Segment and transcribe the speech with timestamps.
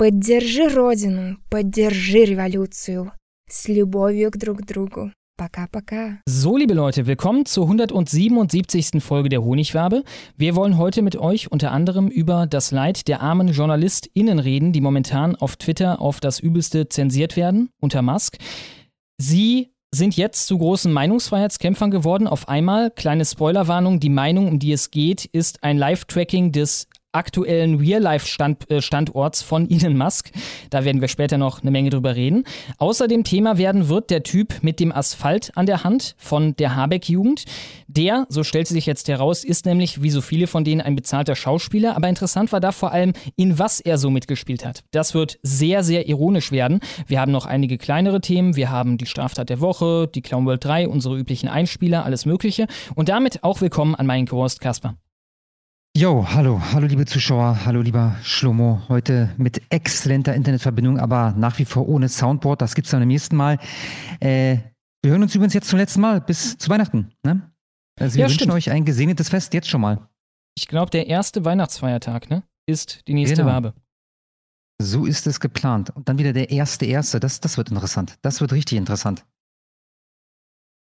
[0.00, 3.12] Поддержи Родину, поддержи революцию.
[3.48, 5.10] С любовью к друг другу.
[5.38, 6.18] Пока-пока.
[6.28, 9.02] So, liebe Leute, willkommen zur 177.
[9.02, 10.02] Folge der Honigwabe.
[10.36, 14.80] Wir wollen heute mit euch unter anderem über das Leid der armen JournalistInnen reden, die
[14.80, 18.38] momentan auf Twitter auf das Übelste zensiert werden, unter Musk.
[19.18, 22.26] Sie sind jetzt zu großen Meinungsfreiheitskämpfern geworden.
[22.26, 27.75] Auf einmal, kleine Spoilerwarnung, die Meinung, um die es geht, ist ein Live-Tracking des aktuellen
[27.75, 30.31] Real-Life-Standorts äh, von Elon Musk.
[30.69, 32.45] Da werden wir später noch eine Menge drüber reden.
[32.77, 37.45] Außerdem Thema werden wird der Typ mit dem Asphalt an der Hand von der Habeck-Jugend.
[37.87, 41.35] Der, so stellt sich jetzt heraus, ist nämlich wie so viele von denen ein bezahlter
[41.35, 41.95] Schauspieler.
[41.95, 44.83] Aber interessant war da vor allem, in was er so mitgespielt hat.
[44.91, 46.79] Das wird sehr, sehr ironisch werden.
[47.07, 48.55] Wir haben noch einige kleinere Themen.
[48.55, 52.67] Wir haben die Straftat der Woche, die Clown World 3, unsere üblichen Einspieler, alles Mögliche.
[52.95, 54.95] Und damit auch willkommen an meinen Co-Host Kasper.
[55.97, 58.81] Jo, hallo, hallo liebe Zuschauer, hallo lieber Schlomo.
[58.87, 62.61] Heute mit exzellenter Internetverbindung, aber nach wie vor ohne Soundboard.
[62.61, 63.59] Das gibt's dann beim nächsten Mal.
[64.21, 64.59] Äh,
[65.01, 67.11] wir hören uns übrigens jetzt zum letzten Mal bis zu Weihnachten.
[67.23, 67.51] Ne?
[67.99, 68.53] Also wir ja, wünschen stimmt.
[68.53, 70.07] euch ein gesegnetes Fest jetzt schon mal.
[70.55, 73.49] Ich glaube, der erste Weihnachtsfeiertag ne, ist die nächste genau.
[73.49, 73.73] Wabe.
[74.81, 75.89] So ist es geplant.
[75.89, 77.19] Und dann wieder der erste erste.
[77.19, 78.17] Das, das wird interessant.
[78.21, 79.25] Das wird richtig interessant.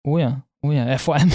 [0.06, 0.86] Oh ja, oh ja.
[0.86, 1.32] ja vor allem,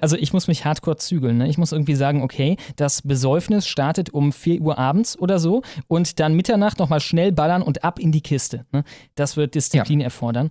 [0.00, 1.38] also ich muss mich hardcore zügeln.
[1.38, 1.48] Ne?
[1.48, 6.20] Ich muss irgendwie sagen, okay, das Besäufnis startet um 4 Uhr abends oder so und
[6.20, 8.64] dann Mitternacht nochmal schnell ballern und ab in die Kiste.
[8.72, 8.84] Ne?
[9.14, 10.04] Das wird Disziplin ja.
[10.04, 10.50] erfordern.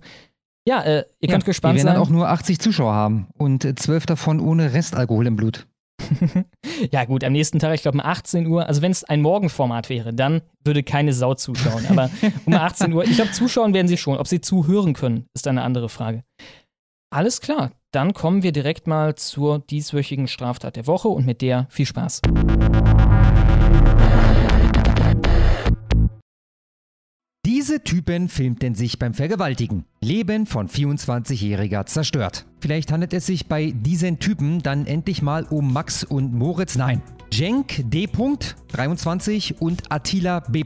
[0.66, 1.86] Ja, äh, ihr könnt ja, gespannt sein.
[1.86, 5.36] Wir werden dann auch nur 80 Zuschauer haben und äh, 12 davon ohne Restalkohol im
[5.36, 5.66] Blut.
[6.90, 9.88] ja, gut, am nächsten Tag, ich glaube um 18 Uhr, also wenn es ein Morgenformat
[9.88, 11.86] wäre, dann würde keine Sau zuschauen.
[11.88, 12.10] Aber
[12.44, 14.18] um 18 Uhr, ich glaube, zuschauen werden sie schon.
[14.18, 16.22] Ob sie zuhören können, ist eine andere Frage.
[17.10, 21.66] Alles klar, dann kommen wir direkt mal zur dieswöchigen Straftat der Woche und mit der
[21.70, 22.22] viel Spaß.
[27.44, 29.84] Diese Typen filmten sich beim Vergewaltigen.
[30.00, 32.46] Leben von 24-Jähriger zerstört.
[32.60, 36.76] Vielleicht handelt es sich bei diesen Typen dann endlich mal um Max und Moritz.
[36.76, 37.02] Nein.
[37.30, 38.08] Cenk D.
[38.72, 40.64] 23 und Attila B.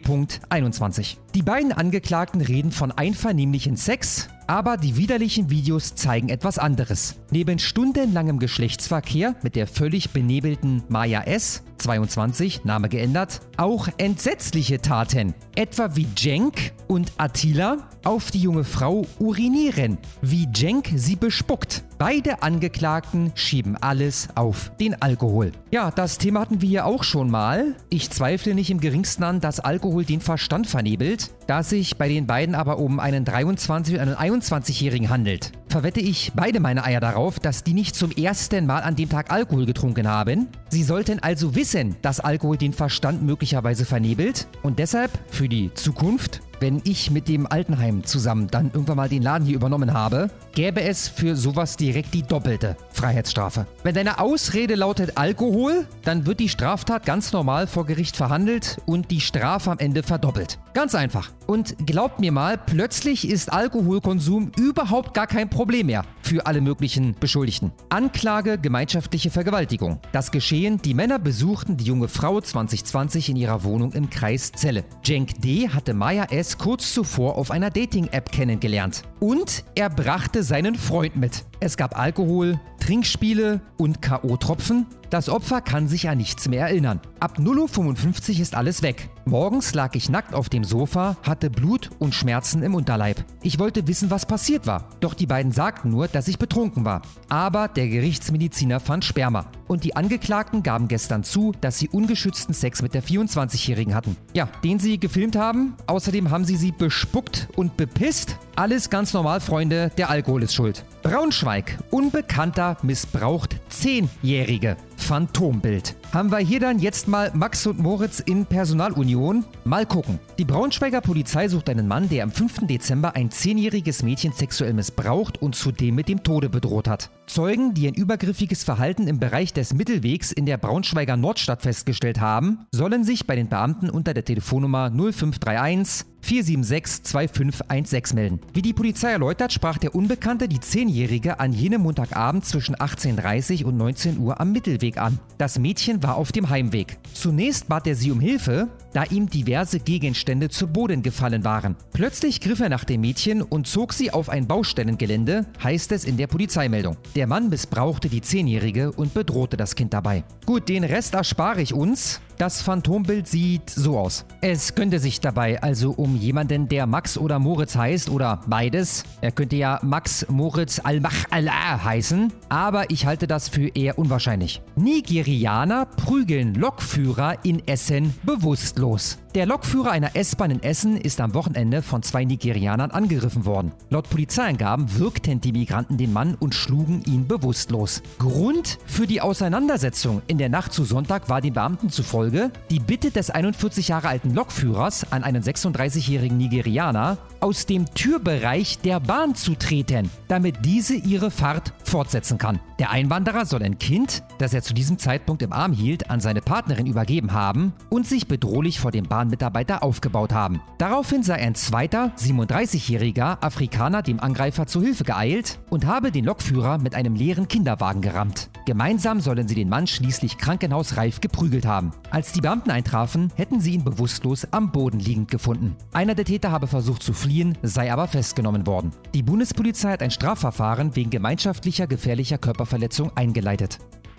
[0.48, 1.18] 21.
[1.34, 7.16] Die beiden Angeklagten reden von einvernehmlichen Sex, aber die widerlichen Videos zeigen etwas anderes.
[7.30, 15.34] Neben stundenlangem Geschlechtsverkehr mit der völlig benebelten Maya S., 22, Name geändert, auch entsetzliche Taten,
[15.54, 21.82] etwa wie Cenk und Attila auf die junge Frau urinieren, wie Cenk sie bespuckt.
[21.98, 25.52] Beide Angeklagten schieben alles auf den Alkohol.
[25.70, 27.74] Ja, das Thema hatten wir ja auch schon mal.
[27.88, 31.30] Ich zweifle nicht im geringsten an, dass Alkohol den Verstand vernebelt.
[31.46, 36.32] Da sich bei den beiden aber um einen 23- und einen 21-Jährigen handelt, verwette ich
[36.34, 40.08] beide meine Eier darauf, dass die nicht zum ersten Mal an dem Tag Alkohol getrunken
[40.08, 40.48] haben.
[40.68, 46.42] Sie sollten also wissen, dass Alkohol den Verstand möglicherweise vernebelt und deshalb für die Zukunft
[46.60, 50.82] wenn ich mit dem Altenheim zusammen dann irgendwann mal den Laden hier übernommen habe, gäbe
[50.82, 53.66] es für sowas direkt die doppelte Freiheitsstrafe.
[53.82, 59.10] Wenn deine Ausrede lautet Alkohol, dann wird die Straftat ganz normal vor Gericht verhandelt und
[59.10, 60.58] die Strafe am Ende verdoppelt.
[60.74, 61.30] Ganz einfach.
[61.46, 67.14] Und glaubt mir mal, plötzlich ist Alkoholkonsum überhaupt gar kein Problem mehr für alle möglichen
[67.18, 67.72] Beschuldigten.
[67.88, 70.00] Anklage gemeinschaftliche Vergewaltigung.
[70.12, 74.84] Das Geschehen, die Männer besuchten die junge Frau 2020 in ihrer Wohnung im Kreis Celle.
[75.04, 75.68] Cenk D.
[75.68, 76.45] hatte Maya S.
[76.56, 79.02] kurz zuvor auf einer Dating-App kennengelernt.
[79.20, 81.44] Und er brachte seinen Freund mit.
[81.58, 84.84] Es gab Alkohol, Trinkspiele und K.O.-Tropfen.
[85.10, 87.00] Das Opfer kann sich an nichts mehr erinnern.
[87.20, 89.08] Ab 0.55 Uhr ist alles weg.
[89.24, 93.24] Morgens lag ich nackt auf dem Sofa, hatte Blut und Schmerzen im Unterleib.
[93.42, 94.88] Ich wollte wissen, was passiert war.
[95.00, 97.02] Doch die beiden sagten nur, dass ich betrunken war.
[97.28, 99.46] Aber der Gerichtsmediziner fand Sperma.
[99.68, 104.16] Und die Angeklagten gaben gestern zu, dass sie ungeschützten Sex mit der 24-Jährigen hatten.
[104.34, 105.74] Ja, den sie gefilmt haben.
[105.86, 108.36] Außerdem haben sie sie bespuckt und bepisst.
[108.56, 110.84] Alles ganz normal, Freunde, der Alkohol ist schuld.
[111.06, 111.78] Braunschweig.
[111.90, 114.76] Unbekannter missbraucht Zehnjährige.
[114.96, 115.94] Phantombild.
[116.12, 119.44] Haben wir hier dann jetzt mal Max und Moritz in Personalunion?
[119.64, 120.18] Mal gucken.
[120.38, 122.66] Die Braunschweiger Polizei sucht einen Mann, der am 5.
[122.66, 127.10] Dezember ein zehnjähriges Mädchen sexuell missbraucht und zudem mit dem Tode bedroht hat.
[127.26, 132.66] Zeugen, die ein übergriffiges Verhalten im Bereich des Mittelwegs in der Braunschweiger Nordstadt festgestellt haben,
[132.70, 138.40] sollen sich bei den Beamten unter der Telefonnummer 0531 476 2516 melden.
[138.52, 143.76] Wie die Polizei erläutert, sprach der Unbekannte die Zehnjährige an jenem Montagabend zwischen 18.30 und
[143.76, 145.18] 19 Uhr am Mittelweg an.
[145.38, 146.98] Das Mädchen war auf dem Heimweg.
[147.12, 151.76] Zunächst bat er sie um Hilfe, da ihm diverse Gegenstände zu Boden gefallen waren.
[151.92, 156.16] Plötzlich griff er nach dem Mädchen und zog sie auf ein Baustellengelände, heißt es in
[156.16, 156.96] der Polizeimeldung.
[157.14, 160.24] Der Mann missbrauchte die Zehnjährige und bedrohte das Kind dabei.
[160.46, 162.20] Gut, den Rest erspare ich uns.
[162.38, 164.26] Das Phantombild sieht so aus.
[164.42, 169.04] Es könnte sich dabei also um jemanden, der Max oder Moritz heißt oder beides.
[169.22, 174.60] Er könnte ja Max Moritz Al-Mach Allah heißen, aber ich halte das für eher unwahrscheinlich.
[174.76, 179.18] Nigerianer prügeln Lokführer in Essen bewusstlos.
[179.36, 183.72] Der Lokführer einer S-Bahn in Essen ist am Wochenende von zwei Nigerianern angegriffen worden.
[183.90, 188.02] Laut Polizeiangaben wirkten die Migranten den Mann und schlugen ihn bewusstlos.
[188.18, 193.10] Grund für die Auseinandersetzung in der Nacht zu Sonntag war den Beamten zufolge die Bitte
[193.10, 199.54] des 41 Jahre alten Lokführers an einen 36-jährigen Nigerianer, aus dem Türbereich der Bahn zu
[199.54, 202.60] treten, damit diese ihre Fahrt fortsetzen kann.
[202.78, 206.42] Der Einwanderer soll ein Kind, das er zu diesem Zeitpunkt im Arm hielt, an seine
[206.42, 210.60] Partnerin übergeben haben und sich bedrohlich vor dem Bahnmitarbeiter aufgebaut haben.
[210.78, 216.78] Daraufhin sei ein zweiter, 37-jähriger Afrikaner dem Angreifer zu Hilfe geeilt und habe den Lokführer
[216.78, 218.50] mit einem leeren Kinderwagen gerammt.
[218.66, 221.92] Gemeinsam sollen sie den Mann schließlich krankenhausreif geprügelt haben.
[222.10, 225.76] Als die Beamten eintrafen, hätten sie ihn bewusstlos am Boden liegend gefunden.
[225.92, 227.25] Einer der Täter habe versucht zu fliehen,
[227.62, 228.92] sei aber festgenommen worden.
[229.14, 233.78] Die Bundespolizei hat ein Strafverfahren wegen gemeinschaftlicher gefährlicher Körperverletzung eingeleitet.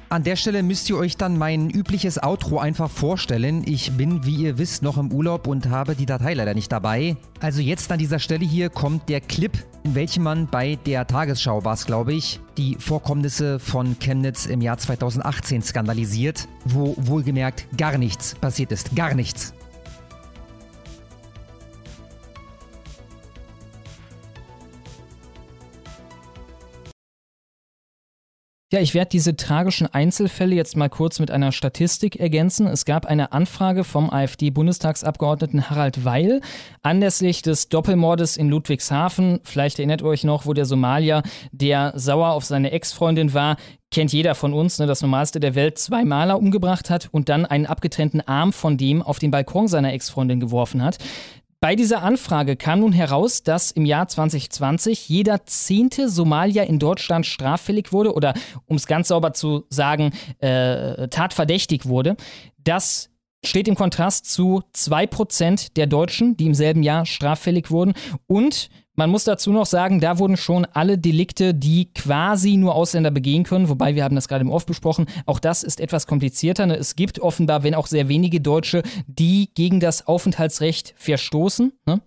[0.10, 3.64] An der Stelle müsst ihr euch dann mein übliches Outro einfach vorstellen.
[3.66, 7.18] Ich bin, wie ihr wisst, noch im Urlaub und habe die Datei leider nicht dabei.
[7.42, 9.52] Also jetzt an dieser Stelle hier kommt der Clip,
[9.84, 14.62] in welchem man bei der Tagesschau war es, glaube ich, die Vorkommnisse von Chemnitz im
[14.62, 18.96] Jahr 2018 skandalisiert, wo wohlgemerkt gar nichts passiert ist.
[18.96, 19.57] Gar nichts.
[28.78, 32.68] Ja, ich werde diese tragischen Einzelfälle jetzt mal kurz mit einer Statistik ergänzen.
[32.68, 36.42] Es gab eine Anfrage vom AfD-Bundestagsabgeordneten Harald Weil
[36.84, 39.40] anlässlich des Doppelmordes in Ludwigshafen.
[39.44, 43.58] Vielleicht erinnert ihr euch noch, wo der Somalier, der sauer auf seine Ex-Freundin war,
[43.90, 47.48] kennt jeder von uns, ne, das Normalste der Welt, zwei Maler umgebracht hat und dann
[47.48, 51.00] einen abgetrennten Arm von dem auf den Balkon seiner Ex-Freundin geworfen hat.
[51.60, 57.26] Bei dieser Anfrage kam nun heraus, dass im Jahr 2020 jeder zehnte Somalier in Deutschland
[57.26, 58.36] straffällig wurde oder,
[58.68, 62.16] um es ganz sauber zu sagen, äh, tatverdächtig wurde.
[62.64, 63.10] Das
[63.44, 67.94] steht im Kontrast zu 2% der Deutschen, die im selben Jahr straffällig wurden.
[68.28, 73.12] Und man muss dazu noch sagen, da wurden schon alle Delikte, die quasi nur Ausländer
[73.12, 76.66] begehen können, wobei wir haben das gerade im Off besprochen, auch das ist etwas komplizierter.
[76.66, 76.76] Ne?
[76.76, 81.74] Es gibt offenbar, wenn auch sehr wenige Deutsche, die gegen das Aufenthaltsrecht verstoßen.
[81.86, 82.02] Ne?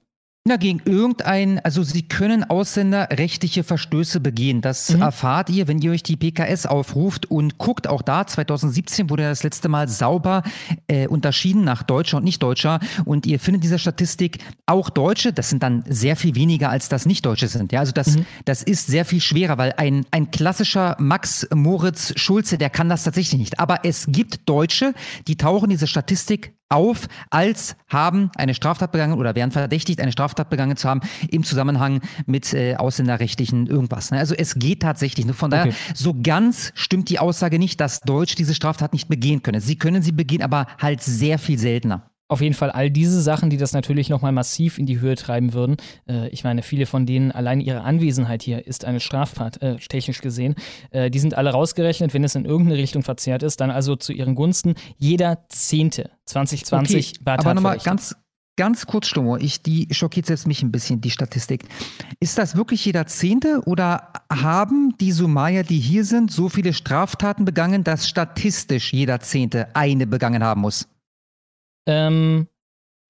[0.49, 4.63] Gegen irgendein, also Sie können Ausländer rechtliche Verstöße begehen.
[4.63, 5.03] Das mhm.
[5.03, 7.87] erfahrt ihr, wenn ihr euch die PKS aufruft und guckt.
[7.87, 10.43] Auch da, 2017 wurde das letzte Mal sauber
[10.89, 12.81] äh, unterschieden nach Deutscher und Nicht-Deutscher.
[13.05, 17.05] Und ihr findet dieser Statistik auch Deutsche, das sind dann sehr viel weniger, als das
[17.05, 17.71] Nicht-Deutsche sind.
[17.71, 18.25] Ja, also das, mhm.
[18.47, 23.05] das ist sehr viel schwerer, weil ein, ein klassischer Max Moritz Schulze, der kann das
[23.05, 23.61] tatsächlich nicht.
[23.61, 24.95] Aber es gibt Deutsche,
[25.29, 30.49] die tauchen diese Statistik auf, als haben eine Straftat begangen oder werden verdächtigt, eine Straftat
[30.49, 34.10] begangen zu haben im Zusammenhang mit äh, ausländerrechtlichen irgendwas.
[34.10, 34.19] Ne?
[34.19, 35.27] Also es geht tatsächlich.
[35.27, 35.77] Nur von daher, okay.
[35.94, 39.60] so ganz stimmt die Aussage nicht, dass Deutsch diese Straftat nicht begehen können.
[39.60, 43.51] Sie können sie begehen, aber halt sehr viel seltener auf jeden Fall all diese Sachen,
[43.51, 45.77] die das natürlich nochmal massiv in die Höhe treiben würden.
[46.08, 50.20] Äh, ich meine, viele von denen, allein ihre Anwesenheit hier ist eine Straftat, äh, technisch
[50.20, 50.55] gesehen.
[50.91, 54.13] Äh, die sind alle rausgerechnet, wenn es in irgendeine Richtung verzerrt ist, dann also zu
[54.13, 54.75] ihren Gunsten.
[54.96, 58.15] Jeder Zehnte 2020 okay, war Aber nochmal ganz,
[58.56, 61.65] ganz kurz, Stummo, ich, die schockiert selbst mich ein bisschen, die Statistik.
[62.20, 67.44] Ist das wirklich jeder Zehnte oder haben die Somalier, die hier sind, so viele Straftaten
[67.44, 70.87] begangen, dass statistisch jeder Zehnte eine begangen haben muss?
[71.87, 72.49] Ähm,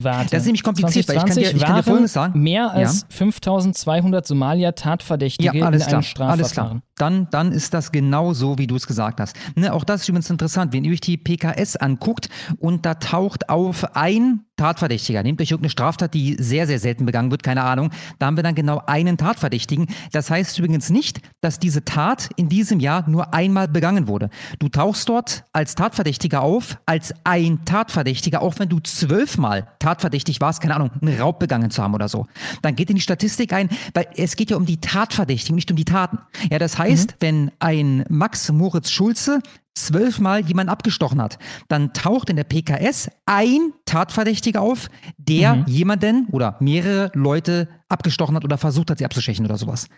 [0.02, 0.30] warte.
[0.30, 2.40] Das ist nämlich kompliziert, weil ich kann dir, ich kann dir Folgendes sagen.
[2.40, 3.06] Mehr als ja.
[3.10, 6.82] 5200 Somalier Tatverdächtige ja, alles in einem klar, Alles klar.
[6.96, 9.36] Dann, dann ist das genau so, wie du es gesagt hast.
[9.54, 13.48] Ne, auch das ist übrigens interessant, wenn ihr euch die PKS anguckt und da taucht
[13.48, 15.22] auf ein Tatverdächtiger.
[15.22, 17.90] Nehmt euch irgendeine Straftat, die sehr, sehr selten begangen wird, keine Ahnung.
[18.18, 19.86] Da haben wir dann genau einen Tatverdächtigen.
[20.12, 24.28] Das heißt übrigens nicht, dass diese Tat in diesem Jahr nur einmal begangen wurde.
[24.58, 30.60] Du tauchst dort als Tatverdächtiger auf, als ein Tatverdächtiger, auch wenn du zwölfmal tatverdächtig warst,
[30.60, 32.26] keine Ahnung, einen Raub begangen zu haben oder so.
[32.60, 35.76] Dann geht in die Statistik ein, weil es geht ja um die Tatverdächtigen, nicht um
[35.78, 36.18] die Taten.
[36.50, 37.16] Ja, das heißt, mhm.
[37.20, 39.40] wenn ein Max Moritz Schulze
[39.86, 45.64] zwölfmal jemanden abgestochen hat, dann taucht in der PKS ein Tatverdächtiger auf, der mhm.
[45.66, 49.88] jemanden oder mehrere Leute abgestochen hat oder versucht hat, sie abzustechen oder sowas.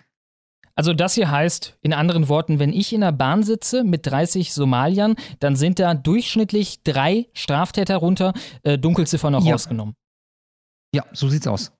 [0.74, 4.54] Also das hier heißt, in anderen Worten, wenn ich in der Bahn sitze mit 30
[4.54, 9.52] Somaliern, dann sind da durchschnittlich drei Straftäter runter, äh, Dunkelziffer noch ja.
[9.52, 9.94] rausgenommen.
[10.94, 11.72] Ja, so sieht's aus.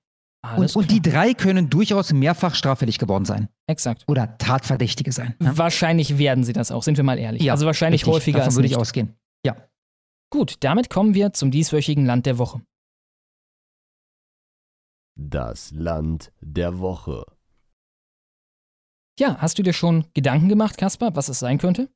[0.56, 3.48] Und, und, die drei können durchaus mehrfach straffällig geworden sein.
[3.68, 4.02] Exakt.
[4.08, 5.36] Oder Tatverdächtige sein.
[5.40, 5.56] Ja?
[5.56, 7.42] Wahrscheinlich werden sie das auch, sind wir mal ehrlich.
[7.42, 8.12] Ja, also wahrscheinlich richtig.
[8.12, 9.14] häufiger Davon als würde ich ausgehen.
[9.46, 9.56] Ja.
[10.30, 12.60] Gut, damit kommen wir zum dieswöchigen Land der Woche.
[15.14, 17.24] Das Land der Woche.
[19.20, 21.88] Ja, hast du dir schon Gedanken gemacht, Kaspar, was es sein könnte?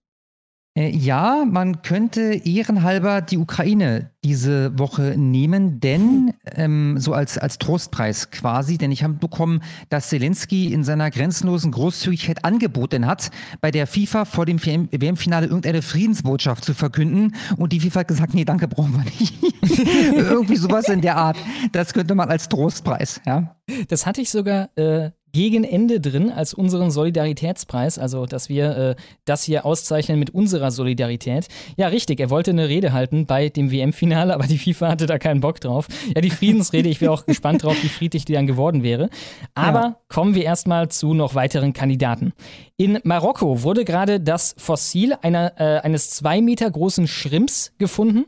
[0.76, 7.58] Äh, ja, man könnte ehrenhalber die Ukraine diese Woche nehmen, denn ähm, so als, als
[7.58, 13.30] Trostpreis quasi, denn ich habe bekommen, dass Zelensky in seiner grenzenlosen Großzügigkeit angeboten hat,
[13.60, 18.34] bei der FIFA vor dem WM-Finale irgendeine Friedensbotschaft zu verkünden und die FIFA hat gesagt,
[18.34, 19.34] nee, danke, brauchen wir nicht.
[20.14, 21.38] Irgendwie sowas in der Art.
[21.72, 23.56] Das könnte man als Trostpreis, ja.
[23.88, 28.96] Das hatte ich sogar äh, gegen Ende drin als unseren Solidaritätspreis, also dass wir äh,
[29.26, 31.48] das hier auszeichnen mit unserer Solidarität.
[31.76, 35.18] Ja, richtig, er wollte eine Rede halten bei dem WM-Finale, aber die FIFA hatte da
[35.18, 35.88] keinen Bock drauf.
[36.14, 39.10] Ja, die Friedensrede, ich wäre auch gespannt drauf, wie friedlich die dann geworden wäre.
[39.52, 40.00] Aber ja.
[40.08, 42.32] kommen wir erstmal zu noch weiteren Kandidaten.
[42.78, 48.24] In Marokko wurde gerade das Fossil einer, äh, eines zwei Meter großen Schrimps gefunden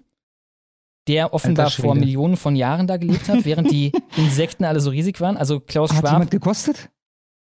[1.06, 5.22] der offenbar vor Millionen von Jahren da gelebt hat, während die Insekten alle so riesig
[5.22, 5.38] waren.
[5.38, 6.02] Also Klaus Schwab.
[6.02, 6.90] Hat jemand gekostet?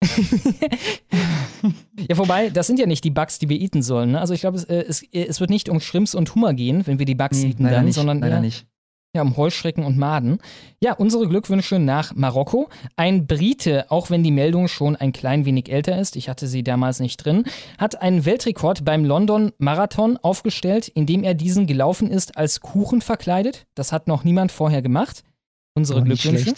[2.09, 4.13] ja, wobei, das sind ja nicht die Bugs, die wir eaten sollen.
[4.13, 4.21] Ne?
[4.21, 6.87] Also ich glaube, es, äh, es, äh, es, wird nicht um Shrimps und Hummer gehen,
[6.87, 8.67] wenn wir die Bugs nee, eaten dann, nicht, sondern eher, nicht.
[9.15, 10.39] Ja, um Heuschrecken und Maden.
[10.81, 12.69] Ja, unsere Glückwünsche nach Marokko.
[12.97, 16.63] Ein Brite, auch wenn die Meldung schon ein klein wenig älter ist, ich hatte sie
[16.63, 17.45] damals nicht drin,
[17.77, 23.67] hat einen Weltrekord beim London Marathon aufgestellt, indem er diesen gelaufen ist als Kuchen verkleidet.
[23.75, 25.25] Das hat noch niemand vorher gemacht.
[25.75, 26.55] Unsere oh, Glückwünsche.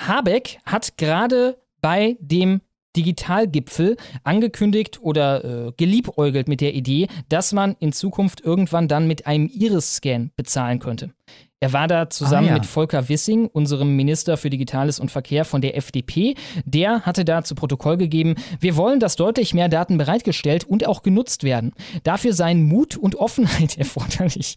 [0.00, 2.60] Habeck hat gerade bei dem
[2.96, 9.26] Digitalgipfel angekündigt oder äh, geliebäugelt mit der Idee, dass man in Zukunft irgendwann dann mit
[9.26, 11.12] einem Iris-Scan bezahlen könnte.
[11.60, 12.54] Er war da zusammen ah, ja.
[12.54, 16.36] mit Volker Wissing, unserem Minister für Digitales und Verkehr von der FDP.
[16.64, 21.02] Der hatte da zu Protokoll gegeben, wir wollen, dass deutlich mehr Daten bereitgestellt und auch
[21.02, 21.72] genutzt werden.
[22.04, 24.56] Dafür seien Mut und Offenheit erforderlich.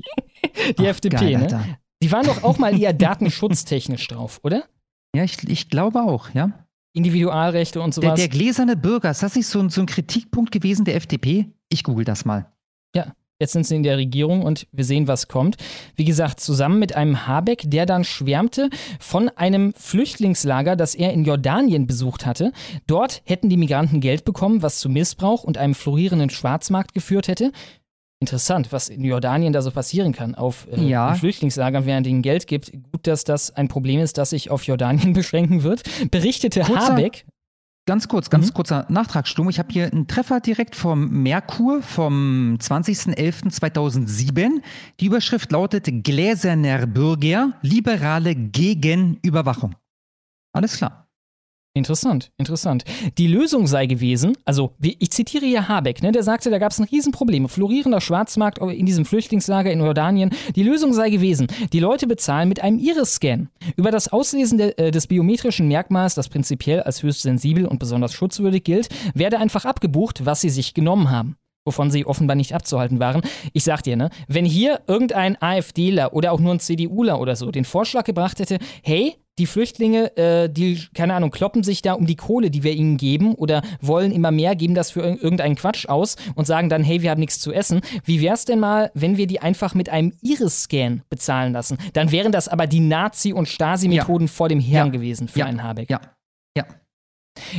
[0.77, 1.77] Die Ach, FDP, geil, ne?
[2.03, 4.63] Die waren doch auch mal eher datenschutztechnisch drauf, oder?
[5.15, 6.60] Ja, ich, ich glaube auch, ja.
[6.93, 8.15] Individualrechte und sowas.
[8.15, 11.47] Der, der gläserne Bürger, ist das nicht so ein, so ein Kritikpunkt gewesen der FDP?
[11.69, 12.51] Ich google das mal.
[12.95, 15.57] Ja, Jetzt sind sie in der Regierung und wir sehen, was kommt.
[15.95, 18.69] Wie gesagt, zusammen mit einem Habeck, der dann schwärmte
[18.99, 22.51] von einem Flüchtlingslager, das er in Jordanien besucht hatte.
[22.85, 27.51] Dort hätten die Migranten Geld bekommen, was zu Missbrauch und einem florierenden Schwarzmarkt geführt hätte.
[28.21, 31.15] Interessant, was in Jordanien da so passieren kann auf äh, ja.
[31.15, 32.71] Flüchtlingslagern, während ihnen Geld gibt.
[32.71, 35.81] Gut, dass das ein Problem ist, das sich auf Jordanien beschränken wird.
[36.11, 37.25] Berichtete kurzer, Habeck.
[37.87, 38.53] Ganz kurz, ganz mhm.
[38.53, 39.49] kurzer Nachtragssturm.
[39.49, 44.61] Ich habe hier einen Treffer direkt vom Merkur vom 20.11.2007.
[44.99, 49.73] Die Überschrift lautet Gläserner Bürger, Liberale gegen Überwachung.
[50.53, 51.07] Alles klar.
[51.73, 52.83] Interessant, interessant.
[53.17, 56.79] Die Lösung sei gewesen, also ich zitiere hier Habeck, ne, der sagte, da gab es
[56.79, 60.31] ein Riesenproblem, florierender Schwarzmarkt in diesem Flüchtlingslager in Jordanien.
[60.57, 63.47] Die Lösung sei gewesen, die Leute bezahlen mit einem Iris-Scan.
[63.77, 68.11] Über das Auslesen de, äh, des biometrischen Merkmals, das prinzipiell als höchst sensibel und besonders
[68.11, 72.99] schutzwürdig gilt, werde einfach abgebucht, was sie sich genommen haben wovon sie offenbar nicht abzuhalten
[72.99, 73.21] waren.
[73.53, 77.51] Ich sag dir, ne, wenn hier irgendein AfDler oder auch nur ein CDUler oder so
[77.51, 82.05] den Vorschlag gebracht hätte, hey, die Flüchtlinge, äh, die, keine Ahnung, kloppen sich da um
[82.05, 85.87] die Kohle, die wir ihnen geben oder wollen immer mehr, geben das für irgendeinen Quatsch
[85.87, 87.81] aus und sagen dann, hey, wir haben nichts zu essen.
[88.03, 91.77] Wie wär's denn mal, wenn wir die einfach mit einem Iris-Scan bezahlen lassen?
[91.93, 94.31] Dann wären das aber die Nazi- und Stasi-Methoden ja.
[94.31, 94.91] vor dem Herrn ja.
[94.91, 95.45] gewesen für ja.
[95.45, 95.89] einen Habeck.
[95.89, 96.01] Ja.
[96.55, 96.65] Ja.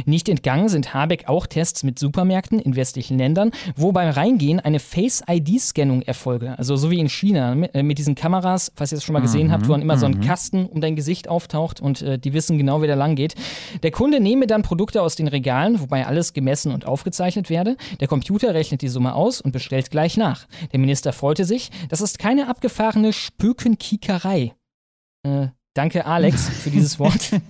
[0.04, 4.80] Nicht entgangen sind Habeck auch Tests mit Supermärkten in westlichen Ländern, wo beim Reingehen eine
[4.80, 6.58] Face-ID-Scannung erfolge.
[6.58, 9.20] Also so wie in China mit, äh, mit, diesen Kameras, falls ihr das schon mal
[9.20, 10.20] gesehen mhm, habt, wo dann immer so ein mhm.
[10.20, 13.34] Kasten um dein Gesicht auftaucht und äh, die wissen genau, wie der lang geht.
[13.82, 17.76] Der Kunde nehme dann Produkte aus den Regalen, wobei alles gemessen und aufgezeichnet werde.
[18.00, 20.46] Der Computer rechnet die Summe aus und bestellt gleich nach.
[20.72, 24.54] Der Minister freute sich, das ist keine abgefahrene Spökenkiekerei.
[25.24, 27.30] Äh, Danke, Alex, für dieses Wort.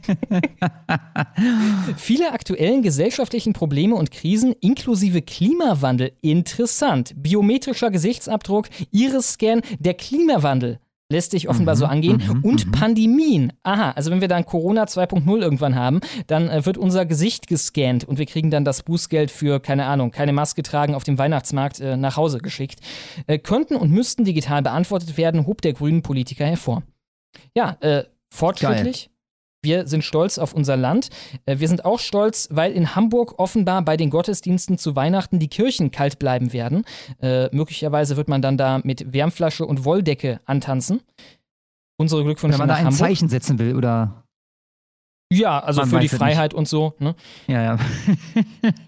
[1.96, 6.12] Viele aktuellen gesellschaftlichen Probleme und Krisen inklusive Klimawandel.
[6.20, 7.14] Interessant.
[7.16, 10.78] Biometrischer Gesichtsabdruck, Iris-Scan, der Klimawandel
[11.12, 12.22] lässt sich offenbar mhm, so angehen.
[12.26, 12.72] Mhm, und mhm.
[12.72, 13.52] Pandemien.
[13.62, 18.04] Aha, also wenn wir dann Corona 2.0 irgendwann haben, dann äh, wird unser Gesicht gescannt
[18.04, 21.80] und wir kriegen dann das Bußgeld für, keine Ahnung, keine Maske tragen auf dem Weihnachtsmarkt
[21.80, 22.80] äh, nach Hause geschickt.
[23.26, 26.82] Äh, könnten und müssten digital beantwortet werden, hob der grünen Politiker hervor.
[27.54, 29.06] Ja, äh, fortschrittlich.
[29.06, 29.12] Geil.
[29.64, 31.08] Wir sind stolz auf unser Land.
[31.46, 35.48] Äh, wir sind auch stolz, weil in Hamburg offenbar bei den Gottesdiensten zu Weihnachten die
[35.48, 36.84] Kirchen kalt bleiben werden.
[37.20, 41.00] Äh, möglicherweise wird man dann da mit Wärmflasche und Wolldecke antanzen.
[41.96, 42.98] Unsere Glückwünsche Wenn man da ein Hamburg.
[42.98, 44.24] Zeichen setzen will, oder?
[45.32, 46.58] Ja, also man für die Freiheit nicht.
[46.58, 46.94] und so.
[46.98, 47.14] Ne?
[47.46, 47.78] Ja, ja.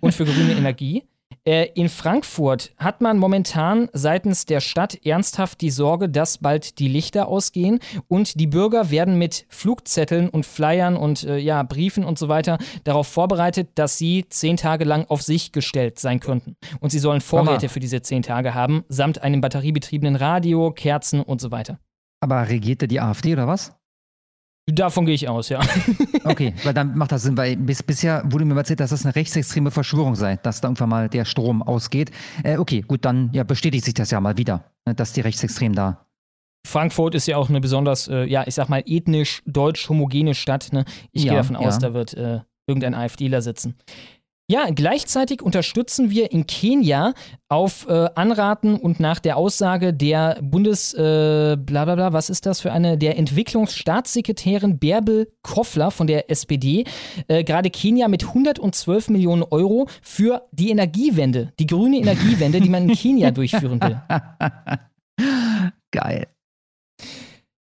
[0.01, 1.05] und für grüne Energie.
[1.47, 6.89] Äh, in Frankfurt hat man momentan seitens der Stadt ernsthaft die Sorge, dass bald die
[6.89, 12.19] Lichter ausgehen und die Bürger werden mit Flugzetteln und Flyern und äh, ja, Briefen und
[12.19, 16.57] so weiter darauf vorbereitet, dass sie zehn Tage lang auf sich gestellt sein könnten.
[16.81, 21.43] Und sie sollen Vorräte für diese zehn Tage haben, samt einem batteriebetriebenen Radio, Kerzen und
[21.43, 21.79] so weiter.
[22.21, 23.75] Aber regierte die AfD oder was?
[24.66, 25.61] Davon gehe ich aus, ja.
[26.25, 29.14] okay, weil dann macht das Sinn, weil bis, bisher wurde mir erzählt, dass das eine
[29.14, 32.11] rechtsextreme Verschwörung sei, dass da irgendwann mal der Strom ausgeht.
[32.42, 35.76] Äh, okay, gut, dann ja, bestätigt sich das ja mal wieder, ne, dass die Rechtsextremen
[35.76, 36.06] da.
[36.66, 40.73] Frankfurt ist ja auch eine besonders, äh, ja, ich sag mal, ethnisch deutsch homogene Stadt.
[40.73, 40.87] Ne?
[41.12, 41.80] Ich ja, gehe davon aus, ja.
[41.80, 43.76] da wird äh, irgendein AfDler sitzen.
[44.47, 47.15] Ja, gleichzeitig unterstützen wir in Kenia
[47.49, 52.45] auf äh, Anraten und nach der Aussage der Bundes, äh, bla bla bla, was ist
[52.45, 56.85] das für eine, der Entwicklungsstaatssekretärin Bärbel Koffler von der SPD,
[57.27, 62.91] äh, gerade Kenia mit 112 Millionen Euro für die Energiewende, die grüne Energiewende, die man
[62.91, 63.99] in Kenia durchführen will.
[65.91, 66.27] Geil.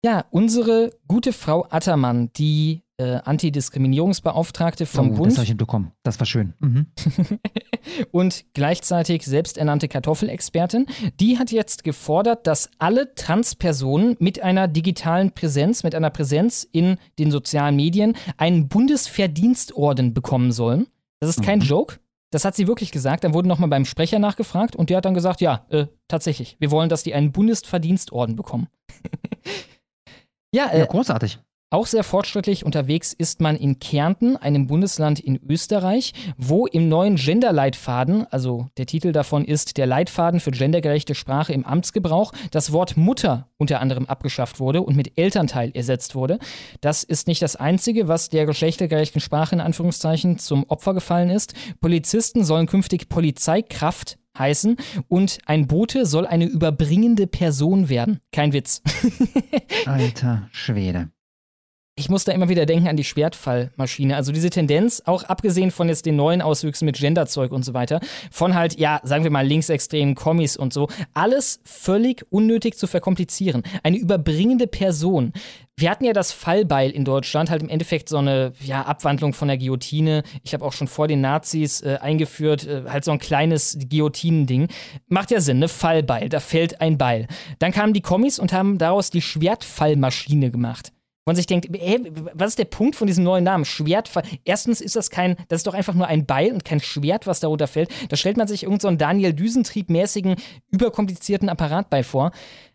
[0.03, 5.31] Ja, unsere gute Frau Attermann, die äh, Antidiskriminierungsbeauftragte vom oh, Bund.
[5.31, 5.91] Das habe ich mitbekommen.
[6.03, 6.53] Das war schön.
[6.59, 6.87] Mhm.
[8.11, 10.85] und gleichzeitig selbsternannte Kartoffelexpertin.
[11.19, 16.97] Die hat jetzt gefordert, dass alle Transpersonen mit einer digitalen Präsenz, mit einer Präsenz in
[17.19, 20.87] den sozialen Medien einen Bundesverdienstorden bekommen sollen.
[21.19, 21.65] Das ist kein mhm.
[21.65, 21.99] Joke.
[22.31, 23.23] Das hat sie wirklich gesagt.
[23.23, 26.71] Dann wurde nochmal beim Sprecher nachgefragt und der hat dann gesagt, ja, äh, tatsächlich, wir
[26.71, 28.67] wollen, dass die einen Bundesverdienstorden bekommen.
[30.51, 31.39] ja, äh, ja, großartig.
[31.73, 37.15] Auch sehr fortschrittlich unterwegs ist man in Kärnten, einem Bundesland in Österreich, wo im neuen
[37.15, 42.95] Genderleitfaden, also der Titel davon ist der Leitfaden für gendergerechte Sprache im Amtsgebrauch, das Wort
[42.95, 46.37] Mutter unter anderem abgeschafft wurde und mit Elternteil ersetzt wurde.
[46.81, 51.55] Das ist nicht das Einzige, was der geschlechtergerechten Sprache in Anführungszeichen zum Opfer gefallen ist.
[51.81, 58.19] Polizisten sollen künftig Polizeikraft heißen und ein Bote soll eine überbringende Person werden.
[58.31, 58.83] Kein Witz.
[59.87, 61.09] Alter Schwede
[61.95, 64.15] ich muss da immer wieder denken an die Schwertfallmaschine.
[64.15, 67.99] Also diese Tendenz, auch abgesehen von jetzt den neuen Auswüchsen mit Genderzeug und so weiter,
[68.31, 73.61] von halt, ja, sagen wir mal, linksextremen Kommis und so, alles völlig unnötig zu verkomplizieren.
[73.83, 75.33] Eine überbringende Person.
[75.77, 79.47] Wir hatten ja das Fallbeil in Deutschland, halt im Endeffekt so eine ja, Abwandlung von
[79.47, 80.23] der Guillotine.
[80.43, 84.67] Ich habe auch schon vor den Nazis äh, eingeführt, äh, halt so ein kleines Guillotinending.
[85.09, 85.67] Macht ja Sinn, ne?
[85.67, 87.27] Fallbeil, da fällt ein Beil.
[87.59, 90.91] Dann kamen die Kommis und haben daraus die Schwertfallmaschine gemacht
[91.25, 93.65] man sich denkt, ey, was ist der Punkt von diesem neuen Namen?
[93.65, 94.11] Schwert.
[94.43, 97.39] Erstens ist das kein, das ist doch einfach nur ein Beil und kein Schwert, was
[97.39, 97.89] darunter fällt.
[98.09, 100.35] Da stellt man sich irgendeinen so Daniel Düsentrieb-mäßigen,
[100.71, 102.31] überkomplizierten Apparat bei vor.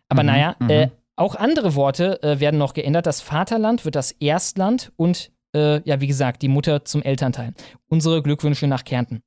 [0.07, 0.69] Aber mhm, naja, mhm.
[0.69, 3.05] äh, auch andere Worte äh, werden noch geändert.
[3.05, 7.53] Das Vaterland wird das Erstland und äh, ja, wie gesagt, die Mutter zum Elternteil.
[7.87, 9.21] Unsere Glückwünsche nach Kärnten.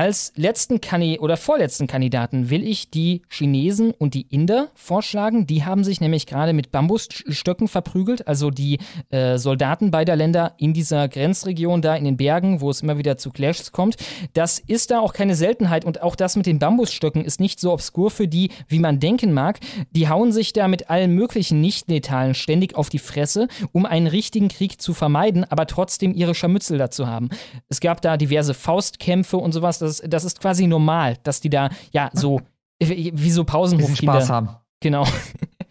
[0.00, 5.46] Als letzten Kandidaten oder vorletzten Kandidaten will ich die Chinesen und die Inder vorschlagen.
[5.46, 8.78] Die haben sich nämlich gerade mit Bambusstöcken verprügelt, also die
[9.10, 13.18] äh, Soldaten beider Länder in dieser Grenzregion da in den Bergen, wo es immer wieder
[13.18, 13.96] zu Clashs kommt.
[14.32, 17.70] Das ist da auch keine Seltenheit und auch das mit den Bambusstöcken ist nicht so
[17.70, 19.60] obskur für die, wie man denken mag.
[19.90, 24.48] Die hauen sich da mit allen möglichen Nicht-Letalen ständig auf die Fresse, um einen richtigen
[24.48, 27.28] Krieg zu vermeiden, aber trotzdem ihre Scharmützel dazu haben.
[27.68, 31.70] Es gab da diverse Faustkämpfe und sowas das, das ist quasi normal, dass die da,
[31.92, 32.40] ja, so,
[32.78, 34.14] wie so Pausenhofkinder.
[34.14, 34.48] Spaß haben.
[34.80, 35.06] Genau.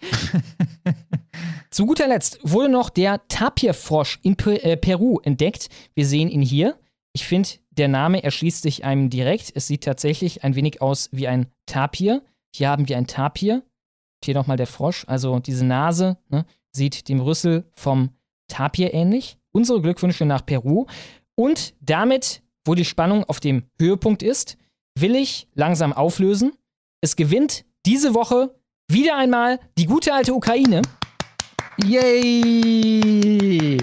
[1.69, 5.69] Zu guter Letzt wurde noch der Tapirfrosch in äh, Peru entdeckt.
[5.93, 6.77] Wir sehen ihn hier.
[7.13, 9.51] Ich finde, der Name erschließt sich einem direkt.
[9.55, 12.21] Es sieht tatsächlich ein wenig aus wie ein Tapir.
[12.55, 13.63] Hier haben wir ein Tapir.
[14.23, 15.05] Hier nochmal der Frosch.
[15.08, 18.10] Also diese Nase ne, sieht dem Rüssel vom
[18.47, 19.38] Tapir ähnlich.
[19.51, 20.86] Unsere Glückwünsche nach Peru.
[21.36, 24.55] Und damit wo die Spannung auf dem Höhepunkt ist,
[24.95, 26.53] will ich langsam auflösen.
[27.01, 28.55] Es gewinnt diese Woche
[28.88, 30.84] wieder einmal die gute alte Ukraine.
[31.84, 33.77] Yay!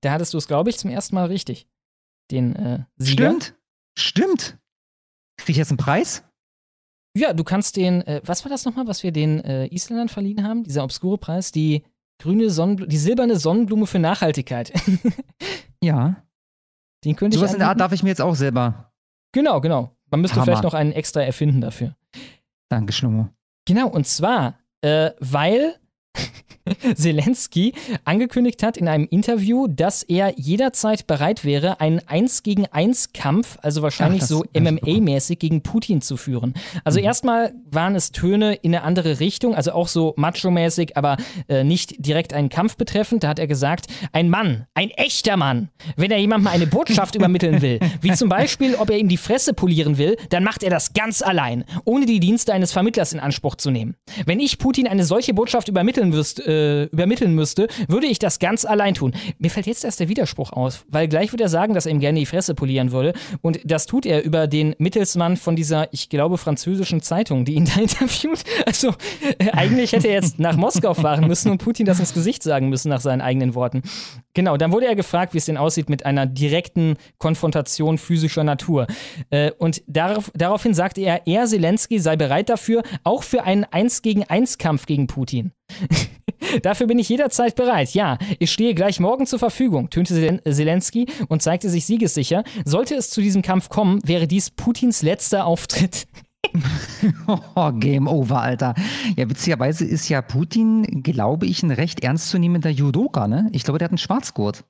[0.00, 1.68] Da hattest du es, glaube ich, zum ersten Mal richtig.
[2.30, 3.26] Den äh, Sieger.
[3.26, 3.54] Stimmt.
[3.98, 4.58] Stimmt.
[5.36, 6.24] Krieg ich jetzt einen Preis?
[7.14, 10.42] Ja, du kannst den, äh, was war das nochmal, was wir den äh, Isländern verliehen
[10.42, 10.64] haben?
[10.64, 11.82] Dieser obskure Preis, die
[12.22, 14.72] grüne Sonnenblume, die silberne Sonnenblume für Nachhaltigkeit.
[15.82, 16.22] ja.
[17.04, 17.48] Den könnte so ich.
[17.48, 18.92] was in der Art darf ich mir jetzt auch selber.
[19.32, 19.96] Genau, genau.
[20.10, 20.46] Man müsste Hammer.
[20.46, 21.94] vielleicht noch einen extra erfinden dafür.
[22.68, 23.28] Danke, Schlummo.
[23.66, 25.74] Genau, und zwar, äh, weil
[26.94, 27.72] Zelensky
[28.04, 33.58] angekündigt hat in einem Interview, dass er jederzeit bereit wäre, einen 1 gegen 1 Kampf,
[33.62, 36.54] also wahrscheinlich Ach, so MMA-mäßig gegen Putin zu führen.
[36.84, 37.06] Also Mhm.
[37.06, 41.16] erstmal waren es Töne in eine andere Richtung, also auch so macho-mäßig, aber
[41.48, 43.24] äh, nicht direkt einen Kampf betreffend.
[43.24, 47.62] Da hat er gesagt, ein Mann, ein echter Mann, wenn er jemandem eine Botschaft übermitteln
[47.62, 50.92] will, wie zum Beispiel, ob er ihm die Fresse polieren will, dann macht er das
[50.94, 53.94] ganz allein, ohne die Dienste eines Vermittlers in Anspruch zu nehmen.
[54.24, 56.55] Wenn ich Putin eine solche Botschaft übermitteln, müsst, äh,
[56.92, 59.12] übermitteln müsste, würde ich das ganz allein tun.
[59.38, 62.00] Mir fällt jetzt erst der Widerspruch aus, weil gleich würde er sagen, dass er ihm
[62.00, 63.12] gerne die Fresse polieren würde.
[63.42, 67.64] Und das tut er über den Mittelsmann von dieser, ich glaube, französischen Zeitung, die ihn
[67.64, 68.40] da interviewt.
[68.66, 68.94] Also
[69.38, 72.68] äh, eigentlich hätte er jetzt nach Moskau fahren müssen und Putin das ins Gesicht sagen
[72.68, 73.82] müssen, nach seinen eigenen Worten.
[74.34, 78.86] Genau, dann wurde er gefragt, wie es denn aussieht mit einer direkten Konfrontation physischer Natur.
[79.30, 84.02] Äh, und darauf, daraufhin sagte er, er, Zelensky, sei bereit dafür, auch für einen 1
[84.02, 85.52] gegen 1 Kampf gegen Putin.
[86.62, 87.94] Dafür bin ich jederzeit bereit.
[87.94, 92.44] Ja, ich stehe gleich morgen zur Verfügung, tönte Zel- Zelensky und zeigte sich siegessicher.
[92.64, 96.06] Sollte es zu diesem Kampf kommen, wäre dies Putins letzter Auftritt.
[97.56, 98.74] Oh, Game over, Alter.
[99.16, 103.48] Ja, witzigerweise ist ja Putin, glaube ich, ein recht ernstzunehmender Judoka, ne?
[103.52, 104.64] Ich glaube, der hat einen Schwarzgurt.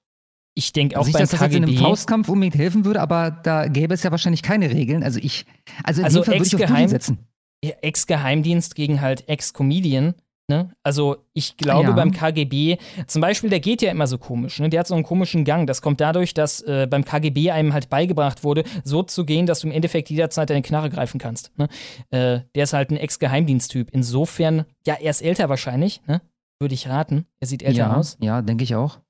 [0.55, 1.85] Ich denke auch Also nicht, dass das jetzt in einem KGB.
[1.85, 5.02] Faustkampf unbedingt helfen würde, aber da gäbe es ja wahrscheinlich keine Regeln.
[5.02, 5.44] Also ich,
[5.85, 7.18] also in Also dem Fall würde ich auf Putin setzen.
[7.62, 10.14] Ja, Ex-Geheimdienst gegen halt Ex-Comedian.
[10.48, 10.70] Ne?
[10.85, 11.94] Also ich glaube Ja.
[11.94, 12.78] beim KGB,
[13.09, 14.61] zum Beispiel, der geht ja immer so komisch.
[14.61, 14.68] Ne?
[14.68, 15.66] Der hat so einen komischen Gang.
[15.66, 19.61] Das kommt dadurch, dass äh, beim KGB einem halt beigebracht wurde, so zu gehen, dass
[19.61, 21.50] du im Endeffekt jederzeit deine Knarre greifen kannst.
[21.59, 21.68] Ne?
[22.11, 23.88] Äh, der ist halt ein Ex-Geheimdiensttyp.
[23.90, 26.20] Insofern, ja, er ist älter wahrscheinlich, ne?
[26.61, 27.26] würde ich raten.
[27.40, 28.16] Er sieht älter ja, aus.
[28.20, 29.00] ja, denke ich auch.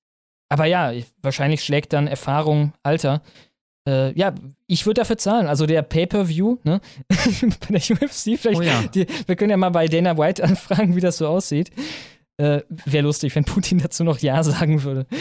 [0.48, 3.20] Aber ja, wahrscheinlich schlägt dann Erfahrung Alter.
[3.86, 4.34] Äh, ja,
[4.66, 5.46] ich würde dafür zahlen.
[5.46, 6.80] Also der Pay-Per-View, ne?
[7.08, 8.58] bei der UFC, vielleicht.
[8.58, 8.82] Oh ja.
[8.82, 11.70] Die, wir können ja mal bei Dana White anfragen, wie das so aussieht.
[12.38, 15.06] Äh, Wäre lustig, wenn Putin dazu noch Ja sagen würde.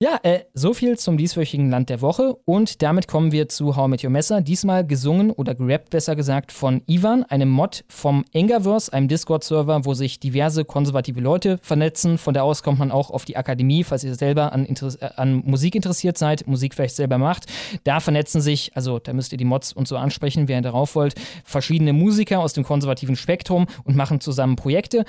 [0.00, 3.86] Ja, äh, so viel zum dieswöchigen Land der Woche und damit kommen wir zu How
[3.86, 4.40] Met Your Messer.
[4.40, 9.94] Diesmal gesungen oder gerappt, besser gesagt, von Ivan, einem Mod vom Engaverse, einem Discord-Server, wo
[9.94, 12.18] sich diverse konservative Leute vernetzen.
[12.18, 15.42] Von da aus kommt man auch auf die Akademie, falls ihr selber an, äh, an
[15.46, 17.46] Musik interessiert seid, Musik vielleicht selber macht.
[17.84, 21.14] Da vernetzen sich, also da müsst ihr die Mods und so ansprechen, wer darauf wollt,
[21.44, 25.04] verschiedene Musiker aus dem konservativen Spektrum und machen zusammen Projekte.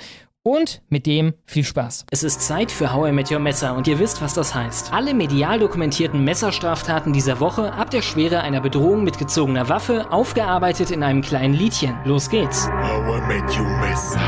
[0.46, 2.06] Und mit dem viel Spaß.
[2.12, 4.92] Es ist Zeit für How I Met Your Messer und ihr wisst, was das heißt.
[4.92, 10.92] Alle medial dokumentierten Messerstraftaten dieser Woche ab der Schwere einer Bedrohung mit gezogener Waffe, aufgearbeitet
[10.92, 11.96] in einem kleinen Liedchen.
[12.04, 12.68] Los geht's.
[12.68, 14.20] How I Met You Messer.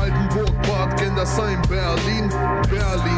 [0.00, 2.30] Altenburg, Bad Gendersheim, Berlin,
[2.70, 3.11] Berlin,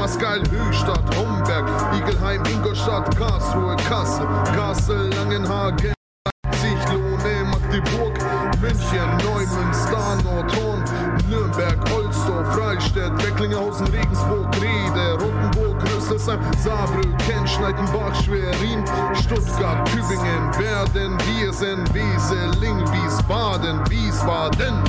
[0.00, 5.92] Hemmersgeil, Höchstadt, Homberg, Igelheim, Ingolstadt, Karlsruhe, Kassel, Kassel, Langenhagen.
[6.42, 8.18] Leipzig, Lohne, Magdeburg,
[8.62, 10.82] München, Neumünster, Nordhorn,
[11.28, 18.82] Nürnberg, Holzdorf, Freistädt, Recklinghausen, Regensburg, Rede, Rottenburg, Rüsselsheim, Saarbrücken, Schneidenbach, Schwerin,
[19.12, 24.82] Stuttgart, Tübingen, Werden, Viersen, Weseling, Wiesbaden, Wiesbaden.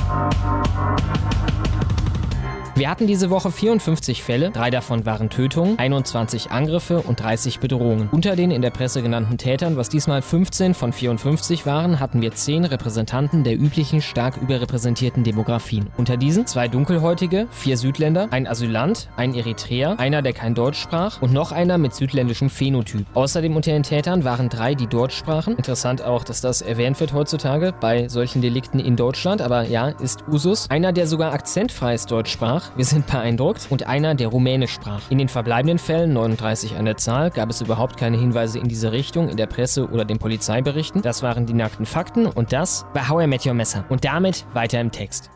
[2.74, 8.08] Wir hatten diese Woche 54 Fälle, drei davon waren Tötungen, 21 Angriffe und 30 Bedrohungen.
[8.12, 12.32] Unter den in der Presse genannten Tätern, was diesmal 15 von 54 waren, hatten wir
[12.32, 15.90] 10 Repräsentanten der üblichen stark überrepräsentierten Demografien.
[15.98, 21.20] Unter diesen zwei Dunkelhäutige, vier Südländer, ein Asylant, ein Eritreer, einer, der kein Deutsch sprach
[21.20, 23.04] und noch einer mit südländischem Phänotyp.
[23.12, 25.58] Außerdem unter den Tätern waren drei, die Deutsch sprachen.
[25.58, 30.24] Interessant auch, dass das erwähnt wird heutzutage bei solchen Delikten in Deutschland, aber ja, ist
[30.26, 30.70] Usus.
[30.70, 35.10] Einer, der sogar akzentfreies Deutsch sprach, wir sind beeindruckt, und einer, der Rumänisch sprach.
[35.10, 38.92] In den verbleibenden Fällen, 39 an der Zahl, gab es überhaupt keine Hinweise in diese
[38.92, 41.02] Richtung in der Presse oder den Polizeiberichten.
[41.02, 43.84] Das waren die nackten Fakten und das war How I Met Your Messer.
[43.88, 45.30] Und damit weiter im Text.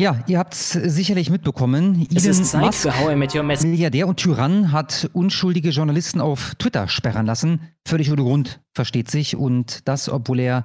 [0.00, 2.06] Ja, ihr habt es sicherlich mitbekommen.
[2.14, 3.66] Es Elon ist Zeit Musk, für How I Met Your Messer.
[3.66, 7.60] Milliardär und Tyrann, hat unschuldige Journalisten auf Twitter sperren lassen.
[7.86, 9.36] Völlig ohne Grund, versteht sich.
[9.36, 10.64] Und das, obwohl er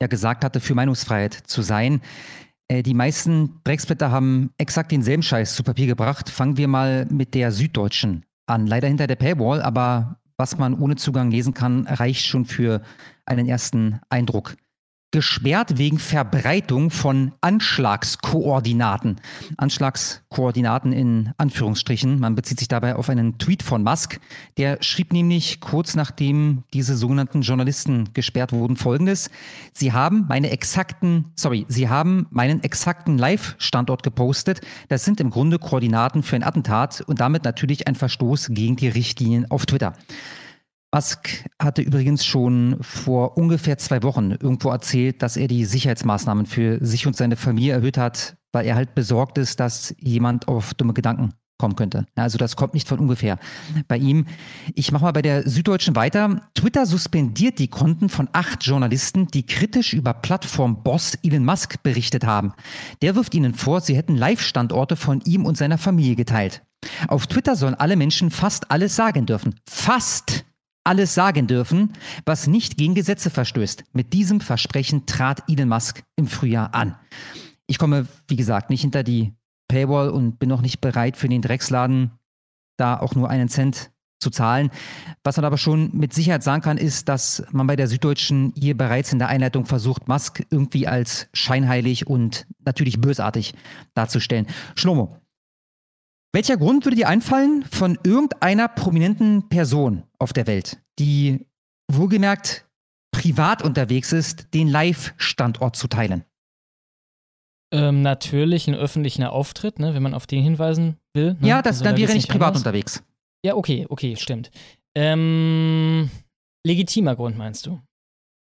[0.00, 2.00] ja gesagt hatte, für Meinungsfreiheit zu sein.
[2.68, 6.28] Äh, die meisten Drecksblätter haben exakt denselben Scheiß zu Papier gebracht.
[6.30, 8.66] Fangen wir mal mit der Süddeutschen an.
[8.66, 12.82] Leider hinter der Paywall, aber was man ohne Zugang lesen kann, reicht schon für
[13.24, 14.56] einen ersten Eindruck
[15.12, 19.16] gesperrt wegen Verbreitung von Anschlagskoordinaten.
[19.56, 22.18] Anschlagskoordinaten in Anführungsstrichen.
[22.18, 24.20] Man bezieht sich dabei auf einen Tweet von Musk.
[24.58, 29.30] Der schrieb nämlich kurz nachdem diese sogenannten Journalisten gesperrt wurden folgendes.
[29.72, 34.60] Sie haben meine exakten, sorry, sie haben meinen exakten Live-Standort gepostet.
[34.88, 38.88] Das sind im Grunde Koordinaten für ein Attentat und damit natürlich ein Verstoß gegen die
[38.88, 39.94] Richtlinien auf Twitter.
[40.92, 46.78] Musk hatte übrigens schon vor ungefähr zwei Wochen irgendwo erzählt, dass er die Sicherheitsmaßnahmen für
[46.84, 50.94] sich und seine Familie erhöht hat, weil er halt besorgt ist, dass jemand auf dumme
[50.94, 52.06] Gedanken kommen könnte.
[52.14, 53.38] Also das kommt nicht von ungefähr
[53.88, 54.26] bei ihm.
[54.74, 56.42] Ich mache mal bei der Süddeutschen weiter.
[56.54, 62.52] Twitter suspendiert die Konten von acht Journalisten, die kritisch über Plattform-Boss Elon Musk berichtet haben.
[63.02, 66.62] Der wirft ihnen vor, sie hätten Live-Standorte von ihm und seiner Familie geteilt.
[67.08, 69.54] Auf Twitter sollen alle Menschen fast alles sagen dürfen.
[69.68, 70.44] Fast!
[70.86, 71.92] Alles sagen dürfen,
[72.24, 73.84] was nicht gegen Gesetze verstößt.
[73.92, 76.96] Mit diesem Versprechen trat Elon Musk im Frühjahr an.
[77.66, 79.34] Ich komme, wie gesagt, nicht hinter die
[79.68, 82.12] Paywall und bin noch nicht bereit für den Drecksladen
[82.76, 84.70] da auch nur einen Cent zu zahlen.
[85.24, 88.76] Was man aber schon mit Sicherheit sagen kann, ist, dass man bei der Süddeutschen hier
[88.76, 93.54] bereits in der Einleitung versucht, Musk irgendwie als scheinheilig und natürlich bösartig
[93.94, 94.46] darzustellen.
[94.74, 95.20] Schlomo,
[96.36, 101.46] welcher Grund würde dir einfallen von irgendeiner prominenten Person auf der Welt, die
[101.90, 102.68] wohlgemerkt
[103.10, 106.26] privat unterwegs ist, den Live-Standort zu teilen?
[107.72, 111.38] Ähm, natürlich ein öffentlicher Auftritt, ne, wenn man auf den hinweisen will.
[111.40, 111.48] Ne?
[111.48, 112.60] Ja, das, also, dann da wäre nicht privat anders.
[112.60, 113.02] unterwegs.
[113.42, 114.50] Ja, okay, okay, stimmt.
[114.94, 116.10] Ähm,
[116.66, 117.80] legitimer Grund meinst du?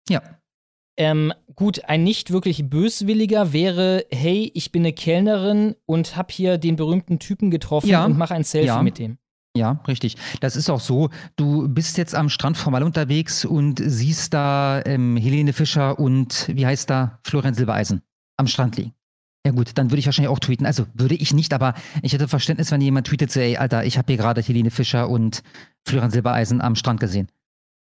[0.09, 0.21] Ja.
[0.97, 6.57] Ähm, gut, ein nicht wirklich böswilliger wäre, hey, ich bin eine Kellnerin und hab hier
[6.57, 8.05] den berühmten Typen getroffen ja.
[8.05, 8.81] und mach ein Selfie ja.
[8.81, 9.17] mit dem.
[9.57, 10.17] Ja, richtig.
[10.41, 11.09] Das ist auch so.
[11.37, 16.65] Du bist jetzt am Strand formal unterwegs und siehst da ähm, Helene Fischer und wie
[16.65, 18.01] heißt da Florian Silbereisen
[18.37, 18.93] am Strand liegen.
[19.45, 20.65] Ja gut, dann würde ich wahrscheinlich auch tweeten.
[20.65, 23.97] Also würde ich nicht, aber ich hätte Verständnis, wenn jemand tweetet so, ey, Alter, ich
[23.97, 25.43] habe hier gerade Helene Fischer und
[25.87, 27.27] Florian Silbereisen am Strand gesehen.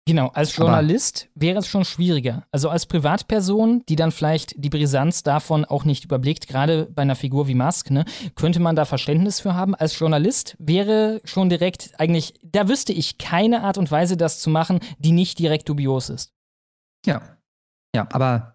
[0.06, 2.46] Genau, als Journalist Aber wäre es schon schwieriger.
[2.52, 7.16] Also als Privatperson, die dann vielleicht die Brisanz davon auch nicht überblickt, gerade bei einer
[7.16, 8.04] Figur wie Musk, ne,
[8.36, 9.76] könnte man da Verständnis für haben.
[9.76, 14.50] Als Journalist wäre schon direkt eigentlich, da wüsste ich keine Art und Weise, das zu
[14.50, 16.34] machen, die nicht direkt dubios ist.
[17.06, 17.38] Ja.
[17.96, 18.53] Ja, aber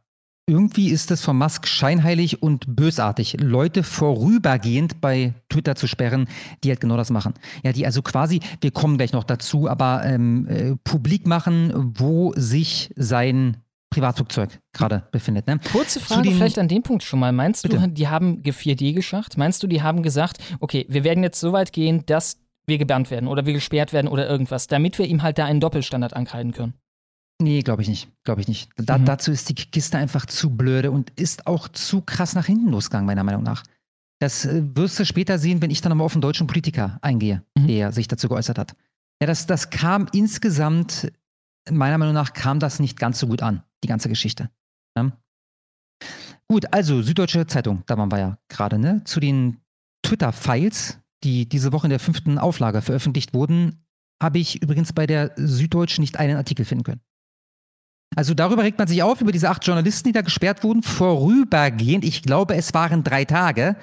[0.48, 6.26] irgendwie ist es von Musk scheinheilig und bösartig, Leute vorübergehend bei Twitter zu sperren,
[6.64, 7.34] die halt genau das machen.
[7.62, 12.32] Ja, die also quasi, wir kommen gleich noch dazu, aber ähm, äh, publik machen, wo
[12.34, 13.58] sich sein
[13.90, 15.46] Privatflugzeug gerade befindet.
[15.46, 15.60] Ne?
[15.72, 17.32] Kurze Frage vielleicht an dem Punkt schon mal.
[17.32, 17.78] Meinst Bitte?
[17.78, 19.38] du, die haben G4D geschacht?
[19.38, 23.10] Meinst du, die haben gesagt, okay, wir werden jetzt so weit gehen, dass wir gebannt
[23.10, 26.52] werden oder wir gesperrt werden oder irgendwas, damit wir ihm halt da einen Doppelstandard ankreiden
[26.52, 26.74] können?
[27.40, 28.10] Nee, glaube ich nicht.
[28.24, 28.70] Glaube ich nicht.
[28.76, 29.04] Da, mhm.
[29.04, 33.06] Dazu ist die Kiste einfach zu blöde und ist auch zu krass nach hinten losgegangen,
[33.06, 33.62] meiner Meinung nach.
[34.20, 37.44] Das äh, wirst du später sehen, wenn ich dann nochmal auf einen deutschen Politiker eingehe,
[37.56, 37.68] mhm.
[37.68, 38.74] der sich dazu geäußert hat.
[39.20, 41.12] Ja, das, das kam insgesamt,
[41.70, 44.50] meiner Meinung nach, kam das nicht ganz so gut an, die ganze Geschichte.
[44.96, 45.12] Ja?
[46.48, 49.02] Gut, also Süddeutsche Zeitung, da waren wir ja gerade, ne?
[49.04, 49.58] Zu den
[50.02, 53.84] Twitter-Files, die diese Woche in der fünften Auflage veröffentlicht wurden,
[54.22, 57.00] habe ich übrigens bei der Süddeutschen nicht einen Artikel finden können.
[58.16, 62.04] Also darüber regt man sich auf, über diese acht Journalisten, die da gesperrt wurden, vorübergehend.
[62.04, 63.76] Ich glaube, es waren drei Tage.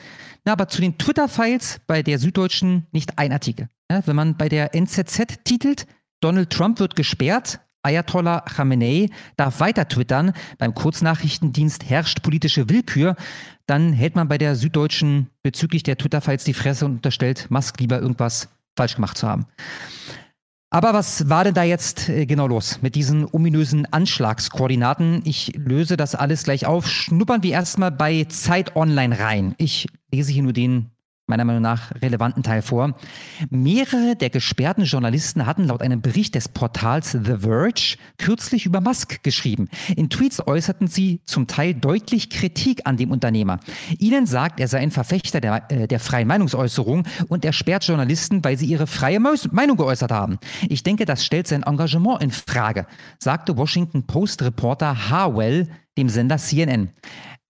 [0.46, 3.70] Na, aber zu den Twitter-Files bei der Süddeutschen nicht ein Artikel.
[3.90, 5.88] Ja, wenn man bei der NZZ titelt,
[6.22, 13.16] Donald Trump wird gesperrt, Ayatollah Khamenei darf weiter twittern, beim Kurznachrichtendienst herrscht politische Willkür,
[13.68, 18.00] dann hält man bei der Süddeutschen bezüglich der Twitter-Files die Fresse und unterstellt, Musk lieber
[18.00, 19.46] irgendwas falsch gemacht zu haben.
[20.76, 25.22] Aber was war denn da jetzt äh, genau los mit diesen ominösen Anschlagskoordinaten?
[25.24, 26.86] Ich löse das alles gleich auf.
[26.90, 29.56] Schnuppern wir erstmal bei Zeit Online rein.
[29.58, 30.92] Ich lese hier nur den
[31.28, 32.96] meiner Meinung nach relevanten Teil vor.
[33.50, 39.24] Mehrere der gesperrten Journalisten hatten laut einem Bericht des Portals The Verge kürzlich über Musk
[39.24, 39.68] geschrieben.
[39.96, 43.60] In Tweets äußerten sie zum Teil deutlich Kritik an dem Unternehmer.
[43.98, 48.44] Ihnen sagt, er sei ein Verfechter der, äh, der freien Meinungsäußerung und er sperrt Journalisten,
[48.44, 50.38] weil sie ihre freie Meinung geäußert haben.
[50.70, 52.86] Ich denke, das stellt sein Engagement in Frage,
[53.18, 56.90] sagte Washington Post Reporter Harwell dem Sender CNN.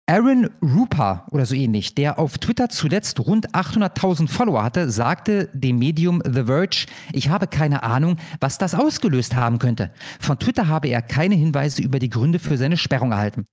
[0.06, 5.78] Aaron Rupa oder so ähnlich, der auf Twitter zuletzt rund 800.000 Follower hatte, sagte dem
[5.78, 9.92] Medium The Verge, ich habe keine Ahnung, was das ausgelöst haben könnte.
[10.20, 13.46] Von Twitter habe er keine Hinweise über die Gründe für seine Sperrung erhalten.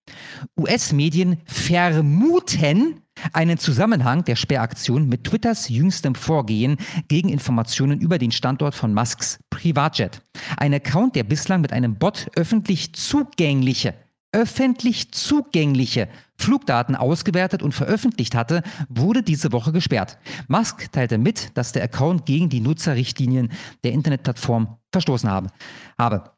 [0.59, 2.99] US-Medien vermuten
[3.31, 6.75] einen Zusammenhang der Sperraktion mit Twitters jüngstem Vorgehen
[7.07, 10.21] gegen Informationen über den Standort von Musks Privatjet.
[10.57, 13.93] Ein Account, der bislang mit einem Bot öffentlich zugängliche
[14.31, 20.17] öffentlich zugängliche Flugdaten ausgewertet und veröffentlicht hatte, wurde diese Woche gesperrt.
[20.47, 23.51] Musk teilte mit, dass der Account gegen die Nutzerrichtlinien
[23.83, 25.49] der Internetplattform verstoßen habe.
[25.97, 26.31] habe.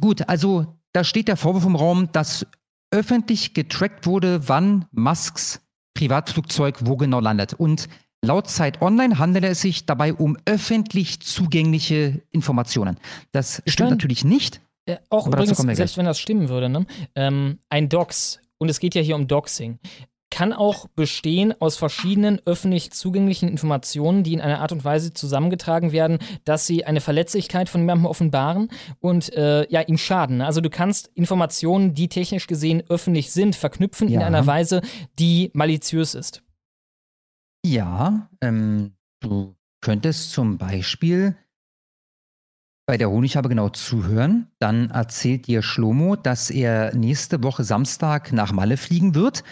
[0.00, 2.46] Gut, also da steht der Vorwurf im Raum, dass
[2.90, 5.60] öffentlich getrackt wurde, wann Musks
[5.94, 7.54] Privatflugzeug wo genau landet.
[7.54, 7.88] Und
[8.24, 12.96] laut Zeit Online handelt es sich dabei um öffentlich zugängliche Informationen.
[13.32, 14.60] Das stimmt natürlich nicht.
[14.86, 16.86] Äh, auch Aber übrigens, selbst wenn das stimmen würde, ne?
[17.14, 19.78] ähm, ein Docs, und es geht ja hier um Doxing,
[20.30, 25.92] kann auch bestehen aus verschiedenen öffentlich zugänglichen Informationen, die in einer Art und Weise zusammengetragen
[25.92, 30.38] werden, dass sie eine Verletzlichkeit von jemandem offenbaren und äh, ja, ihm schaden.
[30.38, 30.46] Ne?
[30.46, 34.20] Also du kannst Informationen, die technisch gesehen öffentlich sind, verknüpfen ja.
[34.20, 34.82] in einer Weise,
[35.18, 36.42] die maliziös ist.
[37.66, 41.36] Ja, ähm, du könntest zum Beispiel
[42.90, 44.48] bei der Honighabe genau zuhören.
[44.58, 49.44] Dann erzählt dir Schlomo, dass er nächste Woche Samstag nach Malle fliegen wird.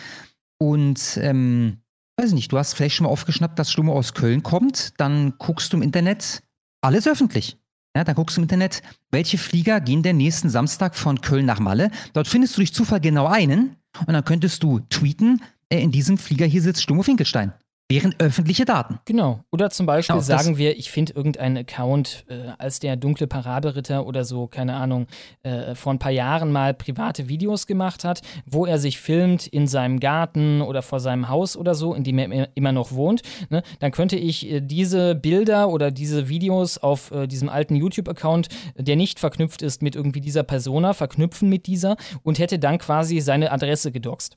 [0.61, 1.77] Und ähm,
[2.17, 4.99] weiß nicht, du hast vielleicht schon mal aufgeschnappt, dass Schlomo aus Köln kommt.
[4.99, 6.43] Dann guckst du im Internet,
[6.81, 7.57] alles öffentlich.
[7.97, 11.61] Ja, dann guckst du im Internet, welche Flieger gehen denn nächsten Samstag von Köln nach
[11.61, 11.93] Malle.
[12.15, 13.77] Dort findest du durch Zufall genau einen.
[14.01, 17.53] Und dann könntest du tweeten, äh, in diesem Flieger hier sitzt Schlomo Finkelstein
[17.89, 18.99] wären öffentliche Daten.
[19.07, 19.41] Genau.
[19.51, 24.07] Oder zum Beispiel genau, sagen wir, ich finde irgendeinen Account äh, als der dunkle Paraderitter
[24.07, 25.07] oder so, keine Ahnung,
[25.43, 29.67] äh, vor ein paar Jahren mal private Videos gemacht hat, wo er sich filmt in
[29.67, 33.23] seinem Garten oder vor seinem Haus oder so, in dem er immer noch wohnt.
[33.49, 33.63] Ne?
[33.81, 38.97] Dann könnte ich äh, diese Bilder oder diese Videos auf äh, diesem alten YouTube-Account, der
[38.97, 43.51] nicht verknüpft ist mit irgendwie dieser Persona, verknüpfen mit dieser und hätte dann quasi seine
[43.51, 44.37] Adresse gedoxt.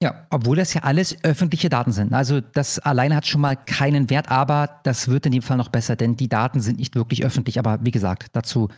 [0.00, 2.12] Ja, obwohl das ja alles öffentliche Daten sind.
[2.12, 5.70] Also das alleine hat schon mal keinen Wert, aber das wird in dem Fall noch
[5.70, 7.58] besser, denn die Daten sind nicht wirklich öffentlich.
[7.58, 8.68] Aber wie gesagt, dazu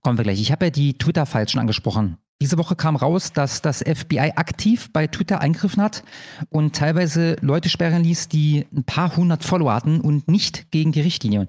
[0.00, 0.40] kommen wir gleich.
[0.40, 2.16] Ich habe ja die Twitter-Files schon angesprochen.
[2.42, 6.02] Diese Woche kam raus, dass das FBI aktiv bei Twitter eingegriffen hat
[6.48, 11.02] und teilweise Leute sperren ließ, die ein paar hundert Follower hatten und nicht gegen die
[11.02, 11.48] Richtlinien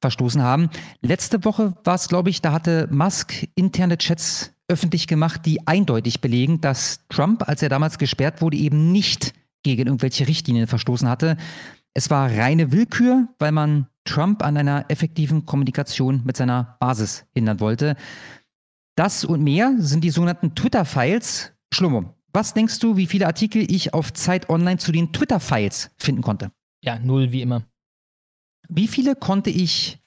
[0.00, 0.68] verstoßen haben.
[1.00, 6.20] Letzte Woche war es, glaube ich, da hatte Musk interne Chats öffentlich gemacht, die eindeutig
[6.20, 11.36] belegen, dass Trump, als er damals gesperrt wurde, eben nicht gegen irgendwelche Richtlinien verstoßen hatte.
[11.94, 17.60] Es war reine Willkür, weil man Trump an einer effektiven Kommunikation mit seiner Basis hindern
[17.60, 17.96] wollte.
[18.96, 21.52] Das und mehr sind die sogenannten Twitter-Files.
[21.72, 26.22] Schlummo, was denkst du, wie viele Artikel ich auf Zeit Online zu den Twitter-Files finden
[26.22, 26.50] konnte?
[26.82, 27.62] Ja, null wie immer.
[28.68, 30.01] Wie viele konnte ich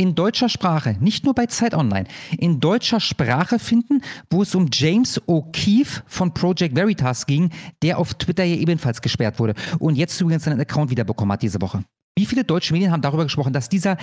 [0.00, 2.06] in deutscher Sprache, nicht nur bei Zeit Online,
[2.38, 7.50] in deutscher Sprache finden, wo es um James O'Keefe von Project Veritas ging,
[7.82, 11.60] der auf Twitter ja ebenfalls gesperrt wurde und jetzt übrigens seinen Account wiederbekommen hat diese
[11.60, 11.84] Woche.
[12.16, 13.98] Wie viele deutsche Medien haben darüber gesprochen, dass dieser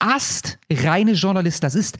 [0.00, 1.98] astreine Journalist das ist?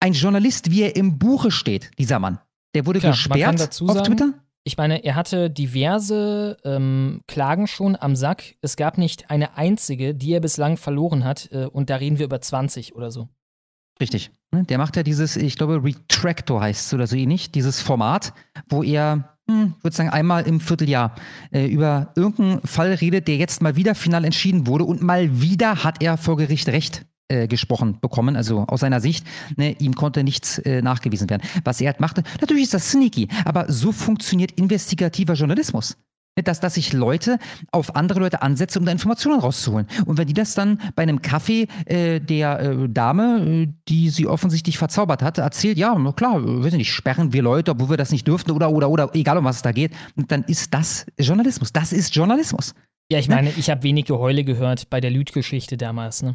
[0.00, 2.38] Ein Journalist, wie er im Buche steht, dieser Mann.
[2.74, 4.32] Der wurde Klar, gesperrt auf sagen, Twitter?
[4.66, 8.56] Ich meine, er hatte diverse ähm, Klagen schon am Sack.
[8.62, 11.48] Es gab nicht eine einzige, die er bislang verloren hat.
[11.52, 13.28] Äh, und da reden wir über 20 oder so.
[14.00, 14.32] Richtig.
[14.50, 18.32] Ne, der macht ja dieses, ich glaube, Retractor heißt es oder so ähnlich, dieses Format,
[18.68, 21.14] wo er, hm, ich würde sagen, einmal im Vierteljahr
[21.52, 25.84] äh, über irgendeinen Fall redet, der jetzt mal wieder final entschieden wurde und mal wieder
[25.84, 30.24] hat er vor Gericht Recht äh, gesprochen bekommen, also aus seiner Sicht, ne, ihm konnte
[30.24, 31.42] nichts äh, nachgewiesen werden.
[31.64, 35.96] Was er halt machte, natürlich ist das sneaky, aber so funktioniert investigativer Journalismus.
[36.38, 37.38] Ne, dass, dass ich Leute
[37.72, 39.86] auf andere Leute ansetze, um da Informationen rauszuholen.
[40.04, 44.26] Und wenn die das dann bei einem Kaffee äh, der äh, Dame, äh, die sie
[44.26, 48.28] offensichtlich verzaubert hat, erzählt, ja, klar, weiß nicht, sperren wir Leute, obwohl wir das nicht
[48.28, 51.72] dürften oder, oder, oder, egal um was es da geht, dann ist das Journalismus.
[51.72, 52.74] Das ist Journalismus.
[53.10, 53.36] Ja, ich ne?
[53.36, 56.34] meine, ich habe wenig Geheule gehört bei der Lüd-Geschichte damals, ne?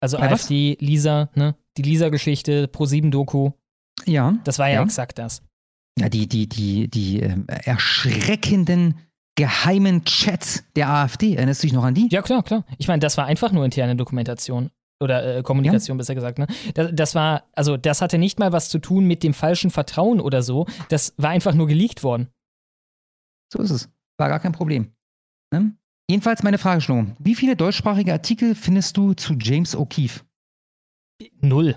[0.00, 0.86] Also Bei AfD, was?
[0.86, 1.54] Lisa, ne?
[1.76, 3.52] Die Lisa-Geschichte, Pro7-Doku.
[4.04, 4.34] Ja.
[4.44, 5.42] Das war ja, ja, exakt das.
[5.98, 8.98] Ja, die, die, die, die äh, erschreckenden
[9.34, 11.34] geheimen Chats der AfD.
[11.34, 12.08] Erinnerst du dich noch an die?
[12.10, 12.64] Ja, klar, klar.
[12.78, 14.70] Ich meine, das war einfach nur interne Dokumentation.
[15.00, 15.98] Oder äh, Kommunikation, ja.
[15.98, 16.38] besser gesagt.
[16.38, 16.48] Ne?
[16.74, 20.20] Das, das, war, also das hatte nicht mal was zu tun mit dem falschen Vertrauen
[20.20, 20.66] oder so.
[20.88, 22.28] Das war einfach nur geleakt worden.
[23.52, 23.88] So ist es.
[24.18, 24.92] War gar kein Problem.
[25.52, 25.76] Ne?
[26.10, 27.06] Jedenfalls meine Frage, Schlo.
[27.18, 30.22] Wie viele deutschsprachige Artikel findest du zu James O'Keefe?
[31.40, 31.76] Null.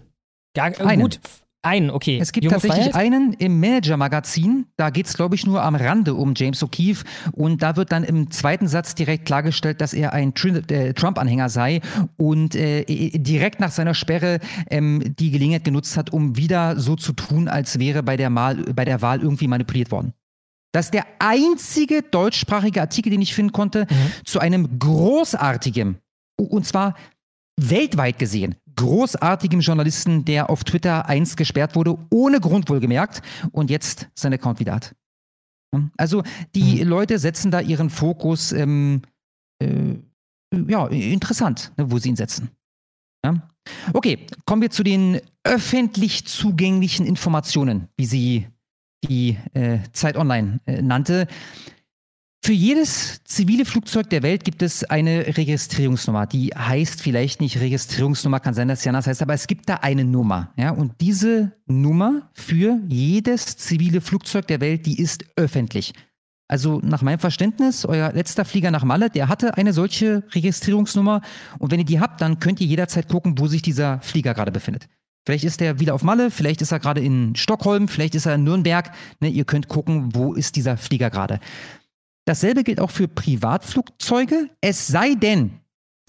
[0.55, 1.19] Gar, äh, gut,
[1.63, 2.17] Einen, okay.
[2.19, 3.13] Es gibt Junge tatsächlich Freiheit?
[3.13, 7.03] einen im Manager-Magazin, da geht es, glaube ich, nur am Rande um James O'Keefe
[7.34, 10.34] und da wird dann im zweiten Satz direkt klargestellt, dass er ein
[10.69, 11.82] äh, Trump-Anhänger sei
[12.17, 14.39] und äh, direkt nach seiner Sperre
[14.71, 18.55] ähm, die Gelegenheit genutzt hat, um wieder so zu tun, als wäre bei der, Mal,
[18.73, 20.13] bei der Wahl irgendwie manipuliert worden.
[20.74, 23.88] Das ist der einzige deutschsprachige Artikel, den ich finden konnte,
[24.26, 25.97] zu einem großartigen,
[26.38, 26.95] und zwar
[27.59, 34.07] weltweit gesehen, großartigem Journalisten, der auf Twitter einst gesperrt wurde, ohne Grund wohlgemerkt, und jetzt
[34.15, 34.95] seinen Account wieder hat.
[35.97, 36.24] Also
[36.55, 39.01] die Leute setzen da ihren Fokus, ähm,
[39.61, 39.95] äh,
[40.67, 42.49] ja, interessant, ne, wo sie ihn setzen.
[43.26, 43.49] Ja?
[43.93, 48.47] Okay, kommen wir zu den öffentlich zugänglichen Informationen, wie sie
[49.07, 51.27] die äh, Zeit Online äh, nannte.
[52.43, 56.25] Für jedes zivile Flugzeug der Welt gibt es eine Registrierungsnummer.
[56.25, 59.75] Die heißt vielleicht nicht Registrierungsnummer, kann sein, dass sie anders heißt, aber es gibt da
[59.75, 60.51] eine Nummer.
[60.57, 60.71] Ja?
[60.71, 65.93] Und diese Nummer für jedes zivile Flugzeug der Welt, die ist öffentlich.
[66.47, 71.21] Also nach meinem Verständnis, euer letzter Flieger nach Malle, der hatte eine solche Registrierungsnummer.
[71.59, 74.51] Und wenn ihr die habt, dann könnt ihr jederzeit gucken, wo sich dieser Flieger gerade
[74.51, 74.89] befindet.
[75.26, 78.36] Vielleicht ist er wieder auf Malle, vielleicht ist er gerade in Stockholm, vielleicht ist er
[78.36, 78.91] in Nürnberg.
[79.19, 81.39] Ne, ihr könnt gucken, wo ist dieser Flieger gerade.
[82.26, 85.59] Dasselbe gilt auch für Privatflugzeuge, es sei denn,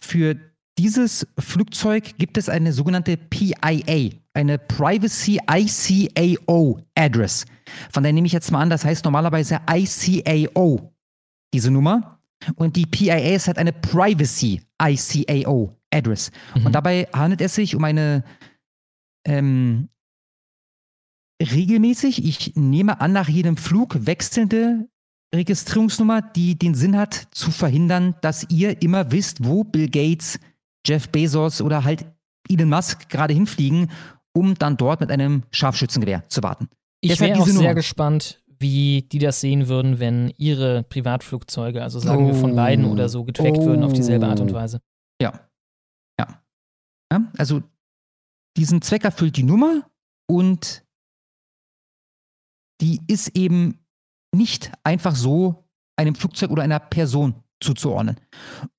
[0.00, 0.36] für
[0.78, 7.44] dieses Flugzeug gibt es eine sogenannte PIA, eine Privacy ICAO Address.
[7.92, 10.92] Von der nehme ich jetzt mal an, das heißt normalerweise ICAO,
[11.52, 12.18] diese Nummer.
[12.56, 16.30] Und die PIA ist halt eine Privacy ICAO Address.
[16.54, 16.66] Mhm.
[16.66, 18.24] Und dabei handelt es sich um eine
[19.26, 19.88] ähm,
[21.40, 24.88] regelmäßig, ich nehme an, nach jedem Flug wechselnde
[25.34, 30.38] Registrierungsnummer, die den Sinn hat, zu verhindern, dass ihr immer wisst, wo Bill Gates,
[30.86, 32.06] Jeff Bezos oder halt
[32.48, 33.90] Elon Musk gerade hinfliegen,
[34.34, 36.68] um dann dort mit einem Scharfschützengewehr zu warten.
[37.00, 42.24] Ich wäre auch sehr gespannt, wie die das sehen würden, wenn ihre Privatflugzeuge, also sagen
[42.24, 42.28] oh.
[42.28, 43.66] wir von beiden oder so, getrackt oh.
[43.66, 44.80] würden auf dieselbe Art und Weise.
[45.20, 45.32] Ja.
[46.18, 46.42] ja.
[47.10, 47.32] Ja.
[47.36, 47.62] Also
[48.56, 49.90] diesen Zweck erfüllt die Nummer
[50.28, 50.84] und
[52.80, 53.78] die ist eben
[54.34, 55.64] nicht einfach so
[55.96, 58.16] einem Flugzeug oder einer Person zuzuordnen.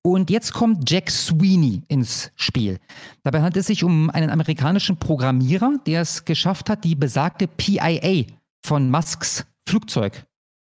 [0.02, 2.78] Und jetzt kommt Jack Sweeney ins Spiel.
[3.22, 8.26] Dabei handelt es sich um einen amerikanischen Programmierer, der es geschafft hat, die besagte PIA
[8.64, 10.26] von Musks Flugzeug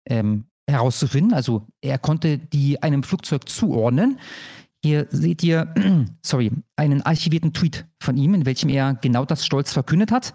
[0.08, 1.34] ähm, herauszufinden.
[1.34, 4.20] Also er konnte die einem Flugzeug zuordnen.
[4.84, 5.73] Hier seht ihr,
[6.21, 10.34] sorry, einen archivierten Tweet von ihm, in welchem er genau das stolz verkündet hat.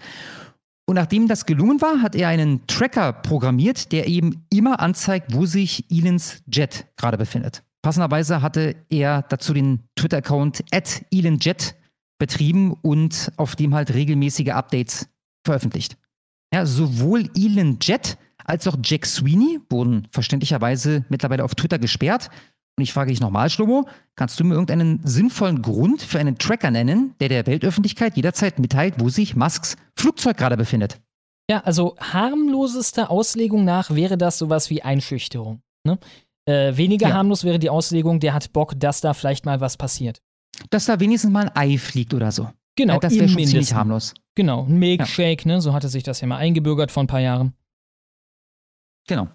[0.86, 5.46] Und nachdem das gelungen war, hat er einen Tracker programmiert, der eben immer anzeigt, wo
[5.46, 7.62] sich Elons Jet gerade befindet.
[7.82, 10.64] Passenderweise hatte er dazu den Twitter-Account
[11.10, 11.74] ElonJet
[12.18, 15.08] betrieben und auf dem halt regelmäßige Updates
[15.44, 15.96] veröffentlicht.
[16.52, 22.30] Ja, sowohl ElonJet als auch Jack Sweeney wurden verständlicherweise mittlerweile auf Twitter gesperrt.
[22.76, 26.70] Und ich frage dich nochmal, Schlomo, kannst du mir irgendeinen sinnvollen Grund für einen Tracker
[26.70, 31.00] nennen, der der Weltöffentlichkeit jederzeit mitteilt, wo sich Musks Flugzeug gerade befindet?
[31.48, 35.60] Ja, also harmlosester Auslegung nach wäre das sowas wie Einschüchterung.
[35.84, 35.98] Ne?
[36.46, 37.14] Äh, weniger ja.
[37.14, 40.20] harmlos wäre die Auslegung, der hat Bock, dass da vielleicht mal was passiert.
[40.70, 42.50] Dass da wenigstens mal ein Ei fliegt oder so.
[42.76, 44.14] Genau, ja, das wäre schon ziemlich harmlos.
[44.34, 45.54] Genau, ein Milkshake, ja.
[45.54, 45.60] ne?
[45.60, 47.54] so hatte sich das ja mal eingebürgert vor ein paar Jahren.
[49.06, 49.28] Genau.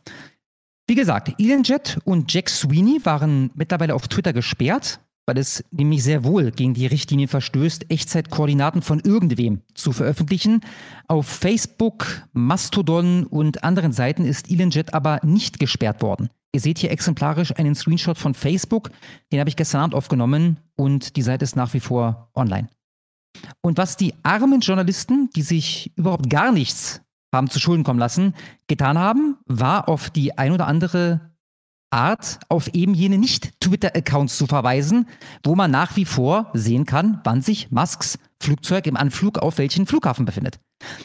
[0.90, 6.24] Wie gesagt, ElonJet und Jack Sweeney waren mittlerweile auf Twitter gesperrt, weil es nämlich sehr
[6.24, 10.62] wohl gegen die Richtlinie verstößt, Echtzeitkoordinaten von irgendwem zu veröffentlichen.
[11.08, 16.32] Auf Facebook, Mastodon und anderen Seiten ist ElonJet aber nicht gesperrt worden.
[16.56, 18.90] Ihr seht hier exemplarisch einen Screenshot von Facebook,
[19.32, 22.68] den habe ich gestern Abend aufgenommen und die Seite ist nach wie vor online.
[23.62, 27.04] Und was die armen Journalisten, die sich überhaupt gar nichts
[27.34, 28.34] haben zu Schulden kommen lassen,
[28.68, 31.30] getan haben, war auf die ein oder andere
[31.92, 35.08] Art auf eben jene Nicht-Twitter-Accounts zu verweisen,
[35.44, 39.86] wo man nach wie vor sehen kann, wann sich Musks Flugzeug im Anflug auf welchen
[39.86, 40.60] Flughafen befindet.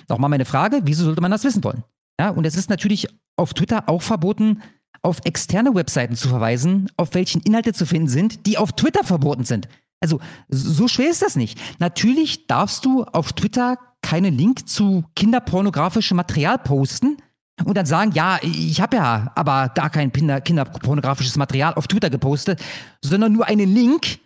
[0.09, 1.85] Nochmal meine Frage, wieso sollte man das wissen wollen?
[2.20, 4.62] Ja, und es ist natürlich auf Twitter auch verboten,
[5.03, 9.45] auf externe Webseiten zu verweisen, auf welchen Inhalte zu finden sind, die auf Twitter verboten
[9.45, 9.68] sind.
[10.05, 11.59] Also so schwer ist das nicht.
[11.78, 17.16] Natürlich darfst du auf Twitter keinen Link zu kinderpornografischem Material posten
[17.64, 22.11] und dann sagen, ja, ich habe ja aber gar kein Kinder kinderpornografisches Material auf Twitter
[22.11, 22.62] gepostet,
[23.00, 24.18] sondern nur einen Link,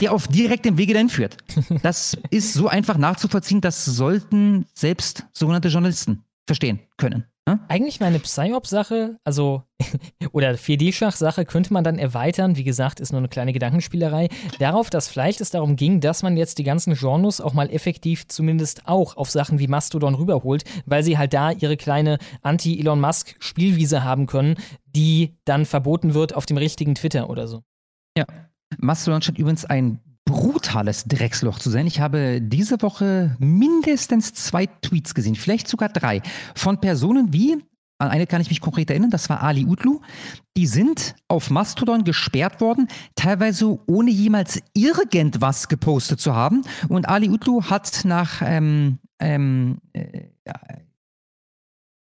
[0.00, 1.36] der auf direktem Wege dahin führt.
[1.84, 7.29] Das ist so einfach nachzuvollziehen, das sollten selbst sogenannte Journalisten verstehen können.
[7.68, 9.62] Eigentlich meine Psyop-Sache, also
[10.32, 14.28] oder 4D-Schach-Sache könnte man dann erweitern, wie gesagt, ist nur eine kleine Gedankenspielerei,
[14.58, 18.28] darauf, dass vielleicht es darum ging, dass man jetzt die ganzen Genres auch mal effektiv
[18.28, 24.04] zumindest auch auf Sachen wie Mastodon rüberholt, weil sie halt da ihre kleine Anti-Elon Musk-Spielwiese
[24.04, 27.62] haben können, die dann verboten wird auf dem richtigen Twitter oder so.
[28.16, 28.26] Ja.
[28.78, 30.00] Mastodon scheint übrigens ein
[30.30, 31.88] brutales Drecksloch zu sein.
[31.88, 36.22] Ich habe diese Woche mindestens zwei Tweets gesehen, vielleicht sogar drei,
[36.54, 37.56] von Personen wie,
[37.98, 40.00] an eine kann ich mich konkret erinnern, das war Ali Utlu,
[40.56, 46.62] die sind auf Mastodon gesperrt worden, teilweise ohne jemals irgendwas gepostet zu haben.
[46.88, 50.28] Und Ali Utlu hat nach, ähm, ähm, äh,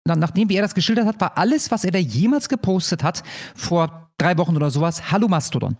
[0.04, 3.22] nachdem wie er das geschildert hat, war alles, was er da jemals gepostet hat,
[3.54, 5.78] vor drei Wochen oder sowas, Hallo Mastodon.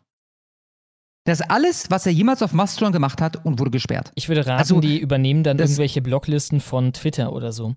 [1.25, 4.11] Das ist alles, was er jemals auf Mastodon gemacht hat und wurde gesperrt.
[4.15, 7.75] Ich würde raten, also, die übernehmen dann irgendwelche Bloglisten von Twitter oder so.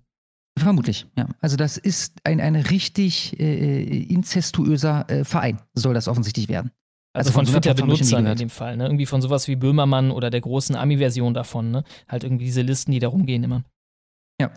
[0.58, 1.26] Vermutlich, ja.
[1.40, 6.70] Also das ist ein, ein richtig äh, inzestuöser äh, Verein, soll das offensichtlich werden.
[7.12, 8.86] Also, also von, von Twitter-Benutzern in dem Fall, ne?
[8.86, 11.84] Irgendwie von sowas wie Böhmermann oder der großen Ami-Version davon, ne?
[12.08, 13.62] Halt irgendwie diese Listen, die da rumgehen immer.
[14.40, 14.52] Ja.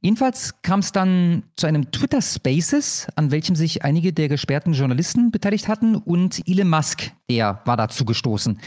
[0.00, 5.30] Jedenfalls kam es dann zu einem Twitter Spaces, an welchem sich einige der gesperrten Journalisten
[5.30, 8.60] beteiligt hatten und Elon Musk, der war dazu gestoßen.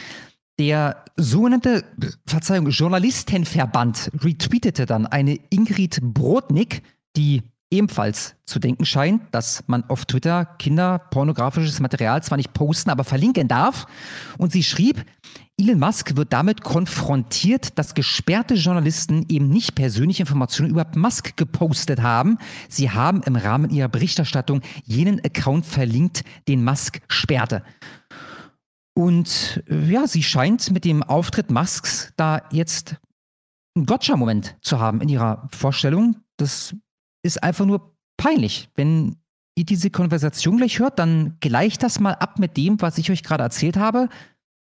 [0.60, 1.84] Der sogenannte,
[2.26, 6.82] Verzeihung, Journalistenverband retweetete dann eine Ingrid Brodnik,
[7.16, 13.03] die ebenfalls zu denken scheint, dass man auf Twitter kinderpornografisches Material zwar nicht posten, aber
[13.03, 13.86] verlinken darf.
[14.38, 15.03] Und sie schrieb,
[15.59, 22.01] Elon Musk wird damit konfrontiert, dass gesperrte Journalisten eben nicht persönliche Informationen über Musk gepostet
[22.01, 22.38] haben.
[22.70, 27.63] Sie haben im Rahmen ihrer Berichterstattung jenen Account verlinkt, den Musk sperrte.
[28.93, 32.95] Und äh, ja, sie scheint mit dem Auftritt Musks da jetzt
[33.76, 36.18] einen Gotcha-Moment zu haben in ihrer Vorstellung.
[36.38, 36.76] Das
[37.24, 38.70] ist einfach nur peinlich.
[38.76, 39.18] Wenn
[39.55, 43.24] ihr diese Konversation gleich hört, dann gleicht das mal ab mit dem, was ich euch
[43.24, 44.09] gerade erzählt habe.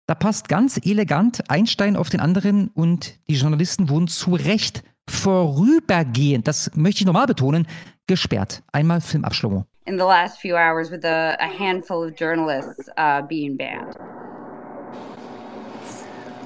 [0.07, 4.83] Da passt ganz elegant ein Stein auf den anderen und die Journalisten wurden zu Recht
[5.07, 7.67] vorübergehend, das möchte ich nochmal betonen,
[8.07, 8.63] gesperrt.
[8.71, 9.65] Einmal Filmabschlummung.
[9.85, 13.95] In the last few hours with a, a handful of journalists uh, being banned.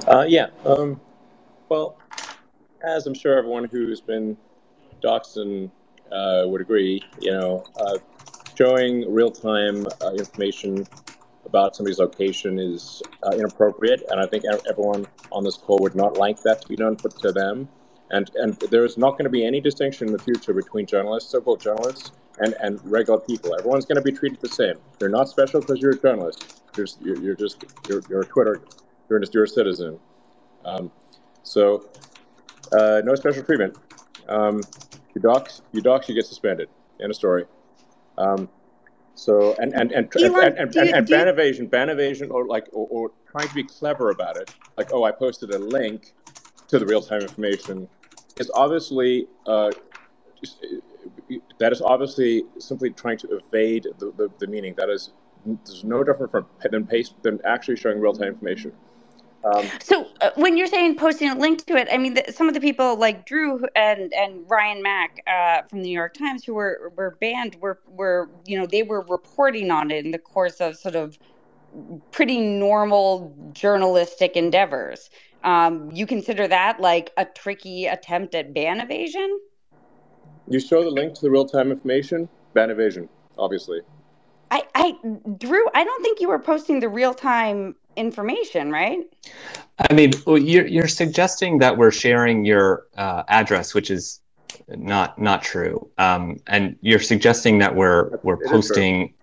[0.08, 0.47] Uh, yeah.
[0.66, 0.99] Um,
[1.70, 1.97] well,
[2.84, 4.38] as I'm sure everyone who's been
[5.01, 5.72] doxxed and
[6.14, 7.97] uh, would agree, you know, uh,
[8.57, 10.86] showing real time uh, information
[11.45, 16.18] about somebody's location is uh, inappropriate, and I think everyone on this call would not
[16.18, 17.68] like that to be done to them.
[18.11, 21.61] And and there's not going to be any distinction in the future between journalists, so-called
[21.61, 23.55] journalists, and, and regular people.
[23.57, 24.76] Everyone's going to be treated the same.
[24.99, 26.61] You're not special because you're a journalist.
[26.78, 28.61] You're, you're, you're just you're, you're a Twitter.
[29.09, 29.99] You're just you're a citizen.
[30.66, 30.91] Um,
[31.43, 31.89] so
[32.72, 33.78] uh, no special treatment.
[34.28, 34.61] Um,
[35.16, 36.70] you dox, you dox, you get suspended.
[37.01, 37.45] End of story.
[38.18, 38.49] Um,
[39.16, 42.68] so and and and Elon, and, and, and, and ban evasion, ban evasion, or like
[42.72, 46.14] or, or, trying to be clever about it, like oh, I posted a link
[46.68, 47.88] to the real time information,
[48.39, 49.72] is obviously uh,
[51.59, 54.74] that is obviously simply trying to evade the, the, the meaning.
[54.78, 55.11] That is,
[55.45, 58.72] there's no different from than paste than actually showing real time information.
[59.44, 62.48] Um, so uh, when you're saying posting a link to it, I mean, the, some
[62.48, 66.46] of the people like Drew and and Ryan Mack uh, from the New York Times
[66.46, 70.20] who were were banned were were you know they were reporting on it in the
[70.20, 71.18] course of sort of
[72.12, 75.10] pretty normal journalistic endeavors.
[75.44, 79.39] Um, you consider that like a tricky attempt at ban evasion?
[80.48, 83.82] You show the link to the real time information, ban evasion, obviously.
[84.52, 84.94] I, I,
[85.38, 89.02] Drew, I don't think you were posting the real time information, right?
[89.89, 94.22] I mean, you're you're suggesting that we're sharing your uh, address, which is
[94.70, 99.14] not not true, um, and you're suggesting that we're we're it posting.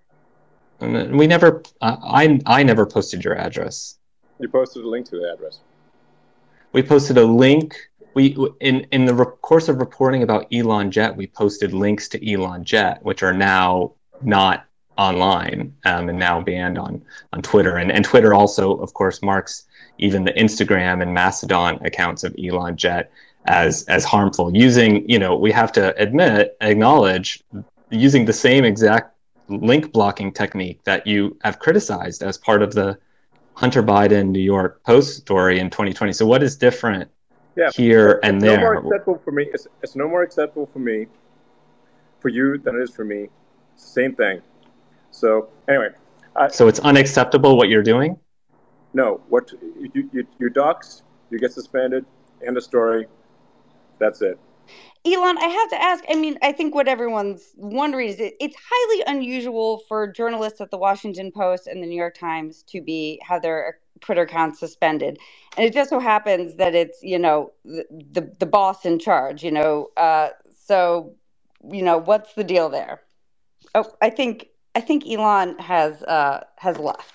[0.81, 3.99] We never, uh, I I never posted your address.
[4.39, 5.61] You posted a link to the address.
[6.73, 7.77] We posted a link.
[8.15, 12.33] We in in the re- course of reporting about Elon Jet, we posted links to
[12.33, 13.93] Elon Jet, which are now
[14.23, 14.67] not
[15.01, 17.77] online um, and now banned on on Twitter.
[17.77, 19.65] And and Twitter also, of course, marks
[19.99, 23.11] even the Instagram and Mastodon accounts of Elon Jet
[23.47, 24.55] as as harmful.
[24.55, 27.43] Using you know we have to admit acknowledge
[27.91, 29.17] using the same exact
[29.49, 32.97] link blocking technique that you have criticized as part of the
[33.55, 36.13] Hunter Biden New York Post story in 2020.
[36.13, 37.11] So what is different
[37.57, 38.59] yeah, here and there?
[38.59, 39.49] No more acceptable for me.
[39.53, 41.07] It's, it's no more acceptable for me,
[42.21, 43.29] for you than it is for me.
[43.77, 44.41] Same thing.
[45.11, 45.91] So anyway.
[46.37, 48.19] Uh, so it's unacceptable what you're doing?
[48.95, 49.21] No.
[49.29, 52.05] What you, you, you dox, you get suspended,
[52.47, 53.07] end of story.
[53.99, 54.39] That's it.
[55.05, 56.05] Elon, I have to ask.
[56.11, 60.71] I mean, I think what everyone's wondering is it, it's highly unusual for journalists at
[60.71, 65.19] the Washington Post and the New York Times to be have their Twitter accounts suspended,
[65.57, 69.43] and it just so happens that it's you know the the, the boss in charge.
[69.43, 70.31] You know, uh,
[70.67, 71.15] so
[71.71, 73.01] you know what's the deal there?
[73.75, 77.15] Oh, I think I think Elon has uh, has left.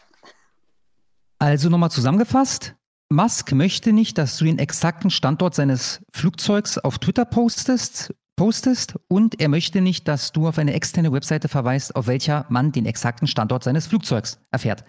[1.39, 2.76] Also nochmal zusammengefasst.
[3.10, 9.39] Musk möchte nicht, dass du den exakten Standort seines Flugzeugs auf Twitter postest, postest und
[9.39, 13.28] er möchte nicht, dass du auf eine externe Webseite verweist, auf welcher man den exakten
[13.28, 14.84] Standort seines Flugzeugs erfährt.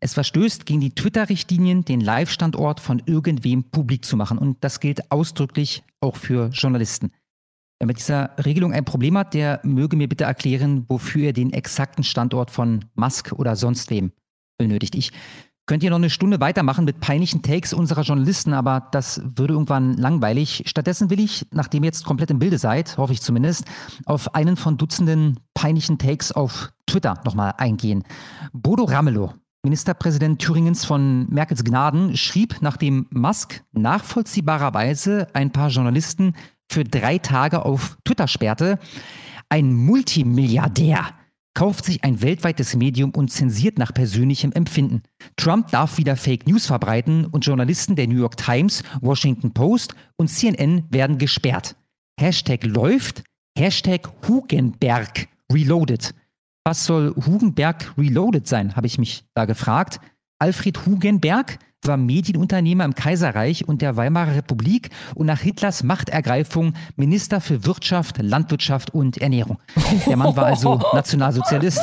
[0.00, 4.38] Es verstößt gegen die Twitter-Richtlinien, den Live-Standort von irgendwem publik zu machen.
[4.38, 7.12] Und das gilt ausdrücklich auch für Journalisten.
[7.80, 11.50] Wer mit dieser Regelung ein Problem hat, der möge mir bitte erklären, wofür er den
[11.50, 14.12] exakten Standort von Musk oder sonst wem
[14.58, 14.94] benötigt.
[14.94, 15.12] Ich
[15.66, 19.94] Könnt ihr noch eine Stunde weitermachen mit peinlichen Takes unserer Journalisten, aber das würde irgendwann
[19.94, 20.64] langweilig.
[20.66, 23.66] Stattdessen will ich, nachdem ihr jetzt komplett im Bilde seid, hoffe ich zumindest,
[24.04, 28.02] auf einen von Dutzenden peinlichen Takes auf Twitter nochmal eingehen.
[28.52, 36.34] Bodo Ramelow, Ministerpräsident Thüringens von Merkels Gnaden, schrieb, nachdem Musk nachvollziehbarerweise ein paar Journalisten
[36.70, 38.78] für drei Tage auf Twitter sperrte,
[39.48, 41.10] ein Multimilliardär
[41.54, 45.02] kauft sich ein weltweites Medium und zensiert nach persönlichem Empfinden.
[45.36, 50.28] Trump darf wieder Fake News verbreiten und Journalisten der New York Times, Washington Post und
[50.28, 51.76] CNN werden gesperrt.
[52.18, 53.24] Hashtag läuft,
[53.58, 56.14] Hashtag Hugenberg Reloaded.
[56.64, 60.00] Was soll Hugenberg Reloaded sein, habe ich mich da gefragt.
[60.38, 67.40] Alfred Hugenberg war Medienunternehmer im Kaiserreich und der Weimarer Republik und nach Hitlers Machtergreifung Minister
[67.40, 69.58] für Wirtschaft, Landwirtschaft und Ernährung.
[70.06, 71.82] Der Mann war also Nationalsozialist.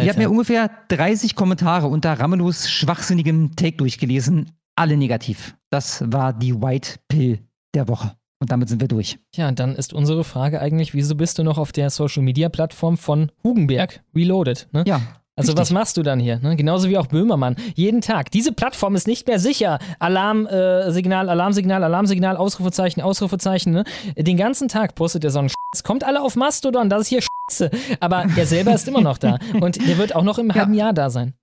[0.00, 5.56] Ich habe mir ungefähr 30 Kommentare unter Ramelows schwachsinnigem Take durchgelesen, alle negativ.
[5.70, 7.40] Das war die White Pill
[7.74, 8.16] der Woche.
[8.40, 9.18] Und damit sind wir durch.
[9.34, 12.98] Ja, dann ist unsere Frage eigentlich, wieso bist du noch auf der Social Media Plattform
[12.98, 14.68] von Hugenberg Reloaded?
[14.72, 14.84] Ne?
[14.86, 15.00] Ja,
[15.36, 15.60] also Richtig.
[15.60, 16.38] was machst du dann hier?
[16.38, 16.54] Ne?
[16.54, 17.56] Genauso wie auch Böhmermann.
[17.74, 18.30] Jeden Tag.
[18.30, 19.80] Diese Plattform ist nicht mehr sicher.
[19.98, 23.72] Alarmsignal, äh, Alarmsignal, Alarmsignal, Ausrufezeichen, Ausrufezeichen.
[23.72, 23.84] Ne?
[24.16, 27.20] Den ganzen Tag postet er so einen Es kommt alle auf Mastodon, das ist hier
[27.20, 27.70] Scheiße.
[27.98, 29.38] Aber er selber ist immer noch da.
[29.60, 30.54] Und der wird auch noch im ja.
[30.54, 31.34] halben Jahr da sein.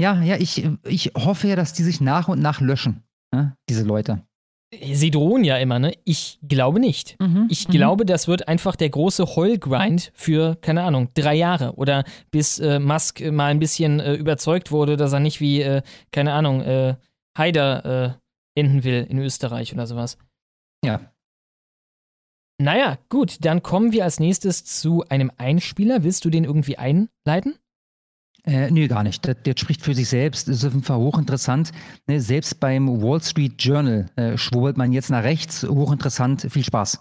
[0.00, 3.56] Ja, ja, ich, ich hoffe ja, dass die sich nach und nach löschen, ne?
[3.70, 4.22] diese Leute.
[4.74, 5.92] Sie drohen ja immer, ne?
[6.04, 7.16] Ich glaube nicht.
[7.20, 7.72] Mhm, ich mhm.
[7.72, 11.74] glaube, das wird einfach der große Heulgrind für, keine Ahnung, drei Jahre.
[11.76, 15.82] Oder bis äh, Musk mal ein bisschen äh, überzeugt wurde, dass er nicht wie, äh,
[16.10, 16.96] keine Ahnung, äh,
[17.38, 18.18] Haider
[18.56, 20.18] äh, enden will in Österreich oder sowas.
[20.84, 21.12] Ja.
[22.58, 26.02] Naja, gut, dann kommen wir als nächstes zu einem Einspieler.
[26.02, 27.58] Willst du den irgendwie einleiten?
[28.46, 29.26] Äh, nee, gar nicht.
[29.26, 30.48] Der, spricht für sich selbst.
[30.48, 31.72] Das ist auf jeden Fall hochinteressant.
[32.06, 35.64] Ne, selbst beim Wall Street Journal äh, schwurbelt man jetzt nach rechts.
[35.64, 36.46] Hochinteressant.
[36.50, 37.00] Viel Spaß.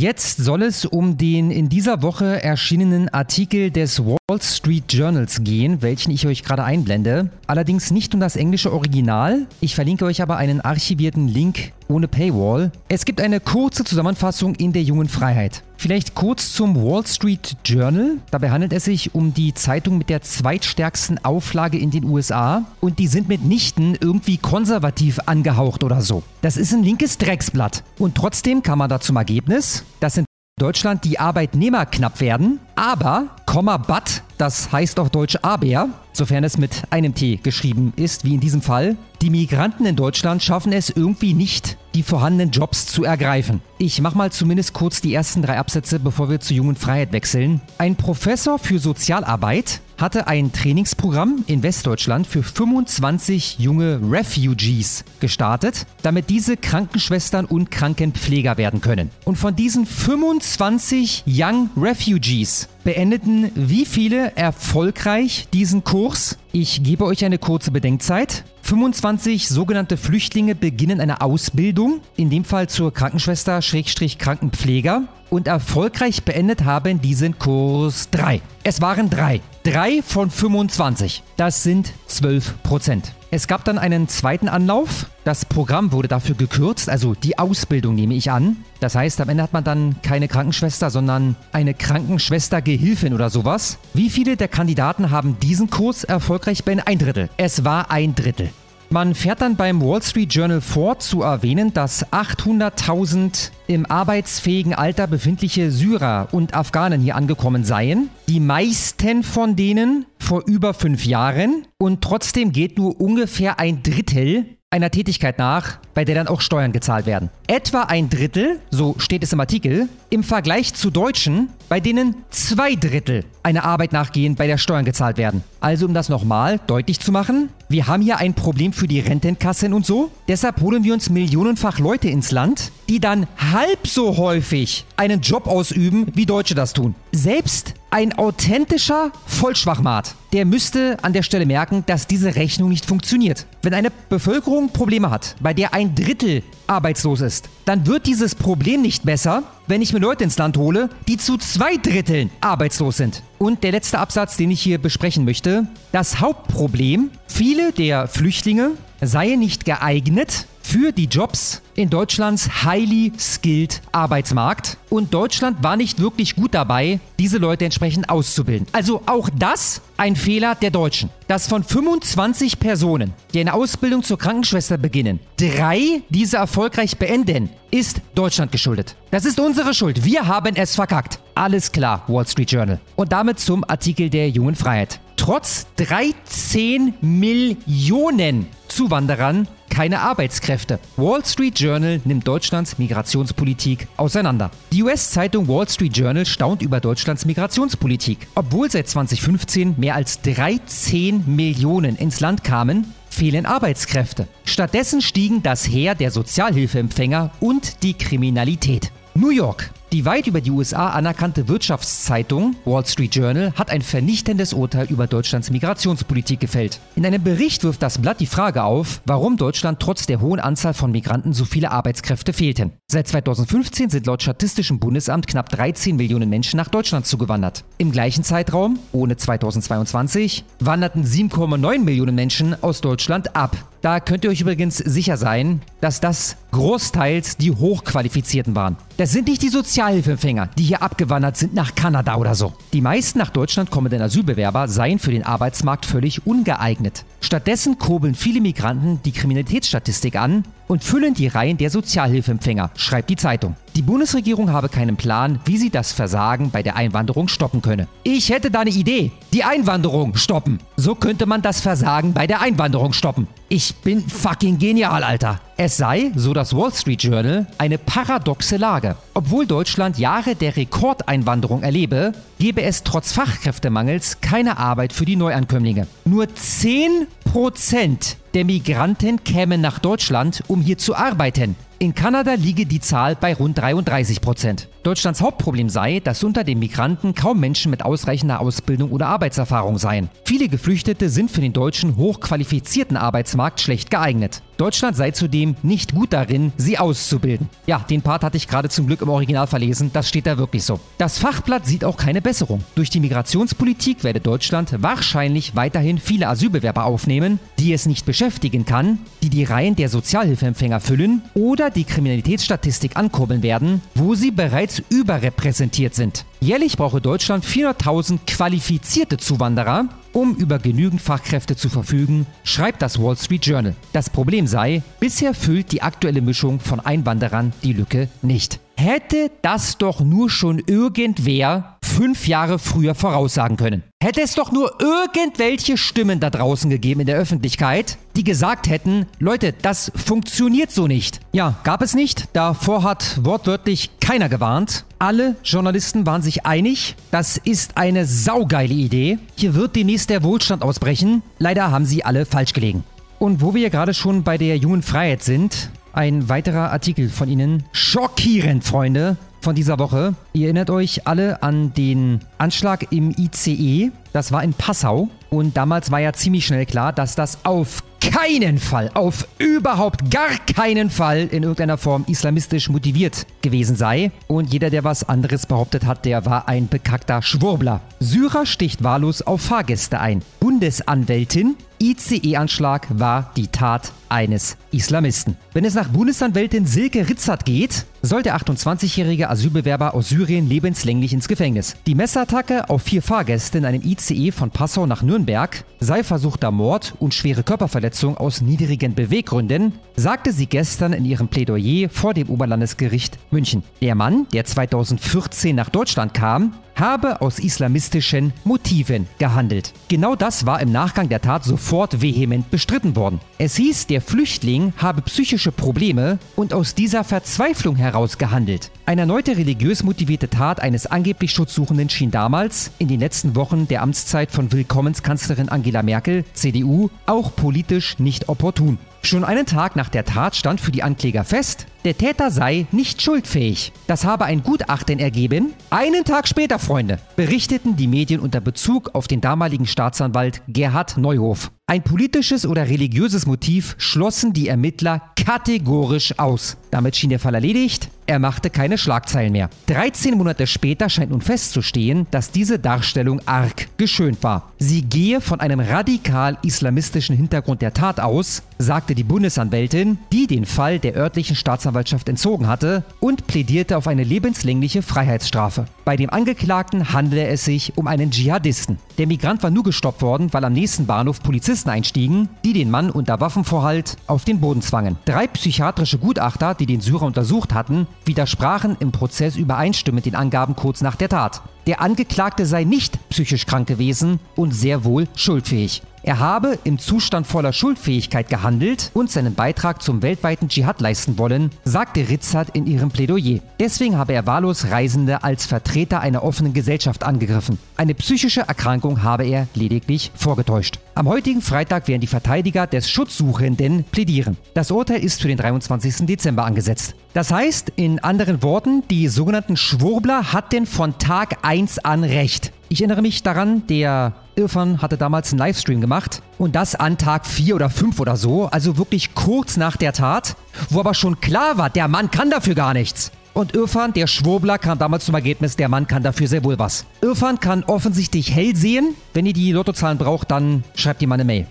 [0.00, 5.82] Jetzt soll es um den in dieser Woche erschienenen Artikel des Wall Street Journals gehen,
[5.82, 7.28] welchen ich euch gerade einblende.
[7.46, 9.46] Allerdings nicht um das englische Original.
[9.60, 12.72] Ich verlinke euch aber einen archivierten Link ohne Paywall.
[12.88, 15.62] Es gibt eine kurze Zusammenfassung in der jungen Freiheit.
[15.80, 18.18] Vielleicht kurz zum Wall Street Journal.
[18.30, 22.98] Dabei handelt es sich um die Zeitung mit der zweitstärksten Auflage in den USA und
[22.98, 26.22] die sind mitnichten irgendwie konservativ angehaucht oder so.
[26.42, 27.82] Das ist ein linkes Drecksblatt.
[27.98, 30.26] Und trotzdem kam man da zum Ergebnis, dass in
[30.60, 36.58] Deutschland die Arbeitnehmer knapp werden, aber, Komma, but, das heißt auf Deutsch aber, sofern es
[36.58, 40.90] mit einem T geschrieben ist, wie in diesem Fall, die Migranten in Deutschland schaffen es
[40.90, 43.62] irgendwie nicht, die vorhandenen Jobs zu ergreifen.
[43.78, 47.62] Ich mache mal zumindest kurz die ersten drei Absätze, bevor wir zur jungen Freiheit wechseln.
[47.78, 56.30] Ein Professor für Sozialarbeit hatte ein Trainingsprogramm in Westdeutschland für 25 junge Refugees gestartet, damit
[56.30, 59.10] diese Krankenschwestern und Krankenpfleger werden können.
[59.24, 66.38] Und von diesen 25 Young Refugees beendeten wie viele erfolgreich diesen Kurs?
[66.52, 68.44] Ich gebe euch eine kurze Bedenkzeit.
[68.70, 77.00] 25 sogenannte Flüchtlinge beginnen eine Ausbildung, in dem Fall zur Krankenschwester-Krankenpfleger und erfolgreich beendet haben
[77.00, 78.40] diesen Kurs drei.
[78.62, 79.40] Es waren drei.
[79.64, 81.24] Drei von 25.
[81.36, 83.12] Das sind 12 Prozent.
[83.32, 85.06] Es gab dann einen zweiten Anlauf.
[85.22, 88.56] Das Programm wurde dafür gekürzt, also die Ausbildung nehme ich an.
[88.80, 93.78] Das heißt, am Ende hat man dann keine Krankenschwester, sondern eine Krankenschwestergehilfin oder sowas.
[93.94, 96.88] Wie viele der Kandidaten haben diesen Kurs erfolgreich beendet?
[96.88, 97.30] Ein Drittel.
[97.36, 98.50] Es war ein Drittel.
[98.92, 105.06] Man fährt dann beim Wall Street Journal fort zu erwähnen, dass 800.000 im arbeitsfähigen Alter
[105.06, 108.10] befindliche Syrer und Afghanen hier angekommen seien.
[108.26, 111.68] Die meisten von denen vor über fünf Jahren.
[111.78, 116.72] Und trotzdem geht nur ungefähr ein Drittel einer Tätigkeit nach, bei der dann auch Steuern
[116.72, 117.30] gezahlt werden.
[117.46, 122.74] Etwa ein Drittel, so steht es im Artikel, im Vergleich zu Deutschen, bei denen zwei
[122.74, 125.44] Drittel einer Arbeit nachgehen, bei der Steuern gezahlt werden.
[125.60, 129.72] Also um das nochmal deutlich zu machen, wir haben hier ein Problem für die Rentenkassen
[129.72, 130.10] und so.
[130.26, 135.46] Deshalb holen wir uns millionenfach Leute ins Land, die dann halb so häufig einen Job
[135.46, 136.96] ausüben, wie Deutsche das tun.
[137.12, 143.46] Selbst ein authentischer Vollschwachmat, der müsste an der Stelle merken, dass diese Rechnung nicht funktioniert.
[143.62, 148.82] Wenn eine Bevölkerung Probleme hat, bei der ein Drittel arbeitslos ist, dann wird dieses Problem
[148.82, 153.22] nicht besser, wenn ich mir Leute ins Land hole, die zu zwei Dritteln arbeitslos sind.
[153.38, 159.40] Und der letzte Absatz, den ich hier besprechen möchte, das Hauptproblem, viele der Flüchtlinge seien
[159.40, 164.76] nicht geeignet für die Jobs in Deutschlands highly skilled Arbeitsmarkt.
[164.88, 168.66] Und Deutschland war nicht wirklich gut dabei, diese Leute entsprechend auszubilden.
[168.72, 171.10] Also auch das ein Fehler der Deutschen.
[171.26, 178.00] Dass von 25 Personen, die eine Ausbildung zur Krankenschwester beginnen, drei diese erfolgreich beenden, ist
[178.14, 178.96] Deutschland geschuldet.
[179.10, 180.04] Das ist unsere Schuld.
[180.04, 181.20] Wir haben es verkackt.
[181.34, 182.80] Alles klar, Wall Street Journal.
[182.96, 185.00] Und damit zum Artikel der jungen Freiheit.
[185.20, 190.78] Trotz 13 Millionen Zuwanderern keine Arbeitskräfte.
[190.96, 194.50] Wall Street Journal nimmt Deutschlands Migrationspolitik auseinander.
[194.72, 198.28] Die US-Zeitung Wall Street Journal staunt über Deutschlands Migrationspolitik.
[198.34, 204.26] Obwohl seit 2015 mehr als 13 Millionen ins Land kamen, fehlen Arbeitskräfte.
[204.46, 208.90] Stattdessen stiegen das Heer der Sozialhilfeempfänger und die Kriminalität.
[209.14, 209.70] New York.
[209.92, 215.08] Die weit über die USA anerkannte Wirtschaftszeitung Wall Street Journal hat ein vernichtendes Urteil über
[215.08, 216.78] Deutschlands Migrationspolitik gefällt.
[216.94, 220.74] In einem Bericht wirft das Blatt die Frage auf, warum Deutschland trotz der hohen Anzahl
[220.74, 222.70] von Migranten so viele Arbeitskräfte fehlten.
[222.86, 227.64] Seit 2015 sind laut Statistischem Bundesamt knapp 13 Millionen Menschen nach Deutschland zugewandert.
[227.78, 233.56] Im gleichen Zeitraum, ohne 2022, wanderten 7,9 Millionen Menschen aus Deutschland ab.
[233.82, 238.76] Da könnt ihr euch übrigens sicher sein, dass das großteils die Hochqualifizierten waren.
[238.98, 242.52] Das sind nicht die Sozialhilfeempfänger, die hier abgewandert sind nach Kanada oder so.
[242.74, 247.04] Die meisten nach Deutschland kommenden Asylbewerber seien für den Arbeitsmarkt völlig ungeeignet.
[247.22, 253.16] Stattdessen kurbeln viele Migranten die Kriminalitätsstatistik an und füllen die Reihen der Sozialhilfeempfänger, schreibt die
[253.16, 253.56] Zeitung.
[253.74, 257.88] Die Bundesregierung habe keinen Plan, wie sie das Versagen bei der Einwanderung stoppen könne.
[258.04, 259.10] Ich hätte da eine Idee.
[259.32, 260.60] Die Einwanderung stoppen.
[260.76, 263.26] So könnte man das Versagen bei der Einwanderung stoppen.
[263.48, 265.40] Ich bin fucking genial, Alter.
[265.56, 268.94] Es sei, so das Wall Street Journal, eine paradoxe Lage.
[269.14, 275.88] Obwohl Deutschland Jahre der Rekordeinwanderung erlebe, gebe es trotz Fachkräftemangels keine Arbeit für die Neuankömmlinge.
[276.04, 281.56] Nur 10% der Migranten kämen nach Deutschland, um hier zu arbeiten.
[281.78, 284.68] In Kanada liege die Zahl bei rund 33 Prozent.
[284.82, 290.08] Deutschlands Hauptproblem sei, dass unter den Migranten kaum Menschen mit ausreichender Ausbildung oder Arbeitserfahrung seien.
[290.24, 294.42] Viele Geflüchtete sind für den deutschen hochqualifizierten Arbeitsmarkt schlecht geeignet.
[294.56, 297.48] Deutschland sei zudem nicht gut darin, sie auszubilden.
[297.66, 300.64] Ja, den Part hatte ich gerade zum Glück im Original verlesen, das steht da wirklich
[300.64, 300.80] so.
[300.98, 302.62] Das Fachblatt sieht auch keine Besserung.
[302.74, 308.98] Durch die Migrationspolitik werde Deutschland wahrscheinlich weiterhin viele Asylbewerber aufnehmen, die es nicht beschäftigen kann,
[309.22, 315.94] die die Reihen der Sozialhilfeempfänger füllen oder die Kriminalitätsstatistik ankurbeln werden, wo sie bereits überrepräsentiert
[315.94, 316.24] sind.
[316.40, 323.16] Jährlich brauche Deutschland 400.000 qualifizierte Zuwanderer, um über genügend Fachkräfte zu verfügen, schreibt das Wall
[323.16, 323.74] Street Journal.
[323.92, 328.60] Das Problem sei, bisher füllt die aktuelle Mischung von Einwanderern die Lücke nicht.
[328.76, 333.82] Hätte das doch nur schon irgendwer fünf Jahre früher voraussagen können.
[334.02, 339.04] Hätte es doch nur irgendwelche Stimmen da draußen gegeben in der Öffentlichkeit, die gesagt hätten,
[339.18, 341.20] Leute, das funktioniert so nicht.
[341.32, 342.24] Ja, gab es nicht.
[342.32, 344.86] Davor hat wortwörtlich keiner gewarnt.
[344.98, 349.18] Alle Journalisten waren sich einig, das ist eine saugeile Idee.
[349.36, 351.22] Hier wird demnächst der Wohlstand ausbrechen.
[351.38, 352.84] Leider haben sie alle falsch gelegen.
[353.18, 357.64] Und wo wir gerade schon bei der jungen Freiheit sind, ein weiterer Artikel von Ihnen.
[357.72, 360.14] Schockierend, Freunde, von dieser Woche.
[360.32, 363.90] Ihr erinnert euch alle an den Anschlag im ICE.
[364.12, 365.08] Das war in Passau.
[365.30, 370.30] Und damals war ja ziemlich schnell klar, dass das auf keinen Fall, auf überhaupt gar
[370.54, 374.10] keinen Fall in irgendeiner Form islamistisch motiviert gewesen sei.
[374.26, 377.80] Und jeder, der was anderes behauptet hat, der war ein bekackter Schwurbler.
[378.00, 380.22] Syrer sticht wahllos auf Fahrgäste ein.
[380.40, 385.36] Bundesanwältin ICE-Anschlag war die Tat eines Islamisten.
[385.54, 391.28] Wenn es nach Bundesanwältin Silke Ritzert geht, soll der 28-jährige Asylbewerber aus Syrien lebenslänglich ins
[391.28, 391.76] Gefängnis.
[391.86, 396.94] Die Messerattacke auf vier Fahrgäste in einem ICE von Passau nach Nürnberg sei versuchter Mord
[396.98, 403.18] und schwere Körperverletzung aus niedrigen Beweggründen, sagte sie gestern in ihrem Plädoyer vor dem Oberlandesgericht
[403.30, 403.62] München.
[403.80, 409.72] Der Mann, der 2014 nach Deutschland kam, habe aus islamistischen Motiven gehandelt.
[409.88, 413.20] Genau das war im Nachgang der Tat sofort vehement bestritten worden.
[413.38, 418.72] Es hieß, der Flüchtling habe psychische Probleme und aus dieser Verzweiflung heraus gehandelt.
[418.86, 423.82] Eine erneute religiös motivierte Tat eines angeblich Schutzsuchenden schien damals, in den letzten Wochen der
[423.82, 428.78] Amtszeit von Willkommenskanzlerin Angela Merkel, CDU, auch politisch nicht opportun.
[429.02, 433.00] Schon einen Tag nach der Tat stand für die Ankläger fest, der Täter sei nicht
[433.00, 433.72] schuldfähig.
[433.86, 435.54] Das habe ein Gutachten ergeben.
[435.70, 441.50] Einen Tag später, Freunde, berichteten die Medien unter Bezug auf den damaligen Staatsanwalt Gerhard Neuhof.
[441.66, 446.56] Ein politisches oder religiöses Motiv schlossen die Ermittler kategorisch aus.
[446.72, 447.88] Damit schien der Fall erledigt.
[448.06, 449.50] Er machte keine Schlagzeilen mehr.
[449.66, 454.50] 13 Monate später scheint nun festzustehen, dass diese Darstellung arg geschönt war.
[454.58, 460.46] Sie gehe von einem radikal islamistischen Hintergrund der Tat aus, sagte die Bundesanwältin, die den
[460.46, 465.66] Fall der örtlichen Staatsanwaltschaft entzogen hatte und plädierte auf eine lebenslängliche Freiheitsstrafe.
[465.84, 468.78] Bei dem Angeklagten handele es sich um einen Dschihadisten.
[468.98, 472.90] Der Migrant war nur gestoppt worden, weil am nächsten Bahnhof Polizisten einstiegen, die den Mann
[472.90, 474.96] unter Waffenvorhalt auf den Boden zwangen.
[475.04, 480.80] Drei psychiatrische Gutachter, die den Syrer untersucht hatten, widersprachen im Prozess übereinstimmend den Angaben kurz
[480.82, 481.42] nach der Tat.
[481.66, 485.82] Der Angeklagte sei nicht psychisch krank gewesen und sehr wohl schuldfähig.
[486.02, 491.50] Er habe im Zustand voller Schuldfähigkeit gehandelt und seinen Beitrag zum weltweiten Dschihad leisten wollen,
[491.64, 493.40] sagte Ritzert in ihrem Plädoyer.
[493.58, 497.58] Deswegen habe er wahllos Reisende als Vertreter einer offenen Gesellschaft angegriffen.
[497.76, 500.78] Eine psychische Erkrankung habe er lediglich vorgetäuscht.
[501.00, 504.36] Am heutigen Freitag werden die Verteidiger des Schutzsuchenden plädieren.
[504.52, 506.04] Das Urteil ist für den 23.
[506.04, 506.94] Dezember angesetzt.
[507.14, 512.52] Das heißt, in anderen Worten, die sogenannten Schwurbler hatten von Tag 1 an Recht.
[512.68, 517.26] Ich erinnere mich daran, der Irfan hatte damals einen Livestream gemacht und das an Tag
[517.26, 520.36] 4 oder 5 oder so, also wirklich kurz nach der Tat,
[520.68, 523.10] wo aber schon klar war, der Mann kann dafür gar nichts.
[523.40, 526.84] Und Irfan, der Schwurbler, kam damals zum Ergebnis, der Mann kann dafür sehr wohl was.
[527.00, 528.94] Irfan kann offensichtlich hell sehen.
[529.14, 531.46] Wenn ihr die Lottozahlen braucht, dann schreibt ihr mal eine Mail.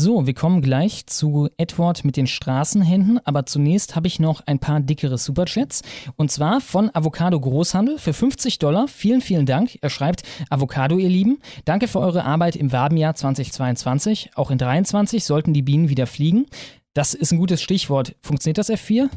[0.00, 4.60] So, wir kommen gleich zu Edward mit den Straßenhänden, aber zunächst habe ich noch ein
[4.60, 5.82] paar dickere Superchats
[6.14, 8.86] und zwar von Avocado Großhandel für 50 Dollar.
[8.86, 9.76] Vielen, vielen Dank.
[9.82, 14.36] Er schreibt, Avocado, ihr Lieben, danke für eure Arbeit im Wabenjahr 2022.
[14.36, 16.46] Auch in 23 sollten die Bienen wieder fliegen.
[16.94, 18.14] Das ist ein gutes Stichwort.
[18.20, 19.10] Funktioniert das F4?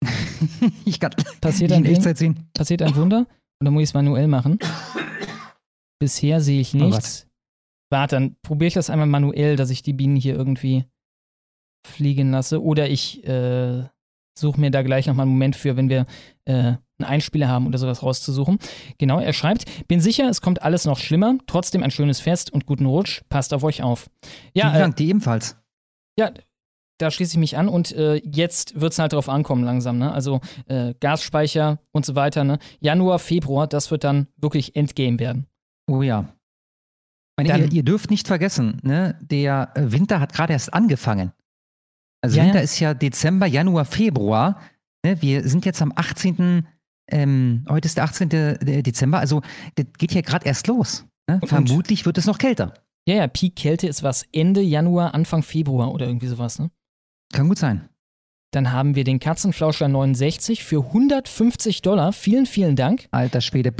[0.86, 3.26] ich kann passiert ein, Ding, passiert ein Wunder
[3.60, 4.58] oder muss ich es manuell machen?
[5.98, 7.25] Bisher sehe ich nichts.
[7.90, 10.84] Warte, dann probiere ich das einmal manuell, dass ich die Bienen hier irgendwie
[11.86, 12.62] fliegen lasse.
[12.62, 13.84] Oder ich äh,
[14.36, 16.06] suche mir da gleich nochmal einen Moment für, wenn wir
[16.44, 16.52] äh,
[16.98, 18.58] einen Einspieler haben oder sowas rauszusuchen.
[18.98, 21.36] Genau, er schreibt, bin sicher, es kommt alles noch schlimmer.
[21.46, 23.22] Trotzdem ein schönes Fest und guten Rutsch.
[23.28, 24.10] Passt auf euch auf.
[24.54, 25.56] Ja, Vielen Dank, äh, die ebenfalls.
[26.18, 26.32] Ja,
[26.98, 30.12] da schließe ich mich an und äh, jetzt wird es halt darauf ankommen langsam, ne?
[30.12, 32.58] Also äh, Gasspeicher und so weiter, ne?
[32.80, 35.46] Januar, Februar, das wird dann wirklich Endgame werden.
[35.86, 36.26] Oh ja.
[37.36, 41.32] Meine, ihr, ihr, dürft nicht vergessen, ne, der äh, Winter hat gerade erst angefangen.
[42.22, 42.64] Also ja, Winter ja.
[42.64, 44.60] ist ja Dezember, Januar, Februar.
[45.04, 46.66] Ne, wir sind jetzt am 18.
[47.08, 48.28] Ähm, heute ist der 18.
[48.82, 49.42] Dezember, also
[49.76, 51.06] das geht hier gerade erst los.
[51.28, 51.40] Ne?
[51.44, 52.74] Vermutlich wird es noch kälter.
[53.08, 56.70] Ja, ja, Peak-Kälte ist was Ende Januar, Anfang Februar oder irgendwie sowas, ne?
[57.32, 57.88] Kann gut sein.
[58.52, 62.12] Dann haben wir den Katzenflauscher 69 für 150 Dollar.
[62.12, 63.06] Vielen, vielen Dank.
[63.10, 63.72] Alter Schwede.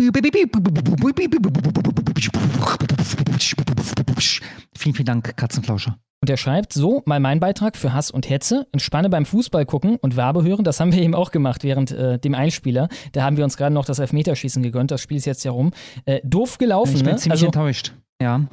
[4.77, 5.99] Vielen, vielen Dank, Katzenflauscher.
[6.23, 9.97] Und er schreibt so, mal mein Beitrag für Hass und Hetze, entspanne beim Fußball gucken
[9.97, 10.65] und Werbe hören.
[10.65, 12.89] Das haben wir eben auch gemacht während äh, dem Einspieler.
[13.13, 14.91] Da haben wir uns gerade noch das Elfmeterschießen gegönnt.
[14.91, 15.73] Das Spiel ist jetzt ja rum.
[16.05, 17.19] Äh, doof gelaufen, Ich bin ne?
[17.19, 17.93] ziemlich also, enttäuscht.
[18.21, 18.47] Ja.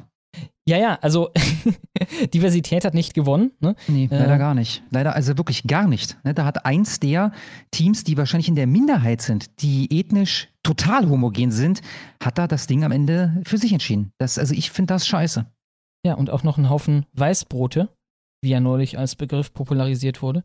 [0.66, 1.30] Ja, ja, also
[2.34, 3.52] Diversität hat nicht gewonnen.
[3.60, 3.76] Ne?
[3.86, 4.82] Nee, leider äh, gar nicht.
[4.90, 6.16] Leider, also wirklich gar nicht.
[6.24, 6.32] Ne?
[6.32, 7.32] Da hat eins der
[7.70, 11.82] Teams, die wahrscheinlich in der Minderheit sind, die ethnisch total homogen sind,
[12.22, 14.12] hat da das Ding am Ende für sich entschieden.
[14.18, 15.44] Das, also ich finde das scheiße.
[16.06, 17.90] Ja, und auch noch einen Haufen Weißbrote,
[18.42, 20.44] wie ja neulich als Begriff popularisiert wurde.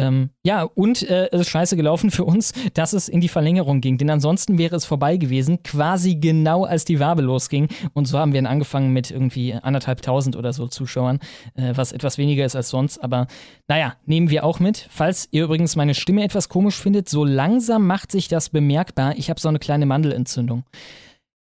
[0.00, 3.80] Ähm, ja, und äh, es ist scheiße gelaufen für uns, dass es in die Verlängerung
[3.80, 3.98] ging.
[3.98, 7.68] Denn ansonsten wäre es vorbei gewesen, quasi genau als die Wabe losging.
[7.92, 11.18] Und so haben wir dann angefangen mit irgendwie anderthalbtausend oder so Zuschauern,
[11.54, 12.98] äh, was etwas weniger ist als sonst.
[12.98, 13.26] Aber
[13.68, 14.86] naja, nehmen wir auch mit.
[14.90, 19.14] Falls ihr übrigens meine Stimme etwas komisch findet, so langsam macht sich das bemerkbar.
[19.16, 20.64] Ich habe so eine kleine Mandelentzündung.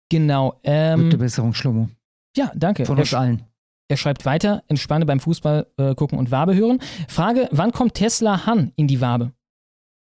[0.09, 0.59] Genau.
[0.63, 1.89] Ähm, Gute Besserung, Schlomo.
[2.35, 2.85] Ja, danke.
[2.85, 3.43] Von uns allen.
[3.89, 6.79] Er schreibt weiter, entspanne beim Fußball äh, gucken und Wabe hören.
[7.07, 9.34] Frage, wann kommt Tesla Han in die Wabe?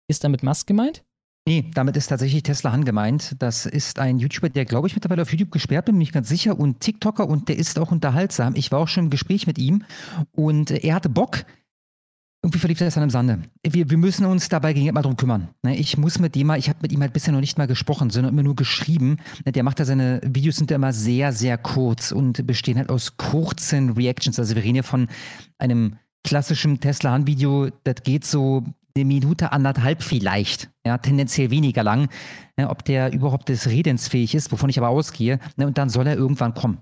[0.09, 1.05] Ist damit Musk gemeint?
[1.47, 3.37] Nee, damit ist tatsächlich Tesla Han gemeint.
[3.41, 6.29] Das ist ein YouTuber, der, glaube ich, mittlerweile auf YouTube gesperrt bin, bin ich ganz
[6.29, 8.55] sicher, und TikToker und der ist auch unterhaltsam.
[8.57, 9.85] Ich war auch schon im Gespräch mit ihm
[10.33, 11.45] und er hatte Bock,
[12.45, 13.38] irgendwie verlief das dann im Sande.
[13.62, 15.49] Wir, wir müssen uns dabei gegen mal drum kümmern.
[15.62, 15.76] Ne?
[15.76, 18.11] Ich muss mit dem mal, ich habe mit ihm halt bisher noch nicht mal gesprochen,
[18.11, 19.16] sondern immer nur geschrieben.
[19.47, 19.53] Ne?
[19.53, 23.16] Der macht da seine Videos sind ja immer sehr, sehr kurz und bestehen halt aus
[23.16, 24.38] kurzen Reactions.
[24.38, 25.09] Also wir reden hier von
[25.59, 28.62] einem klassischen Tesla-Han-Video, das geht so
[28.95, 30.68] eine Minute, anderthalb vielleicht.
[30.86, 32.11] Ja, tendenziell weniger lang.
[32.59, 32.68] Ne?
[32.68, 35.40] Ob der überhaupt des Redens fähig ist, wovon ich aber ausgehe.
[35.57, 36.78] Und dann soll er irgendwann kommen.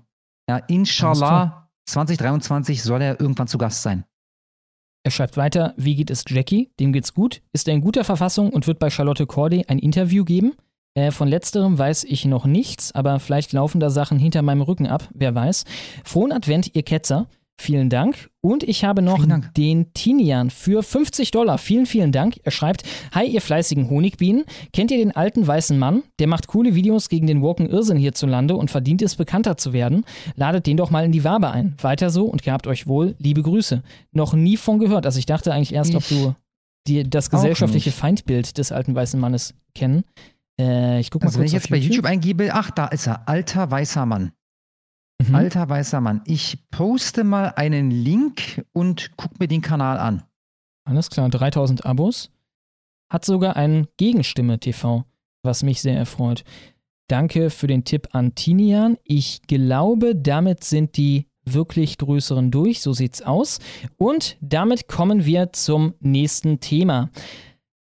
[0.49, 4.03] Ja, inshallah, 2023 soll er irgendwann zu Gast sein.
[5.05, 6.71] Er schreibt weiter, wie geht es Jackie?
[6.79, 10.23] Dem geht's gut, ist er in guter Verfassung und wird bei Charlotte Corday ein Interview
[10.23, 10.53] geben.
[10.95, 14.87] Äh, von letzterem weiß ich noch nichts, aber vielleicht laufen da Sachen hinter meinem Rücken
[14.87, 15.65] ab, wer weiß.
[16.05, 17.27] Frohen Advent, ihr Ketzer.
[17.59, 18.29] Vielen Dank.
[18.41, 19.25] Und ich habe noch
[19.55, 21.57] den Tinian für 50 Dollar.
[21.57, 22.35] Vielen, vielen Dank.
[22.43, 22.83] Er schreibt:
[23.13, 24.43] Hi, ihr fleißigen Honigbienen.
[24.73, 26.03] Kennt ihr den alten weißen Mann?
[26.19, 30.03] Der macht coole Videos gegen den Woken Irrsinn hierzulande und verdient es, bekannter zu werden.
[30.35, 31.75] Ladet den doch mal in die Wabe ein.
[31.81, 33.15] Weiter so und gehabt euch wohl.
[33.19, 33.83] Liebe Grüße.
[34.11, 35.05] Noch nie von gehört.
[35.05, 36.35] Also, ich dachte eigentlich erst, ich ob du
[36.87, 40.03] die, das gesellschaftliche Feindbild des alten weißen Mannes kennen.
[40.59, 43.07] Äh, ich guck mal also, kurz wenn ich jetzt bei YouTube eingebe, ach, da ist
[43.07, 43.27] er.
[43.27, 44.33] Alter weißer Mann.
[45.29, 45.35] Mhm.
[45.35, 46.21] Alter weißer Mann.
[46.25, 50.23] Ich poste mal einen Link und guck mir den Kanal an.
[50.85, 52.31] Alles klar, 3000 Abos.
[53.09, 55.05] Hat sogar einen Gegenstimme TV,
[55.43, 56.43] was mich sehr erfreut.
[57.07, 58.97] Danke für den Tipp an Tinian.
[59.03, 62.81] Ich glaube, damit sind die wirklich größeren durch.
[62.81, 63.59] So sieht's aus.
[63.97, 67.09] Und damit kommen wir zum nächsten Thema.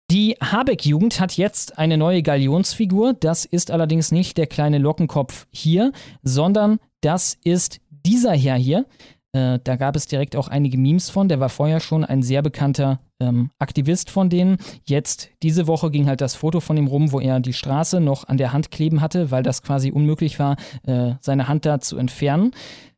[0.09, 3.13] Die Habeck-Jugend hat jetzt eine neue Galionsfigur.
[3.13, 8.85] Das ist allerdings nicht der kleine Lockenkopf hier, sondern das ist dieser Herr hier.
[9.33, 11.27] Äh, da gab es direkt auch einige Memes von.
[11.27, 14.57] Der war vorher schon ein sehr bekannter ähm, Aktivist von denen.
[14.85, 18.27] Jetzt, diese Woche ging halt das Foto von ihm rum, wo er die Straße noch
[18.27, 21.97] an der Hand kleben hatte, weil das quasi unmöglich war, äh, seine Hand da zu
[21.97, 22.51] entfernen.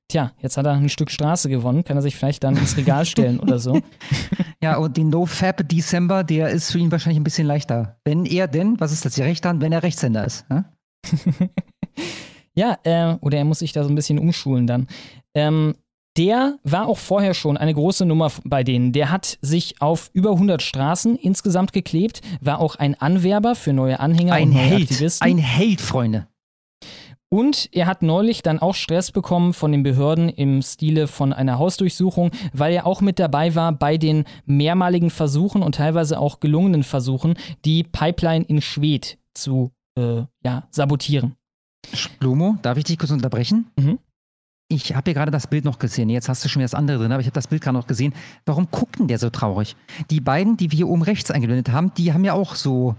[0.07, 1.83] Tja, jetzt hat er ein Stück Straße gewonnen.
[1.83, 3.79] Kann er sich vielleicht dann ins Regal stellen oder so?
[4.61, 7.97] Ja, und den No-Fab December, der ist für ihn wahrscheinlich ein bisschen leichter.
[8.03, 10.45] Wenn er denn, was ist das, die rechte Hand, wenn er Rechtshänder ist?
[10.49, 10.65] Ja?
[12.55, 14.87] Ja, äh, oder er muss sich da so ein bisschen umschulen dann.
[15.33, 15.75] Ähm,
[16.17, 18.93] der war auch vorher schon eine große Nummer bei denen.
[18.93, 23.99] Der hat sich auf über 100 Straßen insgesamt geklebt, war auch ein Anwerber für neue
[23.99, 25.27] Anhänger ein und neue Held, Aktivisten.
[25.27, 26.27] Ein Held, Freunde.
[27.27, 31.59] Und er hat neulich dann auch Stress bekommen von den Behörden im Stile von einer
[31.59, 36.83] Hausdurchsuchung, weil er auch mit dabei war bei den mehrmaligen Versuchen und teilweise auch gelungenen
[36.83, 37.33] Versuchen,
[37.65, 41.35] die Pipeline in Schwedt zu äh, ja, sabotieren.
[41.93, 43.67] Schlomo, darf ich dich kurz unterbrechen?
[43.77, 43.99] Mhm.
[44.67, 46.09] Ich habe hier gerade das Bild noch gesehen.
[46.09, 47.85] Jetzt hast du schon wieder das andere drin, aber ich habe das Bild gerade noch
[47.85, 48.13] gesehen.
[48.45, 49.75] Warum guckt denn der so traurig?
[50.09, 52.95] Die beiden, die wir hier oben rechts eingeblendet haben, die haben ja auch so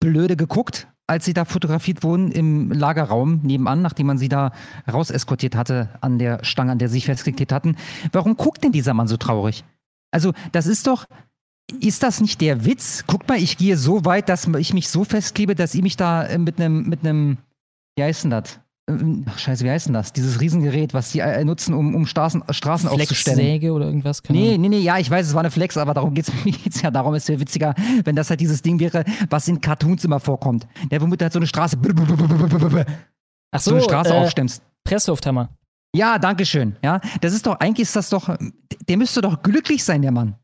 [0.00, 4.52] blöde geguckt, als sie da fotografiert wurden im Lagerraum nebenan, nachdem man sie da
[4.90, 7.76] raus eskortiert hatte an der Stange, an der sie sich festgeklebt hatten.
[8.12, 9.64] Warum guckt denn dieser Mann so traurig?
[10.10, 11.06] Also, das ist doch,
[11.80, 13.04] ist das nicht der Witz?
[13.06, 16.24] Guck mal, ich gehe so weit, dass ich mich so festklebe, dass ihr mich da
[16.24, 17.38] äh, mit einem mit einem
[17.98, 18.60] wie heißt denn das?
[18.88, 20.12] Ähm, ach, scheiße, wie heißt denn das?
[20.12, 23.38] Dieses Riesengerät, was die äh, nutzen, um, um Straßen, Straßen aufzustellen.
[23.38, 24.22] Flexsäge oder irgendwas?
[24.22, 26.28] Keine nee, nee, nee, ja, ich weiß, es war eine Flex, aber darum geht
[26.64, 27.74] es ja darum, ist ja witziger,
[28.04, 30.68] wenn das halt dieses Ding wäre, was in Cartoons immer vorkommt.
[30.90, 31.76] Der, womit du halt so eine Straße,
[33.50, 34.62] Ach so, so eine Straße äh, aufstemmst.
[34.84, 35.50] Presslufthammer.
[35.94, 36.76] Ja, danke schön.
[36.82, 38.36] Ja, das ist doch, eigentlich ist das doch,
[38.88, 40.36] der müsste doch glücklich sein, der Mann.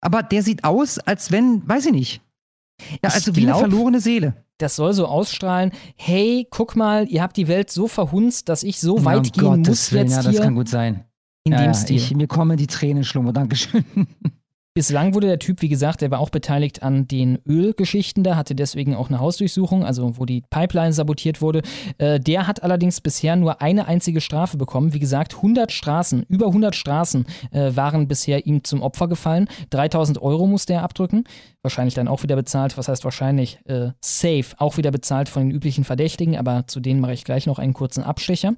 [0.00, 2.20] Aber der sieht aus, als wenn, weiß ich nicht.
[3.02, 4.34] Ja, also Ich wie eine verlorene Seele.
[4.58, 8.80] Das soll so ausstrahlen, hey, guck mal, ihr habt die Welt so verhunzt, dass ich
[8.80, 11.04] so weit um gehen Gottes muss Willen, jetzt ja, das hier kann gut sein.
[11.44, 11.96] in ja, dem ja, Stil.
[11.96, 13.84] Ich, mir kommen die Tränen, Schlummer, Dankeschön.
[14.76, 18.54] Bislang wurde der Typ, wie gesagt, der war auch beteiligt an den Ölgeschichten da, hatte
[18.54, 21.62] deswegen auch eine Hausdurchsuchung, also wo die Pipeline sabotiert wurde.
[21.96, 24.92] Äh, der hat allerdings bisher nur eine einzige Strafe bekommen.
[24.92, 29.48] Wie gesagt, 100 Straßen, über 100 Straßen äh, waren bisher ihm zum Opfer gefallen.
[29.70, 31.24] 3000 Euro musste er abdrücken.
[31.62, 32.76] Wahrscheinlich dann auch wieder bezahlt.
[32.76, 33.58] Was heißt wahrscheinlich?
[33.64, 34.44] Äh, safe.
[34.58, 37.72] Auch wieder bezahlt von den üblichen Verdächtigen, aber zu denen mache ich gleich noch einen
[37.72, 38.52] kurzen Abstecher.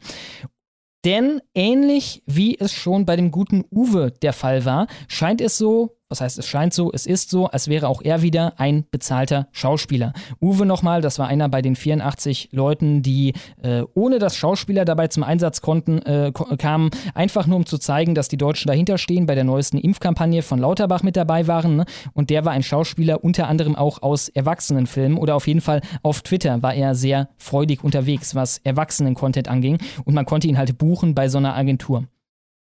[1.04, 5.97] Denn ähnlich wie es schon bei dem guten Uwe der Fall war, scheint es so
[6.08, 9.48] was heißt, es scheint so, es ist so, als wäre auch er wieder ein bezahlter
[9.52, 10.14] Schauspieler.
[10.40, 15.08] Uwe nochmal, das war einer bei den 84 Leuten, die äh, ohne dass Schauspieler dabei
[15.08, 19.26] zum Einsatz konnten, äh, kamen, einfach nur um zu zeigen, dass die Deutschen dahinter stehen,
[19.26, 21.76] bei der neuesten Impfkampagne von Lauterbach mit dabei waren.
[21.76, 21.84] Ne?
[22.14, 26.22] Und der war ein Schauspieler unter anderem auch aus Erwachsenenfilmen oder auf jeden Fall auf
[26.22, 29.78] Twitter war er sehr freudig unterwegs, was Erwachsenen-Content anging.
[30.04, 32.04] Und man konnte ihn halt buchen bei so einer Agentur.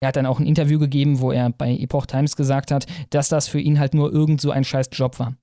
[0.03, 3.29] Er hat dann auch ein Interview gegeben, wo er bei Epoch Times gesagt hat, dass
[3.29, 5.35] das für ihn halt nur irgend so ein scheiß Job war.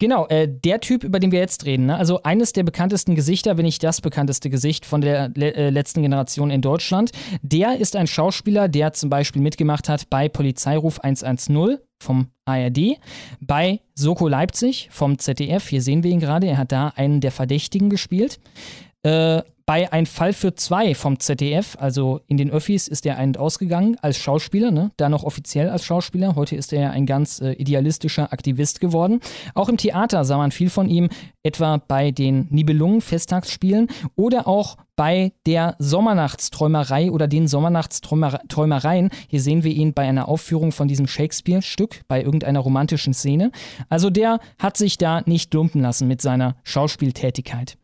[0.00, 1.96] Genau, äh, der Typ, über den wir jetzt reden, ne?
[1.96, 6.02] also eines der bekanntesten Gesichter, wenn nicht das bekannteste Gesicht von der le äh, letzten
[6.02, 11.78] Generation in Deutschland, der ist ein Schauspieler, der zum Beispiel mitgemacht hat bei Polizeiruf 110
[12.02, 12.98] vom ARD,
[13.40, 17.32] bei Soko Leipzig vom ZDF, hier sehen wir ihn gerade, er hat da einen der
[17.32, 18.38] Verdächtigen gespielt.
[19.06, 23.36] Äh, bei Ein Fall für zwei vom ZDF, also in den Öffis, ist er ein
[23.36, 24.92] ausgegangen als Schauspieler, ne?
[24.96, 26.36] da noch offiziell als Schauspieler.
[26.36, 29.20] Heute ist er ja ein ganz äh, idealistischer Aktivist geworden.
[29.54, 31.08] Auch im Theater sah man viel von ihm,
[31.44, 39.10] etwa bei den Nibelungen-Festtagsspielen oder auch bei der Sommernachtsträumerei oder den Sommernachtsträumereien.
[39.28, 43.50] Hier sehen wir ihn bei einer Aufführung von diesem Shakespeare-Stück, bei irgendeiner romantischen Szene.
[43.88, 47.78] Also der hat sich da nicht lumpen lassen mit seiner Schauspieltätigkeit.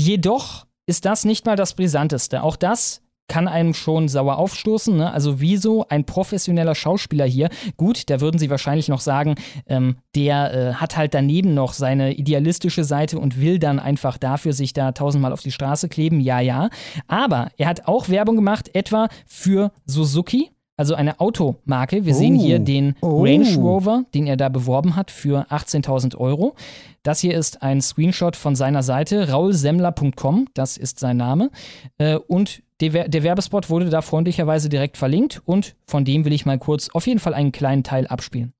[0.00, 2.42] Jedoch ist das nicht mal das Brisanteste.
[2.42, 4.96] Auch das kann einem schon sauer aufstoßen.
[4.96, 5.12] Ne?
[5.12, 7.50] Also wieso ein professioneller Schauspieler hier?
[7.76, 9.34] Gut, da würden sie wahrscheinlich noch sagen,
[9.66, 14.54] ähm, der äh, hat halt daneben noch seine idealistische Seite und will dann einfach dafür
[14.54, 16.18] sich da tausendmal auf die Straße kleben.
[16.18, 16.70] Ja, ja.
[17.06, 22.06] Aber er hat auch Werbung gemacht, etwa für Suzuki also eine Automarke.
[22.06, 22.16] Wir oh.
[22.16, 22.64] sehen hier oh.
[22.64, 23.22] den oh.
[23.22, 26.54] Range Rover, den er da beworben hat für 18.000 Euro.
[27.02, 31.50] Das hier ist ein Screenshot von seiner Seite, raulsemmler.com, das ist sein Name.
[31.98, 36.46] Äh, und der, der Werbespot wurde da freundlicherweise direkt verlinkt und von dem will ich
[36.46, 38.54] mal kurz auf jeden Fall einen kleinen Teil abspielen.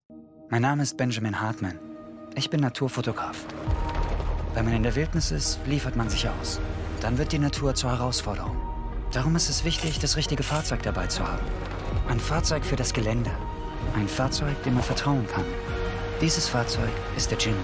[0.51, 1.79] Mein Name ist Benjamin Hartmann.
[2.35, 3.47] Ich bin Naturfotograf.
[4.53, 6.61] Wenn man in der Wildnis ist, liefert man sich aus.
[7.01, 8.57] Dann wird die Natur zur Herausforderung.
[9.13, 11.47] Darum ist es wichtig, das richtige Fahrzeug dabei zu haben.
[12.11, 13.31] Ein Fahrzeug für das Gelände.
[13.95, 15.45] Ein Fahrzeug, dem man vertrauen kann.
[16.21, 17.57] Dieses Fahrzeug ist der Jimny.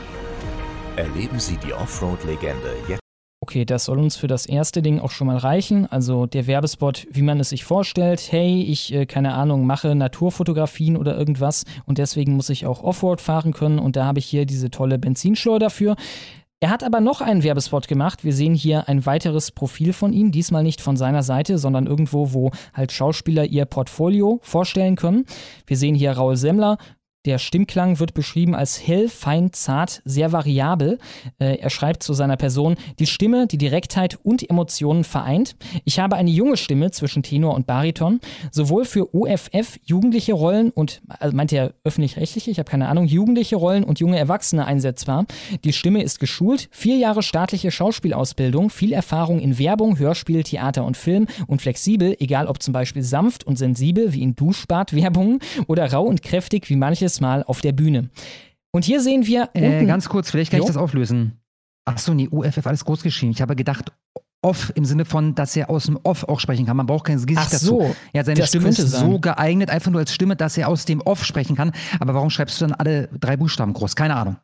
[0.94, 3.00] Erleben Sie die Offroad-Legende jetzt.
[3.40, 5.86] Okay, das soll uns für das erste Ding auch schon mal reichen.
[5.86, 8.28] Also der Werbespot, wie man es sich vorstellt.
[8.30, 13.20] Hey, ich, äh, keine Ahnung, mache Naturfotografien oder irgendwas und deswegen muss ich auch Offroad
[13.20, 15.96] fahren können und da habe ich hier diese tolle Benzinschleuder dafür.
[16.58, 18.24] Er hat aber noch einen Werbespot gemacht.
[18.24, 22.32] Wir sehen hier ein weiteres Profil von ihm, diesmal nicht von seiner Seite, sondern irgendwo,
[22.32, 25.26] wo halt Schauspieler ihr Portfolio vorstellen können.
[25.66, 26.78] Wir sehen hier Raul Semmler,
[27.26, 30.98] der Stimmklang wird beschrieben als hell, fein, zart, sehr variabel.
[31.38, 35.56] Äh, er schreibt zu seiner Person, die Stimme, die Direktheit und Emotionen vereint.
[35.84, 38.20] Ich habe eine junge Stimme zwischen Tenor und Bariton,
[38.52, 43.56] sowohl für OFF jugendliche Rollen und, also meint er öffentlich-rechtliche, ich habe keine Ahnung, jugendliche
[43.56, 45.26] Rollen und junge Erwachsene einsetzbar.
[45.64, 50.96] Die Stimme ist geschult, vier Jahre staatliche Schauspielausbildung, viel Erfahrung in Werbung, Hörspiel, Theater und
[50.96, 56.04] Film und flexibel, egal ob zum Beispiel sanft und sensibel wie in Duschbad-Werbungen oder rau
[56.04, 58.10] und kräftig wie manches Mal auf der Bühne.
[58.72, 59.50] Und hier sehen wir.
[59.54, 60.64] Äh, ganz kurz, vielleicht kann jo.
[60.64, 61.40] ich das auflösen.
[61.86, 63.32] Achso, nee, UFF alles groß geschrieben.
[63.32, 63.92] Ich habe gedacht,
[64.42, 66.76] off im Sinne von, dass er aus dem Off auch sprechen kann.
[66.76, 67.96] Man braucht kein Gesicht Ach so, dazu.
[68.12, 69.10] Ja, seine Stimme ist sein.
[69.10, 71.72] so geeignet, einfach nur als Stimme, dass er aus dem Off sprechen kann.
[71.98, 73.96] Aber warum schreibst du dann alle drei Buchstaben groß?
[73.96, 74.36] Keine Ahnung.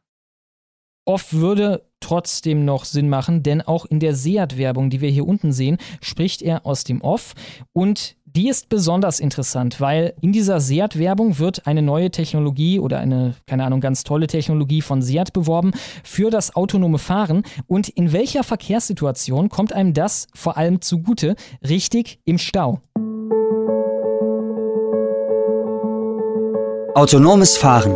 [1.04, 5.52] Off würde trotzdem noch Sinn machen, denn auch in der Seat-Werbung, die wir hier unten
[5.52, 7.34] sehen, spricht er aus dem Off
[7.72, 13.34] und die ist besonders interessant, weil in dieser Seat-Werbung wird eine neue Technologie oder eine,
[13.46, 15.72] keine Ahnung, ganz tolle Technologie von Seat beworben
[16.02, 17.42] für das autonome Fahren.
[17.66, 21.36] Und in welcher Verkehrssituation kommt einem das vor allem zugute?
[21.68, 22.80] Richtig im Stau.
[26.94, 27.92] Autonomes Fahren.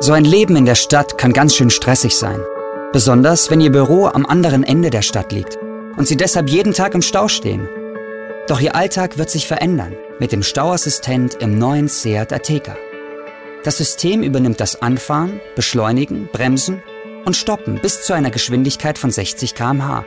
[0.00, 2.40] So ein Leben in der Stadt kann ganz schön stressig sein.
[2.92, 5.58] Besonders wenn Ihr Büro am anderen Ende der Stadt liegt
[5.96, 7.68] und Sie deshalb jeden Tag im Stau stehen.
[8.50, 12.76] Doch Ihr Alltag wird sich verändern mit dem Stauassistent im neuen Seat Ateca.
[13.62, 16.82] Das System übernimmt das Anfahren, Beschleunigen, Bremsen
[17.24, 20.04] und Stoppen bis zu einer Geschwindigkeit von 60 km/h.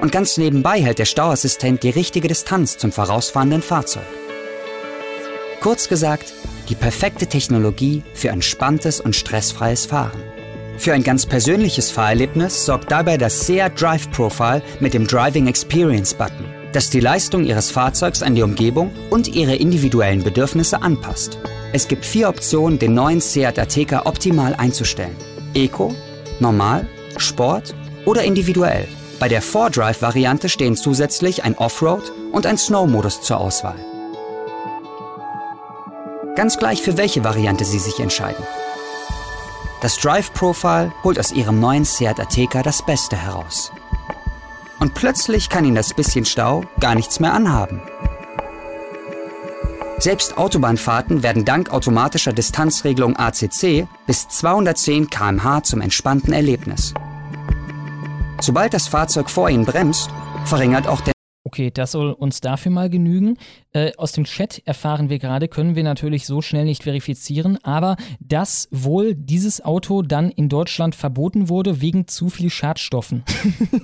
[0.00, 4.04] Und ganz nebenbei hält der Stauassistent die richtige Distanz zum vorausfahrenden Fahrzeug.
[5.60, 6.34] Kurz gesagt,
[6.68, 10.22] die perfekte Technologie für entspanntes und stressfreies Fahren.
[10.76, 16.12] Für ein ganz persönliches Fahrerlebnis sorgt dabei das Seat Drive Profile mit dem Driving Experience
[16.12, 21.38] Button das die Leistung Ihres Fahrzeugs an die Umgebung und Ihre individuellen Bedürfnisse anpasst.
[21.72, 25.16] Es gibt vier Optionen, den neuen Seat Ateca optimal einzustellen.
[25.54, 25.94] Eco,
[26.40, 28.86] Normal, Sport oder individuell.
[29.18, 33.76] Bei der 4Drive-Variante stehen zusätzlich ein Offroad und ein Snow-Modus zur Auswahl.
[36.34, 38.44] ganz gleich, für welche Variante Sie sich entscheiden.
[39.80, 43.70] Das Drive Profile holt aus Ihrem neuen Seat Ateca das Beste heraus.
[44.82, 47.80] Und plötzlich kann Ihnen das bisschen Stau gar nichts mehr anhaben.
[49.98, 56.94] Selbst Autobahnfahrten werden dank automatischer Distanzregelung ACC bis 210 km/h zum entspannten Erlebnis.
[58.40, 60.10] Sobald das Fahrzeug vor Ihnen bremst,
[60.46, 61.12] verringert auch der
[61.52, 63.36] Okay, das soll uns dafür mal genügen.
[63.74, 67.96] Äh, aus dem Chat erfahren wir gerade, können wir natürlich so schnell nicht verifizieren, aber
[68.20, 73.22] dass wohl dieses Auto dann in Deutschland verboten wurde wegen zu viel Schadstoffen.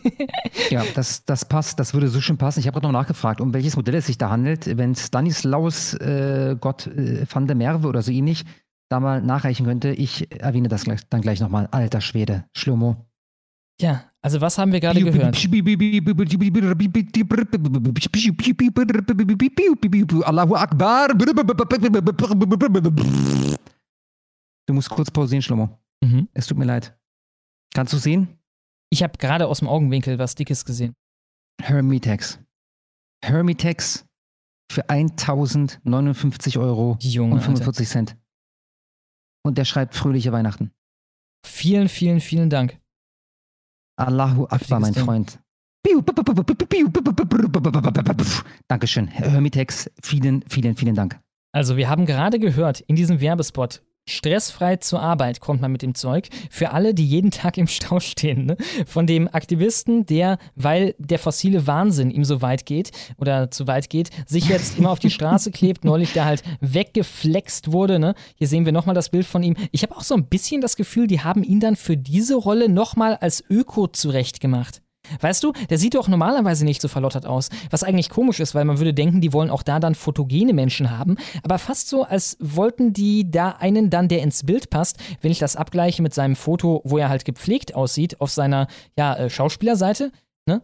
[0.71, 2.61] ja, das, das passt, das würde so schön passen.
[2.61, 4.79] Ich habe gerade noch nachgefragt, um welches Modell es sich da handelt.
[4.79, 8.47] Wenn Stanislaus äh, Gott äh, van der Merwe oder so ähnlich
[8.89, 11.69] da mal nachreichen könnte, ich erwähne das gleich, dann gleich nochmal.
[11.71, 13.08] Alter Schwede, Schlomo.
[13.81, 15.37] Ja, also was haben wir gerade gehört?
[20.25, 21.09] Allahu Akbar.
[24.67, 25.79] Du musst kurz pausieren, Schlomo.
[26.05, 26.29] Mhm.
[26.35, 26.97] Es tut mir leid.
[27.75, 28.39] Kannst du sehen?
[28.91, 30.95] Ich habe gerade aus dem Augenwinkel was Dickes gesehen.
[31.63, 32.41] Hermitex.
[33.25, 34.05] Hermitex
[34.71, 37.93] für 1059 Euro Junge, und 45 Alter.
[37.93, 38.17] Cent.
[39.45, 40.73] Und der schreibt fröhliche Weihnachten.
[41.47, 42.79] Vielen, vielen, vielen Dank.
[43.99, 45.39] Allahu Akbar, mein Freund.
[48.69, 49.09] Dankeschön.
[49.09, 51.19] Hermitex, vielen, vielen, vielen Dank.
[51.53, 55.95] Also, wir haben gerade gehört in diesem Werbespot, stressfrei zur Arbeit kommt man mit dem
[55.95, 56.29] Zeug.
[56.51, 58.47] Für alle, die jeden Tag im Stau stehen.
[58.47, 58.57] Ne?
[58.87, 63.91] Von dem Aktivisten, der, weil der fossile Wahnsinn ihm so weit geht oder zu weit
[63.91, 67.99] geht, sich jetzt immer auf die Straße klebt, neulich da halt weggeflext wurde.
[67.99, 68.15] Ne?
[68.37, 69.57] Hier sehen wir nochmal das Bild von ihm.
[69.73, 72.69] Ich habe auch so ein bisschen das Gefühl, die haben ihn dann für diese Rolle
[72.69, 74.83] nochmal als Öko zurechtgemacht.
[75.21, 77.49] Weißt du, der sieht doch normalerweise nicht so verlottert aus.
[77.71, 80.91] Was eigentlich komisch ist, weil man würde denken, die wollen auch da dann fotogene Menschen
[80.97, 81.17] haben.
[81.43, 85.39] Aber fast so, als wollten die da einen dann, der ins Bild passt, wenn ich
[85.39, 88.67] das abgleiche mit seinem Foto, wo er halt gepflegt aussieht, auf seiner
[88.97, 90.13] ja, äh, Schauspielerseite.
[90.47, 90.63] Ne?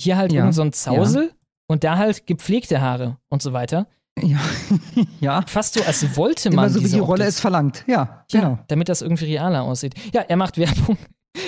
[0.00, 0.50] Hier halt ja.
[0.52, 1.32] so ein Zausel ja.
[1.68, 3.86] und da halt gepflegte Haare und so weiter.
[4.22, 4.38] Ja.
[5.20, 5.42] ja.
[5.46, 6.66] Fast so, als wollte man.
[6.66, 7.84] Immer so, wie die Rolle es verlangt.
[7.86, 8.50] Ja, genau.
[8.50, 9.94] Ja, damit das irgendwie realer aussieht.
[10.12, 10.98] Ja, er macht Werbung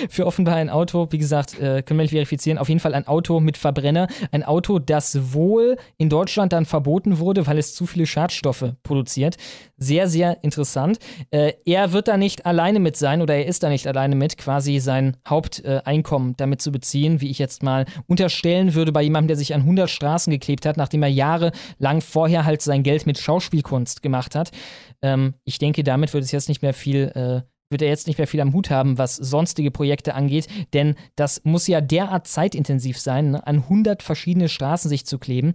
[0.09, 3.07] für offenbar ein Auto, wie gesagt, äh, können wir nicht verifizieren, auf jeden Fall ein
[3.07, 7.85] Auto mit Verbrenner, ein Auto, das wohl in Deutschland dann verboten wurde, weil es zu
[7.85, 9.37] viele Schadstoffe produziert.
[9.77, 10.99] Sehr, sehr interessant.
[11.31, 14.37] Äh, er wird da nicht alleine mit sein oder er ist da nicht alleine mit,
[14.37, 19.29] quasi sein Haupteinkommen äh, damit zu beziehen, wie ich jetzt mal unterstellen würde bei jemandem,
[19.29, 23.17] der sich an 100 Straßen geklebt hat, nachdem er jahrelang vorher halt sein Geld mit
[23.17, 24.51] Schauspielkunst gemacht hat.
[25.01, 28.17] Ähm, ich denke, damit wird es jetzt nicht mehr viel äh, wird er jetzt nicht
[28.17, 32.99] mehr viel am Hut haben, was sonstige Projekte angeht, denn das muss ja derart zeitintensiv
[32.99, 33.47] sein, ne?
[33.47, 35.53] an 100 verschiedene Straßen sich zu kleben.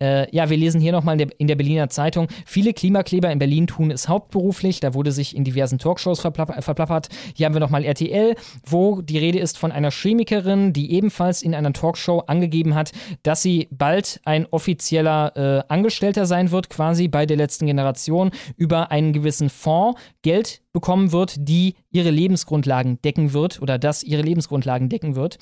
[0.00, 3.66] Äh, ja, wir lesen hier nochmal in in der Berliner Zeitung, viele Klimakleber in Berlin
[3.66, 6.64] tun es hauptberuflich, da wurde sich in diversen Talkshows verplappert.
[6.64, 7.08] verplappert.
[7.34, 8.34] Hier haben wir nochmal RTL,
[8.64, 12.92] wo die Rede ist von einer Chemikerin, die ebenfalls in einer Talkshow angegeben hat,
[13.22, 18.90] dass sie bald ein offizieller äh, Angestellter sein wird, quasi bei der letzten Generation, über
[18.90, 24.88] einen gewissen Fonds Geld bekommen wird, die ihre Lebensgrundlagen decken wird oder das ihre Lebensgrundlagen
[24.88, 25.38] decken wird.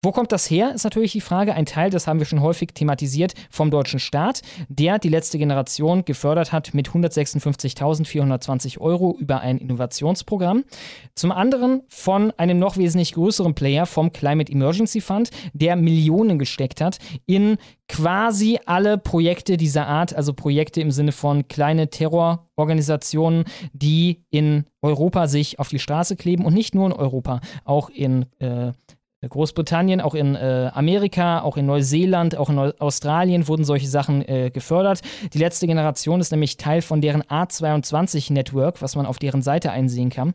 [0.00, 1.54] Wo kommt das her, ist natürlich die Frage.
[1.54, 6.04] Ein Teil, das haben wir schon häufig thematisiert, vom deutschen Staat, der die letzte Generation
[6.04, 10.62] gefördert hat mit 156.420 Euro über ein Innovationsprogramm.
[11.16, 16.80] Zum anderen von einem noch wesentlich größeren Player, vom Climate Emergency Fund, der Millionen gesteckt
[16.80, 17.56] hat in
[17.88, 25.26] quasi alle Projekte dieser Art, also Projekte im Sinne von kleine Terrororganisationen, die in Europa
[25.26, 28.70] sich auf die Straße kleben und nicht nur in Europa, auch in äh,
[29.26, 34.26] Großbritannien, auch in äh, Amerika, auch in Neuseeland, auch in Neu Australien wurden solche Sachen
[34.28, 35.00] äh, gefördert.
[35.32, 40.10] Die letzte Generation ist nämlich Teil von deren A22-Network, was man auf deren Seite einsehen
[40.10, 40.34] kann.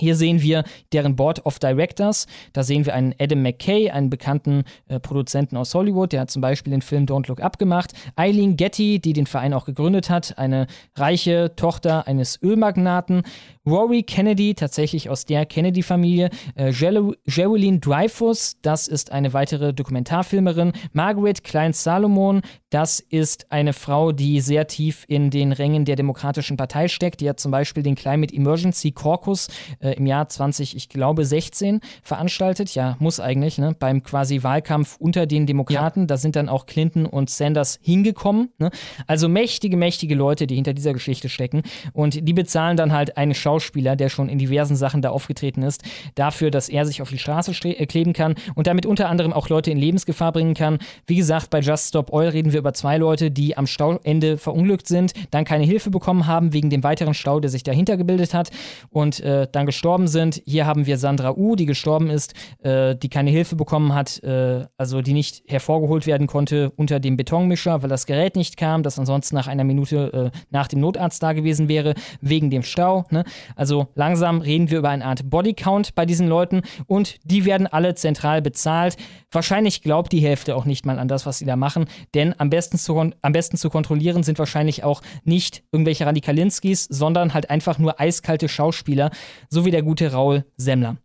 [0.00, 0.62] Hier sehen wir
[0.92, 2.28] deren Board of Directors.
[2.52, 6.12] Da sehen wir einen Adam McKay, einen bekannten äh, Produzenten aus Hollywood.
[6.12, 7.94] Der hat zum Beispiel den Film Don't Look Up gemacht.
[8.14, 13.22] Eileen Getty, die den Verein auch gegründet hat, eine reiche Tochter eines Ölmagnaten.
[13.68, 16.30] Rory Kennedy, tatsächlich aus der Kennedy-Familie.
[16.54, 20.72] Äh, Geraldine Dreyfus, das ist eine weitere Dokumentarfilmerin.
[20.92, 26.88] Margaret Klein-Salomon, das ist eine Frau, die sehr tief in den Rängen der Demokratischen Partei
[26.88, 27.20] steckt.
[27.20, 29.48] Die hat zum Beispiel den Climate Emergency Caucus
[29.80, 32.74] äh, im Jahr 20, ich glaube 16 veranstaltet.
[32.74, 33.74] Ja, muss eigentlich, ne?
[33.78, 36.00] Beim quasi Wahlkampf unter den Demokraten.
[36.00, 36.06] Ja.
[36.06, 38.50] Da sind dann auch Clinton und Sanders hingekommen.
[38.58, 38.70] Ne?
[39.06, 41.62] Also mächtige, mächtige Leute, die hinter dieser Geschichte stecken.
[41.92, 45.62] Und die bezahlen dann halt eine Schauspielerin Schauspieler, der schon in diversen Sachen da aufgetreten
[45.62, 45.82] ist,
[46.14, 49.48] dafür, dass er sich auf die Straße äh, kleben kann und damit unter anderem auch
[49.48, 50.78] Leute in Lebensgefahr bringen kann.
[51.06, 54.86] Wie gesagt, bei Just Stop Oil reden wir über zwei Leute, die am Stauende verunglückt
[54.86, 58.50] sind, dann keine Hilfe bekommen haben wegen dem weiteren Stau, der sich dahinter gebildet hat
[58.90, 60.40] und äh, dann gestorben sind.
[60.46, 64.66] Hier haben wir Sandra U, die gestorben ist, äh, die keine Hilfe bekommen hat, äh,
[64.76, 68.98] also die nicht hervorgeholt werden konnte unter dem Betonmischer, weil das Gerät nicht kam, das
[68.98, 73.04] ansonsten nach einer Minute äh, nach dem Notarzt da gewesen wäre, wegen dem Stau.
[73.10, 73.24] Ne?
[73.56, 77.94] Also langsam reden wir über eine Art Bodycount bei diesen Leuten und die werden alle
[77.94, 78.96] zentral bezahlt.
[79.30, 82.50] Wahrscheinlich glaubt die Hälfte auch nicht mal an das, was sie da machen, denn am
[82.50, 87.78] besten zu, am besten zu kontrollieren sind wahrscheinlich auch nicht irgendwelche Radikalinskis, sondern halt einfach
[87.78, 89.10] nur eiskalte Schauspieler,
[89.48, 90.96] so wie der gute Raul Semmler.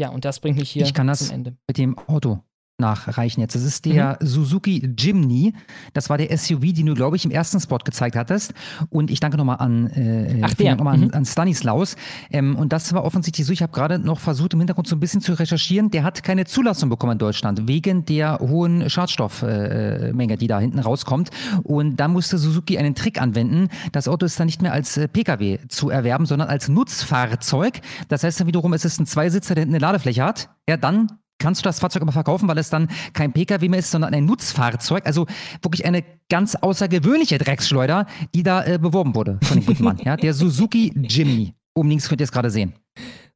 [0.00, 1.56] Ja, und das bringt mich hier ich kann das zum Ende.
[1.66, 2.40] Mit dem Auto
[2.80, 3.56] nachreichen jetzt.
[3.56, 4.26] Das ist der mhm.
[4.26, 5.52] Suzuki Jimny.
[5.94, 8.54] Das war der SUV, den du, glaube ich, im ersten Spot gezeigt hattest.
[8.88, 10.76] Und ich danke nochmal an, äh, Ach, der.
[10.76, 10.86] Mhm.
[10.86, 11.96] an, an Stanislaus.
[12.30, 13.52] Ähm, und das war offensichtlich so.
[13.52, 15.90] Ich habe gerade noch versucht, im Hintergrund so ein bisschen zu recherchieren.
[15.90, 20.78] Der hat keine Zulassung bekommen in Deutschland, wegen der hohen Schadstoffmenge, äh, die da hinten
[20.78, 21.30] rauskommt.
[21.64, 23.70] Und da musste Suzuki einen Trick anwenden.
[23.90, 27.80] Das Auto ist dann nicht mehr als äh, Pkw zu erwerben, sondern als Nutzfahrzeug.
[28.06, 30.50] Das heißt dann wiederum, es ist ein Zweisitzer, der hinten eine Ladefläche hat.
[30.68, 31.08] Ja, dann
[31.38, 34.24] kannst du das Fahrzeug aber verkaufen, weil es dann kein Pkw mehr ist, sondern ein
[34.24, 35.06] Nutzfahrzeug.
[35.06, 35.26] Also
[35.62, 39.98] wirklich eine ganz außergewöhnliche Drecksschleuder, die da äh, beworben wurde von dem guten Mann.
[40.04, 40.16] ja?
[40.16, 41.54] Der Suzuki Jimny.
[41.74, 42.74] Oben links könnt ihr es gerade sehen.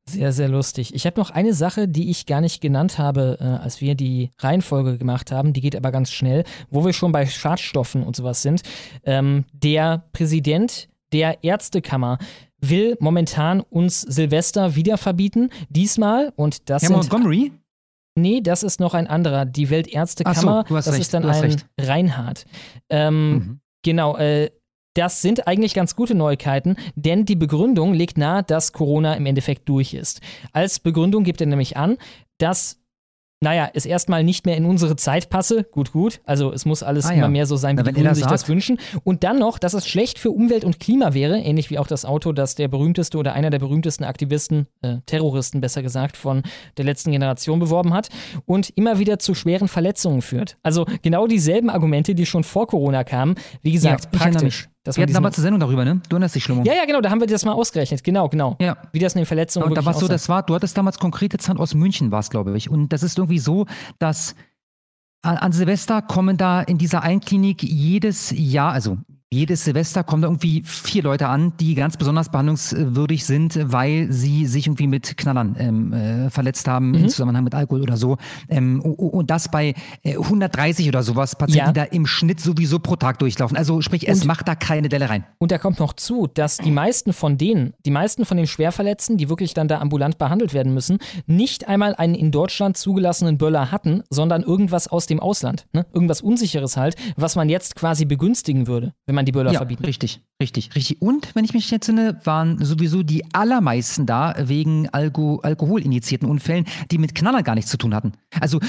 [0.08, 0.94] Sehr, sehr lustig.
[0.94, 4.30] Ich habe noch eine Sache, die ich gar nicht genannt habe, äh, als wir die
[4.38, 5.52] Reihenfolge gemacht haben.
[5.52, 8.62] Die geht aber ganz schnell, wo wir schon bei Schadstoffen und sowas sind.
[9.04, 12.18] Ähm, der Präsident der Ärztekammer
[12.60, 15.50] will momentan uns Silvester wieder verbieten.
[15.68, 16.96] Diesmal, und das Herr sind.
[16.96, 17.52] Montgomery?
[18.14, 19.44] Nee, das ist noch ein anderer.
[19.46, 21.66] Die Weltärztekammer, so, das recht, ist dann ein recht.
[21.80, 22.44] Reinhard.
[22.90, 23.60] Ähm, mhm.
[23.82, 24.50] Genau, äh,
[24.94, 29.68] das sind eigentlich ganz gute Neuigkeiten, denn die Begründung legt nahe, dass Corona im Endeffekt
[29.68, 30.20] durch ist.
[30.52, 31.96] Als Begründung gibt er nämlich an,
[32.38, 32.81] dass
[33.42, 35.64] naja, es erstmal nicht mehr in unsere Zeit passe.
[35.64, 36.20] Gut, gut.
[36.24, 38.32] Also es muss alles ah, immer mehr so sein, wie Na, die Grünen sich sagt.
[38.32, 38.78] das wünschen.
[39.02, 42.04] Und dann noch, dass es schlecht für Umwelt und Klima wäre, ähnlich wie auch das
[42.04, 46.42] Auto, das der berühmteste oder einer der berühmtesten Aktivisten, äh, Terroristen besser gesagt, von
[46.76, 48.10] der letzten Generation beworben hat
[48.46, 50.56] und immer wieder zu schweren Verletzungen führt.
[50.62, 53.34] Also genau dieselben Argumente, die schon vor Corona kamen.
[53.62, 54.68] Wie gesagt, ja, praktisch.
[54.84, 56.00] Das wir hatten damals eine Sendung darüber, ne?
[56.08, 56.64] Du erinnerst dich, Schlummer.
[56.64, 58.02] Ja, ja, genau, da haben wir das mal ausgerechnet.
[58.02, 58.56] Genau, genau.
[58.60, 58.76] Ja.
[58.92, 61.38] Wie das in den Verletzungen Und da war so, das war, du hattest damals konkrete
[61.38, 62.68] Zahlen aus München, war es, glaube ich.
[62.68, 63.66] Und das ist irgendwie so,
[64.00, 64.34] dass
[65.22, 68.98] an Silvester kommen da in dieser Einklinik jedes Jahr, also
[69.32, 74.46] jedes Silvester kommen da irgendwie vier Leute an, die ganz besonders behandlungswürdig sind, weil sie
[74.46, 76.94] sich irgendwie mit Knallern ähm, äh, verletzt haben mhm.
[76.94, 78.18] im Zusammenhang mit Alkohol oder so.
[78.48, 81.72] Ähm, und das bei äh, 130 oder sowas Patienten, ja.
[81.72, 83.56] die da im Schnitt sowieso pro Tag durchlaufen.
[83.56, 85.24] Also sprich, es und, macht da keine Delle rein.
[85.38, 89.16] Und da kommt noch zu, dass die meisten von denen, die meisten von den Schwerverletzten,
[89.16, 93.72] die wirklich dann da ambulant behandelt werden müssen, nicht einmal einen in Deutschland zugelassenen Böller
[93.72, 95.66] hatten, sondern irgendwas aus dem Ausland.
[95.72, 95.86] Ne?
[95.94, 99.58] Irgendwas Unsicheres halt, was man jetzt quasi begünstigen würde, wenn man man die Böller ja,
[99.58, 99.84] verbieten.
[99.84, 101.00] Richtig, richtig, richtig.
[101.00, 106.66] Und wenn ich mich jetzt entsinne, waren sowieso die allermeisten da wegen Alko alkoholinjizierten Unfällen,
[106.90, 108.12] die mit Knaller gar nichts zu tun hatten.
[108.40, 108.60] Also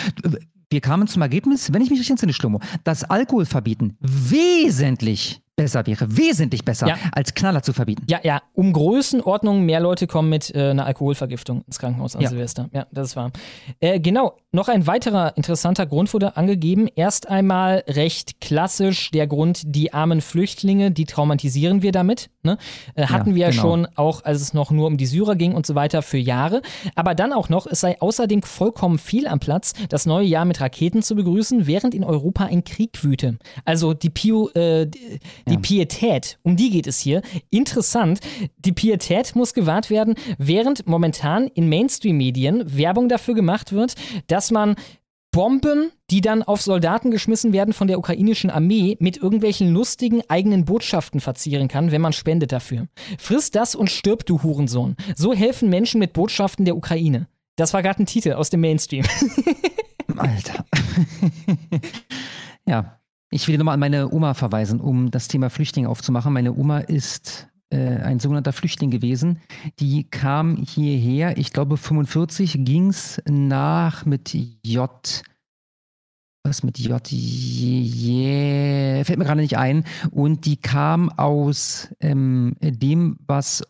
[0.70, 5.86] wir kamen zum Ergebnis, wenn ich mich richtig entsinne, Schlomo, dass Alkohol verbieten wesentlich besser
[5.86, 6.98] wäre, wesentlich besser, ja.
[7.12, 8.04] als Knaller zu verbieten.
[8.10, 12.30] Ja, ja, um Größenordnung mehr Leute kommen mit äh, einer Alkoholvergiftung ins Krankenhaus an ja.
[12.30, 12.70] Silvester.
[12.74, 13.32] Ja, das ist wahr.
[13.80, 16.88] Äh, genau, noch ein weiterer interessanter Grund wurde angegeben.
[16.96, 22.30] Erst einmal recht klassisch der Grund, die armen Flüchtlinge, die traumatisieren wir damit.
[22.42, 22.58] Ne?
[22.96, 23.62] Äh, hatten ja, wir ja genau.
[23.62, 26.62] schon, auch als es noch nur um die Syrer ging und so weiter, für Jahre.
[26.96, 30.60] Aber dann auch noch, es sei außerdem vollkommen viel am Platz, das neue Jahr mit
[30.60, 33.38] Raketen zu begrüßen, während in Europa ein Krieg wüte.
[33.66, 34.88] Also die Pio, äh,
[35.48, 35.60] die, ja.
[35.60, 37.22] Pietät, um die geht es hier.
[37.50, 38.20] Interessant,
[38.58, 43.96] die Pietät muss gewahrt werden, während momentan in Mainstream-Medien Werbung dafür gemacht wird,
[44.28, 44.76] dass man
[45.34, 50.64] Bomben, die dann auf Soldaten geschmissen werden von der ukrainischen Armee, mit irgendwelchen lustigen eigenen
[50.64, 52.88] Botschaften verzieren kann, wenn man spendet dafür.
[53.18, 54.96] Friss das und stirb, du Hurensohn.
[55.16, 57.28] So helfen Menschen mit Botschaften der Ukraine.
[57.56, 59.06] Das war gerade ein Titel aus dem Mainstream.
[60.18, 60.66] Alter.
[62.68, 63.00] ja,
[63.34, 66.32] ich will nochmal an meine Oma verweisen, um das Thema Flüchtlinge aufzumachen.
[66.32, 69.40] Meine Oma ist äh, ein sogenannter Flüchtling gewesen.
[69.80, 75.24] Die kam hierher, ich glaube 45 ging es nach mit J.
[76.44, 77.02] Was mit J?
[77.12, 79.84] Yeah, fällt mir gerade nicht ein.
[80.12, 83.64] Und die kam aus ähm, dem, was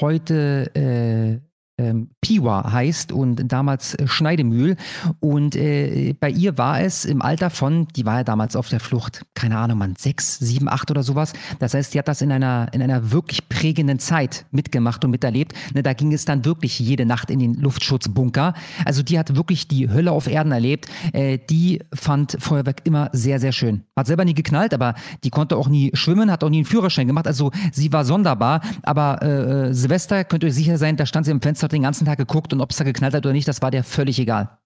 [0.00, 1.40] heute äh,
[1.78, 4.76] ähm, Piwa heißt und damals äh, Schneidemühl.
[5.20, 8.80] Und äh, bei ihr war es im Alter von, die war ja damals auf der
[8.80, 11.34] Flucht, keine Ahnung, man, sechs, sieben, acht oder sowas.
[11.58, 15.52] Das heißt, die hat das in einer, in einer wirklich prägenden Zeit mitgemacht und miterlebt.
[15.74, 18.54] Ne, da ging es dann wirklich jede Nacht in den Luftschutzbunker.
[18.84, 20.86] Also die hat wirklich die Hölle auf Erden erlebt.
[21.12, 23.82] Äh, die fand Feuerwerk immer sehr, sehr schön.
[23.96, 24.94] Hat selber nie geknallt, aber
[25.24, 27.26] die konnte auch nie schwimmen, hat auch nie einen Führerschein gemacht.
[27.26, 28.62] Also sie war sonderbar.
[28.82, 31.72] Aber äh, äh Silvester, könnt ihr euch sicher sein, da stand sie im Fenster, hat
[31.72, 33.84] den ganzen Tag geguckt und ob es da geknallt hat oder nicht, das war der
[33.84, 34.58] völlig egal.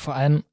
[0.00, 0.44] Vor allem,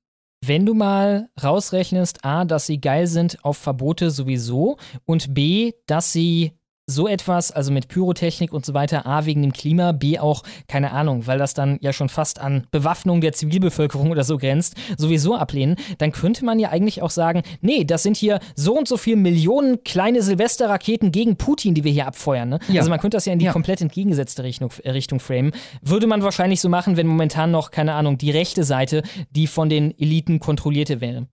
[0.44, 6.12] wenn du mal rausrechnest, A, dass sie geil sind auf Verbote sowieso und B, dass
[6.12, 10.44] sie so etwas, also mit Pyrotechnik und so weiter, A wegen dem Klima, B auch,
[10.68, 14.76] keine Ahnung, weil das dann ja schon fast an Bewaffnung der Zivilbevölkerung oder so grenzt,
[14.98, 18.88] sowieso ablehnen, dann könnte man ja eigentlich auch sagen, nee, das sind hier so und
[18.88, 22.50] so viele Millionen kleine Silvesterraketen gegen Putin, die wir hier abfeuern.
[22.50, 22.60] Ne?
[22.68, 22.82] Ja.
[22.82, 23.52] Also man könnte das ja in die ja.
[23.52, 25.52] komplett entgegengesetzte Richtung, äh, Richtung framen.
[25.82, 29.02] Würde man wahrscheinlich so machen, wenn momentan noch, keine Ahnung, die rechte Seite,
[29.32, 31.28] die von den Eliten kontrollierte wäre.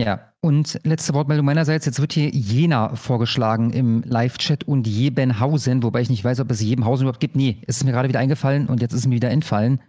[0.00, 1.86] Ja, und letzte Wortmeldung meinerseits.
[1.86, 6.60] Jetzt wird hier Jena vorgeschlagen im Live-Chat und Jebenhausen, wobei ich nicht weiß, ob es
[6.60, 7.36] Jebenhausen überhaupt gibt.
[7.36, 9.80] Nee, es ist mir gerade wieder eingefallen und jetzt ist es mir wieder entfallen.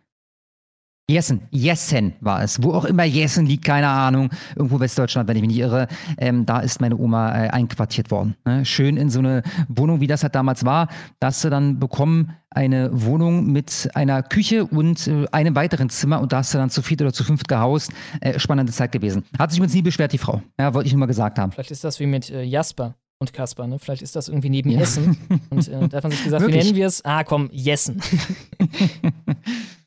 [1.10, 2.64] Jessen, Jessen war es.
[2.64, 4.30] Wo auch immer Jessen liegt, keine Ahnung.
[4.56, 5.88] Irgendwo Westdeutschland, wenn ich mich nicht irre.
[6.18, 8.36] Ähm, da ist meine Oma äh, einquartiert worden.
[8.46, 8.64] Ne?
[8.64, 10.88] Schön in so eine Wohnung, wie das halt damals war.
[11.20, 16.22] Da hast du dann bekommen eine Wohnung mit einer Küche und äh, einem weiteren Zimmer
[16.22, 17.92] und da hast du dann zu viert oder zu fünft gehaust.
[18.22, 19.26] Äh, spannende Zeit gewesen.
[19.38, 20.42] Hat sich übrigens nie beschwert, die Frau.
[20.58, 21.52] Ja, wollte ich nur mal gesagt haben.
[21.52, 23.78] Vielleicht ist das wie mit äh, Jasper und Kasper, ne?
[23.78, 24.80] Vielleicht ist das irgendwie neben ja.
[24.80, 25.18] Essen.
[25.50, 27.04] Und äh, da hat man sich gesagt, wie nennen wir es?
[27.04, 28.02] Ah, komm, Jessen.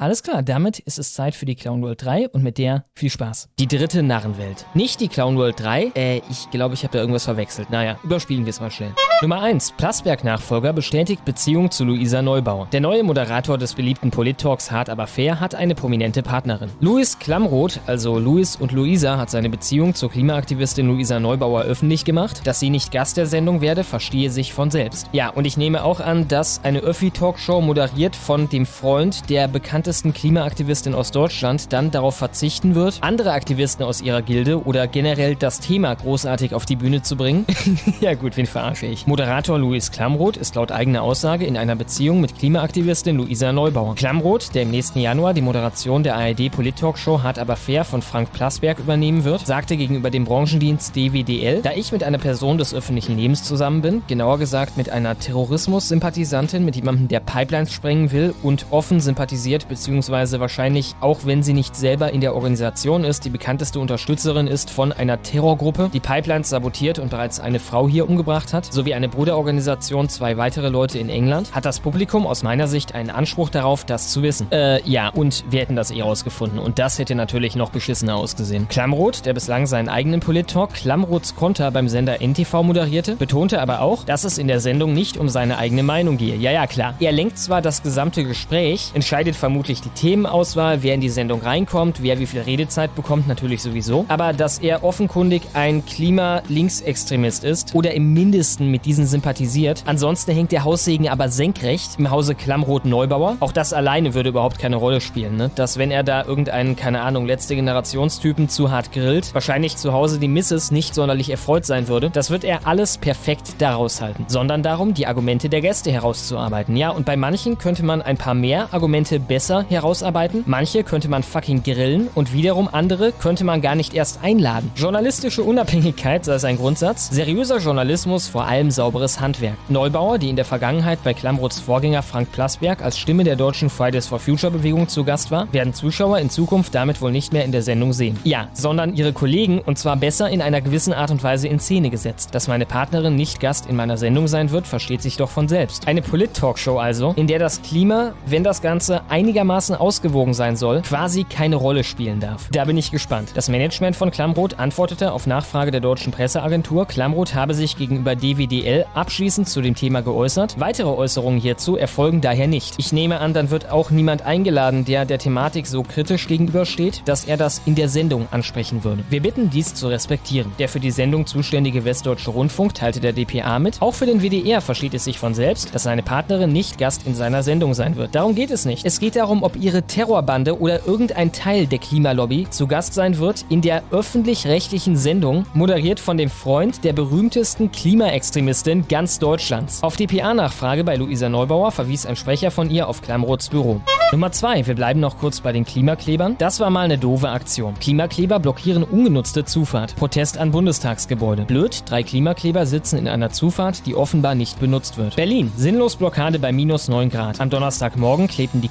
[0.00, 3.10] Alles klar, damit ist es Zeit für die Clown World 3 und mit der viel
[3.10, 3.48] Spaß.
[3.58, 4.64] Die dritte Narrenwelt.
[4.72, 7.70] Nicht die Clown World 3, äh, ich glaube, ich habe da irgendwas verwechselt.
[7.70, 8.94] Naja, überspielen wir es mal schnell.
[9.22, 9.72] Nummer 1.
[9.72, 12.68] Plasberg-Nachfolger bestätigt Beziehung zu Luisa Neubauer.
[12.70, 16.70] Der neue Moderator des beliebten Polit-Talks Hart aber fair hat eine prominente Partnerin.
[16.78, 22.42] Louis Klamroth, also Louis und Luisa, hat seine Beziehung zur Klimaaktivistin Luisa Neubauer öffentlich gemacht.
[22.44, 25.08] Dass sie nicht Gast der Sendung werde, verstehe sich von selbst.
[25.10, 29.87] Ja, und ich nehme auch an, dass eine Öffi-Talkshow moderiert von dem Freund der bekannten
[29.88, 35.34] bekanntesten Klimaaktivistin aus Deutschland dann darauf verzichten wird, andere Aktivisten aus ihrer Gilde oder generell
[35.34, 37.46] das Thema großartig auf die Bühne zu bringen?
[38.02, 39.06] ja gut, wen verarsche ich?
[39.06, 43.94] Moderator Luis Klamroth ist laut eigener Aussage in einer Beziehung mit Klimaaktivistin Luisa Neubauer.
[43.94, 48.30] Klamroth, der im nächsten Januar die Moderation der ARD Polit-Talkshow Hart aber fair von Frank
[48.34, 53.16] Plasberg übernehmen wird, sagte gegenüber dem Branchendienst DWDL, da ich mit einer Person des öffentlichen
[53.16, 58.66] Lebens zusammen bin, genauer gesagt mit einer Terrorismus-Sympathisantin, mit jemandem, der Pipelines sprengen will und
[58.68, 63.78] offen sympathisiert beziehungsweise wahrscheinlich, auch wenn sie nicht selber in der Organisation ist, die bekannteste
[63.78, 68.72] Unterstützerin ist von einer Terrorgruppe, die Pipelines sabotiert und bereits eine Frau hier umgebracht hat,
[68.72, 73.10] sowie eine Bruderorganisation zwei weitere Leute in England, hat das Publikum aus meiner Sicht einen
[73.10, 74.50] Anspruch darauf, das zu wissen.
[74.50, 78.66] Äh, ja, und wir hätten das eh rausgefunden und das hätte natürlich noch beschissener ausgesehen.
[78.66, 84.02] Klamroth, der bislang seinen eigenen Polit-Talk Klamroths Konter beim Sender NTV moderierte, betonte aber auch,
[84.02, 86.34] dass es in der Sendung nicht um seine eigene Meinung gehe.
[86.34, 86.94] Ja, ja, klar.
[86.98, 91.42] Er lenkt zwar das gesamte Gespräch, entscheidet vermutlich vermutlich die Themenauswahl, wer in die Sendung
[91.42, 94.06] reinkommt, wer wie viel Redezeit bekommt, natürlich sowieso.
[94.08, 99.82] Aber dass er offenkundig ein Klima-Linksextremist ist oder im Mindesten mit diesen sympathisiert.
[99.84, 103.36] Ansonsten hängt der Haussegen aber senkrecht im Hause Klammroth-Neubauer.
[103.40, 105.50] Auch das alleine würde überhaupt keine Rolle spielen, ne?
[105.54, 110.18] Dass wenn er da irgendeinen, keine Ahnung, letzte Generationstypen zu hart grillt, wahrscheinlich zu Hause
[110.18, 112.08] die Misses nicht sonderlich erfreut sein würde.
[112.10, 114.24] Das wird er alles perfekt daraus halten.
[114.28, 116.74] Sondern darum, die Argumente der Gäste herauszuarbeiten.
[116.76, 120.44] Ja, und bei manchen könnte man ein paar mehr Argumente besser herausarbeiten.
[120.46, 124.70] Manche könnte man fucking grillen und wiederum andere könnte man gar nicht erst einladen.
[124.76, 129.56] Journalistische Unabhängigkeit sei es ein Grundsatz, seriöser Journalismus vor allem sauberes Handwerk.
[129.68, 134.06] Neubauer, die in der Vergangenheit bei Klamroths Vorgänger Frank Plasberg als Stimme der deutschen Fridays
[134.06, 137.52] for Future Bewegung zu Gast war, werden Zuschauer in Zukunft damit wohl nicht mehr in
[137.52, 138.18] der Sendung sehen.
[138.24, 141.90] Ja, sondern ihre Kollegen und zwar besser in einer gewissen Art und Weise in Szene
[141.90, 142.34] gesetzt.
[142.34, 145.86] Dass meine Partnerin nicht Gast in meiner Sendung sein wird, versteht sich doch von selbst.
[145.88, 150.82] Eine Polit-Talkshow also, in der das Klima, wenn das Ganze einigermaßen einigermaßen ausgewogen sein soll,
[150.82, 152.48] quasi keine Rolle spielen darf.
[152.50, 153.30] Da bin ich gespannt.
[153.34, 158.84] Das Management von Klamroth antwortete auf Nachfrage der deutschen Presseagentur, Klamroth habe sich gegenüber DWDL
[158.94, 160.58] abschließend zu dem Thema geäußert.
[160.58, 162.74] Weitere Äußerungen hierzu erfolgen daher nicht.
[162.78, 167.24] Ich nehme an, dann wird auch niemand eingeladen, der der Thematik so kritisch gegenübersteht, dass
[167.24, 169.04] er das in der Sendung ansprechen würde.
[169.08, 170.50] Wir bitten dies zu respektieren.
[170.58, 173.80] Der für die Sendung zuständige Westdeutsche Rundfunk teilte der DPA mit.
[173.80, 177.14] Auch für den WDR versteht es sich von selbst, dass seine Partnerin nicht Gast in
[177.14, 178.16] seiner Sendung sein wird.
[178.16, 178.84] Darum geht es nicht.
[178.84, 183.18] Es geht darum, darum, ob ihre Terrorbande oder irgendein Teil der Klimalobby zu Gast sein
[183.18, 189.82] wird in der öffentlich-rechtlichen Sendung, moderiert von dem Freund der berühmtesten Klimaextremistin ganz Deutschlands.
[189.82, 193.82] Auf die PA-Nachfrage bei Luisa Neubauer verwies ein Sprecher von ihr auf Klamroths Büro.
[194.10, 196.36] Nummer zwei, wir bleiben noch kurz bei den Klimaklebern.
[196.38, 197.74] Das war mal eine doofe Aktion.
[197.78, 199.96] Klimakleber blockieren ungenutzte Zufahrt.
[199.96, 201.42] Protest an Bundestagsgebäude.
[201.42, 205.16] Blöd, drei Klimakleber sitzen in einer Zufahrt, die offenbar nicht benutzt wird.
[205.16, 207.38] Berlin, sinnlos Blockade bei minus 9 Grad.
[207.38, 208.68] Am Donnerstagmorgen klebten die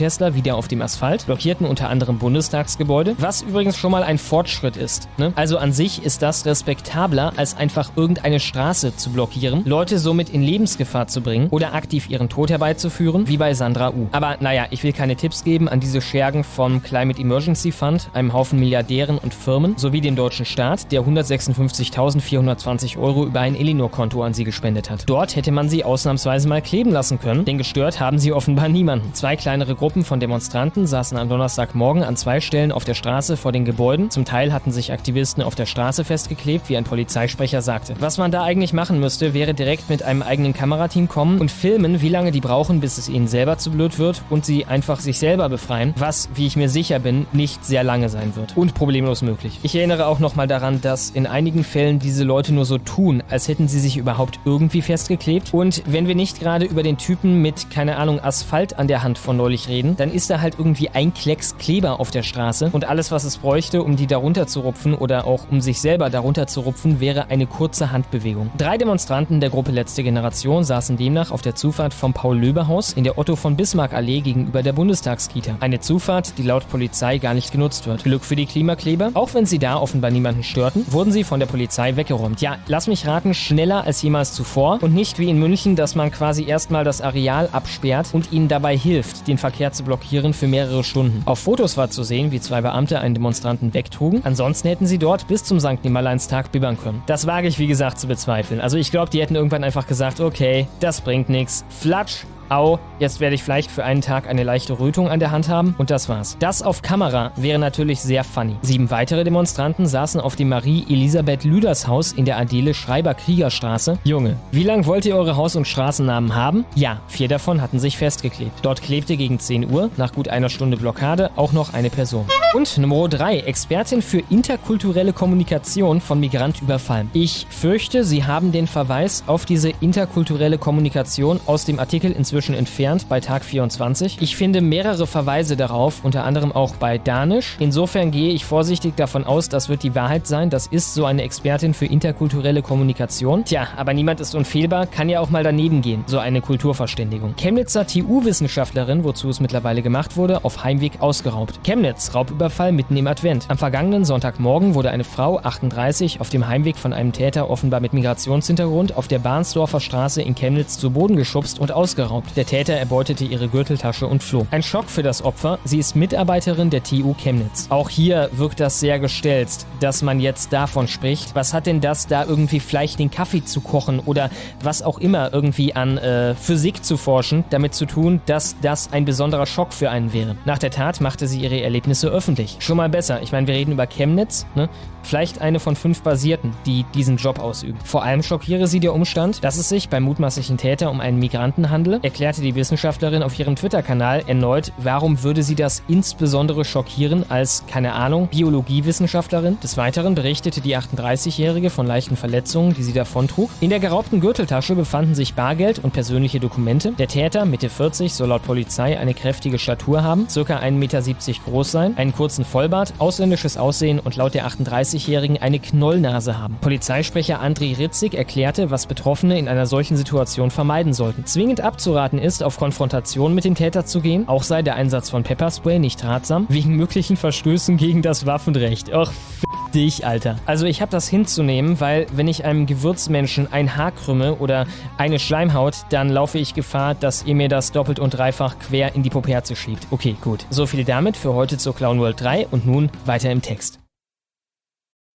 [0.00, 4.78] Klimaprotestler wieder auf dem Asphalt, blockierten unter anderem Bundestagsgebäude, was übrigens schon mal ein Fortschritt
[4.78, 5.08] ist.
[5.18, 5.32] Ne?
[5.36, 10.40] Also an sich ist das respektabler, als einfach irgendeine Straße zu blockieren, Leute somit in
[10.42, 14.08] Lebensgefahr zu bringen oder aktiv ihren Tod herbeizuführen, wie bei Sandra U.
[14.12, 18.32] Aber naja, ich will keine Tipps geben an diese Schergen vom Climate Emergency Fund, einem
[18.32, 24.32] Haufen Milliardären und Firmen, sowie dem deutschen Staat, der 156.420 Euro über ein Elinor-Konto an
[24.32, 25.04] sie gespendet hat.
[25.06, 29.12] Dort hätte man sie ausnahmsweise mal kleben lassen können, denn gestört haben sie offenbar niemanden.
[29.12, 33.50] Zwei kleinere Gruppen von Demonstranten saßen am Donnerstagmorgen an zwei Stellen auf der Straße vor
[33.50, 34.08] den Gebäuden.
[34.10, 37.94] Zum Teil hatten sich Aktivisten auf der Straße festgeklebt, wie ein Polizeisprecher sagte.
[37.98, 42.00] Was man da eigentlich machen müsste, wäre direkt mit einem eigenen Kamerateam kommen und filmen,
[42.00, 45.18] wie lange die brauchen, bis es ihnen selber zu blöd wird und sie einfach sich
[45.18, 48.56] selber befreien, was, wie ich mir sicher bin, nicht sehr lange sein wird.
[48.56, 49.58] Und problemlos möglich.
[49.64, 53.48] Ich erinnere auch nochmal daran, dass in einigen Fällen diese Leute nur so tun, als
[53.48, 55.52] hätten sie sich überhaupt irgendwie festgeklebt.
[55.52, 59.18] Und wenn wir nicht gerade über den Typen mit, keine Ahnung, Asphalt an der Hand
[59.18, 62.88] von neulich reden, dann ist da halt irgendwie ein Klecks Kleber auf der Straße und
[62.88, 66.46] alles, was es bräuchte, um die darunter zu rupfen oder auch um sich selber darunter
[66.46, 68.50] zu rupfen, wäre eine kurze Handbewegung.
[68.56, 73.18] Drei Demonstranten der Gruppe Letzte Generation saßen demnach auf der Zufahrt vom Paul-Löbe-Haus in der
[73.18, 75.56] Otto von Bismarck-Allee gegenüber der Bundestagskita.
[75.60, 78.04] Eine Zufahrt, die laut Polizei gar nicht genutzt wird.
[78.04, 79.10] Glück für die Klimakleber.
[79.14, 82.40] Auch wenn sie da offenbar niemanden störten, wurden sie von der Polizei weggeräumt.
[82.40, 86.10] Ja, lass mich raten, schneller als jemals zuvor und nicht wie in München, dass man
[86.10, 90.84] quasi erstmal das Areal absperrt und ihnen dabei hilft, den Verkehr zu blockieren für mehrere
[90.84, 91.22] Stunden.
[91.26, 94.22] Auf Fotos war zu sehen, wie zwei Beamte einen Demonstranten wegtrugen.
[94.24, 95.84] Ansonsten hätten sie dort bis zum St.
[95.84, 97.02] Nimmerleinstag bibbern können.
[97.06, 98.60] Das wage ich, wie gesagt, zu bezweifeln.
[98.60, 101.64] Also ich glaube, die hätten irgendwann einfach gesagt, okay, das bringt nichts.
[101.68, 105.48] Flatsch, Au, jetzt werde ich vielleicht für einen Tag eine leichte Rötung an der Hand
[105.48, 106.36] haben und das war's.
[106.40, 108.56] Das auf Kamera wäre natürlich sehr funny.
[108.62, 114.00] Sieben weitere Demonstranten saßen auf dem Marie-Elisabeth Lüders Haus in der Adele Schreiber Kriegerstraße.
[114.02, 116.64] Junge, wie lang wollt ihr eure Haus- und Straßennamen haben?
[116.74, 118.58] Ja, vier davon hatten sich festgeklebt.
[118.62, 122.26] Dort klebte gegen 10 Uhr, nach gut einer Stunde Blockade, auch noch eine Person.
[122.52, 127.10] Und Nummer 3, Expertin für interkulturelle Kommunikation von Migrant überfallen.
[127.12, 133.08] Ich fürchte, Sie haben den Verweis auf diese interkulturelle Kommunikation aus dem Artikel inzwischen entfernt
[133.08, 134.18] bei Tag 24.
[134.20, 137.56] Ich finde mehrere Verweise darauf, unter anderem auch bei Danisch.
[137.58, 140.50] Insofern gehe ich vorsichtig davon aus, das wird die Wahrheit sein.
[140.50, 143.44] Das ist so eine Expertin für interkulturelle Kommunikation.
[143.44, 147.34] Tja, aber niemand ist unfehlbar, kann ja auch mal daneben gehen, so eine Kulturverständigung.
[147.36, 151.62] Chemnitzer TU-Wissenschaftlerin, wozu es mittlerweile gemacht wurde, auf Heimweg ausgeraubt.
[151.64, 153.46] Chemnitz, Raubüberfall mitten im Advent.
[153.48, 157.92] Am vergangenen Sonntagmorgen wurde eine Frau, 38, auf dem Heimweg von einem Täter offenbar mit
[157.92, 162.29] Migrationshintergrund auf der Bahnsdorfer Straße in Chemnitz zu Boden geschubst und ausgeraubt.
[162.36, 164.46] Der Täter erbeutete ihre Gürteltasche und floh.
[164.50, 165.58] Ein Schock für das Opfer.
[165.64, 167.66] Sie ist Mitarbeiterin der TU Chemnitz.
[167.70, 171.34] Auch hier wirkt das sehr gestelzt, dass man jetzt davon spricht.
[171.34, 174.30] Was hat denn das da irgendwie vielleicht den Kaffee zu kochen oder
[174.62, 179.04] was auch immer irgendwie an äh, Physik zu forschen, damit zu tun, dass das ein
[179.04, 180.36] besonderer Schock für einen wäre?
[180.44, 182.56] Nach der Tat machte sie ihre Erlebnisse öffentlich.
[182.60, 183.22] Schon mal besser.
[183.22, 184.68] Ich meine, wir reden über Chemnitz, ne?
[185.02, 187.78] Vielleicht eine von fünf Basierten, die diesen Job ausüben.
[187.84, 191.70] Vor allem schockiere sie der Umstand, dass es sich beim mutmaßlichen Täter um einen Migranten
[191.70, 197.64] handle, erklärte die Wissenschaftlerin auf ihrem Twitter-Kanal erneut, warum würde sie das insbesondere schockieren als,
[197.66, 199.58] keine Ahnung, Biologiewissenschaftlerin.
[199.60, 203.50] Des Weiteren berichtete die 38-Jährige von leichten Verletzungen, die sie davontrug.
[203.60, 206.92] In der geraubten Gürteltasche befanden sich Bargeld und persönliche Dokumente.
[206.92, 210.40] Der Täter, Mitte 40, soll laut Polizei eine kräftige Statur haben, ca.
[210.40, 211.00] 1,70 Meter
[211.44, 216.56] groß sein, einen kurzen Vollbart, ausländisches Aussehen und laut der 38 30-Jährigen eine Knollnase haben.
[216.60, 221.26] Polizeisprecher André Ritzig erklärte, was Betroffene in einer solchen Situation vermeiden sollten.
[221.26, 224.28] Zwingend abzuraten ist, auf Konfrontation mit dem Täter zu gehen.
[224.28, 228.92] Auch sei der Einsatz von Pepperspray nicht ratsam, wegen möglichen Verstößen gegen das Waffenrecht.
[228.92, 229.44] Och, f
[229.74, 230.36] dich, Alter.
[230.46, 234.66] Also ich habe das hinzunehmen, weil wenn ich einem Gewürzmenschen ein Haar krümme oder
[234.98, 239.02] eine Schleimhaut, dann laufe ich Gefahr, dass ihr mir das doppelt und dreifach quer in
[239.02, 239.86] die Poperze schiebt.
[239.90, 240.44] Okay, gut.
[240.50, 243.79] So viel damit für heute zur Clown World 3 und nun weiter im Text.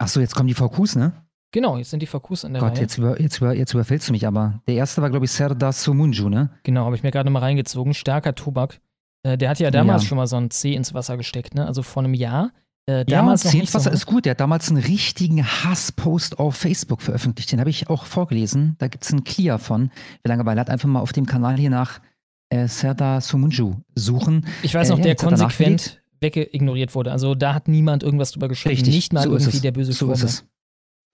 [0.01, 1.13] Achso, jetzt kommen die VQs, ne?
[1.53, 2.81] Genau, jetzt sind die VQs an der Gott, Reihe.
[2.83, 4.63] jetzt, über, jetzt, über, jetzt überfällst du mich aber.
[4.69, 6.51] Der erste war, glaube ich, Serdar Somunju, ne?
[6.63, 7.93] Genau, habe ich mir gerade mal reingezogen.
[7.93, 8.81] Starker Tobak.
[9.25, 10.09] Äh, der hat ja damals Ja.
[10.09, 11.67] schon mal so ein C ins Wasser gesteckt, ne?
[11.67, 12.53] Also vor einem Jahr.
[12.89, 14.25] Äh, Ja, damals noch nicht Zehnwasser so, ist gut.
[14.25, 17.53] Der hat damals einen richtigen Hasspost auf Facebook veröffentlicht.
[17.53, 18.77] Den habe ich auch vorgelesen.
[18.79, 19.91] Da gibt es einen Clear von.
[20.25, 22.01] Wie lange, weil er hat einfach mal auf dem Kanal hier nach
[22.49, 24.47] äh, Serdar Sumunju suchen.
[24.63, 27.13] Ich weiß noch, äh, der konsequent wegignoriert wurde.
[27.13, 28.77] Also da hat niemand irgendwas drüber geschrieben.
[28.77, 30.45] Richtig, nicht mal so irgendwie der böse so ist es.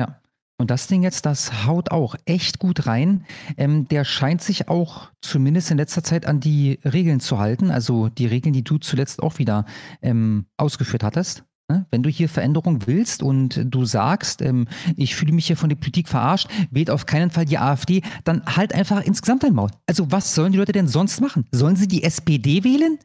[0.01, 0.21] Ja.
[0.59, 3.25] Und das Ding jetzt, das haut auch echt gut rein.
[3.57, 7.71] Ähm, der scheint sich auch zumindest in letzter Zeit an die Regeln zu halten.
[7.71, 9.67] Also die Regeln, die du zuletzt auch wieder
[10.01, 11.45] ähm, ausgeführt hattest.
[11.69, 11.85] Ne?
[11.91, 15.77] Wenn du hier Veränderung willst und du sagst, ähm, ich fühle mich hier von der
[15.77, 19.71] Politik verarscht, wählt auf keinen Fall die AfD, dann halt einfach insgesamt dein Maul.
[19.87, 21.45] Also was sollen die Leute denn sonst machen?
[21.51, 22.99] Sollen sie die SPD wählen?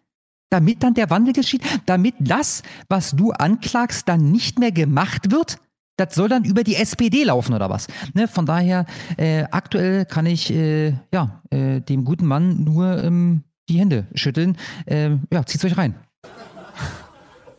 [0.52, 1.64] Damit dann der Wandel geschieht?
[1.86, 5.58] Damit das, was du anklagst, dann nicht mehr gemacht wird?
[5.96, 7.88] Das soll dann über die SPD laufen oder was?
[8.14, 8.86] Ne, von daher,
[9.18, 14.58] äh, aktuell kann ich äh, ja, äh, dem guten Mann nur ähm, die Hände schütteln.
[14.88, 15.96] Ähm, ja, zieht's euch rein.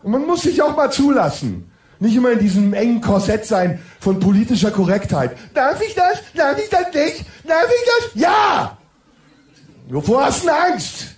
[0.02, 1.70] Man muss sich auch mal zulassen.
[1.98, 5.35] Nicht immer in diesem engen Korsett sein von politischer Korrektheit.
[5.55, 6.20] Darf ich das?
[6.35, 7.24] Darf ich das nicht?
[7.47, 8.23] Darf ich das?
[8.23, 8.77] Ja!
[9.89, 11.11] Wovor hast du Angst?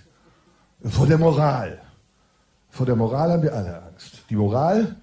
[0.89, 1.81] Vor der Moral.
[2.69, 4.23] Vor der Moral haben wir alle Angst.
[4.29, 4.95] Die Moral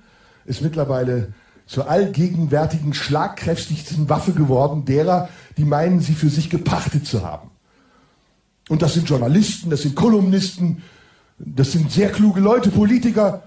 [0.45, 1.33] ist mittlerweile
[1.67, 7.51] zur allgegenwärtigen, schlagkräftigsten Waffe geworden derer, die meinen, sie für sich gepachtet zu haben.
[8.69, 10.83] Und das sind Journalisten, das sind Kolumnisten,
[11.39, 13.43] das sind sehr kluge Leute, Politiker.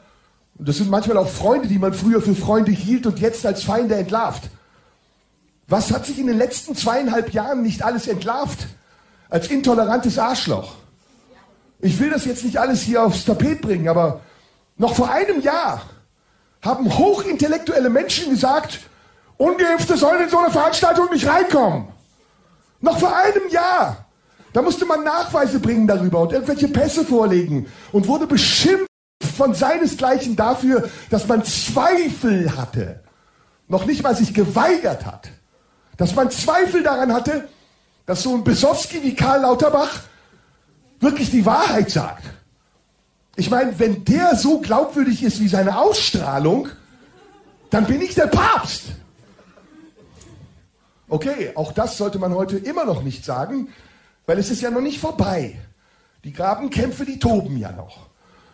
[0.57, 3.64] Und das sind manchmal auch Freunde, die man früher für Freunde hielt und jetzt als
[3.64, 4.49] Feinde entlarvt.
[5.68, 8.68] Was hat sich in den letzten zweieinhalb Jahren nicht alles entlarvt?
[9.30, 10.76] Als intolerantes Arschloch.
[11.80, 14.22] Ich will das jetzt nicht alles hier aufs Tapet bringen, aber
[14.77, 15.81] noch vor einem Jahr
[16.61, 18.80] haben hochintellektuelle Menschen gesagt,
[19.38, 21.88] Ungeimpfte sollen in so eine Veranstaltung nicht reinkommen.
[22.81, 24.06] Noch vor einem Jahr.
[24.53, 28.88] Da musste man Nachweise bringen darüber und irgendwelche Pässe vorlegen und wurde beschimpft
[29.35, 33.03] von seinesgleichen dafür, dass man Zweifel hatte.
[33.68, 35.30] Noch nicht mal sich geweigert hat.
[35.97, 37.47] Dass man Zweifel daran hatte,
[38.06, 40.02] dass so ein Besowski wie Karl Lauterbach
[41.06, 42.23] wirklich die Wahrheit sagt.
[43.38, 46.69] Ich meine, wenn der so glaubwürdig ist wie seine Ausstrahlung,
[47.69, 48.84] dann bin ich der Papst.
[51.07, 53.69] Okay, auch das sollte man heute immer noch nicht sagen,
[54.26, 55.57] weil es ist ja noch nicht vorbei.
[56.23, 58.07] Die Grabenkämpfe, die toben ja noch.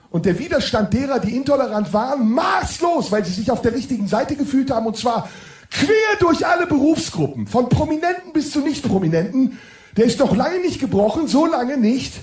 [0.09, 4.35] Und der Widerstand derer, die intolerant waren, maßlos, weil sie sich auf der richtigen Seite
[4.35, 5.29] gefühlt haben, und zwar
[5.69, 9.57] quer durch alle Berufsgruppen, von Prominenten bis zu Nicht-Prominenten,
[9.95, 12.13] der ist noch lange nicht gebrochen, so lange nicht,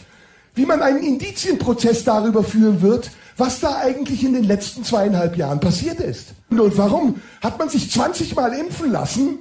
[0.58, 5.60] wie man einen Indizienprozess darüber führen wird, was da eigentlich in den letzten zweieinhalb Jahren
[5.60, 6.34] passiert ist.
[6.50, 9.38] Und warum hat man sich 20 Mal impfen lassen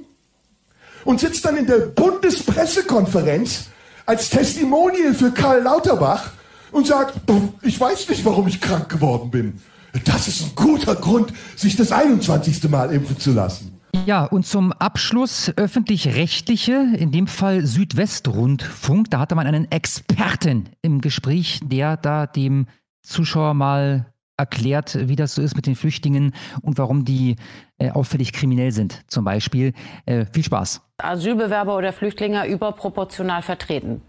[1.04, 3.64] und sitzt dann in der Bundespressekonferenz
[4.06, 6.30] als Testimonial für Karl Lauterbach
[6.70, 7.14] und sagt,
[7.62, 9.60] ich weiß nicht, warum ich krank geworden bin.
[10.04, 12.68] Das ist ein guter Grund, sich das 21.
[12.70, 13.77] Mal impfen zu lassen.
[14.06, 19.10] Ja, und zum Abschluss öffentlich-rechtliche, in dem Fall Südwestrundfunk.
[19.10, 22.66] Da hatte man einen Experten im Gespräch, der da dem
[23.02, 24.06] Zuschauer mal
[24.36, 27.36] erklärt, wie das so ist mit den Flüchtlingen und warum die
[27.78, 29.72] äh, auffällig kriminell sind, zum Beispiel.
[30.06, 30.80] Äh, viel Spaß.
[30.98, 34.00] Asylbewerber oder Flüchtlinge überproportional vertreten.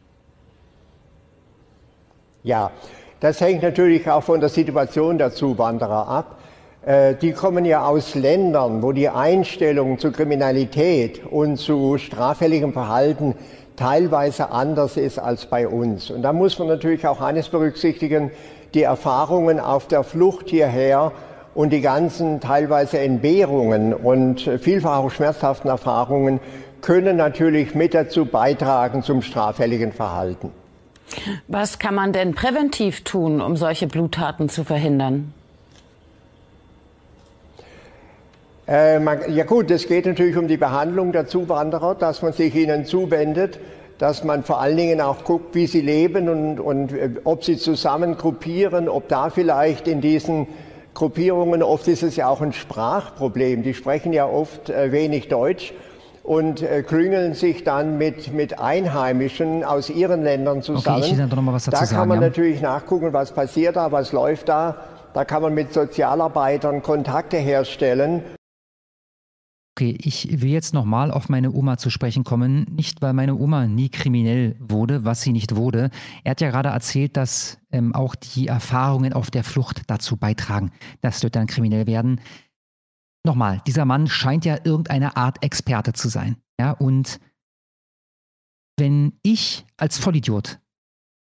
[2.43, 2.71] Ja,
[3.19, 6.38] das hängt natürlich auch von der Situation der Zuwanderer ab.
[6.89, 13.35] Äh, die kommen ja aus Ländern, wo die Einstellung zu Kriminalität und zu straffälligem Verhalten
[13.75, 16.09] teilweise anders ist als bei uns.
[16.09, 18.31] Und da muss man natürlich auch eines berücksichtigen,
[18.73, 21.11] die Erfahrungen auf der Flucht hierher
[21.53, 26.39] und die ganzen teilweise Entbehrungen und vielfach auch schmerzhaften Erfahrungen
[26.81, 30.51] können natürlich mit dazu beitragen zum straffälligen Verhalten.
[31.47, 35.33] Was kann man denn präventiv tun, um solche Bluttaten zu verhindern?
[38.69, 42.53] Äh, man, ja gut, es geht natürlich um die Behandlung der Zuwanderer, dass man sich
[42.53, 43.59] ihnen zuwendet,
[43.97, 47.57] dass man vor allen Dingen auch guckt, wie sie leben und, und äh, ob sie
[47.57, 50.45] zusammen gruppieren, ob da vielleicht in diesen
[50.93, 55.73] Gruppierungen, oft ist es ja auch ein Sprachproblem, die sprechen ja oft äh, wenig Deutsch
[56.21, 61.01] und äh, klüngeln sich dann mit, mit Einheimischen aus ihren Ländern zusammen.
[61.01, 62.27] Okay, dazu da kann sagen, man ja.
[62.27, 64.75] natürlich nachgucken, was passiert da, was läuft da.
[65.15, 68.21] Da kann man mit Sozialarbeitern Kontakte herstellen.
[69.80, 72.65] Okay, ich will jetzt nochmal auf meine Oma zu sprechen kommen.
[72.69, 75.89] Nicht, weil meine Oma nie kriminell wurde, was sie nicht wurde.
[76.26, 80.72] Er hat ja gerade erzählt, dass ähm, auch die Erfahrungen auf der Flucht dazu beitragen,
[80.99, 82.19] dass Leute dann kriminell werden
[83.26, 86.35] nochmal, dieser Mann scheint ja irgendeine Art Experte zu sein.
[86.60, 87.22] Ja, und
[88.77, 90.60] wenn ich als Vollidiot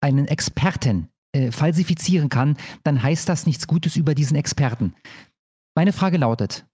[0.02, 4.96] einen Experten äh, falsifizieren kann, dann heißt das nichts Gutes über diesen Experten.
[5.76, 6.66] Meine Frage lautet,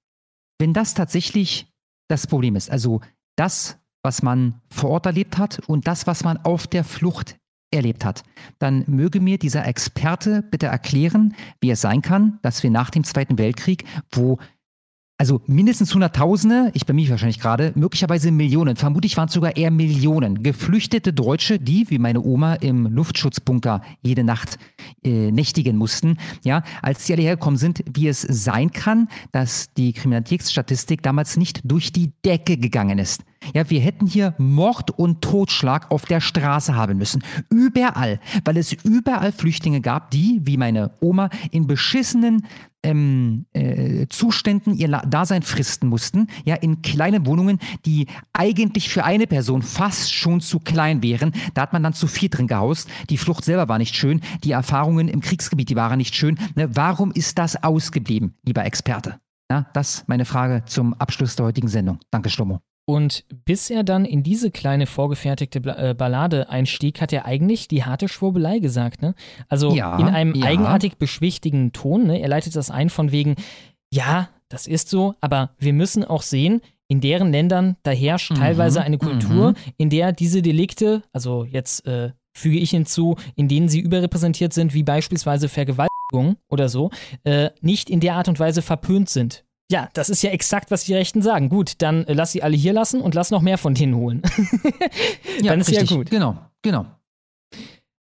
[0.60, 1.72] wenn das tatsächlich
[2.08, 3.02] das Problem ist, also
[3.36, 7.38] das, was man vor Ort erlebt hat und das, was man auf der Flucht
[7.72, 8.24] erlebt hat,
[8.60, 13.04] dann möge mir dieser Experte bitte erklären, wie es sein kann, dass wir nach dem
[13.04, 14.38] Zweiten Weltkrieg, wo
[15.18, 19.72] also mindestens Hunderttausende, ich bin mich wahrscheinlich gerade, möglicherweise Millionen, vermutlich waren es sogar eher
[19.72, 24.58] Millionen, geflüchtete Deutsche, die, wie meine Oma, im Luftschutzbunker jede Nacht
[25.04, 29.94] äh, nächtigen mussten, ja, als die alle hergekommen sind, wie es sein kann, dass die
[29.94, 33.24] Kriminalitätsstatistik damals nicht durch die Decke gegangen ist.
[33.54, 37.24] Ja, wir hätten hier Mord und Totschlag auf der Straße haben müssen.
[37.50, 42.46] Überall, weil es überall Flüchtlinge gab, die, wie meine Oma, in beschissenen
[42.86, 49.28] ähm, äh, Zuständen ihr Dasein fristen mussten, ja, in kleinen Wohnungen, die eigentlich für eine
[49.28, 51.34] Person fast schon zu klein wären.
[51.54, 52.90] Da hat man dann zu viel drin gehaust.
[53.10, 56.38] Die Flucht selber war nicht schön, die Erfahrungen im Kriegsgebiet, die waren nicht schön.
[56.56, 59.20] Ne, warum ist das ausgeblieben, lieber Experte?
[59.50, 62.00] Ja, das meine Frage zum Abschluss der heutigen Sendung.
[62.12, 62.62] Danke, Schlomo.
[62.86, 67.84] Und bis er dann in diese kleine vorgefertigte äh, Ballade einstieg, hat er eigentlich die
[67.84, 69.02] harte Schwurbelei gesagt.
[69.02, 69.16] Ne?
[69.50, 70.46] Also ja, in einem ja.
[70.46, 72.06] eigenartig beschwichtigen Ton.
[72.06, 72.20] Ne?
[72.20, 73.36] Er leitet das ein von wegen,
[73.92, 78.36] ja, das ist so, aber wir müssen auch sehen, in deren Ländern, da herrscht mhm,
[78.36, 79.56] teilweise eine Kultur, mhm.
[79.78, 84.74] in der diese Delikte, also jetzt äh, füge ich hinzu, in denen sie überrepräsentiert sind,
[84.76, 86.92] wie beispielsweise Vergewaltigung oder so,
[87.24, 89.46] äh, nicht in der Art und Weise verpönt sind.
[89.72, 91.50] Ja, das ist ja exakt, was die Rechten sagen.
[91.50, 94.22] Gut, dann äh, lass sie alle hier lassen und lass noch mehr von denen holen.
[95.42, 95.90] ja, dann ist richtig.
[95.90, 96.10] ja gut.
[96.12, 96.86] Genau, genau.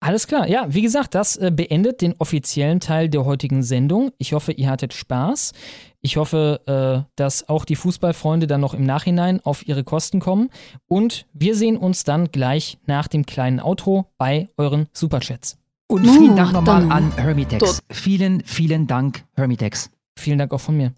[0.00, 0.48] Alles klar.
[0.48, 4.12] Ja, wie gesagt, das äh, beendet den offiziellen Teil der heutigen Sendung.
[4.18, 5.52] Ich hoffe, ihr hattet Spaß.
[6.00, 10.50] Ich hoffe, äh, dass auch die Fußballfreunde dann noch im Nachhinein auf ihre Kosten kommen.
[10.86, 15.58] Und wir sehen uns dann gleich nach dem kleinen Outro bei euren Superchats.
[15.88, 17.82] Und vielen Dank nochmal an Hermitex.
[17.90, 19.90] Vielen, vielen Dank, Hermitex.
[20.16, 20.92] Vielen Dank auch von mir.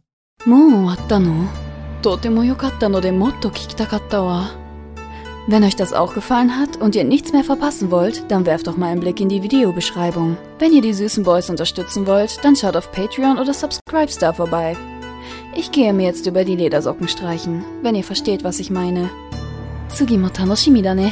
[0.45, 1.49] もう終わったの
[2.03, 4.51] とても良かったのでもっと聞きたかったわ。
[5.47, 8.91] Wenn euch das auch gefallen hat und ihr nichts mehr verpassen wollt, dann werft doch mal
[8.91, 10.37] einen Blick in die Videobeschreibung.
[10.59, 14.77] Wenn ihr die süßen Boys unterstützen wollt, dann schaut auf Patreon oder Subscribestar vorbei.
[15.55, 19.09] Ich gehe mir jetzt über die Ledersocken streichen, wenn ihr versteht, was ich meine.
[19.89, 21.11] Tsugimo tanoshimi da ne.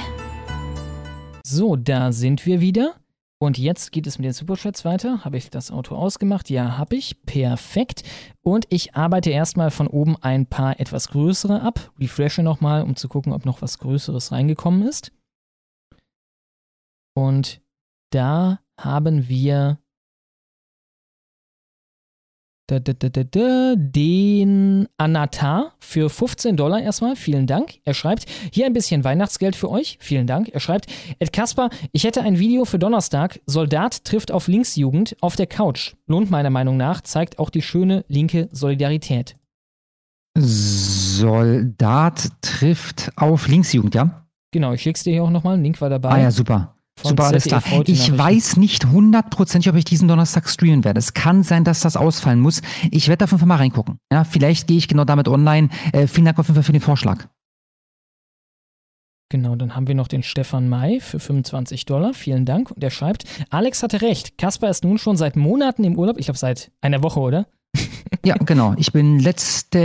[1.44, 2.96] So, da sind wir wieder.
[3.41, 5.25] Und jetzt geht es mit den Superchats weiter.
[5.25, 6.51] Habe ich das Auto ausgemacht?
[6.51, 7.23] Ja, habe ich.
[7.23, 8.03] Perfekt.
[8.43, 11.93] Und ich arbeite erstmal von oben ein paar etwas größere ab.
[12.01, 15.13] Refreshe nochmal, um zu gucken, ob noch was Größeres reingekommen ist.
[17.15, 17.61] Und
[18.11, 19.79] da haben wir
[22.71, 27.17] den Anatar für 15 Dollar erstmal.
[27.17, 27.79] Vielen Dank.
[27.85, 29.99] Er schreibt, hier ein bisschen Weihnachtsgeld für euch.
[30.01, 30.49] Vielen Dank.
[30.49, 30.87] Er schreibt,
[31.19, 33.41] Ed Kasper, ich hätte ein Video für Donnerstag.
[33.47, 35.95] Soldat trifft auf Linksjugend auf der Couch.
[36.07, 39.37] Lohnt meiner Meinung nach, zeigt auch die schöne linke Solidarität.
[40.37, 44.27] Soldat trifft auf Linksjugend, ja?
[44.53, 45.61] Genau, ich schick's dir hier auch nochmal.
[45.61, 46.11] Link war dabei.
[46.11, 46.78] Ah ja, super.
[47.03, 47.63] Super, alles klar.
[47.87, 50.99] Ich weiß nicht hundertprozentig, ob ich diesen Donnerstag streamen werde.
[50.99, 52.63] Es kann sein, dass das ausfallen muss.
[52.91, 53.99] Ich werde auf jeden Fall mal reingucken.
[54.13, 55.69] Ja, vielleicht gehe ich genau damit online.
[55.93, 57.27] Äh, vielen Dank auf jeden Fall für den Vorschlag.
[59.31, 62.15] Genau, dann haben wir noch den Stefan May für 25 Dollar.
[62.15, 62.71] Vielen Dank.
[62.71, 64.39] Und er schreibt, Alex hatte recht.
[64.39, 66.19] Kasper ist nun schon seit Monaten im Urlaub.
[66.19, 67.47] Ich glaube, seit einer Woche, oder?
[68.25, 68.75] Ja, genau.
[68.77, 69.77] Ich bin letzten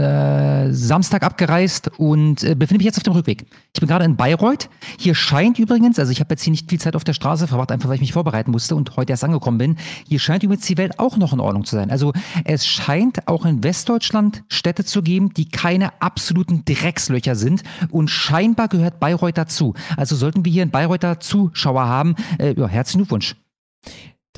[0.00, 3.46] äh, Samstag abgereist und äh, befinde mich jetzt auf dem Rückweg.
[3.74, 4.70] Ich bin gerade in Bayreuth.
[4.98, 7.72] Hier scheint übrigens, also ich habe jetzt hier nicht viel Zeit auf der Straße verbracht,
[7.72, 9.76] einfach weil ich mich vorbereiten musste und heute erst angekommen bin.
[10.06, 11.90] Hier scheint übrigens die Welt auch noch in Ordnung zu sein.
[11.90, 12.12] Also
[12.44, 18.68] es scheint auch in Westdeutschland Städte zu geben, die keine absoluten Dreckslöcher sind und scheinbar
[18.68, 19.74] gehört Bayreuth dazu.
[19.96, 23.34] Also sollten wir hier in Bayreuther Zuschauer haben, äh, ja, herzlichen Glückwunsch.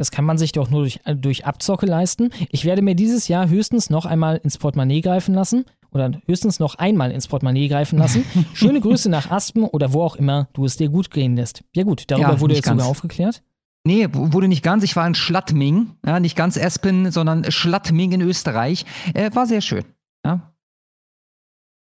[0.00, 2.30] Das kann man sich doch nur durch, äh, durch Abzocke leisten.
[2.50, 6.76] Ich werde mir dieses Jahr höchstens noch einmal ins Portemonnaie greifen lassen oder höchstens noch
[6.76, 8.24] einmal ins Portemonnaie greifen lassen.
[8.54, 11.64] Schöne Grüße nach Aspen oder wo auch immer du es dir gut gehen lässt.
[11.76, 12.80] Ja gut, darüber ja, wurde jetzt ganz.
[12.80, 13.42] sogar aufgeklärt.
[13.84, 14.84] Nee, wurde nicht ganz.
[14.84, 15.90] Ich war in Schlattming.
[16.06, 18.86] Ja, nicht ganz Espen, sondern Schlattming in Österreich.
[19.12, 19.84] Äh, war sehr schön.
[20.24, 20.54] Ja.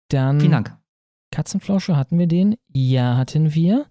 [0.10, 0.78] Dann Vielen Dank.
[1.32, 2.58] Katzenflausche hatten wir den?
[2.68, 3.88] Ja, hatten wir.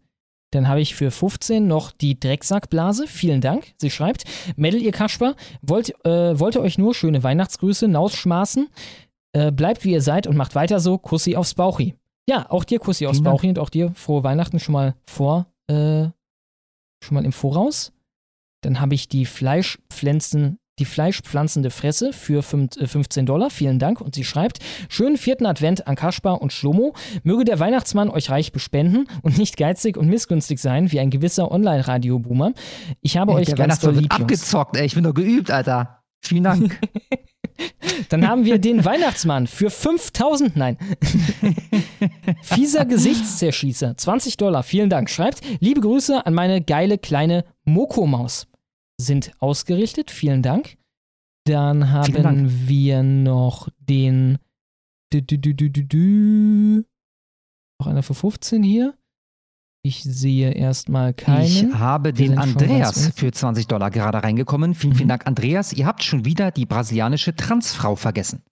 [0.52, 3.06] Dann habe ich für 15 noch die Drecksackblase.
[3.06, 3.72] Vielen Dank.
[3.78, 4.24] Sie schreibt,
[4.56, 8.68] Mädel, ihr Kasper, wollt, äh, wollte euch nur schöne Weihnachtsgrüße nausschmaßen.
[9.32, 10.98] Äh, bleibt wie ihr seid und macht weiter so.
[10.98, 11.94] Kussi aufs Bauchi.
[12.28, 16.04] Ja, auch dir Kussi aufs Bauchi und auch dir frohe Weihnachten schon mal vor, äh,
[17.02, 17.92] schon mal im Voraus.
[18.62, 23.50] Dann habe ich die Fleischpflanzen die fleischpflanzende Fresse für 15 äh, Dollar.
[23.50, 24.00] Vielen Dank.
[24.00, 26.94] Und sie schreibt: Schönen vierten Advent an Kaspar und Schlomo.
[27.22, 31.52] Möge der Weihnachtsmann euch reich bespenden und nicht geizig und missgünstig sein wie ein gewisser
[31.52, 32.52] Online-Radio-Boomer.
[33.00, 34.86] Ich habe ey, euch der ganz doll lieb, abgezockt, ey.
[34.86, 36.02] Ich bin doch geübt, Alter.
[36.20, 36.80] Vielen Dank.
[38.08, 40.56] Dann haben wir den Weihnachtsmann für 5000.
[40.56, 40.78] Nein.
[42.42, 45.10] Fieser Gesichtszerschießer, 20 Dollar, vielen Dank.
[45.10, 48.46] Schreibt, liebe Grüße an meine geile kleine Moko-Maus.
[49.02, 50.76] Sind ausgerichtet, vielen Dank.
[51.44, 52.50] Dann haben Dank.
[52.68, 54.38] wir noch den.
[55.12, 56.84] Du, du, du, du, du, du.
[57.80, 58.94] Noch einer für 15 hier.
[59.84, 61.44] Ich sehe erstmal keinen.
[61.44, 64.74] Ich habe Die den Andreas für 20 Dollar gerade reingekommen.
[64.74, 65.72] Vielen, vielen Dank, Andreas.
[65.72, 68.42] Ihr habt schon wieder die brasilianische Transfrau vergessen.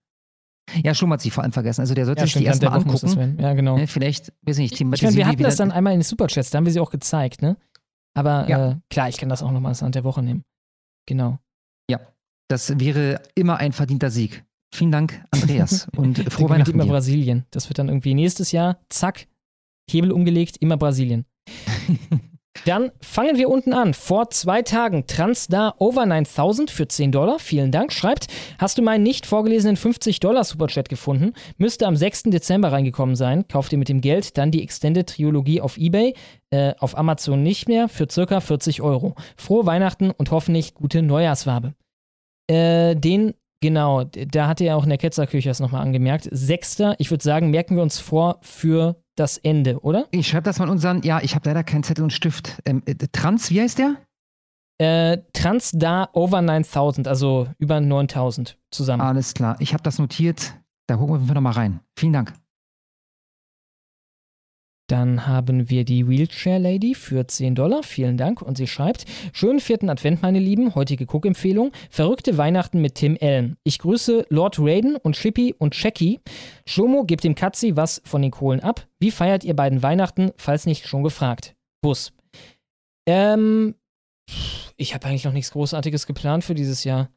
[0.82, 1.80] Ja, schon hat sie vor allem vergessen.
[1.82, 3.40] Also der sollte Ja, sich die stimmt, erstmal muss das angucken.
[3.40, 3.76] Ja, genau.
[3.76, 6.04] Ne, Vielleicht, weiß ich nicht, Ich meine, thematisieren wir hatten das dann einmal in den
[6.04, 7.56] Superchats, da haben wir sie auch gezeigt, ne?
[8.14, 8.70] Aber Ja.
[8.70, 10.42] äh, klar, ich kann das auch nochmal als Land der Woche nehmen.
[11.06, 11.38] Genau.
[11.90, 12.00] Ja,
[12.48, 14.44] das wäre immer ein verdienter Sieg.
[14.74, 15.88] Vielen Dank, Andreas.
[15.96, 16.90] Und frohe Weihnachten immer dir.
[16.90, 17.46] Brasilien.
[17.50, 19.26] Das wird dann irgendwie nächstes Jahr, zack,
[19.90, 21.24] Hebel umgelegt, immer Brasilien.
[22.66, 23.94] Dann fangen wir unten an.
[23.94, 27.38] Vor zwei Tagen Transdar Over 9000 für 10 Dollar.
[27.38, 27.90] Vielen Dank.
[27.92, 28.26] Schreibt,
[28.58, 31.32] hast du meinen nicht vorgelesenen 50 Dollar Superchat gefunden?
[31.56, 32.24] Müsste am 6.
[32.24, 33.48] Dezember reingekommen sein.
[33.48, 36.14] Kauft ihr mit dem Geld dann die Extended Trilogie auf Ebay,
[36.50, 39.14] äh, auf Amazon nicht mehr, für circa 40 Euro.
[39.36, 41.74] Frohe Weihnachten und hoffentlich gute Neujahrswabe.
[42.48, 46.28] Äh, den, genau, da hat er auch in der Ketzerküche das nochmal angemerkt.
[46.30, 50.06] Sechster, ich würde sagen, merken wir uns vor für das Ende, oder?
[50.10, 52.60] Ich schreibe das mal in unseren, ja, ich habe leider keinen Zettel und Stift.
[52.64, 53.96] Ähm, äh, Trans, wie heißt der?
[54.78, 59.02] Äh, Transdar Over 9000, also über 9000 zusammen.
[59.02, 60.54] Alles klar, ich habe das notiert.
[60.86, 61.80] Da gucken wir nochmal rein.
[61.96, 62.32] Vielen Dank.
[64.90, 67.84] Dann haben wir die Wheelchair Lady für 10 Dollar.
[67.84, 68.42] Vielen Dank.
[68.42, 70.74] Und sie schreibt: Schönen vierten Advent, meine Lieben.
[70.74, 73.56] Heutige Cook-Empfehlung: Verrückte Weihnachten mit Tim Allen.
[73.62, 76.18] Ich grüße Lord Raiden und Chippy und Checky.
[76.66, 78.88] Schlomo gibt dem Katzi was von den Kohlen ab.
[78.98, 81.54] Wie feiert ihr beiden Weihnachten, falls nicht schon gefragt?
[81.82, 82.12] Bus.
[83.06, 83.76] Ähm,
[84.76, 87.10] ich habe eigentlich noch nichts Großartiges geplant für dieses Jahr.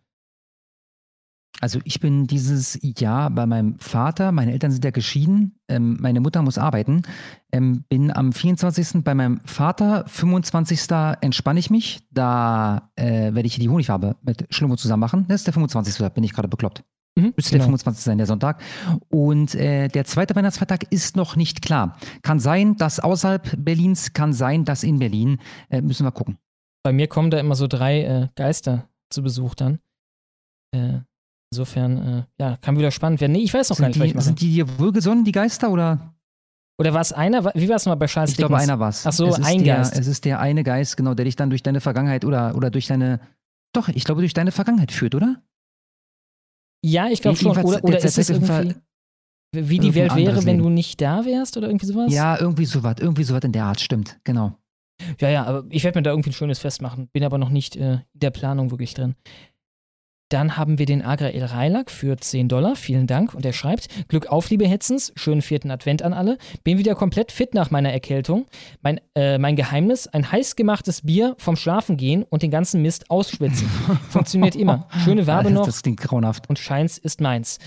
[1.59, 6.19] Also ich bin dieses Jahr bei meinem Vater, meine Eltern sind ja geschieden, ähm, meine
[6.19, 7.03] Mutter muss arbeiten,
[7.51, 9.03] ähm, bin am 24.
[9.03, 10.91] bei meinem Vater, 25.
[11.21, 15.25] entspanne ich mich, da äh, werde ich die Honigfarbe mit Schlummo zusammen machen.
[15.29, 15.95] Das ist der 25.
[15.97, 16.83] Da bin ich gerade bekloppt.
[17.15, 17.65] Mhm, Müsste der genau.
[17.65, 18.03] 25.
[18.03, 18.61] sein, der Sonntag.
[19.09, 21.97] Und äh, der zweite Weihnachtsfeiertag ist noch nicht klar.
[22.23, 25.37] Kann sein, dass außerhalb Berlins, kann sein, dass in Berlin.
[25.69, 26.37] Äh, müssen wir gucken.
[26.83, 29.79] Bei mir kommen da immer so drei äh, Geister zu Besuch dann.
[30.75, 31.01] Äh,
[31.53, 33.33] insofern, äh, ja, kann wieder spannend werden.
[33.33, 35.31] Nee, ich weiß noch gar Sind nicht, was ich die, sind die dir wohlgesonnen, die
[35.31, 36.13] Geister, oder?
[36.79, 37.45] Oder war es einer?
[37.53, 39.05] Wie war es nochmal bei Charles Ich glaube, einer war es.
[39.05, 39.97] Ach so, es ein der, Geist.
[39.97, 42.87] Es ist der eine Geist, genau, der dich dann durch deine Vergangenheit oder, oder durch
[42.87, 43.19] deine.
[43.73, 45.41] Doch, ich glaube, durch deine Vergangenheit führt, oder?
[46.83, 47.51] Ja, ich glaube schon.
[47.51, 48.75] Oder, der oder ist es irgendwie,
[49.53, 50.63] wie die Welt wäre, wenn Leben.
[50.63, 52.11] du nicht da wärst oder irgendwie sowas?
[52.11, 54.57] Ja, irgendwie sowas, irgendwie sowas in der Art, stimmt, genau.
[55.19, 57.07] Ja, ja, aber ich werde mir da irgendwie ein schönes Fest machen.
[57.11, 59.15] Bin aber noch nicht äh, in der Planung wirklich drin.
[60.33, 62.75] Dann haben wir den Agrael Reilak für 10 Dollar.
[62.75, 63.35] Vielen Dank.
[63.35, 65.13] Und er schreibt: Glück auf, liebe Hetzens.
[65.15, 66.39] Schönen vierten Advent an alle.
[66.63, 68.47] Bin wieder komplett fit nach meiner Erkältung.
[68.81, 73.11] Mein, äh, mein Geheimnis: ein heiß gemachtes Bier vom Schlafen gehen und den ganzen Mist
[73.11, 73.67] ausschwitzen.
[74.09, 74.87] Funktioniert immer.
[75.03, 75.67] Schöne Werbe noch.
[75.67, 76.49] Das klingt grauenhaft.
[76.49, 77.59] Und Scheins ist meins.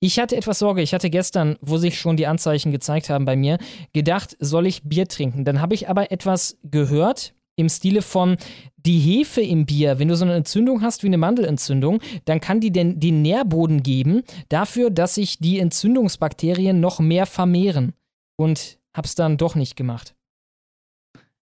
[0.00, 0.80] Ich hatte etwas Sorge.
[0.80, 3.58] Ich hatte gestern, wo sich schon die Anzeichen gezeigt haben bei mir,
[3.92, 5.44] gedacht, soll ich Bier trinken?
[5.44, 8.36] Dann habe ich aber etwas gehört im Stile von
[8.76, 12.60] die Hefe im Bier, wenn du so eine Entzündung hast wie eine Mandelentzündung, dann kann
[12.60, 17.94] die den, den Nährboden geben dafür, dass sich die Entzündungsbakterien noch mehr vermehren.
[18.36, 20.14] Und hab's dann doch nicht gemacht.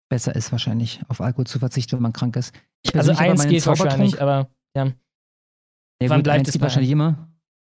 [0.10, 2.54] Besser ist wahrscheinlich, auf Alkohol zu verzichten, wenn man krank ist.
[2.94, 4.94] Also eins geht wahrscheinlich, aber ja.
[6.02, 7.30] Ja, Wann gut, bleibt es bei wahrscheinlich immer.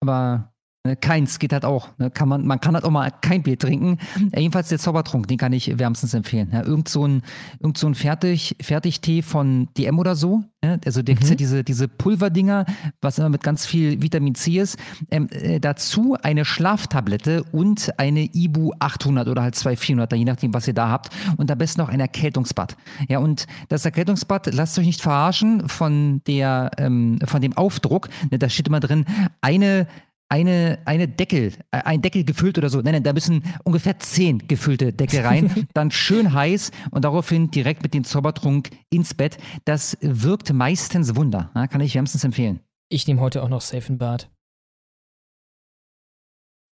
[0.00, 0.52] Aber
[0.88, 1.90] ne, keins geht halt auch.
[1.98, 3.98] Ne, kann man, man kann halt auch mal kein Bier trinken.
[4.32, 6.50] Äh, jedenfalls der Zaubertrunk, den kann ich wärmstens empfehlen.
[6.52, 7.22] Ja, irgend so ein,
[7.60, 10.44] irgend so ein Fertig, Fertigtee von DM oder so.
[10.62, 10.80] Ne?
[10.84, 12.66] Also da gibt's ja diese, diese Pulverdinger,
[13.00, 14.78] was immer mit ganz viel Vitamin C ist.
[15.10, 20.66] Ähm, äh, dazu eine Schlaftablette und eine Ibu 800 oder halt 2400, je nachdem, was
[20.66, 21.10] ihr da habt.
[21.36, 22.76] Und am besten noch ein Erkältungsbad.
[23.08, 28.08] Ja, und das Erkältungsbad, lasst euch nicht verarschen von der, ähm, von dem Aufdruck.
[28.30, 29.04] Ne, da steht immer drin,
[29.40, 29.86] eine
[30.28, 32.80] eine, eine Deckel, äh, ein Deckel gefüllt oder so.
[32.80, 35.68] Nein, nein, da müssen ungefähr zehn gefüllte Deckel rein.
[35.74, 39.38] dann schön heiß und daraufhin direkt mit dem Zaubertrunk ins Bett.
[39.64, 41.50] Das wirkt meistens Wunder.
[41.54, 42.60] Ja, kann ich wärmstens empfehlen.
[42.90, 44.30] Ich nehme heute auch noch Safe in Bad.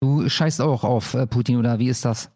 [0.03, 2.33] Du scheißt auch auf äh, Putin oder wie ist das?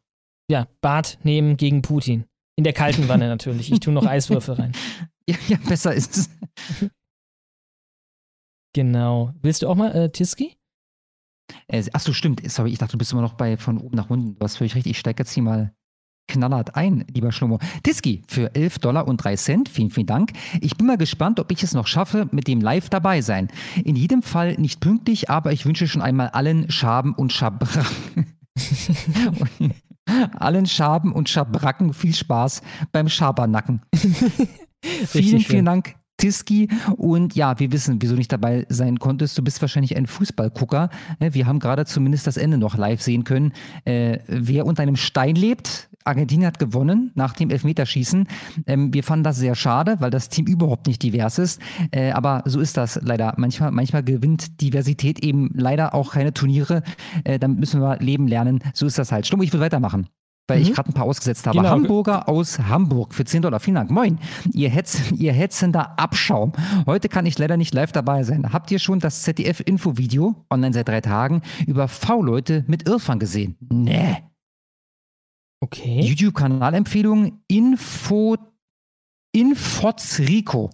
[0.51, 2.25] Ja, Bad nehmen gegen Putin.
[2.57, 3.73] In der kalten Wanne natürlich.
[3.73, 4.73] Ich tue noch Eiswürfel rein.
[5.29, 6.31] Ja, ja besser ist es.
[8.77, 9.35] Genau.
[9.43, 10.57] Willst du auch mal äh, Tiski?
[11.69, 12.49] Äh, ach so, stimmt.
[12.51, 14.39] Sorry, ich dachte, du bist immer noch bei von oben nach unten.
[14.39, 14.87] Du hast völlig recht.
[14.87, 15.73] Ich steige jetzt hier mal
[16.29, 17.59] knallhart ein, lieber Schlummo.
[17.83, 19.69] Tiski für 11 Dollar und 3 Cent.
[19.69, 20.33] Vielen, vielen Dank.
[20.61, 23.49] Ich bin mal gespannt, ob ich es noch schaffe, mit dem Live dabei sein.
[23.85, 27.87] In jedem Fall nicht pünktlich, aber ich wünsche schon einmal allen Schaben und Schabra.
[30.39, 32.63] Allen Schaben und Schabracken viel Spaß
[32.93, 33.83] beim Schabernacken.
[34.83, 36.69] vielen, vielen Dank, Tiski.
[36.97, 39.37] Und ja, wir wissen, wieso nicht dabei sein konntest.
[39.37, 40.91] Du bist wahrscheinlich ein Fußballgucker.
[41.21, 43.53] Ne, wir haben gerade zumindest das Ende noch live sehen können.
[43.85, 48.29] Äh, wer unter einem Stein lebt, Argentinien hat gewonnen nach dem Elfmeterschießen.
[48.67, 51.61] Ähm, wir fanden das sehr schade, weil das Team überhaupt nicht divers ist.
[51.91, 53.35] Äh, aber so ist das leider.
[53.37, 56.83] Manchmal, manchmal gewinnt Diversität eben leider auch keine Turniere.
[57.25, 58.61] Äh, damit müssen wir leben lernen.
[58.73, 59.27] So ist das halt.
[59.27, 60.09] Stumm, ich will weitermachen
[60.47, 60.63] weil mhm.
[60.65, 61.59] ich gerade ein paar ausgesetzt habe.
[61.59, 61.71] Genau.
[61.71, 63.61] Hamburger aus Hamburg für 10 Dollar.
[63.61, 63.91] Vielen Dank.
[63.91, 64.19] Moin.
[64.53, 66.53] Ihr, Hetz, ihr hetzender Abschaum.
[66.87, 68.53] Heute kann ich leider nicht live dabei sein.
[68.53, 73.57] Habt ihr schon das ZDF-Info-Video, online seit drei Tagen, über V-Leute mit Irrfang gesehen?
[73.61, 74.23] Nee.
[75.61, 76.01] Okay.
[76.01, 78.37] YouTube-Kanalempfehlung Info,
[79.33, 80.71] Infoz Rico.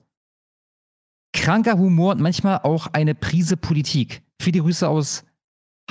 [1.32, 4.22] Kranker Humor und manchmal auch eine Prise Politik.
[4.40, 5.24] Viele Grüße aus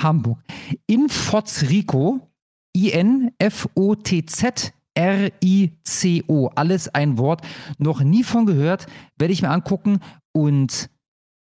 [0.00, 0.38] Hamburg.
[0.86, 2.31] Infoz Rico,
[2.76, 6.48] I-N-F-O-T-Z R-I-C-O.
[6.54, 7.42] Alles ein Wort.
[7.78, 8.86] Noch nie von gehört.
[9.18, 10.00] Werde ich mir angucken.
[10.32, 10.90] Und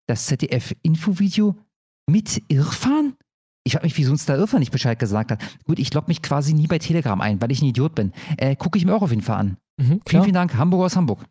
[0.08, 1.56] das ZDF-Infovideo
[2.10, 3.14] mit Irfan?
[3.64, 5.42] Ich frage mich, wieso uns da Irfan nicht Bescheid gesagt hat.
[5.66, 8.14] Gut, ich logge mich quasi nie bei Telegram ein, weil ich ein Idiot bin.
[8.38, 9.58] Äh, Gucke ich mir auch auf jeden Fall an.
[9.78, 10.56] Mhm, vielen, vielen Dank.
[10.56, 11.24] Hamburg aus Hamburg.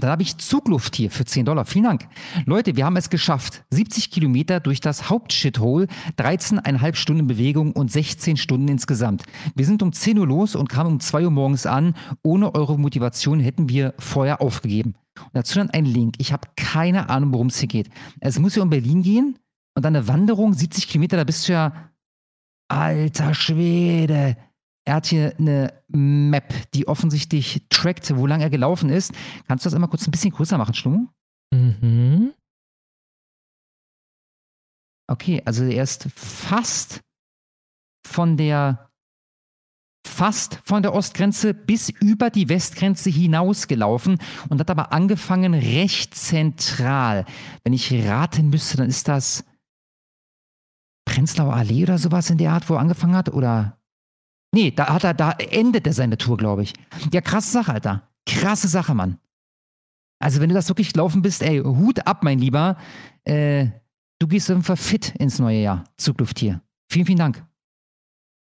[0.00, 1.64] Dann habe ich Zugluft hier für 10 Dollar.
[1.64, 2.08] Vielen Dank.
[2.46, 3.64] Leute, wir haben es geschafft.
[3.70, 5.86] 70 Kilometer durch das Hauptshithole,
[6.18, 9.24] 13,5 Stunden Bewegung und 16 Stunden insgesamt.
[9.54, 11.94] Wir sind um 10 Uhr los und kamen um 2 Uhr morgens an.
[12.22, 14.94] Ohne eure Motivation hätten wir vorher aufgegeben.
[15.18, 16.14] Und dazu dann ein Link.
[16.18, 17.90] Ich habe keine Ahnung, worum es hier geht.
[18.20, 19.38] Es muss ja um Berlin gehen
[19.74, 21.90] und dann eine Wanderung, 70 Kilometer, da bist du ja.
[22.68, 24.36] Alter Schwede.
[24.84, 29.12] Er hat hier eine Map, die offensichtlich trackt, wo lange er gelaufen ist.
[29.46, 31.08] Kannst du das einmal kurz ein bisschen größer machen, Schlummo?
[31.52, 32.32] Mhm.
[35.08, 37.00] Okay, also er ist fast
[38.06, 38.88] von der
[40.04, 44.18] fast von der Ostgrenze bis über die Westgrenze hinaus gelaufen
[44.48, 47.24] und hat aber angefangen recht zentral.
[47.62, 49.44] Wenn ich raten müsste, dann ist das
[51.04, 53.28] Prenzlauer Allee oder sowas in der Art, wo er angefangen hat?
[53.32, 53.78] Oder.
[54.54, 56.74] Nee, da hat er, da endet er seine Tour, glaube ich.
[57.10, 58.08] Ja, krasse Sache, Alter.
[58.26, 59.18] Krasse Sache, Mann.
[60.18, 62.76] Also, wenn du das wirklich gelaufen bist, ey, Hut ab, mein Lieber.
[63.24, 63.68] Äh,
[64.18, 65.84] du gehst einfach fit ins neue Jahr.
[65.96, 66.60] Zuglufttier.
[66.90, 67.44] Vielen, vielen Dank.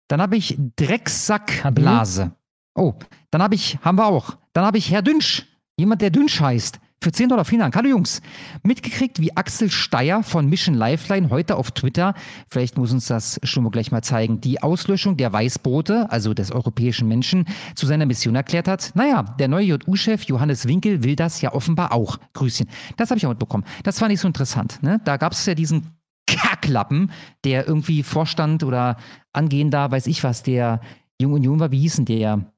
[0.08, 2.32] Dann habe ich Drecksackblase.
[2.76, 2.94] Oh,
[3.30, 4.38] dann habe ich, haben wir auch.
[4.52, 5.46] Dann habe ich Herr Dünsch.
[5.78, 6.78] Jemand, der Dünsch heißt.
[7.02, 7.76] Für 10 Dollar, vielen Dank.
[7.76, 8.20] Hallo Jungs.
[8.62, 12.14] Mitgekriegt, wie Axel Steyer von Mission Lifeline heute auf Twitter,
[12.48, 17.06] vielleicht muss uns das mal gleich mal zeigen, die Auslöschung der Weißboote, also des europäischen
[17.06, 17.44] Menschen,
[17.74, 18.92] zu seiner Mission erklärt hat.
[18.94, 22.18] Naja, der neue JU-Chef Johannes Winkel will das ja offenbar auch.
[22.32, 22.66] Grüßchen.
[22.96, 23.64] Das habe ich auch mitbekommen.
[23.84, 24.82] Das war nicht so interessant.
[24.82, 25.00] Ne?
[25.04, 25.92] Da gab es ja diesen
[26.26, 27.12] Kacklappen,
[27.44, 28.96] der irgendwie Vorstand oder
[29.32, 30.80] angehender, weiß ich was, der
[31.20, 31.70] Jung Union war.
[31.70, 32.52] Wie hießen der?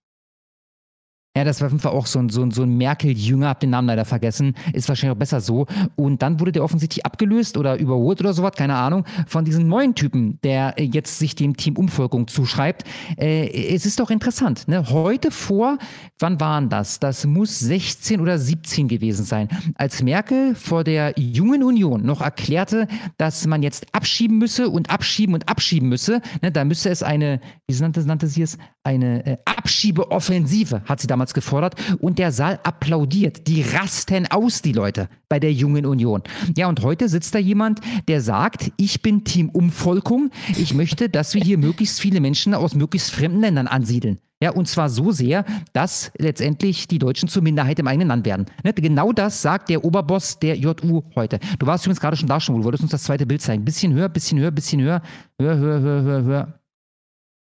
[1.37, 3.61] Ja, das war auf jeden Fall auch so ein, so ein, so ein Merkel-Jünger, hab
[3.61, 5.67] den Namen leider vergessen, ist wahrscheinlich auch besser so.
[5.95, 9.95] Und dann wurde der offensichtlich abgelöst oder überholt oder sowas, keine Ahnung, von diesem neuen
[9.95, 12.83] Typen, der jetzt sich dem Team Umvolkung zuschreibt.
[13.17, 14.91] Äh, es ist doch interessant, ne?
[14.91, 15.79] Heute vor,
[16.19, 16.99] wann waren das?
[16.99, 22.89] Das muss 16 oder 17 gewesen sein, als Merkel vor der Jungen Union noch erklärte,
[23.17, 26.21] dass man jetzt abschieben müsse und abschieben und abschieben müsse.
[26.43, 26.51] Ne?
[26.51, 28.59] Da müsse es eine, wie nannte, nannte sie es,
[28.89, 33.47] eine äh, Abschiebeoffensive, hat sie damals gefordert und der Saal applaudiert.
[33.47, 36.23] Die rasten aus, die Leute, bei der Jungen Union.
[36.57, 40.31] Ja, und heute sitzt da jemand, der sagt, ich bin Team Umvolkung.
[40.57, 44.19] Ich möchte, dass wir hier möglichst viele Menschen aus möglichst fremden Ländern ansiedeln.
[44.41, 48.47] Ja, und zwar so sehr, dass letztendlich die Deutschen zur Minderheit im eigenen Land werden.
[48.63, 48.73] Ne?
[48.73, 51.41] Genau das sagt der Oberboss der JU heute.
[51.59, 53.65] Du warst übrigens gerade schon da schon, du wolltest uns das zweite Bild zeigen.
[53.65, 55.03] Bisschen höher, bisschen höher, bisschen höher.
[55.41, 56.58] Höher, höher, höher, höher, höher.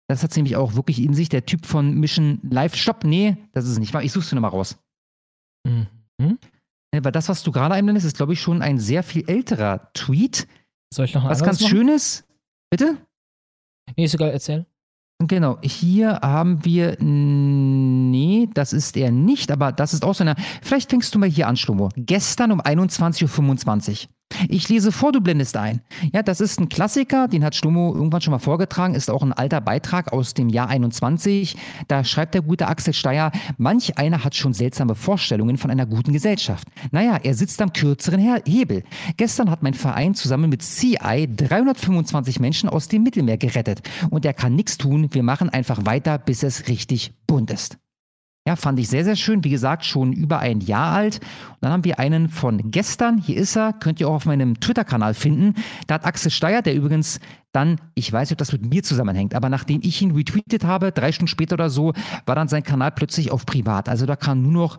[0.09, 1.29] Das hat nämlich auch wirklich in sich.
[1.29, 2.75] Der Typ von Mission Live.
[2.75, 3.93] Stopp, nee, das ist es nicht.
[3.93, 4.77] Ich such's dir nochmal raus.
[5.67, 5.88] Mhm.
[6.93, 10.47] Weil das, was du gerade einblendest, ist, glaube ich, schon ein sehr viel älterer Tweet.
[10.93, 11.69] Soll ich noch Was ganz machen?
[11.69, 12.25] Schönes.
[12.69, 12.97] Bitte?
[13.95, 14.65] Nee, ist egal, erzähl.
[15.19, 20.35] Genau, hier haben wir, nee, das ist er nicht, aber das ist auch so eine,
[20.61, 21.89] vielleicht fängst du mal hier an, Schlomo.
[21.95, 24.09] Gestern um 21.25 Uhr.
[24.49, 25.81] Ich lese vor, du blendest ein.
[26.13, 29.33] Ja, das ist ein Klassiker, den hat Stummo irgendwann schon mal vorgetragen, ist auch ein
[29.33, 31.55] alter Beitrag aus dem Jahr 21.
[31.87, 36.13] Da schreibt der gute Axel Steyer, manch einer hat schon seltsame Vorstellungen von einer guten
[36.13, 36.67] Gesellschaft.
[36.91, 38.83] Naja, er sitzt am kürzeren Hebel.
[39.17, 43.81] Gestern hat mein Verein zusammen mit CI 325 Menschen aus dem Mittelmeer gerettet.
[44.09, 47.77] Und er kann nichts tun, wir machen einfach weiter, bis es richtig bunt ist.
[48.48, 49.44] Ja, fand ich sehr, sehr schön.
[49.44, 51.15] Wie gesagt, schon über ein Jahr alt.
[51.18, 53.18] Und dann haben wir einen von gestern.
[53.18, 53.74] Hier ist er.
[53.74, 55.53] Könnt ihr auch auf meinem Twitter-Kanal finden.
[55.86, 57.19] Da hat Axel Steyer, der übrigens
[57.52, 60.94] dann, ich weiß nicht, ob das mit mir zusammenhängt, aber nachdem ich ihn retweetet habe,
[60.94, 61.91] drei Stunden später oder so,
[62.26, 63.90] war dann sein Kanal plötzlich auf privat.
[63.90, 64.78] Also da kann nur noch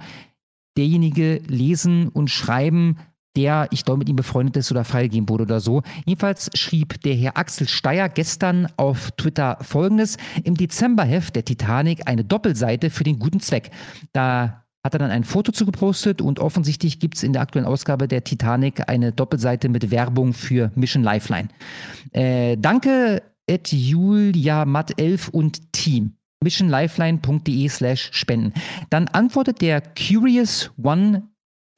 [0.79, 2.97] derjenige lesen und schreiben,
[3.39, 5.83] der, ich glaube, mit ihm befreundet ist oder freigegeben wurde oder so.
[6.05, 12.25] Jedenfalls schrieb der Herr Axel Steyer gestern auf Twitter folgendes: Im Dezemberheft der Titanic eine
[12.25, 13.71] Doppelseite für den guten Zweck.
[14.13, 17.67] Da hat er dann ein Foto zu gepostet und offensichtlich gibt es in der aktuellen
[17.67, 21.49] Ausgabe der Titanic eine Doppelseite mit Werbung für Mission Lifeline.
[22.13, 28.53] Äh, danke, Ed Julia Matt 11 und Team missionlifeline.de slash spenden.
[28.91, 31.25] Dann antwortet der Curious One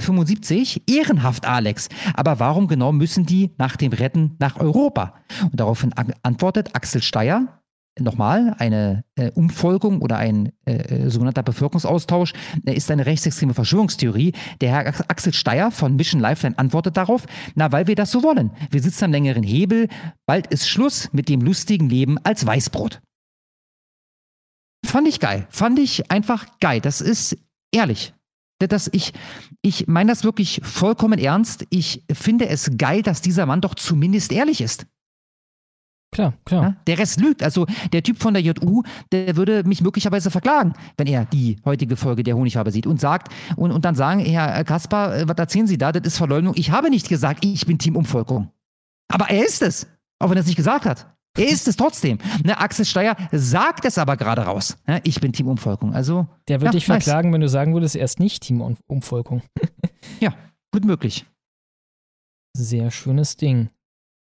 [0.00, 1.88] 75, ehrenhaft, Alex.
[2.14, 5.14] Aber warum genau müssen die nach dem Retten nach Europa?
[5.44, 7.60] Und daraufhin antwortet Axel Steyer,
[7.98, 12.32] nochmal, eine äh, Umfolgung oder ein äh, äh sogenannter Bevölkerungsaustausch
[12.64, 14.32] äh, ist eine rechtsextreme Verschwörungstheorie.
[14.60, 18.52] Der Herr Axel Steyer von Mission Lifeline antwortet darauf, na, weil wir das so wollen.
[18.70, 19.88] Wir sitzen am längeren Hebel,
[20.26, 23.00] bald ist Schluss mit dem lustigen Leben als Weißbrot.
[24.84, 25.46] Fand ich geil.
[25.50, 26.80] Fand ich einfach geil.
[26.80, 27.36] Das ist
[27.72, 28.14] ehrlich.
[28.68, 29.12] Das, ich
[29.62, 31.66] ich meine das wirklich vollkommen ernst.
[31.70, 34.86] Ich finde es geil, dass dieser Mann doch zumindest ehrlich ist.
[36.12, 36.62] Klar, klar.
[36.62, 37.42] Ja, der Rest lügt.
[37.42, 38.82] Also der Typ von der JU,
[39.12, 43.32] der würde mich möglicherweise verklagen, wenn er die heutige Folge der Honigwabe sieht und sagt
[43.56, 45.92] und, und dann sagen, Herr Kaspar, äh, was erzählen Sie da?
[45.92, 46.54] Das ist Verleumdung.
[46.56, 48.50] Ich habe nicht gesagt, ich bin Team Umvolkung.
[49.08, 49.86] Aber er ist es,
[50.18, 51.06] auch wenn er es nicht gesagt hat.
[51.38, 52.18] Er ist es trotzdem.
[52.44, 54.76] Ne, Axel Steyer sagt es aber gerade raus.
[54.86, 55.94] Ne, ich bin Team Umvolkung.
[55.94, 57.04] Also, Der wird ja, dich nice.
[57.04, 59.42] verklagen, wenn du sagen würdest, er ist nicht Team Umvolkung.
[60.20, 60.34] ja,
[60.72, 61.24] gut möglich.
[62.56, 63.70] Sehr schönes Ding.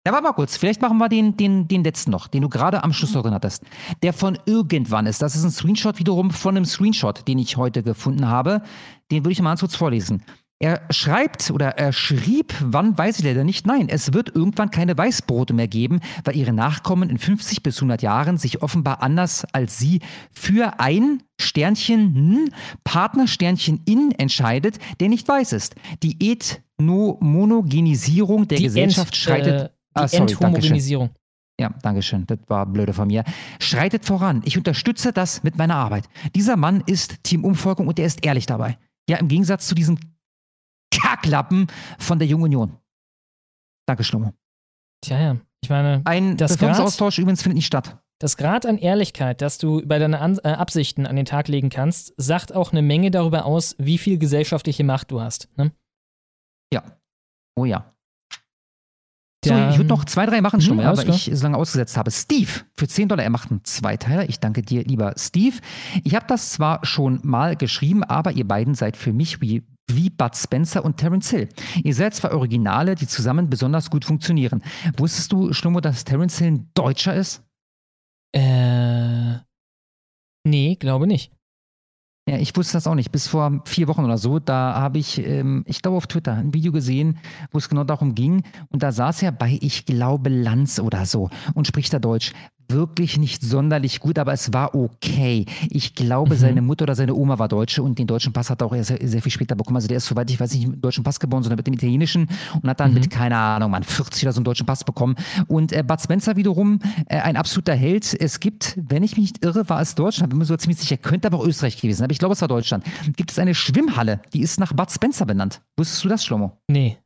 [0.07, 0.57] Ja, warte mal kurz.
[0.57, 3.33] Vielleicht machen wir den, den, den letzten noch, den du gerade am Schluss noch drin
[3.33, 3.65] hattest.
[4.03, 5.23] Der von irgendwann ist.
[5.23, 8.63] Das ist ein Screenshot wiederum von einem Screenshot, den ich heute gefunden habe.
[9.11, 10.23] Den würde ich mal ganz kurz vorlesen.
[10.65, 14.97] Er schreibt oder er schrieb, wann weiß ich leider nicht, nein, es wird irgendwann keine
[14.97, 19.79] Weißbrote mehr geben, weil ihre Nachkommen in 50 bis 100 Jahren sich offenbar anders als
[19.79, 20.01] sie
[20.33, 22.49] für ein Sternchen hm,
[22.83, 25.75] Partnersternchen in entscheidet, der nicht weiß ist.
[26.03, 29.65] Die Ethnomonogenisierung der die Gesellschaft Ent, schreitet.
[29.65, 31.11] Äh, die ah, sorry, Enthomogenisierung.
[31.61, 32.27] Ja, Dankeschön.
[32.27, 33.25] Das war blöde von mir.
[33.61, 34.41] Schreitet voran.
[34.47, 36.09] Ich unterstütze das mit meiner Arbeit.
[36.35, 38.79] Dieser Mann ist Team Umvolkung und er ist ehrlich dabei.
[39.11, 39.99] Ja, im Gegensatz zu diesem
[41.01, 41.67] Kacklappen
[41.99, 42.79] von der Jungen Union.
[43.87, 44.35] Danke, Schlummer.
[45.03, 45.37] Tja, ja.
[45.63, 47.99] Ich meine, ein Bevölkerungsaustausch übrigens findet nicht statt.
[48.21, 51.69] Das Grad an Ehrlichkeit, das du bei deinen an äh, Absichten an den Tag legen
[51.69, 55.49] kannst, sagt auch eine Menge darüber aus, wie viel gesellschaftliche Macht du hast.
[55.57, 55.73] Ne?
[56.73, 56.83] Ja.
[57.57, 57.95] Oh ja.
[59.45, 62.11] So, ich würde noch zwei, drei machen schon mal, weil ich so lange ausgesetzt habe.
[62.11, 64.27] Steve, für 10 Dollar, er macht einen Zweiteiler.
[64.29, 65.59] Ich danke dir, lieber Steve.
[66.03, 70.11] Ich habe das zwar schon mal geschrieben, aber ihr beiden seid für mich wie wie
[70.11, 71.49] Bud Spencer und Terence Hill.
[71.83, 74.63] Ihr seid zwei Originale, die zusammen besonders gut funktionieren.
[74.97, 77.43] Wusstest du, Schlummo, dass Terence Hill ein Deutscher ist?
[78.33, 79.39] Äh.
[80.47, 81.33] Nee, glaube nicht.
[82.27, 83.13] Ja, ich wusste das auch nicht.
[83.13, 86.55] Bis vor vier Wochen oder so, da habe ich, ähm, ich glaube, auf Twitter ein
[86.55, 87.19] Video gesehen,
[87.51, 88.45] wo es genau darum ging.
[88.71, 92.33] Und da saß er bei, ich glaube, Lanz oder so und spricht da Deutsch
[92.69, 95.47] wirklich nicht sonderlich gut, aber es war okay.
[95.71, 96.39] Ich glaube, mhm.
[96.39, 98.99] seine Mutter oder seine Oma war Deutsche und den deutschen Pass hat er auch sehr,
[99.01, 99.77] sehr viel später bekommen.
[99.77, 101.75] Also der ist, soweit ich weiß, nicht mit dem deutschen Pass geboren, sondern mit dem
[101.75, 102.29] italienischen
[102.61, 103.01] und hat dann mhm.
[103.01, 105.17] mit, keine Ahnung, man 40 oder so einen deutschen Pass bekommen.
[105.49, 108.15] Und äh, Bud Spencer wiederum, äh, ein absoluter Held.
[108.21, 110.97] Es gibt, wenn ich mich nicht irre, war es Deutschland, bin mir so ziemlich sicher,
[110.97, 112.85] könnte aber auch Österreich gewesen sein, aber ich glaube, es war Deutschland.
[113.17, 115.61] Gibt es eine Schwimmhalle, die ist nach Bud Spencer benannt.
[115.77, 116.59] Wusstest du das, Schlomo?
[116.69, 116.99] Nee.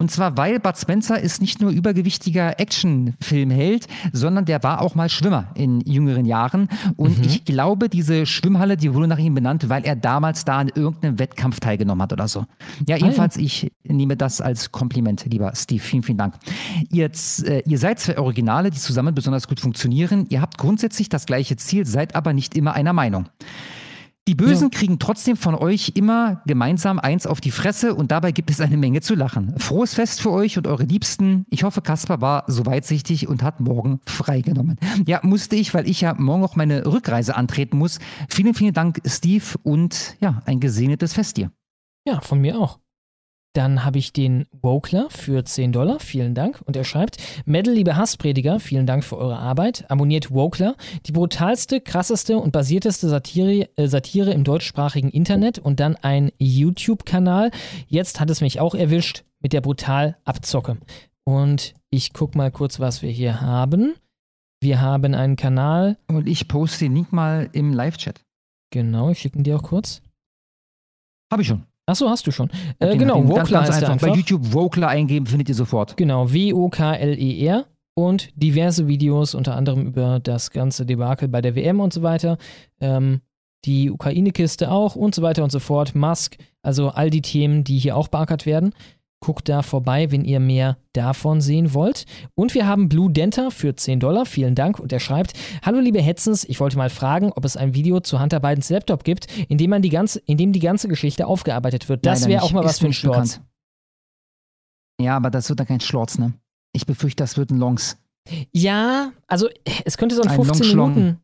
[0.00, 5.10] Und zwar, weil Bud Spencer ist nicht nur übergewichtiger Actionfilmheld, sondern der war auch mal
[5.10, 6.70] Schwimmer in jüngeren Jahren.
[6.96, 7.24] Und mhm.
[7.24, 11.18] ich glaube, diese Schwimmhalle, die wurde nach ihm benannt, weil er damals da an irgendeinem
[11.18, 12.46] Wettkampf teilgenommen hat oder so.
[12.88, 15.82] Ja, jedenfalls, ich nehme das als Kompliment, lieber Steve.
[15.82, 16.36] Vielen, vielen Dank.
[16.90, 17.10] Ihr,
[17.44, 20.24] äh, ihr seid zwei Originale, die zusammen besonders gut funktionieren.
[20.30, 23.28] Ihr habt grundsätzlich das gleiche Ziel, seid aber nicht immer einer Meinung.
[24.28, 24.78] Die Bösen ja.
[24.78, 28.76] kriegen trotzdem von euch immer gemeinsam eins auf die Fresse und dabei gibt es eine
[28.76, 29.58] Menge zu lachen.
[29.58, 31.46] Frohes Fest für euch und eure Liebsten.
[31.50, 34.78] Ich hoffe, Kaspar war so weitsichtig und hat morgen freigenommen.
[35.06, 37.98] Ja, musste ich, weil ich ja morgen auch meine Rückreise antreten muss.
[38.28, 41.50] Vielen, vielen Dank, Steve, und ja, ein gesegnetes Fest dir.
[42.06, 42.78] Ja, von mir auch.
[43.52, 46.62] Dann habe ich den Wokler für 10 Dollar, vielen Dank.
[46.66, 47.16] Und er schreibt,
[47.46, 49.90] Medal, liebe Hassprediger, vielen Dank für eure Arbeit.
[49.90, 55.96] Abonniert Wokler, die brutalste, krasseste und basierteste Satire, äh, Satire im deutschsprachigen Internet und dann
[55.96, 57.50] ein YouTube-Kanal.
[57.88, 60.78] Jetzt hat es mich auch erwischt mit der brutal Abzocke.
[61.24, 63.94] Und ich gucke mal kurz, was wir hier haben.
[64.60, 65.96] Wir haben einen Kanal.
[66.06, 68.24] Und ich poste den Link mal im Live-Chat.
[68.70, 70.02] Genau, ich schicke ihn dir auch kurz.
[71.32, 71.69] Habe ich schon.
[71.90, 72.48] Achso, hast du schon.
[72.78, 73.90] Äh, genau, Wokler heißt einfach.
[73.90, 74.08] einfach.
[74.08, 75.96] Bei YouTube Wokler eingeben, findet ihr sofort.
[75.96, 81.92] Genau, W-O-K-L-E-R und diverse Videos, unter anderem über das ganze Debakel bei der WM und
[81.92, 82.38] so weiter.
[82.80, 83.22] Ähm,
[83.64, 85.96] die Ukraine-Kiste auch und so weiter und so fort.
[85.96, 88.72] Musk, also all die Themen, die hier auch beackert werden.
[89.22, 92.06] Guckt da vorbei, wenn ihr mehr davon sehen wollt.
[92.34, 94.24] Und wir haben Blue Denta für 10 Dollar.
[94.24, 94.78] Vielen Dank.
[94.78, 98.18] Und er schreibt: Hallo, liebe Hetzens, ich wollte mal fragen, ob es ein Video zu
[98.18, 101.88] Hunter Bidens Laptop gibt, in dem, man die ganze, in dem die ganze Geschichte aufgearbeitet
[101.90, 102.06] wird.
[102.06, 103.42] Das wäre auch mal was für ein bekannt.
[105.00, 106.34] Ja, aber das wird dann kein Schlorz, ne?
[106.72, 107.98] Ich befürchte, das wird ein Longs.
[108.52, 109.48] Ja, also
[109.84, 110.94] es könnte so ein Ein 15 Longschlong.
[110.94, 111.20] Minuten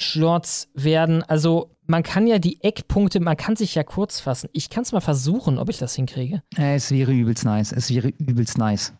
[0.00, 1.22] Shorts werden.
[1.22, 4.48] Also man kann ja die Eckpunkte, man kann sich ja kurz fassen.
[4.52, 6.42] Ich kann es mal versuchen, ob ich das hinkriege.
[6.56, 7.72] Äh, es wäre übelst nice.
[7.72, 8.94] Es wäre übelst nice.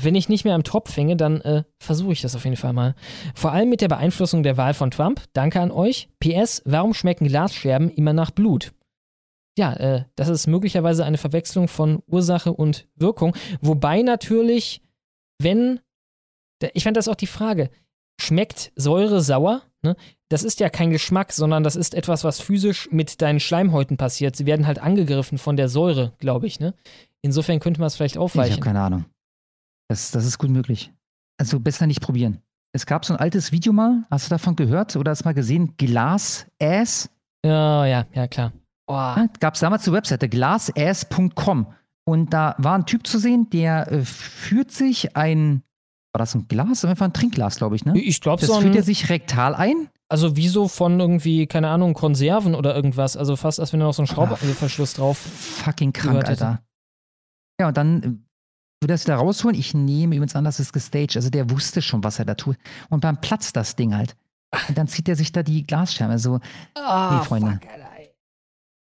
[0.00, 2.72] Wenn ich nicht mehr am Tropf hänge, dann äh, versuche ich das auf jeden Fall
[2.72, 2.94] mal.
[3.34, 5.24] Vor allem mit der Beeinflussung der Wahl von Trump.
[5.32, 6.08] Danke an euch.
[6.20, 8.72] PS, warum schmecken Glasscherben immer nach Blut?
[9.58, 13.34] Ja, äh, das ist möglicherweise eine Verwechslung von Ursache und Wirkung.
[13.60, 14.82] Wobei natürlich,
[15.40, 15.80] wenn,
[16.74, 17.70] ich fand das auch die Frage,
[18.20, 19.62] schmeckt Säure sauer?
[19.82, 19.96] Ne?
[20.30, 24.36] Das ist ja kein Geschmack, sondern das ist etwas, was physisch mit deinen Schleimhäuten passiert.
[24.36, 26.60] Sie werden halt angegriffen von der Säure, glaube ich.
[26.60, 26.74] Ne?
[27.22, 28.52] Insofern könnte man es vielleicht Ich aufweichen.
[28.52, 29.04] habe keine Ahnung.
[29.88, 30.92] Das, das ist gut möglich.
[31.38, 32.42] Also besser nicht probieren.
[32.74, 35.32] Es gab so ein altes Video mal, hast du davon gehört oder hast du mal
[35.34, 35.74] gesehen?
[35.78, 37.08] Glas Ass?
[37.44, 38.52] Ja, ja, ja, klar.
[38.90, 41.66] Ja, Gab es damals eine Webseite, glasass.com.
[42.04, 45.62] Und da war ein Typ zu sehen, der äh, führt sich ein,
[46.12, 46.84] war das ein Glas?
[46.84, 47.98] Einfach ein Trinkglas, glaube ich, ne?
[47.98, 49.88] Ich glaube Das so ein, führt er sich rektal ein.
[50.10, 53.16] Also wie so von irgendwie, keine Ahnung, Konserven oder irgendwas.
[53.16, 55.18] Also fast, als wenn da noch so ein Schraubverschluss drauf.
[55.18, 56.26] Fucking krank.
[56.26, 56.62] Alter.
[57.60, 58.06] Ja, und dann äh,
[58.80, 59.58] würde er es wieder rausholen.
[59.58, 61.16] Ich nehme übrigens an, das ist gestaged.
[61.16, 62.56] Also der wusste schon, was er da tut.
[62.88, 64.16] Und dann platzt das Ding halt.
[64.68, 66.12] Und dann zieht er sich da die Glasscherbe.
[66.12, 66.40] Also,
[66.74, 67.52] Ah, nee, Freunde.
[67.60, 67.88] fuck, Alter.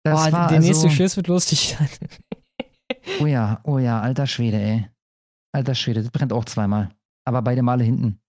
[0.04, 1.90] Das oh, war der nächste also, Schiss wird lustig sein.
[3.20, 4.88] Oh ja, oh ja, alter Schwede, ey.
[5.54, 6.90] Alter Schwede, das brennt auch zweimal.
[7.26, 8.20] Aber beide Male hinten.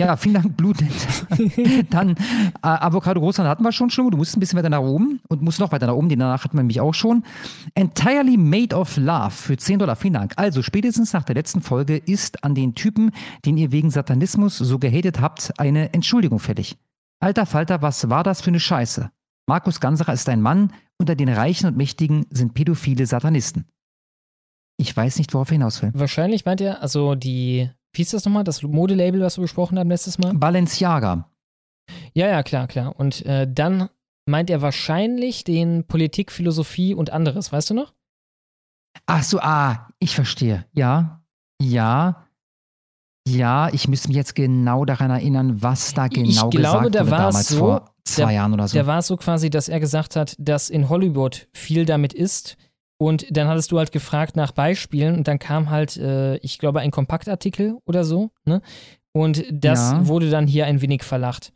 [0.00, 0.78] Ja, vielen Dank, Blut.
[1.90, 2.16] Dann äh,
[2.62, 4.10] Avocado Russland hatten wir schon schon.
[4.10, 6.08] Du musst ein bisschen weiter nach oben und musst noch weiter nach oben.
[6.08, 7.22] Die danach hatten wir nämlich auch schon.
[7.74, 9.96] Entirely Made of Love für 10 Dollar.
[9.96, 10.32] Vielen Dank.
[10.36, 13.10] Also, spätestens nach der letzten Folge ist an den Typen,
[13.44, 16.78] den ihr wegen Satanismus so gehatet habt, eine Entschuldigung fällig.
[17.20, 19.10] Alter Falter, was war das für eine Scheiße?
[19.46, 23.66] Markus Ganserer ist ein Mann, unter den Reichen und Mächtigen sind pädophile Satanisten.
[24.78, 25.90] Ich weiß nicht, worauf er hinaus will.
[25.92, 29.88] Wahrscheinlich meint er, also die, wie hieß das nochmal, das Modelabel, was wir besprochen haben
[29.88, 30.34] letztes Mal?
[30.34, 31.28] Balenciaga.
[32.14, 32.94] Ja, ja, klar, klar.
[32.98, 33.88] Und äh, dann
[34.26, 37.94] meint er wahrscheinlich den Politik, Philosophie und anderes, weißt du noch?
[39.06, 40.66] Ach so, ah, ich verstehe.
[40.72, 41.24] Ja,
[41.60, 42.26] ja,
[43.28, 47.00] ja, ich müsste mich jetzt genau daran erinnern, was da genau ich glaube, gesagt da
[47.00, 48.78] wurde damals so, vor zwei da, Jahren oder so.
[48.78, 52.56] Da war es so quasi, dass er gesagt hat, dass in Hollywood viel damit ist.
[53.00, 56.80] Und dann hattest du halt gefragt nach Beispielen und dann kam halt, äh, ich glaube,
[56.80, 58.60] ein Kompaktartikel oder so, ne?
[59.12, 60.06] Und das Ja.
[60.06, 61.50] wurde dann hier ein wenig verlacht.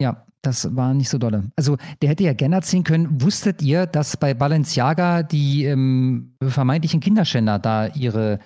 [0.00, 1.50] Ja, das war nicht so dolle.
[1.54, 7.00] Also, der hätte ja gerne erzählen können, wusstet ihr, dass bei Balenciaga die ähm, vermeintlichen
[7.00, 8.38] Kinderschänder da ihre,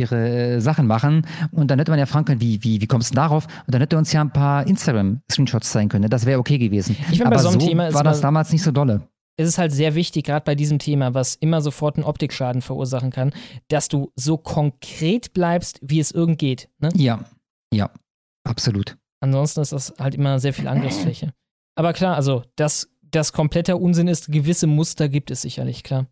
[0.00, 0.16] ihre
[0.56, 1.26] äh, Sachen machen?
[1.52, 3.46] Und dann hätte man ja fragen können, wie, wie, wie kommst du darauf?
[3.66, 6.02] Und dann hätte er uns ja ein paar Instagram-Screenshots zeigen können.
[6.02, 6.08] ne?
[6.08, 6.96] Das wäre okay gewesen.
[7.12, 8.72] Ich meine, bei Aber so einem so Thema ist war das mal- damals nicht so
[8.72, 9.02] dolle.
[9.36, 13.10] Es ist halt sehr wichtig, gerade bei diesem Thema, was immer sofort einen Optikschaden verursachen
[13.10, 13.32] kann,
[13.68, 16.68] dass du so konkret bleibst, wie es irgend geht.
[16.78, 16.90] Ne?
[16.94, 17.24] Ja,
[17.72, 17.90] ja,
[18.44, 18.96] absolut.
[19.20, 21.32] Ansonsten ist das halt immer sehr viel Angriffsfläche.
[21.76, 26.06] Aber klar, also, dass das kompletter Unsinn ist, gewisse Muster gibt es sicherlich, klar.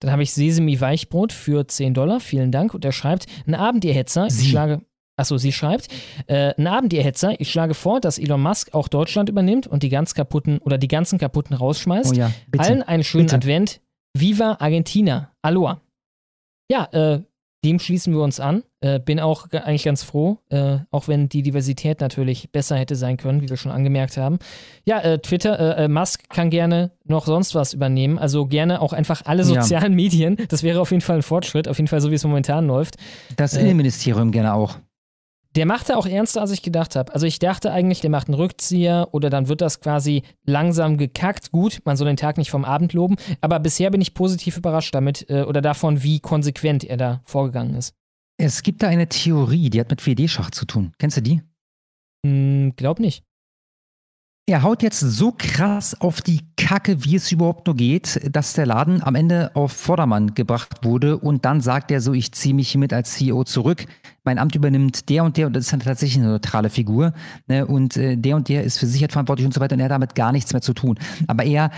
[0.00, 2.74] Dann habe ich Sesemi Weichbrot für 10 Dollar, vielen Dank.
[2.74, 4.50] Und er schreibt, ein Abend, ihr Hetzer, ich Sie.
[4.50, 4.82] schlage.
[5.22, 5.86] Achso, sie schreibt,
[6.26, 9.84] äh, ein Abend, ihr Hetzer, ich schlage vor, dass Elon Musk auch Deutschland übernimmt und
[9.84, 12.10] die ganz kaputten oder die ganzen kaputten rausschmeißt.
[12.12, 12.64] Oh ja, bitte.
[12.64, 13.36] Allen einen schönen Bitte.
[13.36, 13.80] Advent.
[14.18, 15.30] Viva Argentina.
[15.40, 15.80] Aloha.
[16.68, 17.20] Ja, äh,
[17.64, 18.64] dem schließen wir uns an.
[18.80, 22.96] Äh, bin auch ge- eigentlich ganz froh, äh, auch wenn die Diversität natürlich besser hätte
[22.96, 24.40] sein können, wie wir schon angemerkt haben.
[24.84, 28.18] Ja, äh, Twitter, äh, äh, Musk kann gerne noch sonst was übernehmen.
[28.18, 29.62] Also gerne auch einfach alle Ja.
[29.62, 30.36] sozialen Medien.
[30.48, 32.96] Das wäre auf jeden Fall ein Fortschritt, auf jeden Fall so, wie es momentan läuft.
[33.36, 34.78] Das Äh, Innenministerium gerne auch.
[35.54, 37.12] Der machte auch ernster, als ich gedacht habe.
[37.12, 41.52] Also ich dachte eigentlich, der macht einen Rückzieher oder dann wird das quasi langsam gekackt.
[41.52, 44.94] Gut, man soll den Tag nicht vom Abend loben, aber bisher bin ich positiv überrascht
[44.94, 47.94] damit äh, oder davon, wie konsequent er da vorgegangen ist.
[48.38, 50.92] Es gibt da eine Theorie, die hat mit 4D-Schach zu tun.
[50.98, 51.42] Kennst du die?
[52.24, 53.24] Hm, glaub nicht.
[54.48, 58.66] Er haut jetzt so krass auf die Kacke, wie es überhaupt nur geht, dass der
[58.66, 62.70] Laden am Ende auf Vordermann gebracht wurde und dann sagt er so, ich ziehe mich
[62.70, 63.86] hiermit als CEO zurück.
[64.24, 67.12] Mein Amt übernimmt der und der und das ist dann tatsächlich eine neutrale Figur
[67.46, 67.64] ne?
[67.64, 69.92] und äh, der und der ist für Sicherheit verantwortlich und so weiter und er hat
[69.92, 70.98] damit gar nichts mehr zu tun.
[71.28, 71.70] Aber er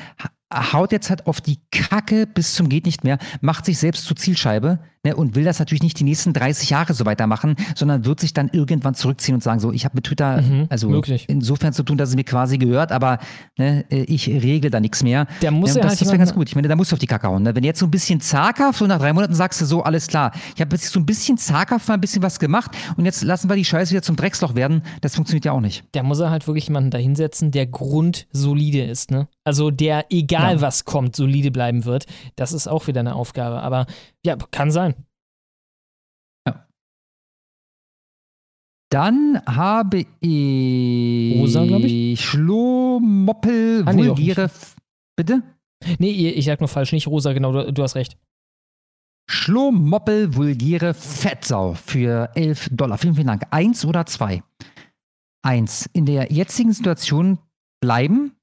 [0.73, 4.17] haut jetzt halt auf die Kacke bis zum geht nicht mehr, macht sich selbst zur
[4.17, 8.21] Zielscheibe ne, und will das natürlich nicht die nächsten 30 Jahre so weitermachen, sondern wird
[8.21, 11.27] sich dann irgendwann zurückziehen und sagen so, ich habe mit Twitter Mhm, also möglich.
[11.29, 13.19] insofern zu tun, dass es mir quasi gehört, aber
[13.59, 15.27] ne, ich regle da nichts mehr.
[15.43, 16.49] Der muss ja, das, halt das wäre ganz gut.
[16.49, 17.43] Ich meine, da musst du auf die Kacke hauen.
[17.43, 17.55] Ne?
[17.55, 20.07] Wenn du jetzt so ein bisschen zaghaft, so nach drei Monaten sagst du so, alles
[20.07, 23.23] klar, ich habe jetzt so ein bisschen zaghaft mal ein bisschen was gemacht und jetzt
[23.23, 25.85] lassen wir die Scheiße wieder zum Drecksloch werden, das funktioniert ja auch nicht.
[25.93, 29.29] Da muss er halt wirklich jemanden dahinsetzen, der grundsolide ist, ne?
[29.45, 30.61] Also der, egal Ja.
[30.61, 32.07] was kommt, solide bleiben wird.
[32.37, 33.61] Das ist auch wieder eine Aufgabe.
[33.63, 33.87] Aber
[34.25, 34.95] ja, kann sein.
[38.91, 42.21] Dann habe ich Rosa, glaub ich.
[42.21, 44.51] Schlomoppel, Ah, nee, vulgäre.
[45.17, 45.43] Bitte?
[45.99, 48.17] Nee, ich sag nur falsch, nicht rosa, genau, du, du hast recht.
[49.29, 52.99] Schlomoppel, vulgäre Fettsau für 11 Dollar.
[52.99, 53.47] Vielen, vielen Dank.
[53.51, 54.43] Eins oder zwei?
[55.45, 55.89] Eins.
[55.93, 57.39] In der jetzigen Situation
[57.83, 58.34] bleiben.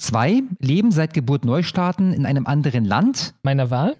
[0.00, 0.42] Zwei.
[0.58, 3.34] Leben seit Geburt neu starten in einem anderen Land.
[3.42, 3.96] Meiner Wahl?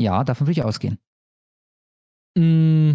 [0.00, 0.98] Ja, davon würde ich ausgehen.
[2.36, 2.94] Mm,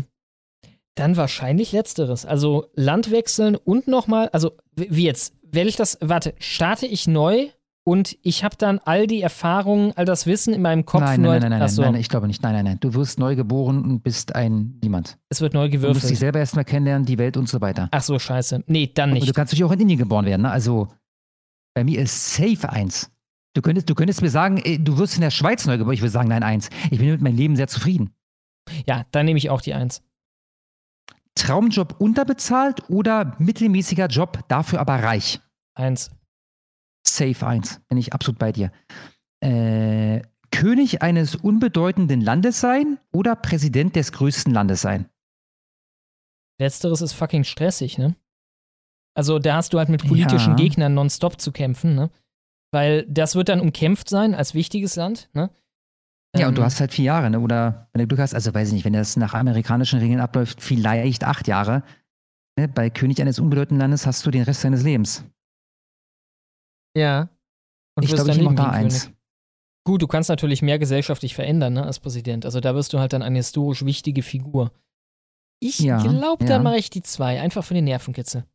[0.95, 2.25] dann wahrscheinlich letzteres.
[2.25, 7.47] Also Land wechseln und nochmal, also wie jetzt, werde ich das, warte, starte ich neu
[7.85, 11.31] und ich habe dann all die Erfahrungen, all das Wissen in meinem Kopf Nein, nein,
[11.31, 12.43] nein, nein, nein, Achso, nein, nein, ich glaube nicht.
[12.43, 12.77] Nein, nein, nein.
[12.79, 15.17] Du wirst neu geboren und bist ein Niemand.
[15.29, 16.17] es wird neu Du musst dich gewürfelt.
[16.17, 17.87] selber erstmal kennenlernen, die Welt und so weiter.
[17.91, 18.63] Ach so, scheiße.
[18.67, 19.35] Nee, dann Und du nicht.
[19.35, 20.43] kannst natürlich auch in Indien geboren werden.
[20.43, 20.51] Ne?
[20.51, 20.89] Also
[21.73, 23.11] bei mir ist safe eins.
[23.55, 25.93] Du könntest, du könntest mir sagen, ey, du wirst in der Schweiz neu geboren.
[25.93, 26.69] Ich würde sagen, nein, eins.
[26.91, 28.13] Ich bin mit meinem Leben sehr zufrieden.
[28.85, 30.03] Ja, dann nehme ich auch die Eins.
[31.35, 35.39] Traumjob unterbezahlt oder mittelmäßiger Job, dafür aber reich?
[35.73, 36.11] Eins.
[37.07, 37.79] Safe eins.
[37.87, 38.71] Bin ich absolut bei dir.
[39.41, 40.21] Äh,
[40.51, 45.09] König eines unbedeutenden Landes sein oder Präsident des größten Landes sein?
[46.59, 48.15] Letzteres ist fucking stressig, ne?
[49.17, 50.55] Also da hast du halt mit politischen Ja.
[50.55, 52.09] Gegnern nonstop zu kämpfen, ne?
[52.71, 55.49] Weil das wird dann umkämpft sein als wichtiges Land, ne?
[56.37, 57.39] Ja, und du Ähm, hast halt vier Jahre, ne?
[57.39, 60.61] oder wenn du Glück hast, also weiß ich nicht, wenn das nach amerikanischen Regeln abläuft,
[60.61, 61.81] vielleicht acht Jahre.
[62.57, 62.67] Ne?
[62.67, 65.25] Bei König eines unbedeutenden Landes hast du den Rest deines Lebens.
[66.95, 67.29] Ja.
[67.95, 69.05] Und ich glaube, ich nehme da eins.
[69.05, 69.17] König.
[69.85, 72.45] Gut, du kannst natürlich mehr gesellschaftlich verändern, ne, als Präsident.
[72.45, 74.71] Also da wirst du halt dann eine historisch wichtige Figur.
[75.59, 76.49] Ich Ja, glaube, ja.
[76.49, 78.45] dann mache ich die zwei, einfach für den Nervenkitzel.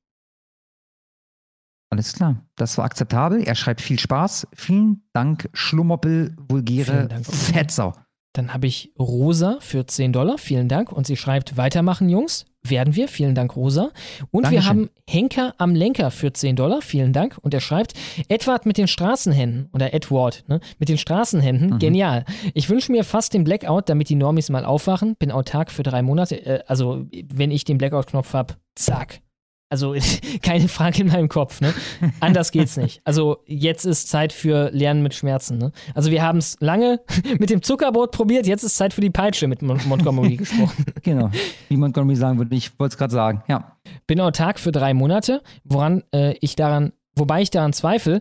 [1.94, 3.42] Alles klar, das war akzeptabel.
[3.42, 4.46] Er schreibt viel Spaß.
[4.54, 7.26] Vielen Dank, Schlummoppel, vulgäre Dank.
[7.26, 7.94] Fettsau.
[8.32, 10.90] Dann habe ich Rosa für 10 Dollar, vielen Dank.
[10.90, 12.46] Und sie schreibt, weitermachen, Jungs.
[12.66, 13.90] Werden wir, vielen Dank, Rosa.
[14.30, 14.64] Und wir Dankeschön.
[14.68, 17.36] haben Henker am Lenker für 10 Dollar, vielen Dank.
[17.42, 17.92] Und er schreibt,
[18.28, 21.78] Edward mit den Straßenhänden, oder Edward, ne, mit den Straßenhänden, Mhm.
[21.78, 22.24] genial.
[22.54, 25.14] Ich wünsche mir fast den Blackout, damit die Normis mal aufwachen.
[25.18, 26.44] Bin autark für drei Monate.
[26.44, 29.20] Äh, also, wenn ich den Blackout-Knopf habe, zack.
[29.70, 29.94] Also,
[30.42, 31.74] keine Frage in meinem Kopf, ne?
[32.20, 33.00] Anders geht's nicht.
[33.04, 35.72] Also, jetzt ist Zeit für Lernen mit Schmerzen, ne?
[35.94, 37.00] Also, wir haben es lange
[37.38, 40.84] mit dem Zuckerbrot probiert, jetzt ist Zeit für die Peitsche mit Mon Montgomery gesprochen.
[41.02, 41.30] Genau,
[41.68, 43.42] wie Montgomery sagen würde, ich wollte es gerade sagen.
[43.48, 43.76] Ja.
[44.06, 48.20] Bin autark für drei Monate, woran äh, ich daran, wobei ich daran zweifle,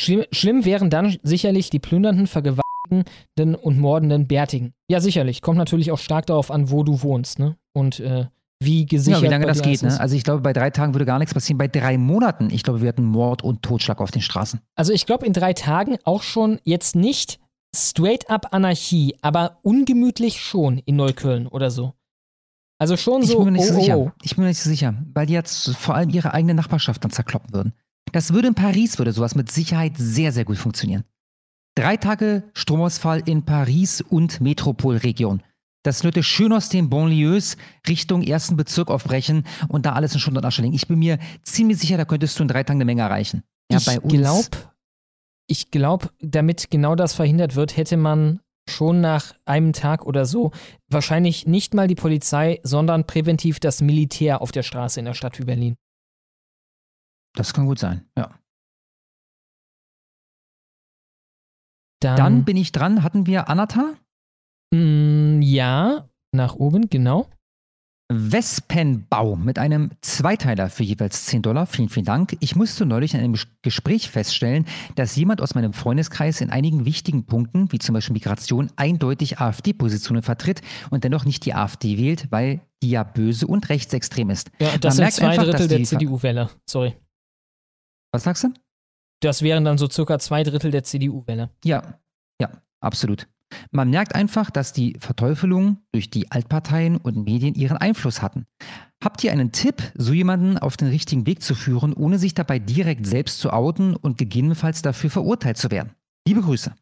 [0.00, 4.72] schlimm, schlimm wären dann sicherlich die plündernden, vergewaltigenden und mordenden Bärtigen.
[4.90, 5.42] Ja, sicherlich.
[5.42, 7.56] Kommt natürlich auch stark darauf an, wo du wohnst, ne?
[7.72, 8.26] Und äh,
[8.60, 9.82] wie gesichert ja, wie lange das geht.
[9.82, 10.00] Ne?
[10.00, 11.58] Also ich glaube, bei drei Tagen würde gar nichts passieren.
[11.58, 14.60] Bei drei Monaten, ich glaube, wir hatten Mord und Totschlag auf den Straßen.
[14.74, 17.38] Also ich glaube in drei Tagen auch schon jetzt nicht
[17.74, 21.94] straight up Anarchie, aber ungemütlich schon in Neukölln oder so.
[22.80, 23.98] Also schon Ich so, bin mir nicht so oh, sicher.
[23.98, 24.12] oh, oh.
[24.22, 27.10] Ich bin mir nicht so sicher, weil die jetzt vor allem ihre eigene Nachbarschaft dann
[27.10, 27.74] zerkloppen würden.
[28.12, 31.04] Das würde in Paris, würde sowas mit Sicherheit sehr, sehr gut funktionieren.
[31.76, 35.42] Drei Tage Stromausfall in Paris und Metropolregion.
[35.88, 37.56] Dass Leute schön aus den Banlieues
[37.88, 40.74] Richtung ersten Bezirk aufbrechen und da alles in Schutt und Asche legen.
[40.74, 43.42] Ich bin mir ziemlich sicher, da könntest du in drei Tagen eine Menge erreichen.
[43.72, 44.12] Ja, ich bei uns.
[44.12, 44.48] glaube,
[45.46, 50.52] ich glaube, damit genau das verhindert wird, hätte man schon nach einem Tag oder so
[50.90, 55.38] wahrscheinlich nicht mal die Polizei, sondern präventiv das Militär auf der Straße in der Stadt
[55.38, 55.74] wie Berlin.
[57.34, 58.38] Das kann gut sein, ja.
[62.00, 63.02] Dann, Dann bin ich dran.
[63.02, 63.94] Hatten wir Anata?
[64.74, 67.28] Mm, ja, nach oben, genau.
[68.10, 71.66] Wespenbau mit einem Zweiteiler für jeweils 10 Dollar.
[71.66, 72.38] Vielen, vielen Dank.
[72.40, 74.64] Ich musste neulich in einem Gespräch feststellen,
[74.94, 80.22] dass jemand aus meinem Freundeskreis in einigen wichtigen Punkten, wie zum Beispiel Migration, eindeutig AfD-Positionen
[80.22, 84.50] vertritt und dennoch nicht die AfD wählt, weil die ja böse und rechtsextrem ist.
[84.58, 86.50] Ja, das Man sind zwei einfach, Drittel der CDU-Wähler.
[86.68, 86.96] Sorry.
[88.12, 88.54] Was sagst du?
[89.20, 91.50] Das wären dann so circa zwei Drittel der CDU-Wähler.
[91.62, 92.00] Ja,
[92.40, 93.28] ja, absolut.
[93.70, 98.46] Man merkt einfach, dass die Verteufelung durch die Altparteien und Medien ihren Einfluss hatten.
[99.02, 102.58] Habt ihr einen Tipp, so jemanden auf den richtigen Weg zu führen, ohne sich dabei
[102.58, 105.94] direkt selbst zu outen und gegebenenfalls dafür verurteilt zu werden?
[106.26, 106.74] Liebe Grüße.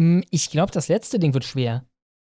[0.00, 1.84] Hm, ich glaube, das letzte Ding wird schwer.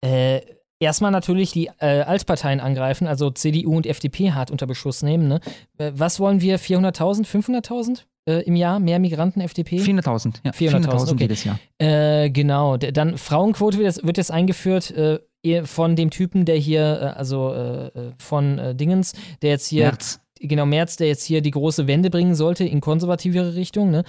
[0.05, 0.41] Äh,
[0.81, 5.28] erstmal natürlich die äh, Altparteien angreifen, also CDU und FDP hart unter Beschuss nehmen.
[5.28, 5.41] Ne?
[5.78, 6.59] Äh, was wollen wir?
[6.59, 8.05] 400.000, 500.000?
[8.27, 9.79] Äh, im Jahr, mehr Migranten FDP?
[9.79, 10.51] 400.000, ja.
[10.51, 11.23] 400.000 400 okay.
[11.25, 11.59] jedes Jahr.
[11.79, 15.19] Äh, genau, dann Frauenquote wird jetzt, wird jetzt eingeführt äh,
[15.65, 19.85] von dem Typen, der hier, äh, also äh, äh, von Dingens, der jetzt hier.
[19.85, 20.21] März.
[20.41, 24.05] Genau, März, der jetzt hier die große Wende bringen sollte in konservativere Richtung, ne?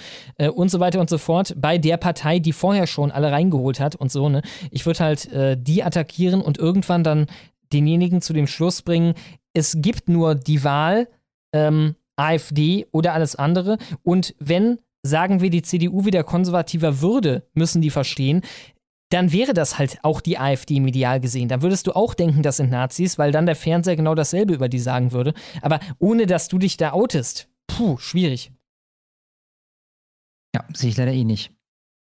[0.54, 3.94] und so weiter und so fort, bei der Partei, die vorher schon alle reingeholt hat
[3.94, 4.42] und so, ne?
[4.70, 7.26] Ich würde halt die attackieren und irgendwann dann
[7.72, 9.14] denjenigen zu dem Schluss bringen,
[9.54, 11.08] es gibt nur die Wahl,
[11.54, 13.78] ähm, AfD oder alles andere.
[14.02, 18.42] Und wenn, sagen wir, die CDU wieder konservativer würde, müssen die verstehen,
[19.10, 21.48] dann wäre das halt auch die AfD medial gesehen.
[21.48, 24.68] Dann würdest du auch denken, das sind Nazis, weil dann der Fernseher genau dasselbe über
[24.68, 25.32] die sagen würde.
[25.62, 28.52] Aber ohne dass du dich da outest, puh, schwierig.
[30.54, 31.52] Ja, sehe ich leider eh nicht.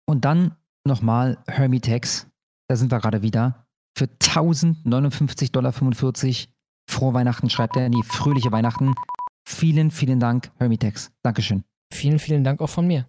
[0.05, 0.55] Und dann
[0.85, 2.27] nochmal Hermitex.
[2.67, 3.65] Da sind wir gerade wieder.
[3.97, 5.73] Für 1059,45 Dollar.
[6.89, 7.87] Frohe Weihnachten, schreibt er.
[7.89, 8.93] Nee, fröhliche Weihnachten.
[9.47, 11.11] Vielen, vielen Dank, Hermitex.
[11.23, 11.63] Dankeschön.
[11.91, 13.07] Vielen, vielen Dank auch von mir.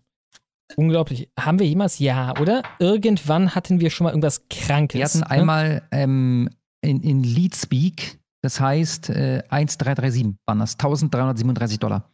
[0.77, 1.31] Unglaublich.
[1.39, 1.99] Haben wir jemals?
[1.99, 2.63] Ja, oder?
[2.79, 4.99] Irgendwann hatten wir schon mal irgendwas Krankes.
[4.99, 5.31] Wir hatten ne?
[5.31, 6.49] einmal ähm,
[6.81, 12.11] in, in Leadspeak, das heißt äh, 1337 waren das, 1337 Dollar.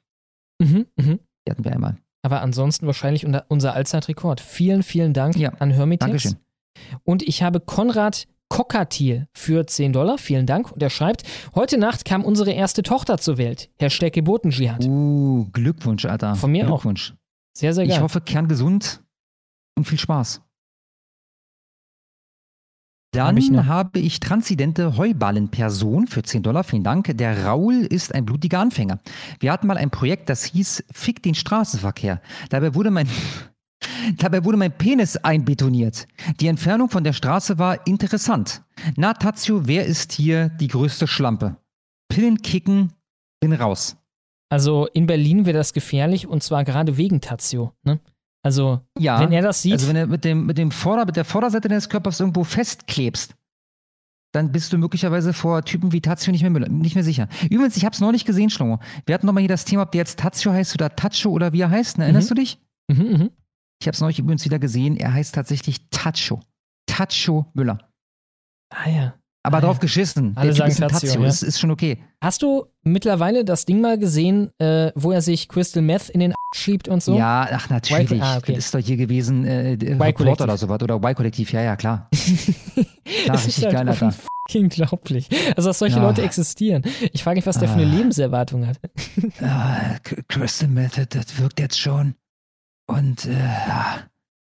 [0.58, 1.20] Mhm, mhm.
[1.46, 1.98] Die hatten wir einmal.
[2.22, 4.40] Aber ansonsten wahrscheinlich unser Allzeitrekord.
[4.40, 5.50] Vielen, vielen Dank ja.
[5.58, 6.06] an Hermitex.
[6.06, 6.36] Dankeschön.
[7.04, 10.18] Und ich habe Konrad Cockatiel für 10 Dollar.
[10.18, 10.72] Vielen Dank.
[10.72, 11.24] Und er schreibt,
[11.54, 13.70] heute Nacht kam unsere erste Tochter zur Welt.
[13.78, 14.84] Hashtag Geburtendschihad.
[14.84, 16.34] Uh, Glückwunsch, Alter.
[16.36, 17.12] Von mir Glückwunsch.
[17.12, 17.56] auch.
[17.56, 17.96] Sehr, sehr geil.
[17.96, 19.02] Ich hoffe, kerngesund
[19.76, 20.42] und viel Spaß.
[23.12, 26.64] Dann hab ich habe ich transidente Heuballenperson für 10 Dollar.
[26.64, 27.16] Vielen Dank.
[27.16, 29.00] Der Raul ist ein blutiger Anfänger.
[29.40, 32.20] Wir hatten mal ein Projekt, das hieß Fick den Straßenverkehr.
[32.50, 33.08] Dabei wurde mein
[34.18, 36.06] Dabei wurde mein Penis einbetoniert.
[36.40, 38.62] Die Entfernung von der Straße war interessant.
[38.96, 41.56] Na, Tazio, wer ist hier die größte Schlampe?
[42.08, 42.92] Pillen kicken,
[43.40, 43.96] bin raus.
[44.48, 48.00] Also in Berlin wäre das gefährlich und zwar gerade wegen Tazio, ne?
[48.42, 49.72] Also, ja, wenn er das sieht.
[49.72, 53.34] Also, wenn er mit, dem, mit, dem Vorder-, mit der Vorderseite deines Körpers irgendwo festklebst,
[54.32, 57.26] dann bist du möglicherweise vor Typen wie Tazio nicht mehr, nicht mehr sicher.
[57.50, 58.78] Übrigens, ich habe es noch nicht gesehen, Schlomo.
[59.04, 61.62] Wir hatten nochmal hier das Thema, ob der jetzt Tazio heißt oder Tacho oder wie
[61.62, 61.98] er heißt.
[61.98, 62.04] Ne?
[62.04, 62.34] Erinnerst mhm.
[62.34, 62.60] du dich?
[62.88, 63.30] Mhm, mhm.
[63.80, 64.96] Ich habe es neulich übrigens wieder gesehen.
[64.96, 66.40] Er heißt tatsächlich Tacho.
[66.86, 67.78] Tacho Müller.
[68.70, 69.14] Ah ja.
[69.42, 69.80] Aber ah, drauf ja.
[69.82, 70.32] geschissen.
[70.36, 71.22] Alle der sagen ist Tazio, Tazio.
[71.22, 71.28] ja.
[71.28, 72.02] Ist, ist schon okay.
[72.20, 76.34] Hast du mittlerweile das Ding mal gesehen, äh, wo er sich Crystal Meth in den
[76.52, 77.16] schiebt und so?
[77.16, 78.10] Ja, ach natürlich.
[78.10, 78.54] Y ah, okay.
[78.54, 80.82] Das ist doch hier gewesen, äh, Reporter oder sowas.
[80.82, 81.52] Oder Y-Kollektiv.
[81.52, 82.08] Ja, ja, klar.
[83.24, 84.14] klar, richtig halt geil, Alter.
[84.52, 85.28] Unglaublich.
[85.56, 86.02] Also, dass solche Ja.
[86.02, 86.82] Leute existieren.
[87.12, 87.94] Ich frage mich, was der für eine Ah.
[87.96, 88.80] Lebenserwartung hat.
[89.40, 89.96] Ah,
[90.28, 92.14] Crystal Method, das wirkt jetzt schon.
[92.86, 93.36] Und äh,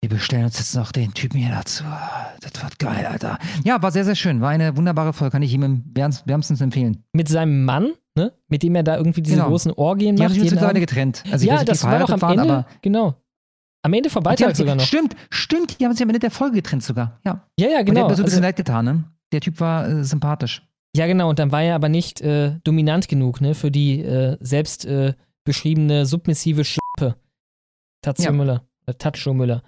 [0.02, 1.84] wir bestellen uns jetzt noch den Typen hier dazu.
[2.40, 3.38] Das wird geil, Alter.
[3.64, 4.40] Ja, war sehr, sehr schön.
[4.40, 5.32] War eine wunderbare Folge.
[5.32, 7.04] Kann ich ihm wärmst- wärmstens empfehlen.
[7.12, 8.32] Mit seinem Mann, ne?
[8.48, 9.48] Mit dem er da irgendwie diese Genau.
[9.48, 10.30] großen Orgien Die macht.
[10.32, 11.22] haben sich mittlerweile getrennt.
[11.30, 12.36] Also ich ja, weiß die das war doch am Ende.
[12.42, 13.14] waren, aber- genau.
[13.82, 14.84] Am Ende Die haben Beitrag sogar noch.
[14.84, 15.80] Stimmt, stimmt.
[15.80, 17.18] Die haben sich am Ende der Folge getrennt sogar.
[17.24, 17.46] Ja.
[17.58, 18.00] Ja, ja, Und der genau.
[18.02, 19.04] hat mir so ein bisschen Also- leid getan, ne?
[19.32, 20.62] Der Typ war äh, sympathisch.
[20.94, 21.30] Ja, genau.
[21.30, 23.54] Und dann war er aber nicht äh, dominant genug, ne?
[23.54, 27.16] Für die äh, selbst äh, beschriebene submissive Schlampe.
[28.02, 28.32] Tatsu Ja.
[28.32, 28.62] Müller.
[28.86, 29.62] Äh, Tatscho Müller.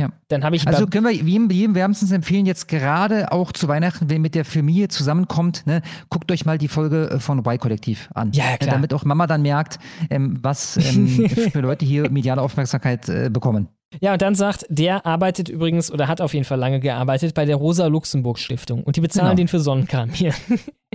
[0.00, 0.10] Ja.
[0.28, 4.08] Dann habe ich Also können wir jedem, jedem wärmstens empfehlen, jetzt gerade auch zu Weihnachten,
[4.08, 8.08] wenn ihr mit der Familie zusammenkommt, ne, guckt euch mal die Folge äh, von Y-Kollektiv
[8.14, 8.32] an.
[8.32, 8.74] Ja, ja, Ne, klar.
[8.74, 9.78] Damit auch Mama dann merkt,
[10.10, 13.68] ähm, was ähm, für Leute hier mediale Aufmerksamkeit äh, bekommen.
[14.00, 17.46] Ja, und dann sagt, der arbeitet übrigens oder hat auf jeden Fall lange gearbeitet bei
[17.46, 19.36] der Rosa-Luxemburg-Stiftung und die bezahlen Genau.
[19.36, 20.34] den für Sonnenkram hier.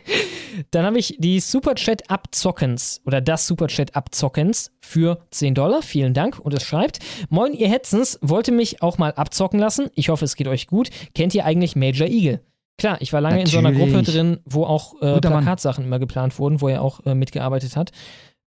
[0.71, 5.81] dann habe ich die Superchat Abzockens oder das Superchat Abzockens für 10 Dollar.
[5.81, 6.37] Vielen Dank.
[6.39, 6.99] Und es schreibt:
[7.29, 9.89] Moin, ihr Hetzens, wollte mich auch mal abzocken lassen.
[9.95, 10.89] Ich hoffe, es geht euch gut.
[11.15, 12.41] Kennt ihr eigentlich Major Eagle?
[12.77, 13.93] Klar, ich war lange in so einer Natürlich.
[13.93, 15.19] Gruppe drin, wo auch äh.
[15.19, 17.91] Plakatsachen immer geplant wurden, wo er auch äh, mitgearbeitet hat.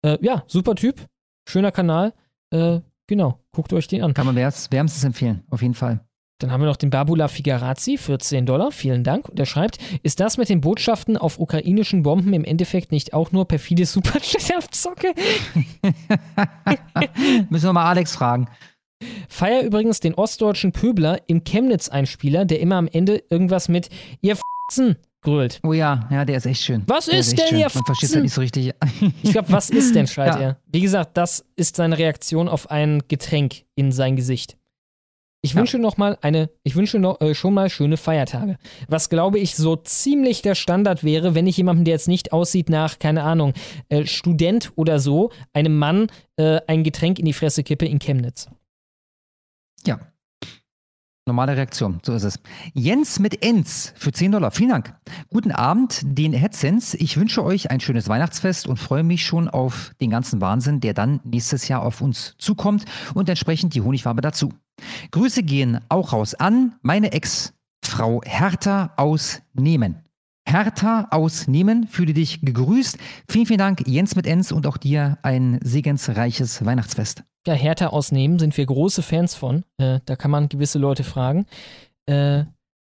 [0.02, 1.06] Äh, ja, super Typ,
[1.48, 2.12] schöner Kanal.
[2.50, 4.14] Äh, genau, guckt euch den an.
[4.14, 6.00] Kann man wärmstens, wärmstens empfehlen, auf jeden Fall.
[6.38, 8.70] Dann haben wir noch den Babula Figarazzi für 10 Dollar.
[8.70, 9.26] Vielen Dank.
[9.28, 13.32] Und er schreibt, ist das mit den Botschaften auf ukrainischen Bomben im Endeffekt nicht auch
[13.32, 15.14] nur perfide Superchat-Abzocke?
[17.48, 18.48] Müssen wir mal Alex fragen.
[19.28, 23.88] Feier übrigens den ostdeutschen Pöbler im Chemnitz-Einspieler, der immer am Ende irgendwas mit
[24.20, 24.96] ihr F***en
[25.26, 25.60] grölt.
[25.64, 26.84] Oh ja, ja, der ist echt schön.
[26.86, 27.58] Was der ist, ist denn schön.
[27.58, 28.72] ihr Man versteht halt nicht so richtig.
[29.22, 30.40] Ich glaube, was ist denn, schreit Ja.
[30.40, 30.56] er.
[30.66, 34.56] Wie gesagt, das ist seine Reaktion auf ein Getränk in sein Gesicht.
[35.42, 38.56] Ich wünsche noch mal eine, ich wünsche noch, äh, schon mal schöne Feiertage.
[38.88, 42.68] Was glaube ich so ziemlich der Standard wäre, wenn ich jemandem, der jetzt nicht aussieht
[42.68, 43.52] nach, keine Ahnung,
[43.88, 48.48] äh, Student oder so, einem Mann äh, ein Getränk in die Fresse kippe in Chemnitz.
[49.86, 50.00] Ja.
[51.28, 52.38] Normale Reaktion, so ist es.
[52.72, 54.52] Jens mit Enz für 10 Dollar.
[54.52, 54.94] Vielen Dank.
[55.28, 56.96] Guten Abend, den Headsense.
[56.98, 60.94] Ich wünsche euch ein schönes Weihnachtsfest und freue mich schon auf den ganzen Wahnsinn, der
[60.94, 62.84] dann nächstes Jahr auf uns zukommt
[63.14, 64.52] und entsprechend die Honigwabe dazu.
[65.10, 70.05] Grüße gehen auch raus an meine Ex-Frau Hertha aus Nehmen.
[70.48, 72.98] Hertha aus Nehmen, fühle dich gegrüßt.
[73.28, 77.24] Vielen, vielen Dank, Jens mit Enz und auch dir ein segensreiches Weihnachtsfest.
[77.46, 79.64] Ja, Hertha ausnehmen sind wir große Fans von.
[79.78, 81.46] Äh, da kann man gewisse Leute fragen.
[82.06, 82.44] Äh,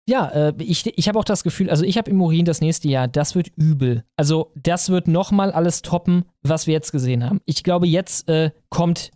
[0.08, 2.88] ja, äh, ich, ich habe auch das Gefühl, also ich habe im Urin das nächste
[2.88, 4.04] Jahr, das wird übel.
[4.18, 7.42] Also das wird nochmal alles toppen, was wir jetzt gesehen haben.
[7.46, 9.12] Ich glaube, jetzt äh, kommt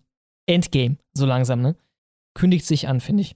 [0.48, 1.76] Endgame so langsam, ne?
[2.34, 3.36] Kündigt sich an, finde ich.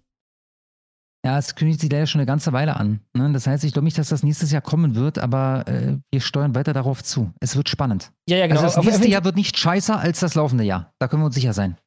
[1.26, 3.00] Ja, es kündigt sich leider schon eine ganze Weile an.
[3.14, 3.32] Ne?
[3.32, 6.54] Das heißt, ich glaube nicht, dass das nächstes Jahr kommen wird, aber äh, wir steuern
[6.54, 7.32] weiter darauf zu.
[7.40, 8.12] Es wird spannend.
[8.28, 8.60] Ja, ja, genau.
[8.60, 10.92] Also das Auf- nächste Jahr wird nicht scheißer als das laufende Jahr.
[11.00, 11.78] Da können wir uns sicher sein.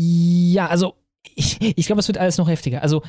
[0.00, 0.94] Ja, also
[1.34, 2.82] ich, ich glaube, es wird alles noch heftiger.
[2.82, 3.02] Also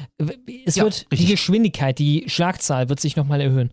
[0.65, 1.29] es Ja, wird die richtig.
[1.31, 3.71] Geschwindigkeit, die Schlagzahl wird sich nochmal erhöhen.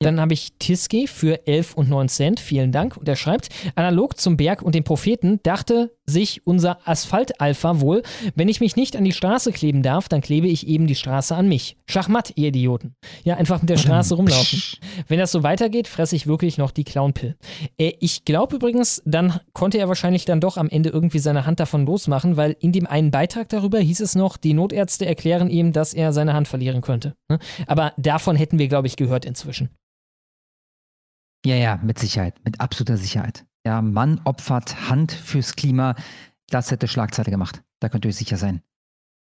[0.00, 2.38] Dann habe ich Tiske für 11 und 9 Cent.
[2.38, 2.98] Vielen Dank.
[2.98, 8.02] Und er schreibt, analog zum Berg und dem Propheten dachte sich unser Asphalt-Alpha wohl,
[8.34, 11.34] wenn ich mich nicht an die Straße kleben darf, dann klebe ich eben die Straße
[11.34, 11.78] an mich.
[11.88, 12.94] Schachmatt, ihr Idioten.
[13.24, 14.62] Ja, einfach mit der Straße rumlaufen.
[15.08, 17.34] Wenn das so weitergeht, fresse ich wirklich noch die Clownpill.
[17.78, 21.58] Äh, ich glaube übrigens, dann konnte er wahrscheinlich dann doch am Ende irgendwie seine Hand
[21.58, 25.72] davon losmachen, weil in dem einen Beitrag darüber hieß es noch, die Notärzte erklären ihm,
[25.72, 27.14] dass er seine Hand verlieren könnte.
[27.28, 27.38] ne?
[27.66, 29.70] Aber davon hätten wir, glaube ich, gehört inzwischen.
[31.46, 33.46] Ja, ja, mit Sicherheit, mit absoluter Sicherheit.
[33.64, 35.94] Ja, Mann opfert Hand fürs Klima.
[36.50, 37.62] Das hätte Schlagzeile gemacht.
[37.78, 38.62] Da könnt ihr euch sicher sein.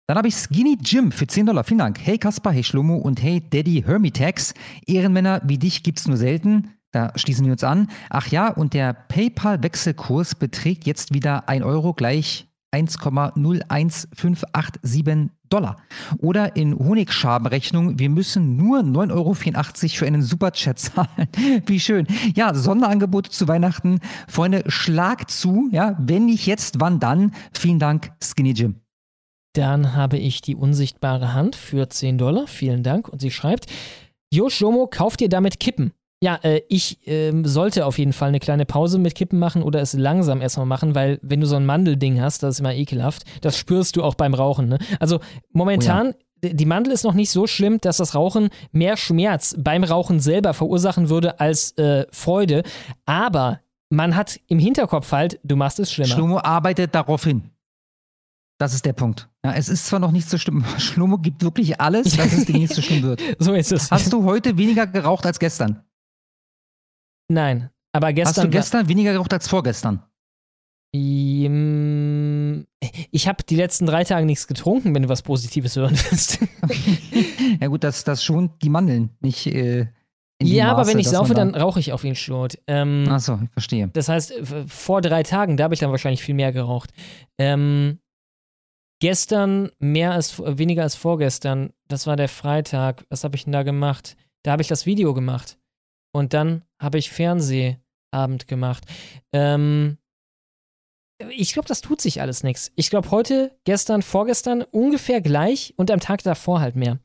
[0.08, 1.66] Dann habe ich Skinny Jim für 10 Dollar.
[1.66, 2.00] Vielen Dank.
[2.00, 4.54] Hey Kaspar, hey Schlomo und hey Daddy Hermitax.
[4.88, 6.72] Ehrenmänner wie dich gibt's nur selten.
[6.94, 7.90] Da schließen wir uns an.
[8.10, 15.78] Ach ja, und der PayPal-Wechselkurs beträgt jetzt wieder 1 Euro gleich 1,01587 Dollar.
[16.18, 21.28] Oder in Honigschabenrechnung, wir müssen nur 9,84 Euro für einen Superchat zahlen.
[21.66, 22.08] Wie schön.
[22.36, 24.00] Ja, Sonderangebote zu Weihnachten.
[24.28, 25.70] Freunde, schlag zu.
[25.72, 27.34] Ja, wenn nicht jetzt, wann dann?
[27.54, 28.82] Vielen Dank, Skinny Jim.
[29.54, 32.48] Dann habe ich die unsichtbare Hand für 10 Dollar.
[32.48, 33.08] Vielen Dank.
[33.08, 33.68] Und sie schreibt,
[34.32, 35.94] Jo Shomo, kauft ihr damit Kippen?
[36.26, 39.80] Ja, äh, ich ähm, sollte auf jeden Fall eine kleine Pause mit Kippen machen oder
[39.82, 43.24] es langsam erstmal machen, weil wenn du so ein Mandelding hast, das ist immer ekelhaft.
[43.42, 44.68] Das spürst du auch beim Rauchen.
[44.70, 44.80] Ne?
[45.00, 45.20] Also
[45.52, 49.84] momentan, d- die Mandel ist noch nicht so schlimm, dass das Rauchen mehr Schmerz beim
[49.84, 52.64] Rauchen selber verursachen würde als äh, Freude.
[53.06, 53.60] Aber
[53.92, 56.10] man hat im Hinterkopf halt, du machst es schlimmer.
[56.16, 57.52] Schlomo arbeitet darauf hin.
[58.58, 59.30] Das ist der Punkt.
[59.46, 62.58] Ja, es ist zwar noch nicht so schlimm, Schlomo gibt wirklich alles, dass es dir
[62.58, 63.22] nicht so schlimm wird.
[63.40, 63.92] So ist es.
[63.92, 65.84] Hast du heute weniger geraucht als gestern?
[67.30, 68.36] Nein, aber gestern.
[68.36, 70.04] Hast du gestern weniger geraucht als vorgestern?
[73.12, 76.40] Ich habe die letzten drei Tage nichts getrunken, wenn du was Positives hören willst.
[77.62, 79.88] Ja gut, das, das schont die Mandeln, nicht äh,
[80.42, 82.58] ja, aber Maße, wenn ich saufe, man dann rauche ich auf jeden Schlot.
[82.68, 83.88] Ähm, Ach so, ich verstehe.
[83.94, 86.92] Das heißt, f- vor drei Tagen, da habe ich dann wahrscheinlich viel mehr geraucht.
[87.38, 88.00] Ähm,
[89.00, 91.72] gestern mehr als weniger als vorgestern.
[91.88, 93.06] Das war der Freitag.
[93.10, 94.18] Was habe ich denn da gemacht?
[94.44, 95.58] Da habe ich das Video gemacht.
[96.16, 98.86] Und dann habe ich Fernsehabend gemacht.
[99.34, 99.98] Ähm,
[101.30, 102.72] ich glaube, das tut sich alles nichts.
[102.78, 107.00] Ich glaube, heute, gestern, vorgestern ungefähr gleich und am Tag davor halt mehr.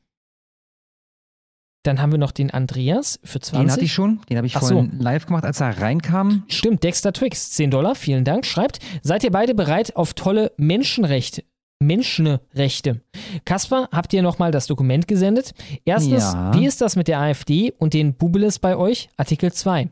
[1.83, 3.51] Dann haben wir noch den Andreas für 20.
[3.51, 4.75] Den hatte ich schon, den habe ich Ach so.
[4.75, 6.45] vorhin live gemacht, als er reinkam.
[6.47, 8.45] Stimmt, Dexter Twix, 10 Dollar, vielen Dank.
[8.45, 11.43] Schreibt, seid ihr beide bereit auf tolle Menschenrechte?
[11.81, 13.01] Menschenrechte.
[13.43, 15.53] Kasper, habt ihr nochmal das Dokument gesendet?
[15.83, 16.53] Erstens, Ja.
[16.53, 19.09] wie ist das mit der AfD und den Bubeles bei euch?
[19.17, 19.89] Artikel 2.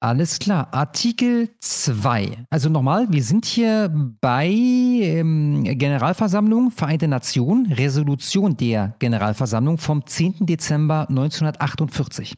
[0.00, 0.68] Alles klar.
[0.72, 2.46] Artikel 2.
[2.50, 3.88] Also nochmal, wir sind hier
[4.20, 10.46] bei ähm, Generalversammlung Vereinte Nationen, Resolution der Generalversammlung vom 10.
[10.46, 12.34] Dezember 1948.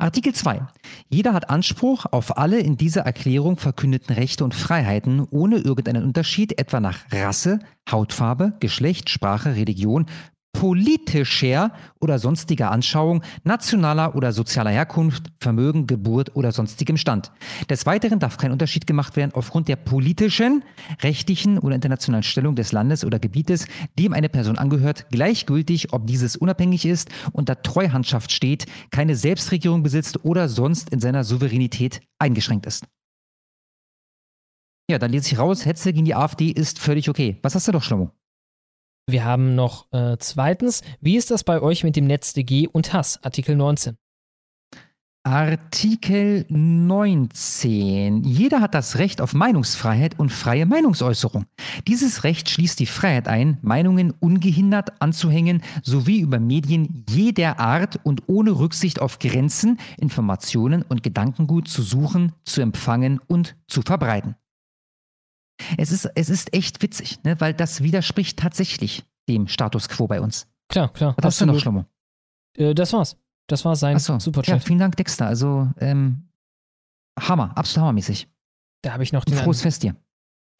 [0.00, 0.62] Artikel 2.
[1.08, 6.56] Jeder hat Anspruch auf alle in dieser Erklärung verkündeten Rechte und Freiheiten ohne irgendeinen Unterschied
[6.60, 7.58] etwa nach Rasse,
[7.90, 10.06] Hautfarbe, Geschlecht, Sprache, Religion,
[10.52, 17.30] politischer oder sonstiger Anschauung, nationaler oder sozialer Herkunft, Vermögen, Geburt oder sonstigem Stand.
[17.70, 20.64] Des Weiteren darf kein Unterschied gemacht werden aufgrund der politischen,
[21.02, 23.66] rechtlichen oder internationalen Stellung des Landes oder Gebietes,
[23.98, 30.24] dem eine Person angehört, gleichgültig, ob dieses unabhängig ist, unter Treuhandschaft steht, keine Selbstregierung besitzt
[30.24, 32.84] oder sonst in seiner Souveränität eingeschränkt ist.
[34.90, 37.38] Ja, dann lese ich raus, Hetze gegen die AfD ist völlig okay.
[37.42, 38.10] Was hast du doch, Schlomo?
[39.08, 43.18] Wir haben noch äh, zweitens, wie ist das bei euch mit dem NetzDG und Hass?
[43.24, 43.96] Artikel 19.
[45.22, 48.22] Artikel 19.
[48.22, 51.46] Jeder hat das Recht auf Meinungsfreiheit und freie Meinungsäußerung.
[51.86, 58.24] Dieses Recht schließt die Freiheit ein, Meinungen ungehindert anzuhängen sowie über Medien jeder Art und
[58.26, 64.36] ohne Rücksicht auf Grenzen, Informationen und Gedankengut zu suchen, zu empfangen und zu verbreiten.
[65.76, 67.40] Es ist, es ist echt witzig, ne?
[67.40, 70.46] weil das widerspricht tatsächlich dem Status quo bei uns.
[70.68, 71.14] Klar, klar.
[71.18, 71.84] Was hast du noch, Schlomo?
[72.56, 73.16] Äh, das war's.
[73.48, 74.56] Das war sein so, Superchat.
[74.56, 75.26] Ja, vielen Dank, Dexter.
[75.26, 76.28] Also, ähm,
[77.18, 78.28] Hammer, absolut hammermäßig.
[78.82, 79.36] Da habe ich noch den.
[79.36, 79.96] Frohes Fest dir.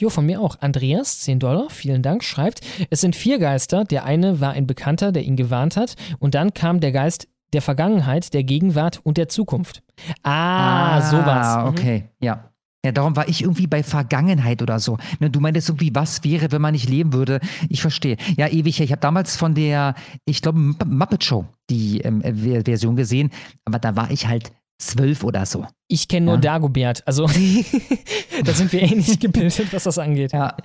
[0.00, 0.60] Jo, von mir auch.
[0.60, 3.84] Andreas, 10 Dollar, vielen Dank, schreibt, es sind vier Geister.
[3.84, 5.96] Der eine war ein Bekannter, der ihn gewarnt hat.
[6.20, 9.82] Und dann kam der Geist der Vergangenheit, der Gegenwart und der Zukunft.
[10.22, 11.56] Ah, ah sowas.
[11.62, 11.68] Mhm.
[11.68, 12.52] Okay, ja.
[12.89, 14.97] Ja, darum war ich irgendwie bei Vergangenheit oder so.
[15.20, 17.39] Ne, du meintest irgendwie, was wäre, wenn man nicht leben würde?
[17.69, 18.16] Ich verstehe.
[18.39, 18.86] Ja, ewig her.
[18.86, 19.94] Ich habe damals von der,
[20.24, 22.23] ich glaube, Muppet Show die ähm,
[22.65, 23.28] Version gesehen,
[23.66, 25.66] aber da war ich halt zwölf oder so.
[25.86, 26.40] Ich kenne nur ja.
[26.40, 27.27] Dagobert, also
[28.44, 30.32] da sind wir ähnlich gebildet, was das angeht.
[30.32, 30.56] Ja,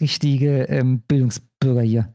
[0.00, 2.14] richtige ähm, Bildungsbürger hier.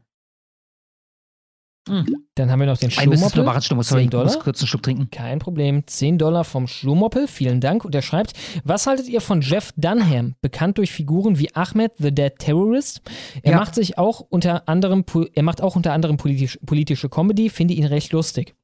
[1.88, 2.06] Hm.
[2.34, 3.44] Dann haben wir noch den Schlumoppel.
[3.44, 4.26] Noch warten, sorry, 10 Dollar.
[4.26, 5.10] Ich muss kurz einen Schluck trinken.
[5.10, 5.86] Kein Problem.
[5.86, 7.26] 10 Dollar vom Schlumoppel.
[7.26, 7.84] Vielen Dank.
[7.84, 8.34] Und er schreibt,
[8.64, 13.00] was haltet ihr von Jeff Dunham, bekannt durch Figuren wie Ahmed the Dead Terrorist?
[13.42, 13.58] Er ja.
[13.58, 15.04] macht sich auch unter anderem,
[15.34, 18.54] er macht auch unter anderem politisch, politische Comedy, finde ihn recht lustig.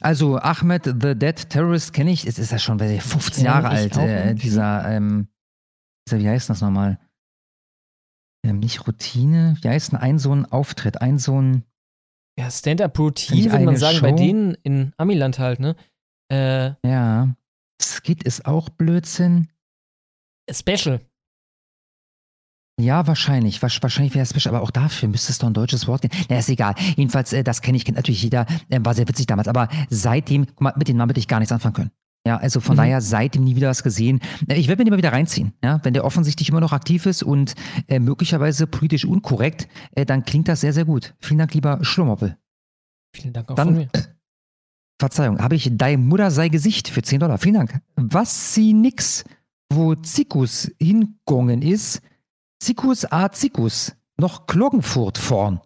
[0.00, 4.34] Also Ahmed the Dead Terrorist kenne ich, es ist ja schon 15 Jahre alt, äh,
[4.34, 5.28] dieser, ähm,
[6.08, 6.98] dieser, wie heißt das nochmal?
[8.44, 11.64] Ähm, nicht Routine, wie heißt denn ein so ein Auftritt, ein so ein
[12.38, 14.02] ja, Stand-Up-Routine, würde man sagen, Show?
[14.02, 15.76] bei denen in Amiland halt, ne?
[16.30, 17.34] Äh, ja.
[17.80, 19.48] Skit ist auch Blödsinn.
[20.50, 21.00] Special.
[22.80, 23.62] Ja, wahrscheinlich.
[23.62, 26.16] Wahrscheinlich wäre es special, aber auch dafür müsste es doch ein deutsches Wort geben.
[26.28, 26.74] Na, ist egal.
[26.96, 28.46] Jedenfalls, äh, das kenne ich, kennt natürlich jeder.
[28.70, 29.48] Äh, war sehr witzig damals.
[29.48, 31.90] Aber seitdem, guck mal, mit dem Namen hätte ich gar nichts anfangen können.
[32.26, 32.78] Ja, also von mhm.
[32.78, 34.20] daher seitdem nie wieder was gesehen.
[34.46, 35.52] Äh, ich werde mir den mal wieder reinziehen.
[35.62, 37.54] Ja, wenn der offensichtlich immer noch aktiv ist und
[37.88, 41.14] äh, möglicherweise politisch unkorrekt, äh, dann klingt das sehr, sehr gut.
[41.18, 42.36] Vielen Dank, lieber Schlummoppel.
[43.14, 43.90] Vielen Dank auch dann, von mir.
[45.00, 47.38] Verzeihung, habe ich Dein Mutter sei Gesicht für 10 Dollar.
[47.38, 47.80] Vielen Dank.
[47.96, 49.24] Was sie nix,
[49.68, 52.02] wo Zikus hingegangen ist,
[52.60, 55.60] Zikus a Zikus, noch Glockenfurt vorn.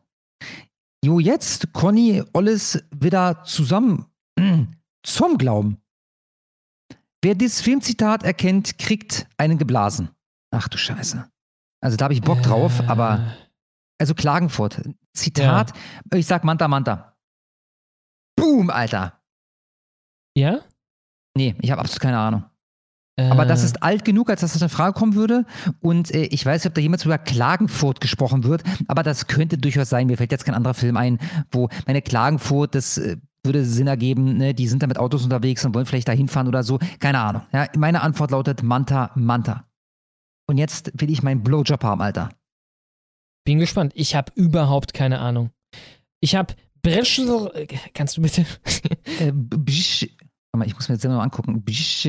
[1.04, 4.06] Jo, jetzt Conny alles wieder zusammen
[5.02, 5.82] zum Glauben.
[7.26, 10.10] Wer dieses Filmzitat erkennt, kriegt einen geblasen.
[10.52, 11.28] Ach du Scheiße.
[11.80, 12.86] Also da habe ich Bock drauf, äh.
[12.86, 13.34] aber
[13.98, 14.80] also Klagenfurt.
[15.12, 15.72] Zitat,
[16.12, 16.18] ja.
[16.18, 17.16] ich sag Manta Manta.
[18.36, 19.20] Boom, Alter.
[20.36, 20.60] Ja?
[21.36, 22.44] Nee, ich habe absolut keine Ahnung.
[23.16, 23.28] Äh.
[23.28, 25.46] Aber das ist alt genug, als dass das in Frage kommen würde.
[25.80, 29.58] Und äh, ich weiß nicht, ob da jemals über Klagenfurt gesprochen wird, aber das könnte
[29.58, 30.06] durchaus sein.
[30.06, 31.18] Mir fällt jetzt kein anderer Film ein,
[31.50, 33.16] wo meine Klagenfurt, das äh,
[33.47, 34.55] würde Sinn ergeben, ne?
[34.55, 36.78] die sind da mit Autos unterwegs und wollen vielleicht da hinfahren oder so.
[36.98, 37.43] Keine Ahnung.
[37.52, 39.64] Ja, meine Antwort lautet Manta, Manta.
[40.48, 42.31] Und jetzt will ich meinen Blowjob haben, Alter.
[43.44, 43.93] Bin gespannt.
[43.94, 45.51] Ich habe überhaupt keine Ahnung.
[46.20, 47.51] Ich habe Breschel.
[47.94, 48.47] Kannst du bitte?
[49.20, 51.62] äh, Bisch, ich muss mir jetzt selber mal angucken.
[51.62, 52.09] Bisch.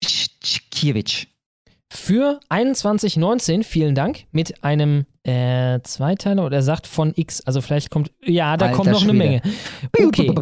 [0.00, 1.26] Bischkiewicz.
[1.90, 7.40] Für 21,19, vielen Dank, mit einem äh, Zweiteiler oder er sagt von X.
[7.42, 9.12] Also vielleicht kommt, ja, da Alter kommt noch Schwede.
[9.12, 9.42] eine Menge.
[10.06, 10.34] Okay.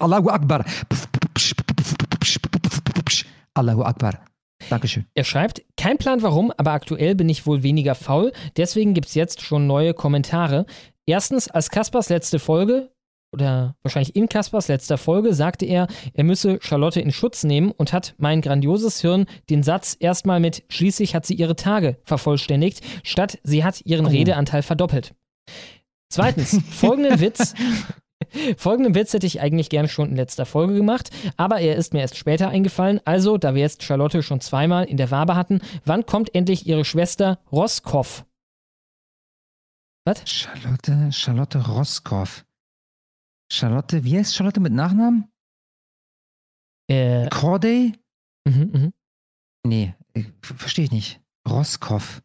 [0.00, 0.64] Allahu Akbar.
[3.54, 4.18] Allahu Akbar.
[4.70, 5.06] Dankeschön.
[5.14, 8.32] Er schreibt, kein Plan warum, aber aktuell bin ich wohl weniger faul.
[8.56, 10.66] Deswegen gibt es jetzt schon neue Kommentare.
[11.04, 12.91] Erstens, als Kaspers letzte Folge
[13.32, 17.92] oder wahrscheinlich in Kaspers letzter Folge sagte er, er müsse Charlotte in Schutz nehmen und
[17.92, 23.38] hat mein grandioses Hirn den Satz erstmal mit schließlich hat sie ihre Tage vervollständigt, statt
[23.42, 24.10] sie hat ihren oh.
[24.10, 25.14] Redeanteil verdoppelt.
[26.10, 27.54] Zweitens, folgenden Witz.
[28.56, 32.00] Folgenden Witz hätte ich eigentlich gerne schon in letzter Folge gemacht, aber er ist mir
[32.00, 33.00] erst später eingefallen.
[33.04, 36.84] Also, da wir jetzt Charlotte schon zweimal in der Wabe hatten, wann kommt endlich ihre
[36.84, 38.24] Schwester Roskow?
[40.04, 40.22] Was?
[40.28, 42.44] Charlotte, Charlotte Roskow.
[43.52, 45.30] Charlotte, wie heißt Charlotte mit Nachnamen?
[46.88, 47.28] Äh.
[47.28, 47.92] Corday?
[48.44, 48.92] Mhm, mhm.
[49.64, 49.94] Nee,
[50.42, 51.20] Verstehe ich nicht.
[51.48, 52.22] Roskopf.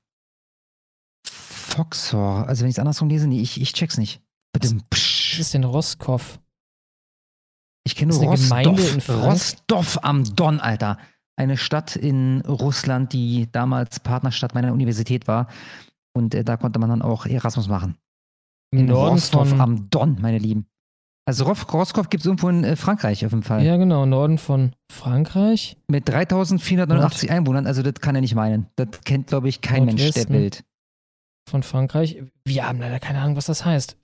[1.25, 2.47] Foxhor.
[2.47, 4.22] Also wenn ich es andersrum lese, nee, ich, ich check's nicht.
[4.53, 6.39] Was, was ist denn Roskopf?
[7.85, 10.97] Ich kenne nur Rostov, Rostov am Don, Alter.
[11.38, 15.47] Eine Stadt in Russland, die damals Partnerstadt meiner Universität war.
[16.14, 17.97] Und äh, da konnte man dann auch Erasmus machen.
[18.72, 19.61] Im Norden Rostov von...
[19.61, 20.67] am Don, meine Lieben.
[21.27, 23.61] Also Roskopf gibt es irgendwo in äh, Frankreich auf jeden Fall.
[23.61, 25.75] Ja, genau, Norden von Frankreich.
[25.89, 28.67] Mit 3489 Einwohnern, also das kann er nicht meinen.
[28.77, 30.64] Das kennt, glaube ich, kein Mensch der Welt
[31.49, 32.23] von Frankreich.
[32.45, 33.97] Wir haben leider keine Ahnung, was das heißt.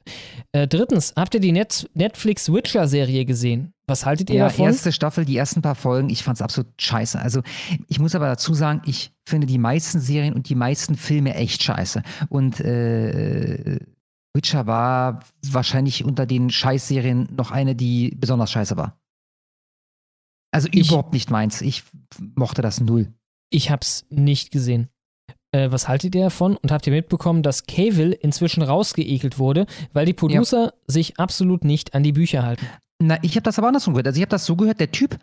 [0.52, 3.72] Äh, drittens, habt ihr die Net Netflix Witcher-Serie gesehen?
[3.88, 4.66] Was haltet ihr ja, davon?
[4.66, 7.20] erste Staffel, die ersten paar Folgen, ich fand es absolut scheiße.
[7.20, 7.42] Also
[7.88, 11.64] ich muss aber dazu sagen, ich finde die meisten Serien und die meisten Filme echt
[11.64, 12.02] scheiße.
[12.28, 13.80] Und äh,
[14.34, 19.00] Witcher war wahrscheinlich unter den Scheißserien noch eine, die besonders scheiße war.
[20.52, 21.62] Also ich, überhaupt nicht meins.
[21.62, 21.84] Ich
[22.36, 23.14] mochte das null.
[23.50, 24.90] Ich hab's nicht gesehen.
[25.52, 26.58] Äh, was haltet ihr davon?
[26.58, 30.74] Und habt ihr mitbekommen, dass Cavill inzwischen rausgeekelt wurde, weil die Producer ja.
[30.88, 32.66] sich absolut nicht an die Bücher halten?
[33.00, 34.08] Na, ich habe das aber andersrum gehört.
[34.08, 35.20] Also ich habe das so gehört, der Typ,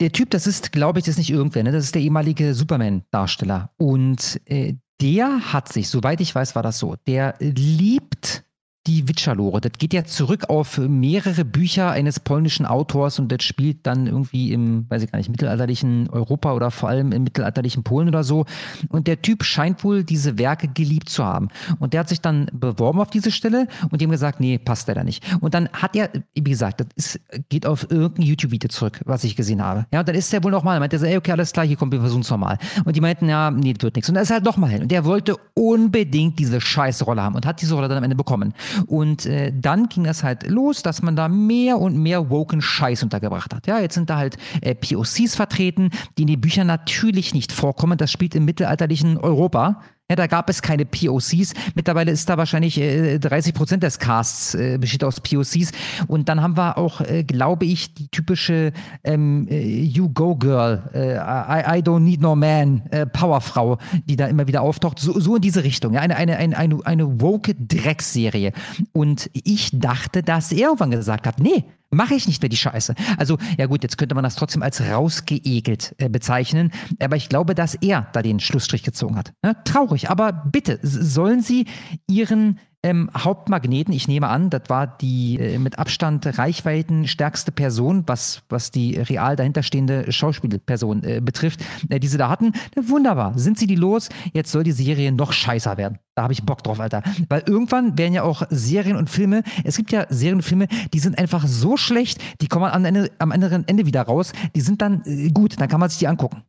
[0.00, 1.72] der Typ, das ist, glaube ich, das ist nicht irgendwer, ne?
[1.72, 3.70] das ist der ehemalige Superman-Darsteller.
[3.76, 8.44] Und äh, der hat sich, soweit ich weiß, war das so, der liebt
[8.86, 9.60] die Witcher-Lore.
[9.60, 14.52] Das geht ja zurück auf mehrere Bücher eines polnischen Autors und das spielt dann irgendwie
[14.52, 18.46] im, weiß ich gar nicht, mittelalterlichen Europa oder vor allem im mittelalterlichen Polen oder so.
[18.88, 21.48] Und der Typ scheint wohl diese Werke geliebt zu haben.
[21.78, 24.94] Und der hat sich dann beworben auf diese Stelle und dem gesagt, nee, passt der
[24.94, 25.24] da nicht.
[25.40, 29.36] Und dann hat er, wie gesagt, das ist, geht auf irgendein YouTube-Video zurück, was ich
[29.36, 29.86] gesehen habe.
[29.92, 31.76] Ja, und dann ist der wohl nochmal, meint er so, ey, okay, alles klar, hier
[31.76, 32.56] kommt, wir versuchen es nochmal.
[32.86, 34.08] Und die meinten, ja, nee, das wird nichts.
[34.08, 34.82] Und er ist halt nochmal hin.
[34.82, 38.16] Und der wollte unbedingt diese scheiß Rolle haben und hat diese Rolle dann am Ende
[38.16, 38.54] bekommen.
[38.86, 43.02] Und äh, dann ging das halt los, dass man da mehr und mehr woken Scheiß
[43.02, 43.66] untergebracht hat.
[43.66, 47.98] Ja, jetzt sind da halt äh, POCs vertreten, die in den Büchern natürlich nicht vorkommen.
[47.98, 49.82] Das spielt im mittelalterlichen Europa.
[50.10, 51.54] Ja, da gab es keine POCs.
[51.76, 55.70] Mittlerweile ist da wahrscheinlich äh, 30 Prozent des Casts äh, besteht aus POCs.
[56.08, 58.72] Und dann haben wir auch, äh, glaube ich, die typische
[59.04, 64.16] ähm, äh, You Go Girl, äh, I, I, Don't Need No Man, äh, Powerfrau, die
[64.16, 64.98] da immer wieder auftaucht.
[64.98, 65.94] So, so in diese Richtung.
[65.94, 68.50] Ja, eine, eine, eine, eine, eine woke Dreckserie.
[68.90, 72.94] Und ich dachte, dass er irgendwann gesagt hat, nee, mache ich nicht mehr die Scheiße.
[73.18, 77.54] Also, ja gut, jetzt könnte man das trotzdem als rausgeekelt äh, bezeichnen, aber ich glaube,
[77.54, 79.32] dass er da den Schlussstrich gezogen hat.
[79.44, 81.66] Ja, traurig, aber bitte, sollen Sie
[82.06, 88.42] Ihren ähm, Hauptmagneten, ich nehme an, das war die äh, mit Abstand reichweitenstärkste Person, was,
[88.48, 91.60] was die real dahinterstehende Schauspielperson äh, betrifft,
[91.90, 92.52] äh, die sie da hatten.
[92.76, 94.08] wunderbar, sind sie die los?
[94.32, 95.98] Jetzt soll die Serie noch scheißer werden.
[96.14, 97.02] Da habe ich Bock drauf, Alter.
[97.28, 100.98] Weil irgendwann werden ja auch Serien und Filme, es gibt ja Serien und Filme, die
[101.00, 104.80] sind einfach so schlecht, die kommen am, Ende, am anderen Ende wieder raus, die sind
[104.80, 106.44] dann äh, gut, dann kann man sich die angucken.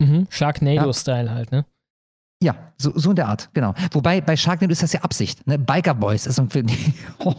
[0.00, 0.26] Mhm.
[0.28, 1.34] Sharknado-Style ja.
[1.34, 1.64] halt, ne?
[2.40, 3.74] Ja, so, so in der Art, genau.
[3.90, 5.44] Wobei bei Sharknado ist das ja Absicht.
[5.48, 5.58] Ne?
[5.58, 6.68] Biker Boys ist so ein Film.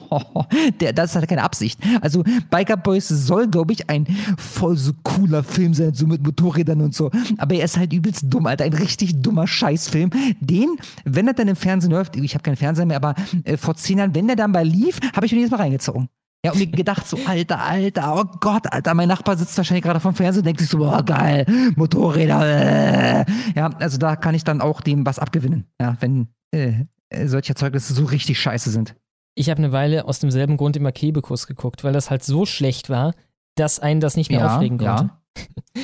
[0.81, 1.79] der, das ist halt keine Absicht.
[2.01, 4.05] Also Biker Boys soll, glaube ich, ein
[4.37, 7.11] voll so cooler Film sein, so mit Motorrädern und so.
[7.37, 8.65] Aber er ist halt übelst dumm, Alter.
[8.65, 10.09] Ein richtig dummer Scheißfilm.
[10.41, 13.75] Den, wenn er dann im Fernsehen läuft, ich habe keinen Fernseher mehr, aber äh, vor
[13.75, 16.09] zehn Jahren, wenn der dann mal lief, habe ich mir jedes Mal reingezogen.
[16.45, 19.99] Ja, und mir gedacht, so, Alter, Alter, oh Gott, Alter, mein Nachbar sitzt wahrscheinlich gerade
[19.99, 21.45] vom Fernseher und denkt sich so, boah, geil,
[21.75, 22.45] Motorräder.
[22.45, 23.25] Äh.
[23.55, 26.85] Ja, also da kann ich dann auch dem was abgewinnen, ja, wenn äh,
[27.25, 28.95] solche Erzeugnisse so richtig scheiße sind.
[29.35, 32.89] Ich habe eine Weile aus demselben Grund immer Kebekus geguckt, weil das halt so schlecht
[32.89, 33.15] war,
[33.55, 35.11] dass einen das nicht mehr ja, aufregen konnte.
[35.37, 35.43] Ja.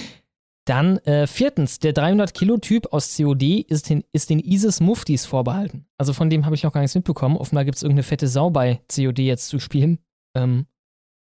[0.66, 5.85] Dann äh, viertens, der 300-Kilo-Typ aus COD ist den, ist den ISIS Muftis vorbehalten.
[5.98, 7.38] Also von dem habe ich noch gar nichts mitbekommen.
[7.38, 10.00] Offenbar gibt es irgendeine fette Sau bei COD jetzt zu spielen.
[10.36, 10.68] Ähm,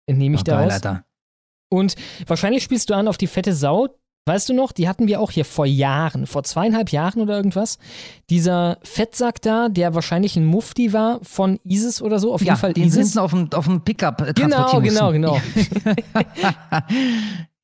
[0.06, 0.82] entnehme ich oh, daraus.
[1.70, 1.96] Und
[2.28, 3.88] wahrscheinlich spielst du an auf die fette Sau.
[4.26, 7.78] Weißt du noch, die hatten wir auch hier vor Jahren, vor zweieinhalb Jahren oder irgendwas.
[8.30, 12.60] Dieser Fettsack da, der wahrscheinlich ein Mufti war von ISIS oder so, auf ja, jeden
[12.60, 13.08] Fall den ISIS.
[13.08, 15.34] hinten auf dem, auf dem Pickup äh, Genau, genau, genau.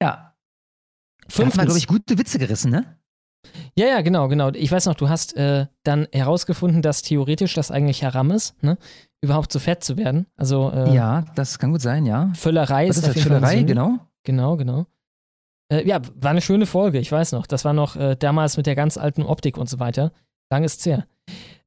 [0.01, 0.33] ja.
[1.29, 1.55] Fünftens.
[1.55, 2.97] Da hat glaube ich, gute Witze gerissen, ne?
[3.75, 4.49] Ja, ja, genau, genau.
[4.49, 8.77] Ich weiß noch, du hast äh, dann herausgefunden, dass theoretisch das eigentlich Haram ist, ne?
[9.21, 10.27] Überhaupt so fett zu werden.
[10.37, 12.31] Also, äh, ja, das kann gut sein, ja.
[12.35, 13.23] Völlerei Was ist, ist das?
[13.23, 13.99] Völlerei, genau.
[14.23, 14.85] Genau, genau.
[15.71, 17.47] Äh, ja, war eine schöne Folge, ich weiß noch.
[17.47, 20.11] Das war noch äh, damals mit der ganz alten Optik und so weiter.
[20.51, 21.07] Lang ist es her.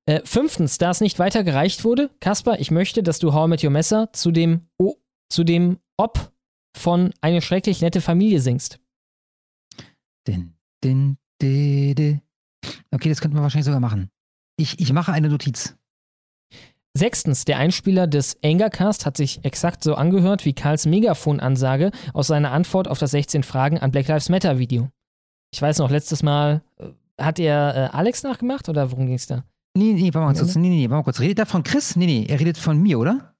[0.07, 3.63] Äh, fünftens, da es nicht weiter gereicht wurde, Kasper, ich möchte, dass du How mit
[3.63, 4.97] Your Messer zu dem, o,
[5.29, 6.33] zu dem Ob
[6.77, 8.81] von Eine schrecklich nette Familie singst.
[10.27, 12.23] Din, din, din, din.
[12.91, 14.11] Okay, das könnten wir wahrscheinlich sogar machen.
[14.57, 15.77] Ich, ich mache eine Notiz.
[16.97, 22.53] Sechstens, der Einspieler des Angercast hat sich exakt so angehört wie Karls Megafon-Ansage aus seiner
[22.53, 24.89] Antwort auf das 16 Fragen an Black Lives Matter Video.
[25.55, 26.85] Ich weiß noch, letztes Mal äh,
[27.23, 29.45] hat er äh, Alex nachgemacht oder worum ging es da?
[29.75, 30.55] Nee, nee, warte mal kurz.
[30.55, 31.21] Nee, nee, nee, warte mal kurz.
[31.21, 31.97] Redet er von Chris?
[31.97, 33.35] Nee, nee, er redet von mir, oder?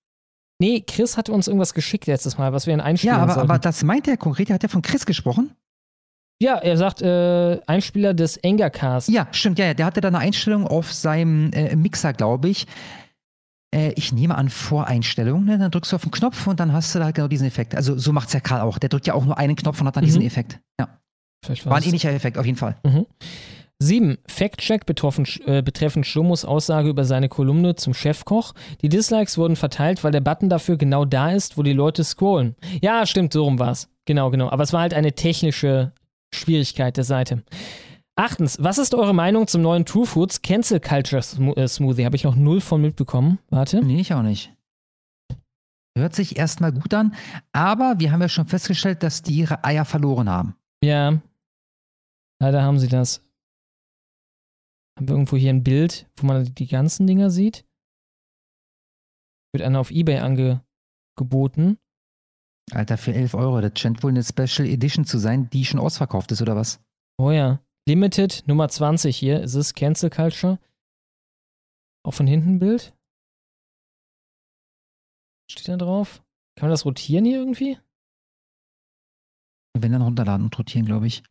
[0.59, 3.51] Nee, Chris hatte uns irgendwas geschickt letztes Mal, was wir in Einspielen Ja, aber, sollten.
[3.51, 4.49] aber das meint er konkret.
[4.51, 5.55] Hat er von Chris gesprochen?
[6.41, 9.09] Ja, er sagt, äh, Einspieler des Engercast.
[9.11, 9.59] Ja, stimmt.
[9.59, 12.67] Ja, ja, der hatte da eine Einstellung auf seinem äh, Mixer, glaube ich.
[13.75, 15.45] Äh, ich nehme an Voreinstellungen.
[15.47, 15.59] Ne?
[15.59, 17.75] Dann drückst du auf den Knopf und dann hast du da halt genau diesen Effekt.
[17.75, 18.79] Also so macht es ja Karl auch.
[18.79, 20.07] Der drückt ja auch nur einen Knopf und hat dann Mhm.
[20.07, 20.61] diesen Effekt.
[20.79, 20.89] Ja.
[21.65, 22.77] War ein ähnlicher Effekt, auf jeden Fall.
[22.85, 23.07] Mhm.
[23.81, 24.19] 7.
[24.29, 28.53] Fact-Check betroffen, äh, betreffend Schlomos Aussage über seine Kolumne zum Chefkoch.
[28.81, 32.55] Die Dislikes wurden verteilt, weil der Button dafür genau da ist, wo die Leute scrollen.
[32.81, 33.89] Ja, stimmt, so rum war's.
[34.05, 34.51] Genau, genau.
[34.51, 35.91] Aber es war halt eine technische
[36.33, 37.43] Schwierigkeit der Seite.
[38.17, 41.23] Achtens, was ist eure Meinung zum neuen True Foods Cancel Culture
[41.57, 42.05] äh, Smoothie?
[42.05, 43.39] Habe ich noch null von mitbekommen.
[43.49, 43.83] Warte.
[43.83, 44.55] Nee, ich auch nicht.
[45.97, 47.15] Hört sich erstmal gut an,
[47.53, 50.57] aber wir haben ja schon festgestellt, dass die ihre Eier verloren haben.
[50.83, 51.21] Ja.
[52.41, 53.23] Leider haben sie das.
[54.97, 57.65] Haben wir irgendwo hier ein Bild, wo man die ganzen Dinger sieht?
[59.55, 61.79] Wird einer auf Ebay angeboten.
[62.71, 63.61] Alter, für 11 Euro.
[63.61, 66.81] Das scheint wohl eine Special Edition zu sein, die schon ausverkauft ist, oder was?
[67.19, 67.61] Oh ja.
[67.87, 69.41] Limited Nummer 20 hier.
[69.41, 70.59] Ist es Cancel Culture?
[72.05, 72.95] Auch von hinten ein Bild?
[75.51, 76.23] Steht da drauf?
[76.57, 77.79] Kann man das rotieren hier irgendwie?
[79.75, 81.23] Wenn dann runterladen und rotieren, glaube ich.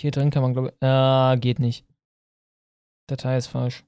[0.00, 0.82] Hier drin kann man, glaube ich.
[0.82, 1.86] Ah, geht nicht.
[3.08, 3.84] Datei ist falsch.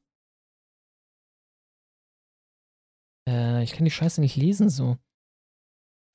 [3.29, 4.99] Äh, ich kann die Scheiße nicht lesen so.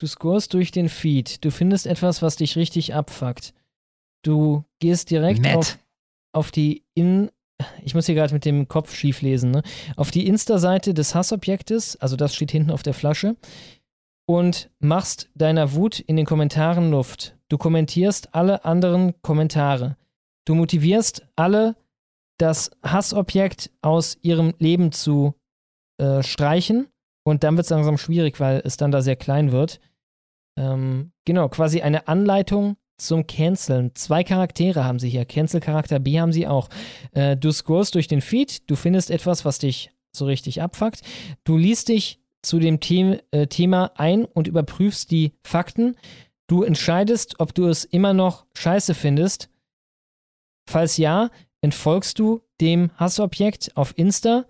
[0.00, 1.44] Du scrollst durch den Feed.
[1.44, 3.54] Du findest etwas, was dich richtig abfuckt.
[4.22, 5.78] Du gehst direkt auf,
[6.32, 7.30] auf die in.
[7.82, 9.62] Ich muss hier gerade mit dem Kopf schief lesen, ne?
[9.96, 13.36] Auf die Insta-Seite des Hassobjektes, also das steht hinten auf der Flasche,
[14.26, 17.36] und machst deiner Wut in den Kommentaren Luft.
[17.48, 19.96] Du kommentierst alle anderen Kommentare.
[20.44, 21.76] Du motivierst alle,
[22.38, 25.34] das Hassobjekt aus ihrem Leben zu
[25.98, 26.88] äh, streichen.
[27.24, 29.80] Und dann wird es langsam schwierig, weil es dann da sehr klein wird.
[30.58, 33.94] Ähm, genau, quasi eine Anleitung zum Canceln.
[33.94, 35.24] Zwei Charaktere haben sie hier.
[35.24, 36.68] Cancel-Charakter B haben sie auch.
[37.12, 41.00] Äh, du scrollst durch den Feed, du findest etwas, was dich so richtig abfuckt.
[41.44, 45.96] Du liest dich zu dem The äh, Thema ein und überprüfst die Fakten.
[46.46, 49.48] Du entscheidest, ob du es immer noch scheiße findest.
[50.68, 54.44] Falls ja, entfolgst du dem Hassobjekt auf Insta.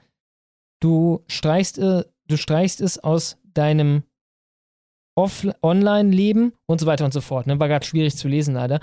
[0.80, 4.02] Du streichst, äh, du streichst es aus deinem
[5.14, 7.46] Off Online-Leben und so weiter und so fort.
[7.46, 7.58] Ne?
[7.60, 8.80] War gerade schwierig zu lesen, leider.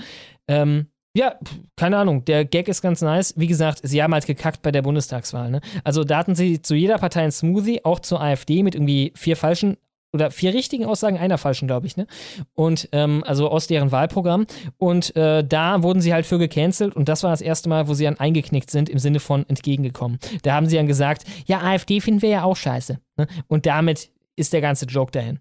[0.47, 1.35] Ähm, ja,
[1.75, 2.23] keine Ahnung.
[2.25, 3.33] Der Gag ist ganz nice.
[3.35, 5.49] Wie gesagt, sie haben halt gekackt bei der Bundestagswahl.
[5.49, 5.61] Ne?
[5.83, 9.35] Also da hatten sie zu jeder Partei ein Smoothie, auch zur AfD mit irgendwie vier
[9.35, 9.77] falschen
[10.11, 12.07] oder vier richtigen Aussagen, einer falschen, glaube ich, ne?
[12.53, 14.47] Und ähm, also aus deren Wahlprogramm.
[14.77, 17.93] Und äh, da wurden sie halt für gecancelt und das war das erste Mal, wo
[17.93, 20.19] sie dann eingeknickt sind im Sinne von entgegengekommen.
[20.41, 22.99] Da haben sie dann gesagt, ja, AfD finden wir ja auch scheiße.
[23.17, 23.27] Ne?
[23.47, 25.39] Und damit ist der ganze Joke dahin.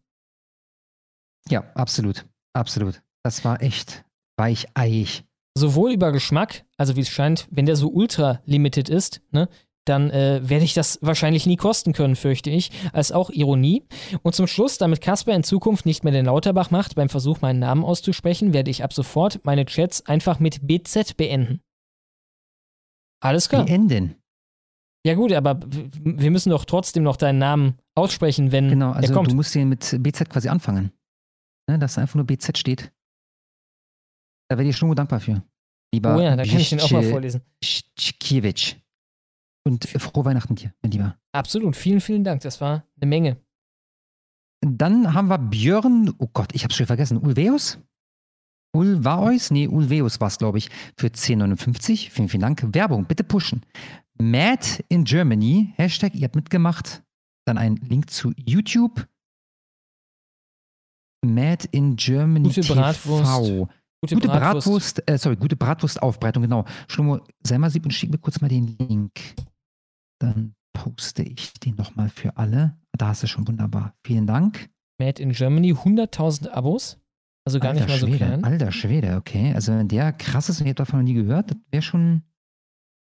[1.48, 2.26] Ja, absolut.
[2.54, 3.02] Absolut.
[3.22, 4.04] Das war echt
[4.36, 5.24] weicheiig.
[5.56, 9.48] sowohl über Geschmack, also wie es scheint, wenn der so ultra limited ist, ne,
[9.84, 13.84] dann äh, werde ich das wahrscheinlich nie kosten können, fürchte ich, als auch Ironie.
[14.22, 17.58] Und zum Schluss, damit Kasper in Zukunft nicht mehr den Lauterbach macht, beim Versuch, meinen
[17.58, 21.60] Namen auszusprechen, werde ich ab sofort meine Chats einfach mit BZ beenden.
[23.20, 23.64] Alles klar.
[23.64, 24.16] Beenden.
[25.06, 29.14] Ja gut, aber wir müssen doch trotzdem noch deinen Namen aussprechen, wenn Genau, er also
[29.14, 29.30] kommt.
[29.30, 30.92] du musst den mit BZ quasi anfangen.
[31.68, 32.92] Ne, dass da einfach nur BZ steht.
[34.48, 35.42] Da wäre dir Schlumo dankbar für.
[35.92, 37.42] Lieber Oh ja, da kann ich den auch mal vorlesen.
[37.60, 38.76] Bzickiewicz.
[39.64, 41.18] Und frohe Weihnachten dir, mein Lieber.
[41.32, 42.40] Absolut, vielen, vielen Dank.
[42.40, 43.36] Das war eine Menge.
[44.62, 47.78] Dann haben wir Björn, oh Gott, ich hab's schon vergessen, Ulveus?
[48.74, 49.50] Ulvaeus?
[49.50, 52.10] Nee, Ulveus war's, glaube ich, für 10,59.
[52.10, 52.64] Vielen, vielen Dank.
[52.74, 53.64] Werbung, bitte pushen.
[54.20, 57.02] Mad in Germany, Hashtag, ihr habt mitgemacht.
[57.46, 59.06] Dann ein Link zu YouTube.
[61.24, 62.74] Mad in Germany Gute TV.
[62.74, 63.50] Bratwurst.
[64.00, 65.02] Gute, Gute Bratwurst, Bratwurst.
[65.10, 66.64] äh, sorry, gute Bratwurstaufbereitung, genau.
[66.86, 69.12] Schlomo, sei mal lieb und schick mir kurz mal den Link.
[70.20, 72.76] Dann poste ich den nochmal für alle.
[72.96, 73.94] Da hast du schon wunderbar.
[74.04, 74.68] Vielen Dank.
[75.00, 76.98] Made in Germany, 100.000 Abos.
[77.44, 78.44] Also gar Alter nicht mal so Schwede, klein.
[78.44, 79.52] Alter Schwede, okay.
[79.54, 82.22] Also wenn der krass ist und ihr habt davon noch nie gehört, das wäre schon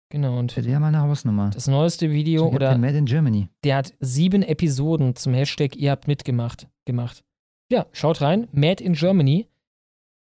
[0.09, 1.49] Genau, und wär mal eine Hausnummer.
[1.49, 3.49] das neueste Video So, oder Made in Germany.
[3.65, 7.23] der hat sieben Episoden zum Hashtag ihr habt mitgemacht gemacht.
[7.69, 8.47] Ja, schaut rein.
[8.51, 9.47] Made in Germany.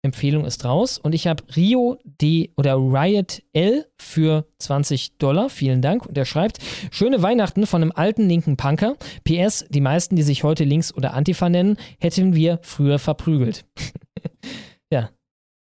[0.02, 0.98] Empfehlung ist raus.
[0.98, 5.48] Und ich habe Rio D oder Riot L für 20 Dollar.
[5.48, 6.06] Vielen Dank.
[6.06, 6.58] Und er schreibt:
[6.90, 8.96] Schöne Weihnachten von einem alten linken Punker.
[9.24, 13.64] PS: Die meisten, die sich heute links oder Antifa nennen, hätten wir früher verprügelt.
[14.92, 15.10] ja.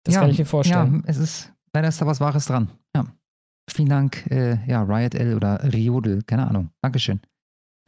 [0.06, 1.04] Das ja, kann ich mir vorstellen.
[1.06, 2.70] Ja, es ist, leider ist da was Wahres dran.
[2.96, 3.06] Ja.
[3.70, 6.72] Vielen Dank, äh, ja, Riot L oder Riodel, keine Ahnung.
[6.82, 7.20] Dankeschön.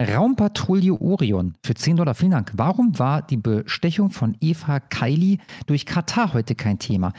[0.00, 2.14] Raumpatrouille Orion für 10 Dollar.
[2.14, 2.52] Vielen Dank.
[2.54, 7.12] Warum war die Bestechung von Eva Kaili durch Katar heute kein Thema?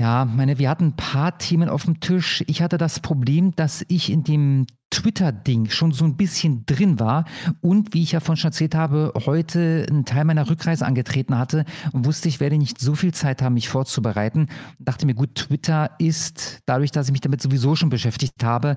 [0.00, 2.42] Ja, meine, wir hatten ein paar Themen auf dem Tisch.
[2.48, 7.24] Ich hatte das Problem, dass ich in dem Twitter-Ding schon so ein bisschen drin war
[7.60, 11.64] und wie ich ja vorhin schon erzählt habe, heute einen Teil meiner Rückreise angetreten hatte
[11.92, 14.48] und wusste, ich werde nicht so viel Zeit haben, mich vorzubereiten.
[14.78, 18.76] Dachte mir, gut, Twitter ist, dadurch, dass ich mich damit sowieso schon beschäftigt habe,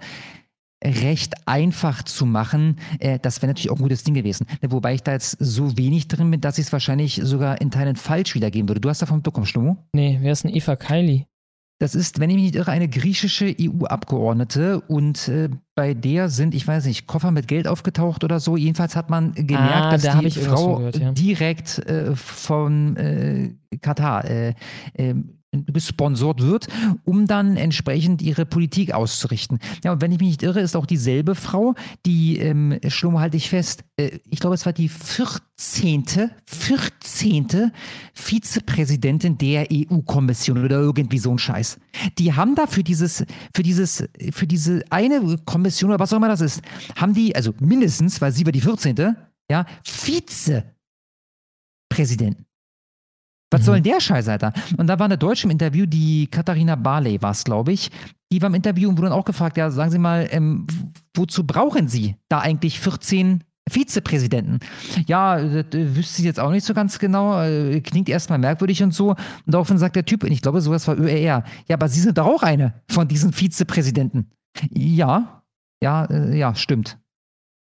[0.84, 2.78] recht einfach zu machen.
[3.00, 4.46] Äh, das wäre natürlich auch ein gutes Ding gewesen.
[4.62, 7.96] Wobei ich da jetzt so wenig drin bin, dass ich es wahrscheinlich sogar in Teilen
[7.96, 8.82] falsch wiedergeben würde.
[8.82, 9.78] Du hast davon mitbekommen, Schlummo?
[9.94, 11.26] Nee, wer ist denn Eva Kaili?
[11.80, 16.56] Das ist, wenn ich mich nicht irre, eine griechische EU-Abgeordnete und äh, bei der sind,
[16.56, 18.58] ich weiß nicht, Koffer mit Geld aufgetaucht oder so.
[18.58, 21.12] Jedenfalls hat man gemerkt, ah, dass da die Frau gehört, ja.
[21.12, 24.26] direkt äh, von äh, Katar
[25.66, 26.68] gesponsert wird,
[27.04, 29.60] um dann entsprechend ihre Politik auszurichten.
[29.84, 33.38] Ja, und wenn ich mich nicht irre, ist auch dieselbe Frau, die, ähm, Schlummer halte
[33.38, 36.32] ich fest, äh, ich glaube, es war die 14.
[36.46, 37.72] 14.
[38.14, 41.80] Vizepräsidentin der EU-Kommission oder irgendwie so ein Scheiß.
[42.18, 46.28] Die haben da für dieses, für dieses, für diese eine Kommission oder was auch immer
[46.28, 46.62] das ist,
[46.96, 49.16] haben die, also mindestens, weil sie war die 14.
[49.50, 52.47] Ja, Vizepräsidenten.
[53.50, 54.52] Was soll denn der Scheiß, Alter?
[54.78, 57.90] Und da war eine Deutsche im Interview, die Katharina Barley war es, glaube ich.
[58.32, 60.68] Die war im Interview und wurde dann auch gefragt, ja, sagen Sie mal, ähm,
[61.16, 64.60] wozu brauchen Sie da eigentlich 14 Vizepräsidenten?
[65.08, 67.42] Ja, das äh, wüsste ich jetzt auch nicht so ganz genau.
[67.42, 69.12] Äh, klingt erstmal merkwürdig und so.
[69.12, 72.18] Und daraufhin sagt der Typ, und ich glaube, sowas war ÖRR, ja, aber Sie sind
[72.18, 74.32] doch auch eine von diesen Vizepräsidenten.
[74.72, 75.44] Ja,
[75.82, 76.98] ja, äh, ja, stimmt.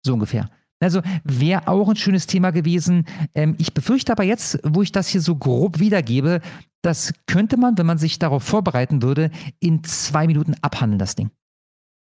[0.03, 0.49] So ungefähr.
[0.79, 3.05] Also wäre auch ein schönes Thema gewesen.
[3.33, 6.41] Ähm, ich befürchte aber jetzt, wo ich das hier so grob wiedergebe,
[6.83, 11.31] das könnte man, wenn man sich darauf vorbereiten würde, in zwei Minuten abhandeln, das Ding.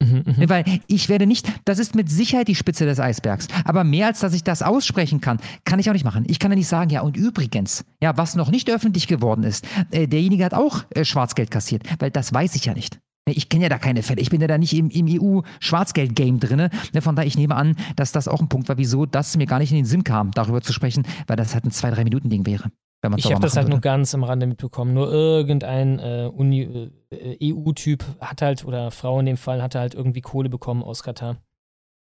[0.01, 0.49] Mhm, mh.
[0.49, 3.47] Weil ich werde nicht, das ist mit Sicherheit die Spitze des Eisbergs.
[3.65, 6.25] Aber mehr als dass ich das aussprechen kann, kann ich auch nicht machen.
[6.27, 9.67] Ich kann ja nicht sagen, ja, und übrigens, ja, was noch nicht öffentlich geworden ist,
[9.91, 12.99] äh, derjenige hat auch äh, Schwarzgeld kassiert, weil das weiß ich ja nicht.
[13.25, 14.21] Ich kenne ja da keine Fälle.
[14.21, 16.69] Ich bin ja da nicht im, im EU-Schwarzgeld-Game drin.
[16.93, 19.45] Ne, von daher, ich nehme an, dass das auch ein Punkt war, wieso das mir
[19.45, 22.03] gar nicht in den Sinn kam, darüber zu sprechen, weil das halt ein zwei, drei
[22.03, 22.69] Minuten-Ding wäre.
[23.17, 23.75] Ich habe das halt würde.
[23.75, 24.93] nur ganz am Rande mitbekommen.
[24.93, 30.21] Nur irgendein äh, äh, EU-Typ hat halt, oder Frau in dem Fall, hatte halt irgendwie
[30.21, 31.37] Kohle bekommen aus Katar.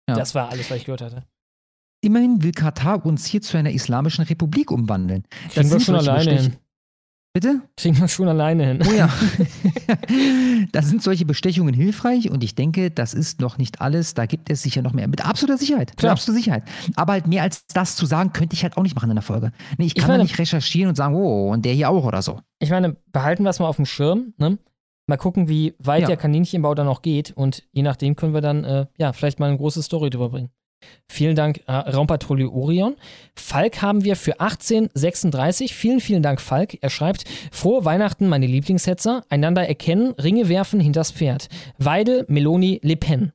[0.09, 0.15] Ja.
[0.15, 1.23] Das war alles, was ich gehört hatte.
[2.01, 5.23] Immerhin will Katar uns hier zu einer islamischen Republik umwandeln.
[5.55, 6.55] Das sind wir schon alleine hin.
[7.31, 7.61] Bitte?
[7.77, 8.79] Kriegen wir schon alleine hin.
[8.87, 9.07] Oh ja.
[10.71, 14.15] da sind solche Bestechungen hilfreich und ich denke, das ist noch nicht alles.
[14.15, 15.07] Da gibt es sicher noch mehr.
[15.07, 15.95] Mit absoluter Sicherheit.
[15.95, 16.11] Klar.
[16.11, 16.63] Mit absoluter Sicherheit.
[16.95, 19.21] Aber halt mehr als das zu sagen, könnte ich halt auch nicht machen in der
[19.21, 19.51] Folge.
[19.77, 22.23] Nee, ich kann ich meine, nicht recherchieren und sagen, oh, und der hier auch oder
[22.23, 22.39] so.
[22.57, 24.57] Ich meine, behalten wir es mal auf dem Schirm, ne?
[25.05, 26.07] Mal gucken, wie weit ja.
[26.07, 29.47] der Kaninchenbau dann noch geht und je nachdem können wir dann, äh, ja, vielleicht mal
[29.47, 30.49] eine große Story drüber bringen.
[31.07, 32.95] Vielen Dank, äh, Raumpatrouille Orion.
[33.35, 35.73] Falk haben wir für 1836.
[35.73, 36.77] Vielen, vielen Dank, Falk.
[36.81, 39.23] Er schreibt: Frohe Weihnachten, meine Lieblingshetzer.
[39.29, 41.49] Einander erkennen, Ringe werfen hinters Pferd.
[41.77, 43.33] Weidel, Meloni, Le Pen.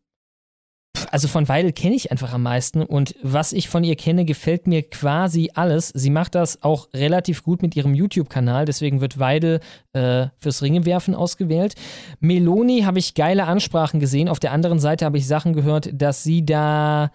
[1.11, 4.67] Also von Weidel kenne ich einfach am meisten und was ich von ihr kenne, gefällt
[4.67, 5.89] mir quasi alles.
[5.89, 9.61] Sie macht das auch relativ gut mit ihrem YouTube-Kanal, deswegen wird Weidel
[9.93, 11.75] äh, fürs Ringewerfen ausgewählt.
[12.21, 14.29] Meloni habe ich geile Ansprachen gesehen.
[14.29, 17.11] Auf der anderen Seite habe ich Sachen gehört, dass sie da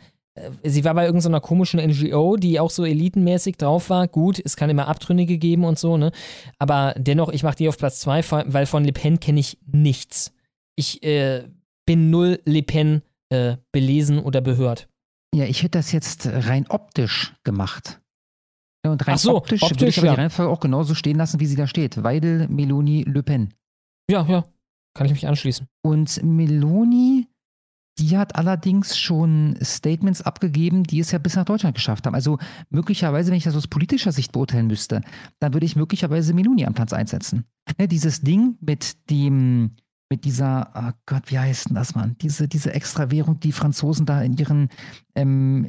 [0.63, 4.07] sie war bei irgendeiner komischen NGO, die auch so elitenmäßig drauf war.
[4.07, 6.11] Gut, es kann immer Abtrünnige geben und so, ne?
[6.57, 10.33] Aber dennoch, ich mache die auf Platz 2, weil von Le Pen kenne ich nichts.
[10.75, 11.47] Ich äh,
[11.85, 14.87] bin null Le Pen äh, belesen oder behört.
[15.33, 18.01] Ja, ich hätte das jetzt rein optisch gemacht.
[18.85, 20.13] Ja, und rein so, optisch, optisch würde ich aber ja.
[20.13, 22.01] die Reihenfolge auch genauso stehen lassen, wie sie da steht.
[22.03, 23.53] Weidel, Meloni, Le Pen.
[24.09, 24.45] Ja, ja.
[24.95, 25.67] Kann ich mich anschließen.
[25.81, 27.27] Und Meloni
[27.99, 32.15] die hat allerdings schon Statements abgegeben, die es ja bis nach Deutschland geschafft haben.
[32.15, 32.37] Also
[32.69, 35.01] möglicherweise, wenn ich das aus politischer Sicht beurteilen müsste,
[35.39, 37.45] dann würde ich möglicherweise Meloni am Platz einsetzen.
[37.77, 39.71] Ne, dieses Ding mit dem,
[40.09, 42.15] mit dieser, oh Gott, wie heißt denn das, Mann?
[42.21, 44.69] Diese, diese Extrawährung, die Franzosen da in ihren
[45.15, 45.65] ähm,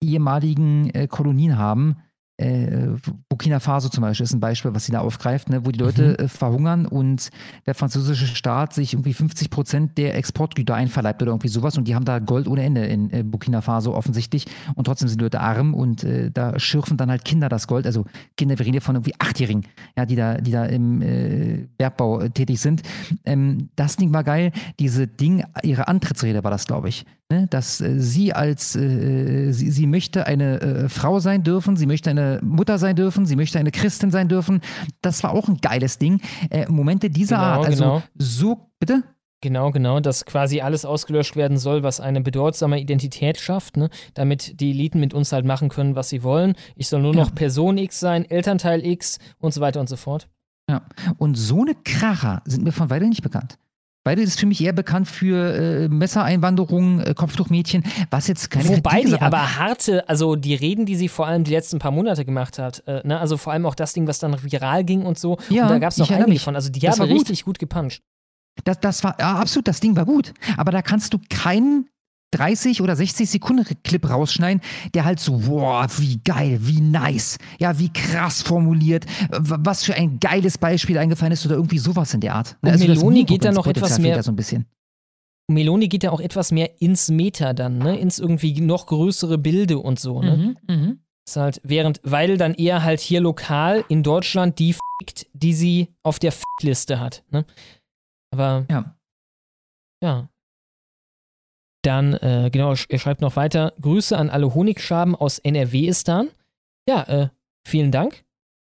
[0.00, 1.96] ehemaligen äh, Kolonien haben,
[2.36, 2.88] äh,
[3.28, 6.16] Burkina Faso zum Beispiel ist ein Beispiel, was sie da aufgreift, ne, wo die Leute
[6.18, 6.24] mhm.
[6.24, 7.30] äh, verhungern und
[7.66, 11.94] der französische Staat sich irgendwie 50 Prozent der Exportgüter einverleibt oder irgendwie sowas und die
[11.94, 15.40] haben da Gold ohne Ende in äh, Burkina Faso offensichtlich und trotzdem sind die Leute
[15.40, 18.04] arm und äh, da schürfen dann halt Kinder das Gold, also
[18.36, 22.20] Kinder, wir reden hier von irgendwie Achtjährigen, ja, die da, die da im äh, Bergbau
[22.20, 22.82] äh, tätig sind.
[23.24, 27.78] Ähm, das Ding war geil, diese Ding, ihre Antrittsrede war das, glaube ich, ne, dass
[27.78, 32.96] sie als, sie, sie möchte eine Frau sein dürfen, sie möchte eine äh, Mutter sein
[32.96, 34.60] dürfen, sie möchte eine Christin sein dürfen.
[35.02, 36.20] Das war auch ein geiles Ding.
[36.50, 38.02] Äh, Momente dieser Genau, Art, also genau.
[38.16, 39.02] so, bitte?
[39.40, 43.90] Genau, genau, dass quasi alles ausgelöscht werden soll, was eine bedeutsame Identität schafft, ne?
[44.14, 46.54] damit die Eliten mit uns halt machen können, was sie wollen.
[46.76, 47.20] Ich soll nur Ja.
[47.20, 50.28] noch Person X sein, Elternteil X und so weiter und so fort.
[50.70, 50.80] Ja.
[51.18, 53.58] Und so eine Kracher sind mir von Weidel nicht bekannt.
[54.04, 58.90] Weidel ist für mich eher bekannt für äh, Messereinwanderung, äh, Kopftuchmädchen, was jetzt keine Wobei
[58.90, 61.90] Kritik die ist, aber harte, also die Reden, die sie vor allem die letzten paar
[61.90, 63.18] Monate gemacht hat, äh, ne?
[63.18, 65.78] also vor allem auch das Ding, was dann viral ging und so, Ja, und da
[65.78, 66.42] gab es noch einige mich.
[66.42, 68.02] von, also die Das haben richtig gut gepuncht.
[68.64, 70.32] Das, das war ja, absolut, das Ding war gut.
[70.56, 71.88] Aber da kannst du keinen
[72.34, 74.60] 30 oder 60 Sekunden Clip rausschneiden,
[74.94, 80.18] der halt so, boah, wie geil, wie nice, ja, wie krass formuliert, was für ein
[80.20, 82.56] geiles Beispiel eingefallen ist oder irgendwie sowas in der Art.
[82.62, 84.66] Und das Meloni geht da noch etwas mehr- so ein bisschen.
[85.50, 87.98] Meloni geht ja auch etwas mehr ins Meta dann, ne?
[87.98, 90.22] ins irgendwie noch größere Bilde und so.
[90.22, 90.56] Ne?
[90.68, 90.98] Mhm, mhm.
[91.28, 95.88] Ist halt, während Weidel dann eher halt hier lokal in Deutschland die fickt, die sie
[96.02, 97.24] auf der Fick-Liste hat.
[97.30, 97.44] Ne?
[98.32, 98.94] Aber Ja.
[100.02, 100.28] ja.
[101.84, 106.28] Dann, äh, genau, er schreibt noch weiter: Grüße an alle Honigschaben aus NRW-Istan.
[106.88, 107.28] Ja, äh,
[107.66, 108.24] vielen Dank.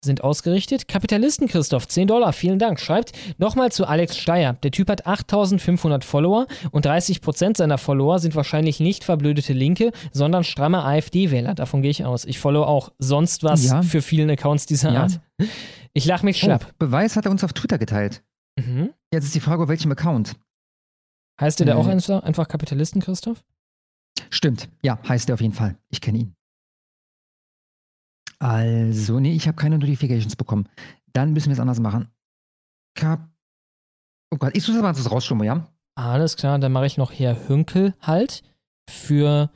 [0.04, 0.86] Sind ausgerichtet.
[0.86, 2.78] Kapitalisten Christoph, 10 Dollar, vielen Dank.
[2.78, 4.52] Schreibt nochmal zu Alex Steyer.
[4.62, 10.44] Der Typ hat 8500 Follower und 30% seiner Follower sind wahrscheinlich nicht verblödete Linke, sondern
[10.44, 11.54] stramme AfD-Wähler.
[11.56, 12.26] Davon gehe ich aus.
[12.26, 13.82] Ich follow auch sonst was Ja.
[13.82, 15.02] für vielen Accounts dieser Ja.
[15.02, 15.20] Art.
[15.94, 16.66] Ich lach mich schlapp.
[16.68, 18.22] Oh, Beweis hat er uns auf Twitter geteilt.
[18.56, 18.90] Mhm.
[19.12, 20.36] Jetzt ist die Frage, auf welchem Account.
[21.40, 21.76] Heißt der da Äh.
[21.76, 21.86] auch
[22.22, 23.44] einfach, Kapitalisten, Christoph?
[24.30, 25.78] Stimmt, ja, heißt er auf jeden Fall.
[25.90, 26.34] Ich kenne ihn.
[28.40, 30.68] Also, nee, ich habe keine Notifications bekommen.
[31.12, 32.08] Dann müssen wir es anders machen.
[32.94, 33.28] Kap
[34.32, 35.66] oh Gott, ich suche mal das raus schon mal, ja?
[35.96, 38.42] Alles klar, dann mache ich noch Herr Hünkel halt
[38.88, 39.50] für,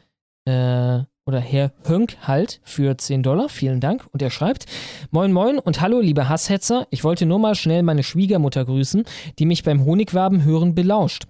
[0.46, 3.48] äh, oder Herr Hönk halt für 10 Dollar.
[3.48, 4.06] Vielen Dank.
[4.12, 4.66] Und er schreibt,
[5.10, 6.86] Moin Moin und hallo liebe Hasshetzer.
[6.90, 9.04] Ich wollte nur mal schnell meine Schwiegermutter grüßen,
[9.38, 11.24] die mich beim Honigwaben hören belauscht.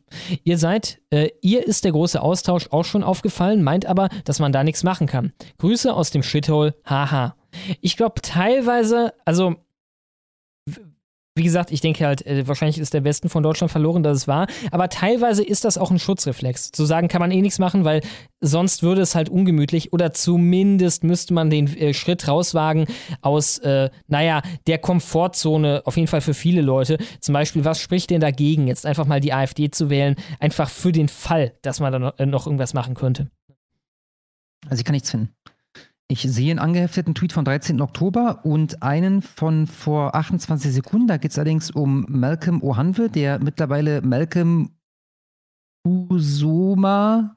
[0.44, 4.52] Ihr seid, äh, ihr ist der große Austausch auch schon aufgefallen, meint aber, dass man
[4.52, 5.32] da nichts machen kann.
[5.58, 7.36] Grüße aus dem Shithole, haha.
[7.80, 9.56] Ich glaube teilweise, also
[11.34, 14.28] wie gesagt, ich denke halt, äh, wahrscheinlich ist der Westen von Deutschland verloren, dass es
[14.28, 14.46] war.
[14.70, 16.72] Aber teilweise ist das auch ein Schutzreflex.
[16.72, 18.02] Zu sagen, kann man eh nichts machen, weil
[18.40, 22.86] sonst würde es halt ungemütlich oder zumindest müsste man den äh, Schritt rauswagen
[23.22, 26.98] aus, äh, naja, der Komfortzone, auf jeden Fall für viele Leute.
[27.20, 30.16] Zum Beispiel, was spricht denn dagegen, jetzt einfach mal die AfD zu wählen?
[30.38, 33.30] Einfach für den Fall, dass man da noch, äh, noch irgendwas machen könnte.
[34.68, 35.30] Also ich kann nichts finden.
[36.08, 37.80] Ich sehe einen angehefteten Tweet vom 13.
[37.80, 41.06] Oktober und einen von vor 28 Sekunden.
[41.06, 44.70] Da geht es allerdings um Malcolm Ohanwe, der mittlerweile Malcolm
[45.86, 47.34] Usoma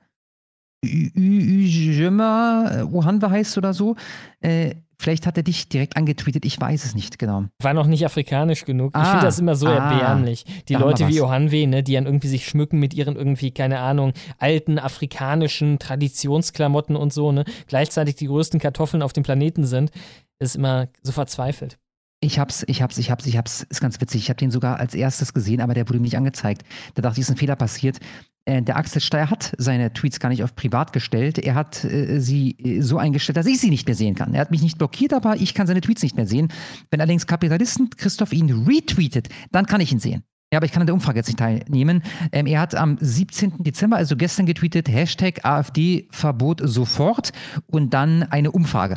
[2.91, 3.95] Ohanwe heißt oder so.
[4.39, 7.45] Äh, vielleicht hat er dich direkt angetweetet, ich weiß es nicht genau.
[7.61, 8.93] War noch nicht afrikanisch genug.
[8.95, 10.45] ich Ah, finde das immer so ah, erbärmlich.
[10.67, 11.21] Die Leute wie was.
[11.21, 16.95] Ohanwe, ne, die dann irgendwie sich schmücken mit ihren irgendwie, keine Ahnung, alten afrikanischen Traditionsklamotten
[16.95, 19.91] und so, ne, gleichzeitig die größten Kartoffeln auf dem Planeten sind,
[20.39, 21.77] ist immer so verzweifelt.
[22.21, 23.63] Ich hab's, ich hab's, ich hab's, ich hab's.
[23.69, 24.21] Ist ganz witzig.
[24.23, 26.63] Ich habe den sogar als erstes gesehen, aber der wurde mir nicht angezeigt.
[26.95, 27.99] Da dachte ich, ist ein Fehler passiert.
[28.45, 31.39] Äh, der Axel Steyer hat seine Tweets gar nicht auf privat gestellt.
[31.39, 34.33] Er hat äh, sie äh, so eingestellt, dass ich sie nicht mehr sehen kann.
[34.33, 36.49] Er hat mich nicht blockiert, aber ich kann seine Tweets nicht mehr sehen.
[36.91, 40.23] Wenn allerdings Kapitalisten Christoph ihn retweetet, dann kann ich ihn sehen.
[40.53, 42.03] Ja, aber ich kann an der Umfrage jetzt nicht teilnehmen.
[42.31, 43.63] Ähm, er hat am 17.
[43.63, 47.31] Dezember, also gestern getweetet, Hashtag AfD-Verbot sofort
[47.65, 48.95] und dann eine Umfrage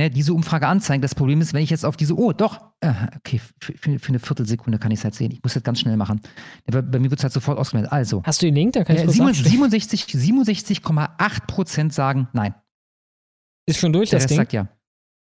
[0.00, 1.02] ne, diese Umfrage anzeigen.
[1.02, 4.18] Das Problem ist, wenn ich jetzt auf diese, oh, doch, äh, okay, für, für, eine
[4.18, 5.30] Viertelsekunde kann ich es halt sehen.
[5.30, 6.20] Ich muss das ganz schnell machen.
[6.66, 7.92] Bei, bei mir wird es halt sofort ausgemeldet.
[7.92, 8.22] Also.
[8.24, 8.72] Hast du den Link?
[8.72, 12.54] Da kann ich äh, kurz 67 67,8 Prozent sagen nein.
[13.66, 14.36] Ist schon durch, Der das Rest Ding?
[14.38, 14.68] sagt ja.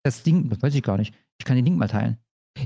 [0.03, 1.13] Das Ding, das weiß ich gar nicht.
[1.39, 2.17] Ich kann den Link mal teilen.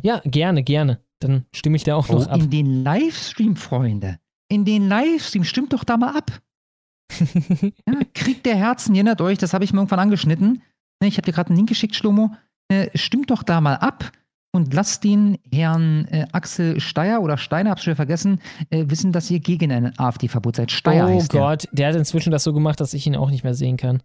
[0.03, 0.99] Ja, gerne, gerne.
[1.19, 2.39] Dann stimme ich da auch Oh, noch ab.
[2.39, 4.19] in den Livestream, Freunde.
[4.49, 6.41] In den Livestream, stimmt doch da mal ab.
[7.21, 10.61] ja, Krieg der Herzen, ihr erinnert euch, das habe ich mir irgendwann angeschnitten.
[11.01, 12.31] Ne, Ich habe dir gerade einen Link geschickt, Schlomo.
[12.69, 14.11] Äh, Stimmt doch da mal ab
[14.53, 18.39] und lasst den Herrn äh, Axel Steyer oder Steiner, hab's schon vergessen,
[18.69, 20.71] äh, wissen, dass ihr gegen ein AfD-Verbot seid.
[20.71, 21.41] Steyer oh heißt der.
[21.41, 24.01] Gott, der hat inzwischen das so gemacht, dass ich ihn auch nicht mehr sehen kann.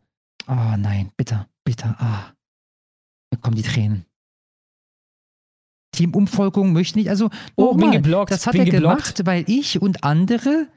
[0.49, 1.94] Oh nein, bitte, bitte.
[1.99, 2.33] Ah.
[3.33, 4.05] Mir kommen die Tränen.
[5.92, 7.08] Teamumvolkung möchte nicht.
[7.08, 9.16] Also, Oh, bin geblockt, das hat bin er geblockt.
[9.16, 10.68] gemacht, weil ich und andere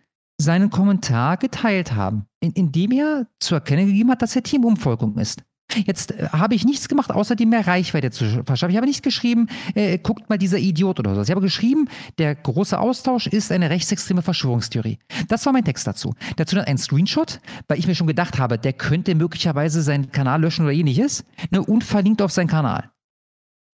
[0.42, 5.44] seinen Kommentar geteilt haben, in, indem er zu erkennen gegeben hat, dass er Teamumvolkung ist.
[5.86, 8.72] Jetzt äh, habe ich nichts gemacht, außer dem mehr Reichweite zu verschaffen.
[8.72, 11.22] Ich habe nicht geschrieben, äh, guckt mal dieser Idiot oder so.
[11.22, 15.00] Ich habe geschrieben, der große Austausch ist eine rechtsextreme Verschwörungstheorie.
[15.28, 16.16] Das war mein Text dazu.
[16.38, 20.42] Dazu dann ein Screenshot, weil ich mir schon gedacht habe, der könnte möglicherweise seinen Kanal
[20.42, 22.90] löschen oder ähnliches, ne, und verlinkt auf seinen Kanal.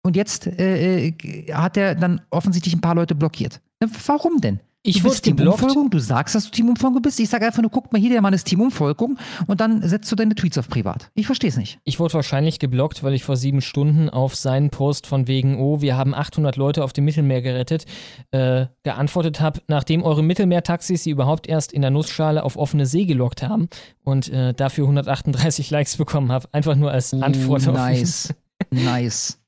[0.02, 3.60] Und jetzt äh, äh hat er dann offensichtlich ein paar Leute blockiert.
[4.06, 4.60] Warum denn?
[4.86, 7.18] Ich du bist Teamumfolgung, du sagst, dass du Teamumfolgung bist.
[7.18, 10.16] Ich sage einfach nur, guck mal hier, der Mann ist Teamumfolgung und dann setzt du
[10.16, 11.10] deine Tweets auf privat.
[11.14, 11.78] Ich verstehe es nicht.
[11.84, 15.80] Ich wurde wahrscheinlich geblockt, weil ich vor sieben Stunden auf seinen Post von wegen, oh,
[15.80, 17.86] wir haben 800 Leute auf dem Mittelmeer gerettet,
[18.30, 23.06] äh, geantwortet habe, nachdem eure Mittelmeertaxis sie überhaupt erst in der Nussschale auf offene See
[23.06, 23.70] gelockt haben
[24.02, 26.46] und äh, dafür 138 Likes bekommen habe.
[26.52, 28.34] Einfach nur als Antwort auf Nice,
[28.70, 29.40] nice.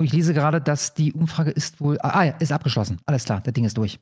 [0.00, 1.98] Ich lese gerade, dass die Umfrage ist wohl.
[2.00, 2.98] Ah, ja, ist abgeschlossen.
[3.06, 3.98] Alles klar, das Ding ist durch.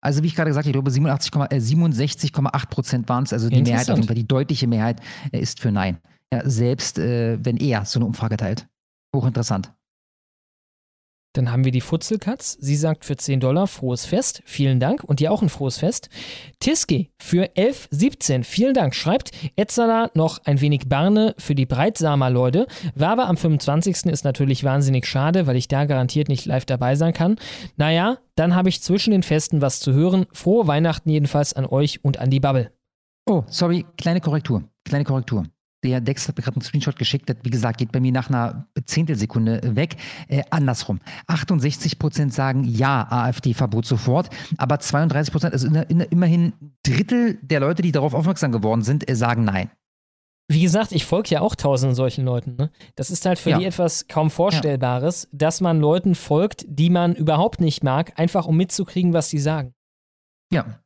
[0.00, 3.32] Also, wie ich gerade gesagt habe, ich glaube, 87, äh, 67,8 Prozent waren es.
[3.32, 5.00] Also, die Mehrheit, auf jeden Fall, die deutliche Mehrheit
[5.32, 5.98] äh, ist für Nein.
[6.32, 8.68] Ja, selbst äh, wenn er so eine Umfrage teilt.
[9.14, 9.72] Hochinteressant.
[11.38, 12.58] Dann haben wir die Futzelkatz.
[12.60, 14.42] Sie sagt für 10 Dollar frohes Fest.
[14.44, 15.04] Vielen Dank.
[15.04, 16.08] Und dir auch ein frohes Fest.
[16.58, 18.42] Tiski für 11,17.
[18.42, 18.92] Vielen Dank.
[18.92, 22.66] Schreibt Etzala noch ein wenig Barne für die Breitsamer Leute.
[22.96, 24.06] War am 25.
[24.06, 27.36] ist natürlich wahnsinnig schade, weil ich da garantiert nicht live dabei sein kann.
[27.76, 30.26] Naja, dann habe ich zwischen den Festen was zu hören.
[30.32, 32.72] Frohe Weihnachten jedenfalls an euch und an die Bubble.
[33.26, 34.64] Oh, sorry, kleine Korrektur.
[34.84, 35.44] Kleine Korrektur.
[35.84, 38.28] Der Dex hat mir gerade einen Screenshot geschickt, das, wie gesagt, geht bei mir nach
[38.28, 39.96] einer Zehntelsekunde weg.
[40.26, 41.00] Äh, andersrum.
[41.28, 47.60] 68 Prozent sagen ja, AfD-Verbot sofort, aber 32 Prozent, also in, in, immerhin Drittel der
[47.60, 49.70] Leute, die darauf aufmerksam geworden sind, äh, sagen nein.
[50.50, 52.56] Wie gesagt, ich folge ja auch tausenden solchen Leuten.
[52.56, 52.70] Ne?
[52.96, 53.58] Das ist halt für ja.
[53.58, 55.38] die etwas kaum Vorstellbares, ja.
[55.38, 59.74] dass man Leuten folgt, die man überhaupt nicht mag, einfach um mitzukriegen, was sie sagen.
[60.50, 60.80] Ja.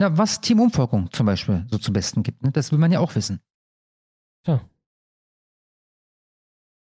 [0.00, 2.50] Ja, was Teamumfolgung zum Beispiel so zum Besten gibt, ne?
[2.50, 3.40] das will man ja auch wissen.
[4.46, 4.60] Ja.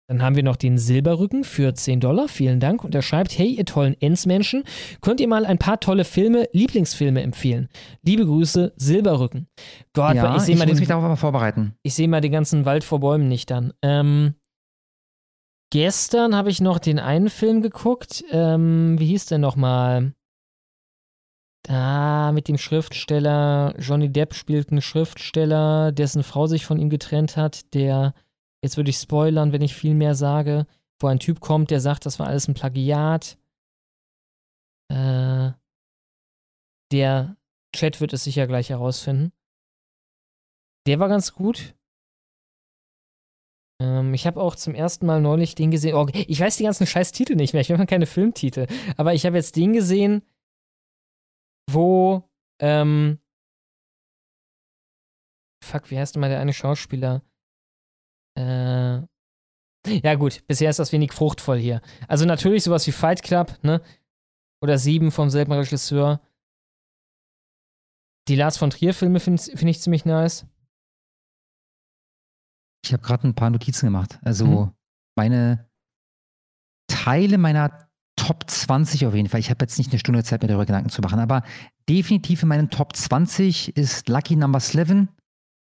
[0.09, 2.29] Dann haben wir noch den Silberrücken für 10 Dollar.
[2.29, 2.85] Vielen Dank.
[2.85, 4.65] Und er schreibt: Hey, ihr tollen Ensmenschen,
[5.01, 7.69] könnt ihr mal ein paar tolle Filme, Lieblingsfilme empfehlen?
[8.03, 9.49] Liebe Grüße, Silberrücken.
[9.95, 11.77] Gott, ja, ich, ich muss den, mich darauf mal vorbereiten.
[11.83, 13.73] Ich sehe mal den ganzen Wald vor Bäumen nicht dann.
[13.81, 14.35] Ähm,
[15.71, 18.23] gestern habe ich noch den einen Film geguckt.
[18.31, 20.13] Ähm, wie hieß der nochmal?
[21.63, 27.37] Da mit dem Schriftsteller, Johnny Depp spielt einen Schriftsteller, dessen Frau sich von ihm getrennt
[27.37, 28.15] hat, der,
[28.63, 30.67] jetzt würde ich spoilern, wenn ich viel mehr sage,
[30.99, 33.39] wo ein Typ kommt, der sagt, das war alles ein Plagiat.
[34.89, 35.53] Äh,
[36.91, 37.37] der
[37.75, 39.33] Chat wird es sicher gleich herausfinden.
[40.87, 41.75] Der war ganz gut.
[43.81, 45.95] Ähm, ich habe auch zum ersten Mal neulich den gesehen.
[45.95, 47.63] Oh, ich weiß die ganzen scheiß Titel nicht mehr.
[47.63, 48.67] Ich habe keine Filmtitel.
[48.97, 50.23] Aber ich habe jetzt den gesehen,
[51.71, 52.29] wo,
[52.61, 53.19] ähm,
[55.63, 57.23] fuck, wie heißt denn mal der eine Schauspieler?
[58.39, 59.03] Äh,
[59.87, 61.81] ja gut, bisher ist das wenig fruchtvoll hier.
[62.09, 63.83] Also natürlich sowas wie Fight Club, ne?
[64.63, 66.21] Oder Sieben vom selben Regisseur.
[68.29, 70.47] Die Lars von Trier Filme finde find ich ziemlich nice.
[72.85, 74.21] Ich habe gerade ein paar Notizen gemacht.
[74.23, 74.73] Also mhm.
[75.17, 75.69] meine
[76.89, 79.41] Teile meiner Top 20 auf jeden Fall.
[79.41, 81.43] Ich habe jetzt nicht eine Stunde Zeit, mir darüber Gedanken zu machen, aber
[81.89, 85.09] definitiv in meinen Top 20 ist Lucky Number 11,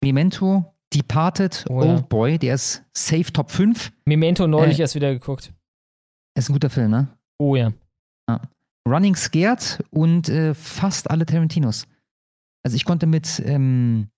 [0.03, 1.93] Memento, Departed, oh, ja.
[1.95, 3.91] Old Boy, der ist safe Top 5.
[4.05, 5.53] Memento neulich äh, erst wieder geguckt.
[6.37, 7.07] Ist ein guter Film, ne?
[7.39, 7.73] Oh ja.
[8.29, 8.41] ja.
[8.87, 11.87] Running Scared und äh, fast alle Tarantinos.
[12.63, 14.09] Also ich konnte mit, ähm,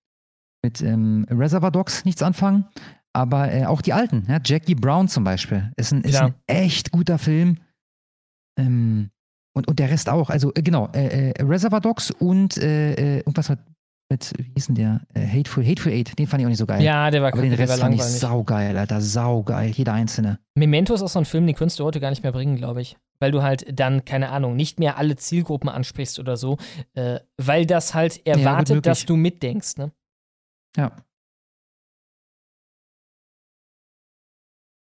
[0.64, 2.66] mit ähm, Reservoir Dogs nichts anfangen,
[3.14, 4.38] aber äh, auch die alten, ja?
[4.44, 6.26] Jackie Brown zum Beispiel, ist ein, ist ja.
[6.26, 7.58] ein echt guter Film.
[8.58, 9.10] Ähm,
[9.54, 10.30] und, und der Rest auch.
[10.30, 13.58] Also, äh, genau, äh, äh, Reservoir Dogs und äh, äh, irgendwas mit,
[14.10, 15.00] mit, wie hieß denn der?
[15.14, 16.82] Äh, Hateful, Hateful Eight, den fand ich auch nicht so geil.
[16.82, 20.38] Ja, der war Aber den Rest fand ich saugeil, Alter, saugeil, jeder einzelne.
[20.54, 22.82] Memento ist auch so ein Film, den könntest du heute gar nicht mehr bringen, glaube
[22.82, 22.96] ich.
[23.20, 26.56] Weil du halt dann, keine Ahnung, nicht mehr alle Zielgruppen ansprichst oder so.
[27.36, 29.90] weil das halt erwartet, ja, dass du mitdenkst, ne?
[30.76, 30.92] Ja.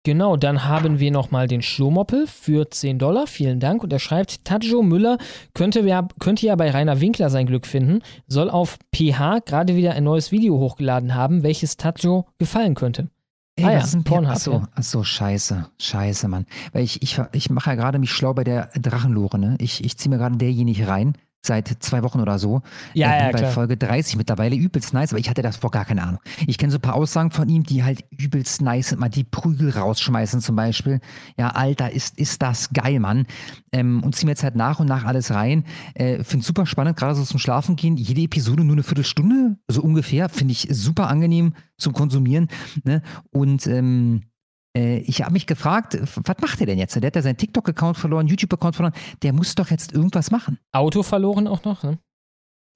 [0.04, 3.28] Genau, dann haben wir nochmal den Schlomoppel für 10 Dollar.
[3.28, 3.84] Vielen Dank.
[3.84, 5.18] Und er schreibt, Tajo Müller
[5.54, 9.94] könnte ja, könnte ja bei Rainer Winkler sein Glück finden, soll auf PH gerade wieder
[9.94, 13.10] ein neues Video hochgeladen haben, welches Tajo gefallen könnte.
[13.58, 14.32] Ey, ah, ja, ist ein Pornhub.
[14.32, 15.66] Achso, achso, scheiße.
[15.78, 16.46] Scheiße, Mann.
[16.72, 19.58] Weil ich, ich, ich mache ja gerade mich schlau bei der Drachenlore, ne?
[19.60, 22.62] Ich, ich ziehe mir gerade derjenige rein seit zwei Wochen oder so.
[22.94, 23.52] Ja, äh, ja, bei klar.
[23.52, 24.56] Folge 30 mittlerweile.
[24.56, 26.20] Übelst nice, aber ich hatte das vor gar keine Ahnung.
[26.48, 29.00] Ich kenne so ein paar Aussagen von ihm, die halt übelst nice sind.
[29.00, 31.00] Mal die Prügel rausschmeißen zum Beispiel.
[31.38, 33.26] Ja, Alter, ist, ist das geil, Mann.
[33.72, 35.64] Ähm, und ziehen wir jetzt halt nach und nach alles rein.
[35.94, 37.98] Äh, Finde super spannend, gerade so zum Schlafen gehen.
[37.98, 40.30] Jede Episode nur eine Viertelstunde, so ungefähr.
[40.30, 42.48] Finde ich super angenehm zum Konsumieren.
[42.84, 43.02] Ne?
[43.32, 44.26] Und ähm, äh,
[44.74, 46.96] ich habe mich gefragt, was macht er denn jetzt?
[46.96, 48.94] Der hat ja seinen TikTok-Account verloren, YouTube-Account verloren.
[49.24, 50.60] Der muss doch jetzt irgendwas machen.
[50.72, 51.98] Auto verloren auch noch, ne?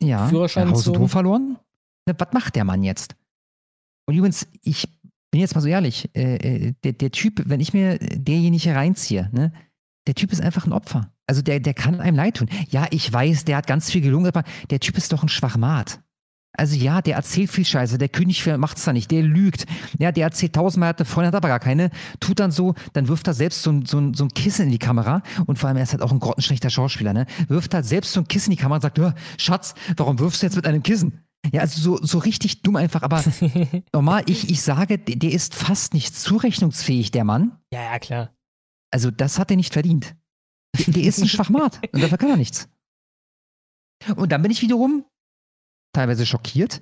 [0.02, 0.28] Ja.
[0.28, 1.58] Führerschein Hof verloren?
[2.08, 3.16] Ne, was macht der Mann jetzt?
[4.06, 4.88] Und übrigens, ich
[5.32, 9.30] bin jetzt mal so ehrlich, äh, äh, der, der Typ, wenn ich mir derjenige reinziehe,
[9.32, 9.54] ne,
[10.08, 11.12] der Typ ist einfach ein Opfer.
[11.26, 12.50] Also der, der kann einem leid tun.
[12.70, 16.03] Ja, ich weiß, der hat ganz viel gelungen, aber der Typ ist doch ein Schwachmat.
[16.56, 19.66] Also ja, der erzählt viel Scheiße, der König macht's da nicht, der lügt.
[19.98, 23.08] Ja, der erzählt tausendmal, hat eine Freundin, hat aber gar keine, tut dann so, dann
[23.08, 25.70] wirft er selbst so ein, so, ein, so ein Kissen in die Kamera und vor
[25.70, 27.26] allem, er ist halt auch ein grottenschlechter Schauspieler, ne?
[27.48, 29.02] Wirft halt selbst so ein Kissen in die Kamera und sagt,
[29.38, 31.24] Schatz, warum wirfst du jetzt mit einem Kissen?
[31.52, 33.24] Ja, also so, so richtig dumm einfach, aber
[33.94, 37.58] normal, ich, ich sage, der ist fast nicht zurechnungsfähig, der Mann.
[37.74, 38.30] Ja, ja, klar.
[38.92, 40.16] Also das hat er nicht verdient.
[40.78, 42.70] Der, der ist ein Schwachmat und dafür kann er nichts.
[44.16, 45.06] Und dann bin ich wiederum
[45.94, 46.82] teilweise schockiert,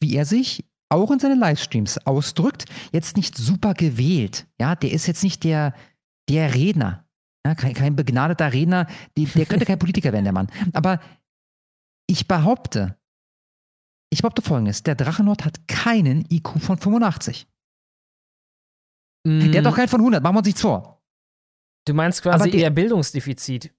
[0.00, 2.66] wie er sich auch in seinen Livestreams ausdrückt.
[2.92, 4.46] Jetzt nicht super gewählt.
[4.60, 5.74] Ja, der ist jetzt nicht der,
[6.28, 7.06] der Redner.
[7.46, 8.86] Ja, kein, kein begnadeter Redner.
[9.16, 10.50] Die, der könnte kein Politiker werden, der Mann.
[10.72, 11.00] Aber
[12.06, 12.96] ich behaupte,
[14.10, 17.46] ich behaupte folgendes: Der Drachenlord hat keinen IQ von 85.
[19.26, 19.50] Mm.
[19.50, 21.02] Der hat doch keinen von 100, machen wir uns nichts vor.
[21.86, 23.74] Du meinst quasi der, eher Bildungsdefizit.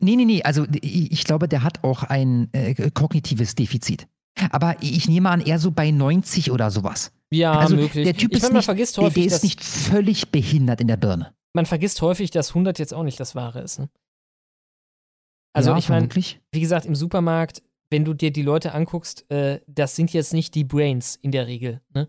[0.00, 0.42] Nee, nee, nee.
[0.42, 4.06] Also ich, glaube, der hat auch ein äh, kognitives Defizit.
[4.50, 7.12] Aber ich nehme an, eher so bei 90 oder sowas.
[7.30, 8.04] Ja, also, möglich.
[8.04, 10.88] Der Typ ich ist, meine, man nicht, vergisst häufig, der ist nicht völlig behindert in
[10.88, 11.34] der Birne.
[11.52, 13.80] Man vergisst häufig, dass 100 jetzt auch nicht das Wahre ist.
[13.80, 13.88] Ne?
[15.52, 19.60] Also Ja, ich meine, wie gesagt, im Supermarkt, wenn du dir die Leute anguckst, äh,
[19.66, 21.80] das sind jetzt nicht die Brains in der Regel.
[21.94, 22.08] Ne?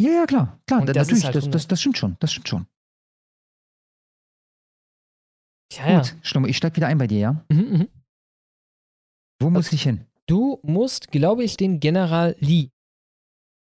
[0.00, 0.60] Ja, ja, klar.
[0.66, 1.54] Klar, das natürlich, halt das, 100.
[1.54, 2.16] das, das stimmt schon.
[2.20, 2.66] Das stimmt schon.
[5.76, 5.98] Ja, ja.
[5.98, 7.44] Gut, Schlummer, ich steig wieder ein bei dir, ja?
[7.50, 7.88] Mhm, mhm.
[9.40, 10.06] Wo muss ich hin?
[10.26, 12.70] Du musst, glaube ich, den General Lee.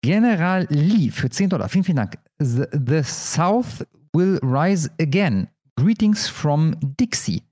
[0.05, 1.68] General Lee für 10 Dollar.
[1.68, 2.18] Vielen, vielen Dank.
[2.39, 5.48] The, the South will rise again.
[5.76, 7.42] Greetings from Dixie.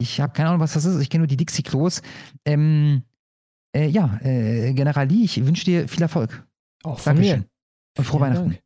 [0.00, 1.00] Ich habe keine Ahnung, was das ist.
[1.00, 2.02] Ich kenne nur die Dixie-Klos.
[2.44, 3.02] Ähm,
[3.76, 6.46] äh, ja, äh, General Lee, ich wünsche dir viel Erfolg.
[6.82, 7.40] Auch von Dankeschön.
[7.40, 7.46] mir.
[7.98, 8.50] Und frohe Vielen Weihnachten.
[8.50, 8.61] Dank.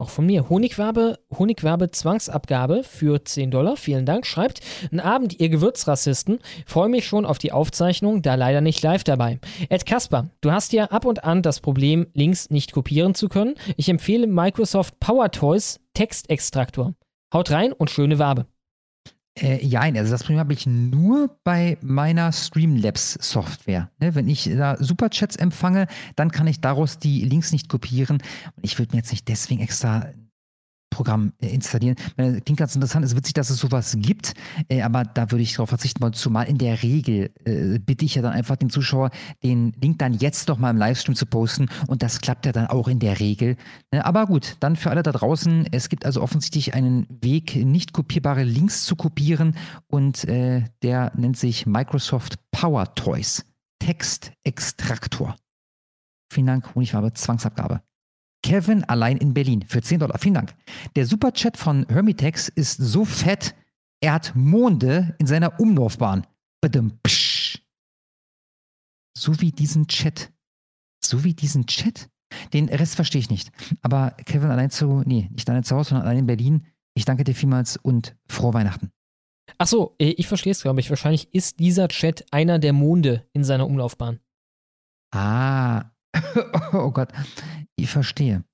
[0.00, 0.48] Auch von mir.
[0.48, 3.76] Honigwabe, Honigwabe Zwangsabgabe für 10 Dollar.
[3.76, 4.26] Vielen Dank.
[4.26, 4.60] Schreibt,
[4.92, 6.38] einen Abend, ihr Gewürzrassisten.
[6.66, 9.40] Freue mich schon auf die Aufzeichnung, da leider nicht live dabei.
[9.68, 13.56] Ed Kasper, du hast ja ab und an das Problem, Links nicht kopieren zu können.
[13.76, 16.94] Ich empfehle Microsoft Power Toys Textextraktor.
[17.34, 18.46] Haut rein und schöne Wabe.
[19.40, 23.90] Äh, ja, also das Problem habe ich nur bei meiner Streamlabs-Software.
[24.00, 25.86] Ne, wenn ich da Superchats empfange,
[26.16, 28.18] dann kann ich daraus die Links nicht kopieren.
[28.56, 30.06] Und ich würde mir jetzt nicht deswegen extra
[30.90, 31.96] Programm äh, installieren.
[32.16, 34.34] Klingt ganz interessant, es ist witzig, dass es sowas gibt,
[34.68, 36.12] äh, aber da würde ich darauf verzichten wollen.
[36.12, 39.10] Zumal in der Regel äh, bitte ich ja dann einfach den Zuschauer,
[39.42, 42.66] den Link dann jetzt doch mal im Livestream zu posten und das klappt ja dann
[42.66, 43.56] auch in der Regel.
[43.92, 47.92] Ne, aber gut, dann für alle da draußen, es gibt also offensichtlich einen Weg, nicht
[47.92, 49.54] kopierbare Links zu kopieren
[49.86, 53.44] und der nennt sich Microsoft Power Toys.
[53.78, 55.36] Textextraktor.
[56.30, 57.80] Vielen Dank, Honigfarbe, Zwangsabgabe.
[58.42, 60.18] Kevin allein in Berlin für 10 Dollar.
[60.18, 60.54] Vielen Dank.
[60.96, 63.54] Der Superchat von Hermitex ist so fett,
[64.00, 66.26] er hat Monde in seiner Umlaufbahn.
[66.60, 67.60] Badum, psch.
[69.16, 70.32] So wie diesen Chat.
[71.04, 72.08] So wie diesen Chat.
[72.52, 73.50] Den Rest verstehe ich nicht.
[73.82, 76.66] Aber Kevin allein zu, nee, nicht allein zu Hause, sondern allein in Berlin.
[76.94, 78.90] Ich danke dir vielmals und frohe Weihnachten.
[79.56, 80.90] Ach so, äh, ich verstehe es, glaube ich.
[80.90, 84.20] Wahrscheinlich ist dieser Chat einer der Monde in seiner Umlaufbahn.
[85.12, 85.90] Ah,
[86.72, 87.12] oh Gott,
[87.78, 88.44] ich verstehe.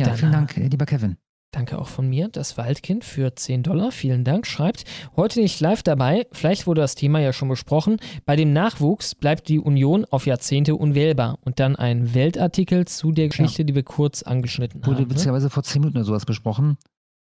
[0.00, 1.16] Ja, Dann, vielen äh, Dank, äh, lieber Kevin.
[1.52, 2.28] Danke auch von mir.
[2.28, 3.92] Das Waldkind für 10 Dollar.
[3.92, 4.44] Vielen Dank.
[4.44, 6.26] Schreibt, heute nicht live dabei.
[6.32, 7.98] Vielleicht wurde das Thema ja schon besprochen.
[8.24, 11.38] Bei dem Nachwuchs bleibt die Union auf Jahrzehnte unwählbar.
[11.42, 15.02] Und dann ein Weltartikel zu der Geschichte, die wir kurz angeschnitten Wurde haben.
[15.02, 15.08] Ne?
[15.14, 16.76] beziehungsweise vor zehn Minuten oder sowas besprochen.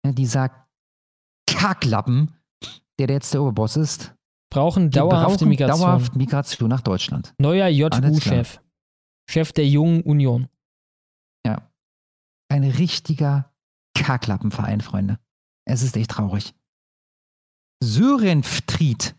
[0.03, 0.49] Ja, Dieser
[1.47, 2.31] Kacklappen,
[2.99, 4.15] der, der jetzt der Oberboss ist,
[4.49, 5.81] Brauchen die dauerhafte brauchen Migration.
[5.81, 7.33] dauerhaft Migration nach Deutschland.
[7.37, 7.67] Neuer.
[7.67, 8.61] JU-Chef.
[9.29, 10.47] Chef der jungen Union.
[11.47, 11.71] Ja.
[12.49, 13.53] Ein richtiger
[13.95, 15.19] Kacklappenverein, Freunde.
[15.65, 16.53] Es ist echt traurig.
[17.83, 19.15] Sörenftried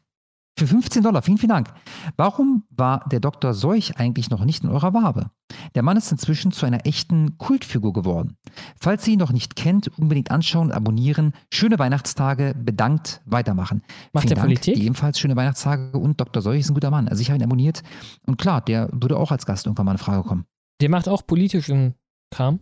[0.58, 1.23] für 15 Dollar.
[1.23, 1.73] Vielen, vielen Dank.
[2.16, 3.55] Warum war der Dr.
[3.55, 5.31] Seuch eigentlich noch nicht in eurer Wabe?
[5.74, 8.36] Der Mann ist inzwischen zu einer echten Kultfigur geworden.
[8.78, 11.32] Falls ihr ihn noch nicht kennt, unbedingt anschauen, abonnieren.
[11.52, 13.82] Schöne Weihnachtstage, bedankt, weitermachen.
[14.12, 14.47] Macht Vielen der Dank.
[14.47, 14.78] Politik?
[14.78, 16.42] Ebenfalls schöne Weihnachtstage und Dr.
[16.42, 17.08] Seuch ist ein guter Mann.
[17.08, 17.82] Also ich habe ihn abonniert
[18.26, 20.44] und klar, der würde auch als Gast irgendwann mal in Frage kommen.
[20.81, 21.94] Der macht auch politischen
[22.31, 22.60] Kram.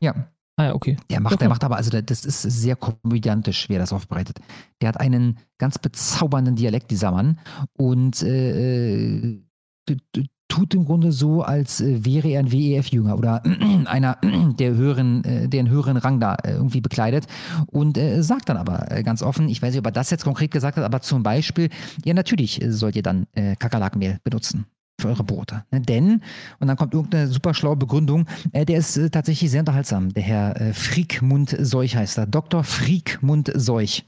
[0.00, 0.14] Ja.
[0.56, 0.96] Ah ja, okay.
[1.10, 4.38] Der macht, Ja, der macht aber, also das ist sehr komödiantisch, wie er das aufbereitet.
[4.80, 7.40] Der hat einen ganz bezaubernden Dialekt, dieser Mann,
[7.76, 9.40] und äh,
[9.86, 13.42] t- tut im Grunde so, als äh, wäre er ein WEF-Jünger oder
[13.86, 14.18] einer,
[14.58, 17.26] der höheren, äh, der einen höheren Rang da äh, irgendwie bekleidet
[17.66, 20.22] und äh, sagt dann aber äh, ganz offen, ich weiß nicht, ob er das jetzt
[20.22, 21.68] konkret gesagt hat, aber zum Beispiel,
[22.04, 24.66] ja natürlich äh, sollt ihr dann äh, Kakerlakenmehl benutzen.
[25.00, 25.64] Für eure Brote.
[25.70, 25.80] Ne?
[25.80, 26.22] Denn,
[26.60, 30.12] und dann kommt irgendeine super schlaue Begründung, äh, der ist äh, tatsächlich sehr unterhaltsam.
[30.14, 32.26] Der Herr äh, Friedmund-Seuch heißt er.
[32.26, 32.64] Dr.
[32.64, 34.04] Friedmund-Seuch.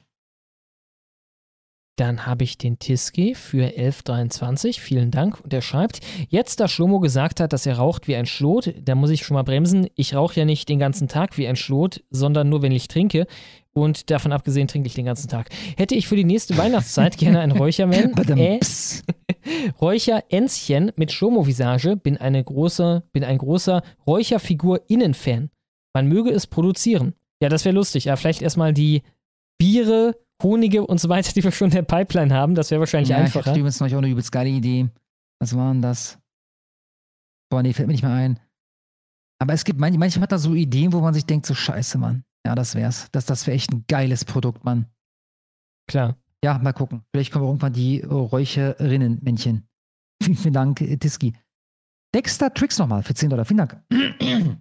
[1.99, 4.83] Dann habe ich den Tiski für 1123.
[4.83, 5.41] Vielen Dank.
[5.41, 8.95] Und er schreibt, jetzt da Schlomo gesagt hat, dass er raucht wie ein Schlot, da
[8.95, 9.87] muss ich schon mal bremsen.
[9.95, 13.27] Ich rauche ja nicht den ganzen Tag wie ein Schlot, sondern nur, wenn ich trinke.
[13.77, 15.51] Und davon abgesehen trinke ich den ganzen Tag.
[15.77, 18.59] Hätte ich für die nächste Weihnachtszeit gerne ein Räucherman, äh,
[19.83, 25.51] Räucher-Enschen mit Schlomo-Visage, bin, eine große, bin ein großer Räucherfigur-Innen-Fan.
[25.95, 27.13] Man möge es produzieren.
[27.43, 28.07] Ja, das wäre lustig.
[28.07, 29.03] Ja, vielleicht erstmal die
[29.59, 32.55] Biere Honige und so weiter, die wir schon in der Pipeline haben.
[32.55, 33.41] Das wäre wahrscheinlich ja, einfacher.
[33.41, 34.89] Ich hatte übrigens noch eine übelst geile Idee.
[35.39, 36.19] Was war denn das?
[37.51, 38.41] Boah, nee, fällt mir nicht mehr ein.
[39.39, 42.25] Aber es gibt, manchmal hat da so Ideen, wo man sich denkt, so scheiße, Mann.
[42.47, 43.09] Ja, das wär's.
[43.11, 44.87] Das, das wäre echt ein geiles Produkt, Mann.
[45.89, 46.17] Klar.
[46.45, 47.03] Ja, mal gucken.
[47.13, 49.69] Vielleicht kommen wir irgendwann die Räucherinnen-Männchen.
[50.23, 51.35] Vielen, vielen Dank, Tiski.
[52.15, 53.45] Dexter Tricks nochmal für 10 Dollar.
[53.45, 53.83] Vielen Dank.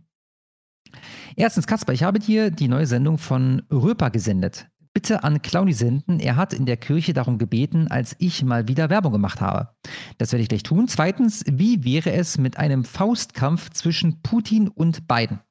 [1.35, 6.22] Erstens, Kasper, ich habe dir die neue Sendung von Röper gesendet bitte an Clowny senden.
[6.22, 9.75] Er hat in der Kirche darum gebeten, als ich mal wieder Werbung gemacht habe.
[10.17, 10.88] Das werde ich gleich tun.
[10.88, 15.41] Zweitens, wie wäre es mit einem Faustkampf zwischen Putin und Biden?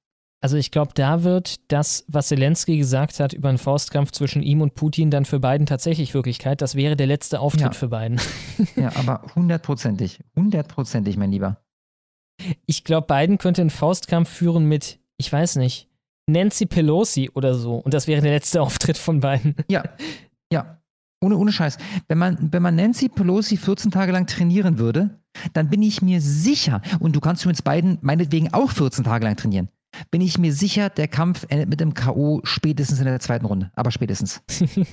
[0.45, 4.61] Also ich glaube, da wird das, was Zelensky gesagt hat über einen Faustkampf zwischen ihm
[4.61, 6.61] und Putin, dann für Biden tatsächlich Wirklichkeit.
[6.61, 7.73] Das wäre der letzte Auftritt Ja.
[7.73, 8.21] für Biden.
[8.77, 10.21] Ja, aber hundertprozentig.
[10.37, 11.57] Hundertprozentig, mein Lieber.
[12.67, 15.89] Ich glaube, Biden könnte einen Faustkampf führen mit, ich weiß nicht,
[16.27, 17.77] Nancy Pelosi oder so.
[17.77, 19.55] Und das wäre der letzte Auftritt von Biden.
[19.71, 19.83] Ja,
[20.53, 20.79] ja.
[21.23, 21.79] Ohne, ohne Scheiß.
[22.07, 25.19] Wenn man, wenn man Nancy Pelosi 14 Tage lang trainieren würde,
[25.55, 29.37] dann bin ich mir sicher, und du kannst übrigens beiden meinetwegen auch 14 Tage lang
[29.37, 29.71] trainieren,
[30.11, 32.41] bin ich mir sicher, der Kampf endet mit dem K.O.
[32.45, 33.71] spätestens in der zweiten Runde.
[33.75, 34.43] Aber spätestens.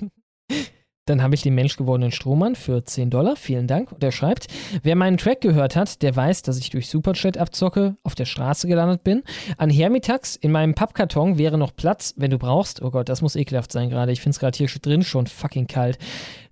[1.05, 3.35] Dann habe ich den menschgewordenen Strohmann für 10 Dollar.
[3.35, 3.91] Vielen Dank.
[3.91, 4.47] Und er schreibt,
[4.83, 8.67] wer meinen Track gehört hat, der weiß, dass ich durch Superchat abzocke, auf der Straße
[8.67, 9.23] gelandet bin.
[9.57, 12.83] An Hermitax in meinem Pappkarton wäre noch Platz, wenn du brauchst.
[12.83, 14.11] Oh Gott, das muss ekelhaft sein gerade.
[14.11, 15.97] Ich finde es gerade hier drin schon fucking kalt.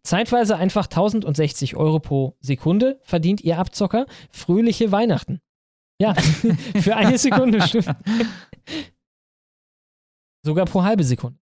[0.02, 4.08] Zeitweise einfach 1060 Euro pro Sekunde verdient ihr Abzocker.
[4.32, 5.42] Fröhliche Weihnachten.
[6.02, 6.14] Ja,
[6.82, 7.95] für eine Sekunde stimmt.
[10.45, 11.38] Sogar pro halbe Sekunde.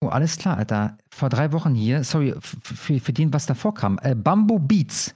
[0.00, 0.96] Oh, alles klar, Alter.
[1.10, 3.98] Vor drei Wochen hier, sorry, für den, was davor kam.
[4.02, 5.14] Äh, Bamboo Beats.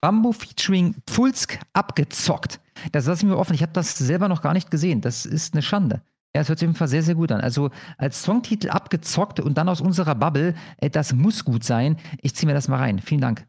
[0.00, 2.60] Bamboo featuring Pfulsk abgezockt.
[2.92, 3.54] Das lasse ich mir offen.
[3.54, 5.00] Ich habe das selber noch gar nicht gesehen.
[5.00, 6.02] Das ist eine Schande.
[6.34, 7.40] Ja, es hört sich auf jeden Fall sehr, sehr gut an.
[7.40, 11.96] Also als Songtitel abgezockt und dann aus unserer Bubble, äh, das muss gut sein.
[12.20, 12.98] Ich ziehe mir das mal rein.
[12.98, 13.46] Vielen Dank.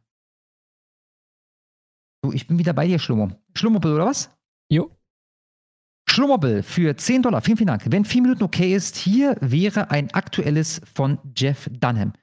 [2.24, 3.32] So, ich bin wieder bei dir, Schlummo.
[3.56, 4.30] Schlummobil, oder was?
[4.70, 4.92] Jo.
[6.10, 7.42] Schlummobil für 10 Dollar.
[7.42, 7.84] Vielen, vielen Dank.
[7.92, 12.14] Wenn vier Minuten okay ist, hier wäre ein aktuelles von Jeff Dunham.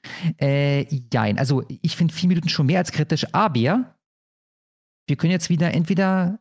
[0.40, 0.82] Äh,
[1.12, 1.38] jein.
[1.38, 3.94] Also, ich finde vier Minuten schon mehr als kritisch, aber
[5.06, 6.40] wir können jetzt wieder entweder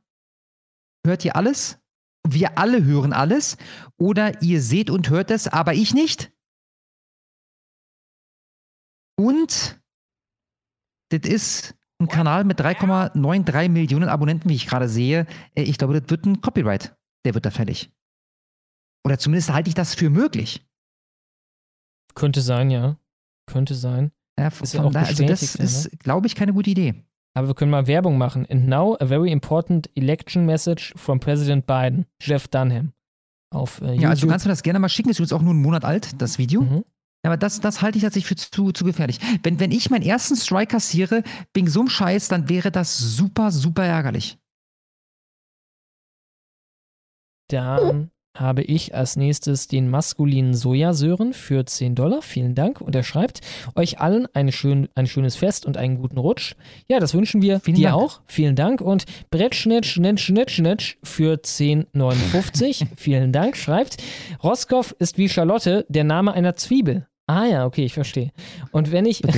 [1.06, 1.80] hört ihr alles,
[2.26, 3.58] wir alle hören alles,
[3.98, 6.32] oder ihr seht und hört es, aber ich nicht.
[9.18, 9.82] Und
[11.10, 15.26] das ist ein Kanal mit 3,93 Millionen Abonnenten, wie ich gerade sehe.
[15.56, 16.96] Äh, Ich glaube, das wird ein Copyright.
[17.26, 17.92] Der wird da fällig.
[19.06, 20.66] Oder zumindest halte ich das für möglich.
[22.16, 22.98] Könnte sein, ja.
[23.48, 24.12] Könnte sein.
[24.40, 25.66] Ja, Ist ja auch daher, also das bestätigt, ne?
[25.66, 27.04] ist, glaube ich, keine gute Idee.
[27.36, 28.46] Aber wir können mal Werbung machen.
[28.50, 32.94] And now a very important election message from President Biden, Jeff Dunham.
[33.52, 35.10] Auf äh, Ja, also du kannst mir das gerne mal schicken.
[35.10, 36.62] Ist übrigens auch nur einen Monat alt, das Video.
[36.62, 36.86] Mhm.
[37.24, 39.20] Aber das, das halte ich tatsächlich für zu, zu gefährlich.
[39.44, 43.52] Wenn, wenn ich meinen ersten Strike kassiere, wegen so einem Scheiß, dann wäre das super,
[43.52, 44.38] super ärgerlich.
[47.50, 52.22] Dann habe ich als nächstes den maskulinen Sojasören für 10 Dollar.
[52.22, 52.82] Vielen Dank.
[52.82, 53.42] Und er schreibt,
[53.76, 56.56] euch allen eine schön, ein schönes Fest und einen guten Rutsch.
[56.88, 57.96] Ja, das wünschen wir dir Dank.
[57.96, 58.22] auch.
[58.26, 58.82] Vielen Dank.
[58.82, 62.88] Und Brettschnitsch, Schnitsch, Schnitsch, Schnitsch für 10,59.
[62.98, 63.56] Vielen Dank.
[63.56, 63.98] Schreibt,
[64.44, 67.08] Roskow ist wie Charlotte der Name einer Zwiebel.
[67.34, 68.32] Ah ja, okay, ich verstehe.
[68.72, 69.22] Und wenn ich...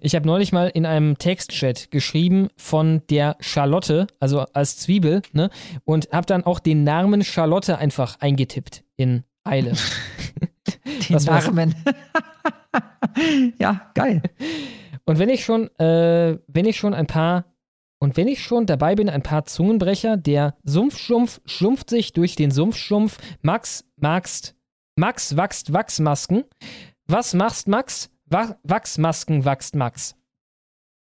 [0.00, 5.50] Ich habe neulich mal in einem Textchat geschrieben von der Charlotte, also als Zwiebel, ne?
[5.84, 9.74] Und habe dann auch den Namen Charlotte einfach eingetippt in Eile.
[11.10, 11.22] Den.
[11.24, 11.74] Namen.
[13.58, 14.22] ja, geil.
[15.04, 17.44] Und wenn ich schon, äh, wenn ich schon ein paar,
[17.98, 22.50] und wenn ich schon dabei bin, ein paar Zungenbrecher, der Sumpfschlumpf schlumpft sich durch den
[22.50, 24.54] Sumpfschlumpf, Max magst,
[24.96, 26.44] Max wachst Wachsmasken.
[27.06, 28.10] Was machst Max?
[28.26, 30.16] Wa Wachsmasken wächst Max.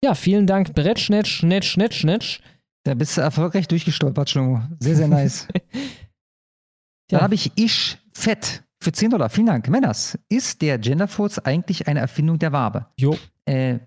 [0.04, 2.40] Ja, vielen Dank, Brett, Schnitsch, Schnitsch, Schnitsch, Schnitsch.
[2.84, 4.62] Da bist du erfolgreich durchgestolpert, Schlomo.
[4.80, 5.48] Sehr, sehr nice.
[7.08, 9.28] Dann habe ich Ich Fett für 10 Dollar.
[9.30, 9.68] Vielen Dank.
[9.68, 12.86] Männers, ist der Genderfurz eigentlich eine Erfindung der Wabe?
[12.98, 13.16] Jo.
[13.44, 13.78] Äh,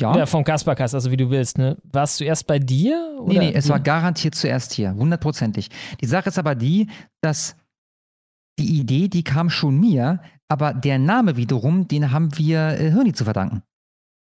[0.00, 0.12] Ja.
[0.12, 1.76] Oder vom Kasperkast, also wie du willst, ne?
[1.82, 3.16] War es zuerst bei dir?
[3.20, 3.32] Oder?
[3.32, 5.68] Nee, nee, es war garantiert zuerst hier, hundertprozentig.
[6.00, 6.88] Die Sache ist aber die,
[7.20, 7.56] dass
[8.58, 13.12] die Idee, die kam schon mir, aber der Name wiederum, den haben wir äh, Hirni
[13.12, 13.62] zu verdanken.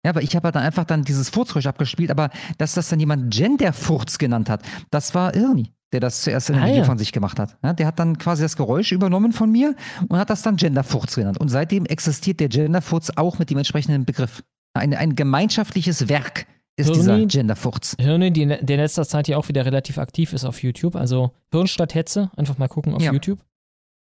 [0.05, 3.35] Ja, weil ich habe dann einfach dann dieses Furzgeräusch abgespielt, aber dass das dann jemand
[3.35, 6.85] Genderfurz genannt hat, das war Irni, der das zuerst in einem Ah, Video ja.
[6.85, 7.57] von sich gemacht hat.
[7.65, 9.75] Ja, der hat dann quasi das Geräusch übernommen von mir
[10.09, 11.39] und hat das dann Genderfurz genannt.
[11.39, 14.45] Und seitdem existiert der Genderfurz auch mit dem entsprechenden Begriff.
[14.75, 16.47] Ein, ein gemeinschaftliches Werk
[16.77, 17.97] ist dieser Hirni- Genderfurz.
[17.99, 20.95] Hirne, die der in letzter Zeit ja auch wieder relativ aktiv ist auf YouTube.
[20.95, 23.13] Also Hirn statt Hetze, einfach mal gucken auf Ja.
[23.13, 23.41] YouTube.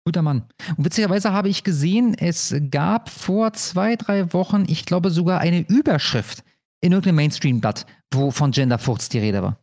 [0.04, 0.42] Guter Mann.
[0.76, 5.60] Und witzigerweise habe ich gesehen, es gab vor zwei, drei Wochen, ich glaube sogar eine
[5.60, 6.42] Überschrift
[6.80, 9.58] in irgendeinem Mainstream-Blatt, wo von Genderfurz die Rede war.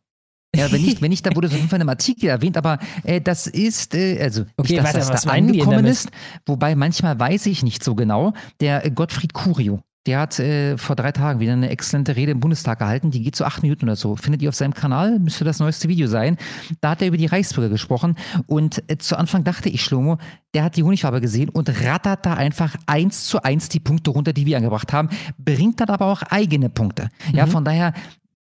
[0.55, 2.57] Ja, wenn nicht, wenn nicht, da wurde es auf jeden Fall in einem Artikel erwähnt,
[2.57, 6.09] aber äh, das ist, äh, also Okay, nicht, dass warte, das was da angekommen ist,
[6.47, 11.11] wobei manchmal weiß ich nicht so genau, der Gottfried Curio, der hat äh, vor drei
[11.11, 14.15] Tagen wieder eine exzellente Rede im Bundestag gehalten, die geht so acht Minuten oder so.
[14.15, 16.37] Findet ihr auf seinem Kanal, müsste das neueste Video sein.
[16.81, 18.15] Da hat er über die Reichsbürger gesprochen
[18.47, 20.17] und äh, zu Anfang dachte ich, Schlomo,
[20.53, 24.33] der hat die Honigfarbe gesehen und rattert da einfach eins zu eins die Punkte runter,
[24.33, 27.09] die wir angebracht haben, bringt dann aber auch eigene Punkte.
[27.33, 27.51] Ja, Mhm.
[27.51, 27.93] von daher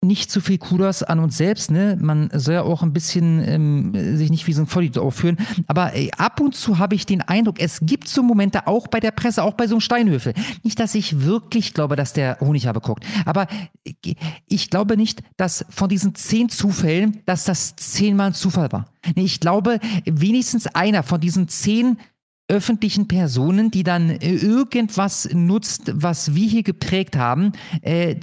[0.02, 1.98] nicht zu viel Kudos an uns selbst, ne?
[2.00, 5.36] Man soll ja auch ein bisschen ähm, sich nicht wie so ein Vollidiot aufführen.
[5.66, 8.98] Aber äh, ab und zu habe ich den Eindruck, es gibt so Momente auch bei
[8.98, 10.32] der Presse, auch bei so einem Steinhöfel.
[10.62, 13.04] Nicht, dass ich wirklich glaube, dass der Honighabe guckt.
[13.26, 13.46] Aber
[14.46, 18.86] ich glaube nicht, dass von diesen zehn Zufällen, dass das zehnmal ein Zufall war.
[19.16, 21.98] Ich glaube, wenigstens einer von diesen zehn
[22.48, 28.16] öffentlichen Personen, die dann äh, irgendwas nutzt, was wir hier geprägt haben, äh,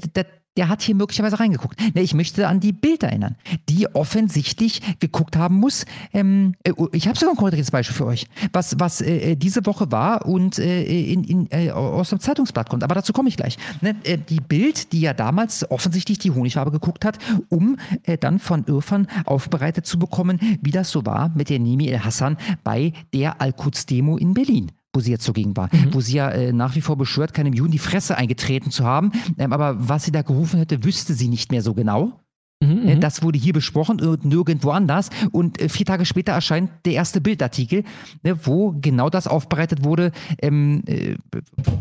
[0.57, 1.79] der hat hier möglicherweise reingeguckt.
[1.95, 3.35] Ne, ich möchte an die Bild erinnern,
[3.69, 5.85] die offensichtlich geguckt haben muss.
[6.13, 9.91] Ähm, äh, ich habe sogar ein konkretes Beispiel für euch, was, was äh, diese Woche
[9.91, 12.83] war und äh, in, in, äh, aus dem Zeitungsblatt kommt.
[12.83, 13.57] Aber dazu komme ich gleich.
[13.81, 17.19] Ne, äh, die Bild, die ja damals offensichtlich die Honigfarbe geguckt hat,
[17.49, 21.87] um äh, dann von Irfan aufbereitet zu bekommen, wie das so war mit der Nimi
[21.87, 26.29] El Hassan bei der Al-Quds-Demo in Berlin wo sie jetzt zugegen war, wo sie ja
[26.31, 29.11] äh, nach wie vor beschwört, keinem Juden die Fresse eingetreten zu haben.
[29.37, 32.19] Ähm, aber was sie da gerufen hätte, wüsste sie nicht mehr so genau.
[32.59, 35.11] Mhm, Äh, Das wurde hier besprochen und nirgendwo anders.
[35.31, 37.83] Und äh, vier Tage später erscheint der erste Bildartikel,
[38.23, 40.11] ne, wo genau das aufbereitet wurde
[40.41, 41.17] ähm, äh,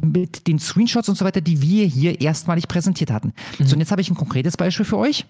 [0.04, 3.32] mit den Screenshots und so weiter, die wir hier erstmalig präsentiert hatten.
[3.58, 5.24] So, und jetzt habe ich ein konkretes Beispiel für euch.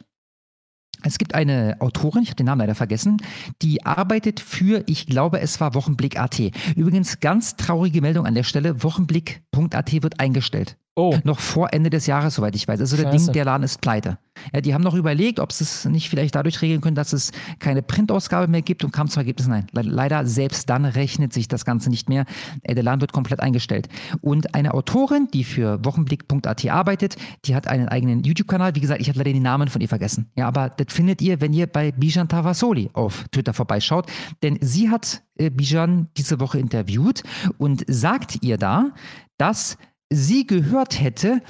[1.07, 3.19] Es gibt eine Autorin, ich habe den Namen leider vergessen,
[3.63, 6.41] die arbeitet für, ich glaube, es war Wochenblick.at.
[6.75, 10.77] Übrigens, ganz traurige Meldung an der Stelle: Wochenblick.at wird eingestellt.
[10.99, 11.15] Oh.
[11.25, 12.81] Noch vor Ende des Jahres, soweit ich weiß.
[12.81, 13.11] Also der.
[13.11, 14.17] Ding, der Laden ist pleite.
[14.55, 17.33] Ja, die haben noch überlegt, ob sie es nicht vielleicht dadurch regeln können, dass es
[17.59, 19.67] keine Printausgabe mehr gibt und kam zum Ergebnis, nein.
[19.73, 22.25] Le leider, selbst dann rechnet sich das Ganze nicht mehr.
[22.63, 23.89] Äh, Der Laden wird komplett eingestellt.
[24.23, 28.75] Und eine Autorin, die für Wochenblick.at arbeitet, die hat einen eigenen YouTube-Kanal.
[28.75, 30.31] Wie gesagt, ich habe leider den Namen von ihr vergessen.
[30.35, 34.07] Ja, aber das findet ihr, wenn ihr bei Bijan Tavasoli auf Twitter vorbeischaut.
[34.43, 37.23] Denn sie hat äh, Bijan diese Woche interviewt
[37.59, 38.93] und sagt ihr da,
[39.37, 39.77] dass
[40.11, 41.43] sie gehört hätte,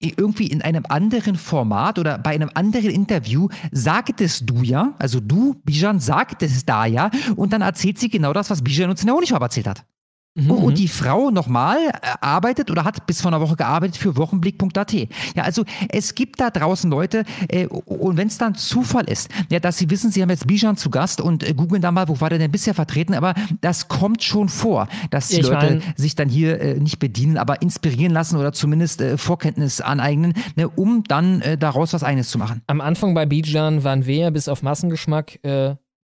[0.00, 5.54] irgendwie in einem anderen Format oder bei einem anderen Interview sagtest du ja, also du,
[5.64, 9.16] Bijan, sagtest da ja, und dann erzählt sie genau das, was Bijan uns in der
[9.16, 9.84] Honigfarbe erzählt hat.
[10.34, 13.96] Mhm, und, und die Frau nochmal äh, arbeitet oder hat bis vor einer Woche gearbeitet
[13.96, 14.92] für Wochenblick.at.
[14.92, 15.08] Ja,
[15.42, 19.78] also es gibt da draußen Leute, äh, und wenn es dann Zufall ist, ja, dass
[19.78, 22.30] sie wissen, sie haben jetzt Bijan zu Gast und äh, googeln da mal, wo war
[22.30, 26.14] der denn bisher vertreten, aber das kommt schon vor, dass die Ich Leute mein- sich
[26.14, 31.02] dann hier äh, nicht bedienen, aber inspirieren lassen oder zumindest äh, Vorkenntnis aneignen, ne, um
[31.04, 32.62] dann äh, daraus was eigenes zu machen.
[32.68, 35.40] Am Anfang bei Bijan waren wir ja bis auf Massengeschmack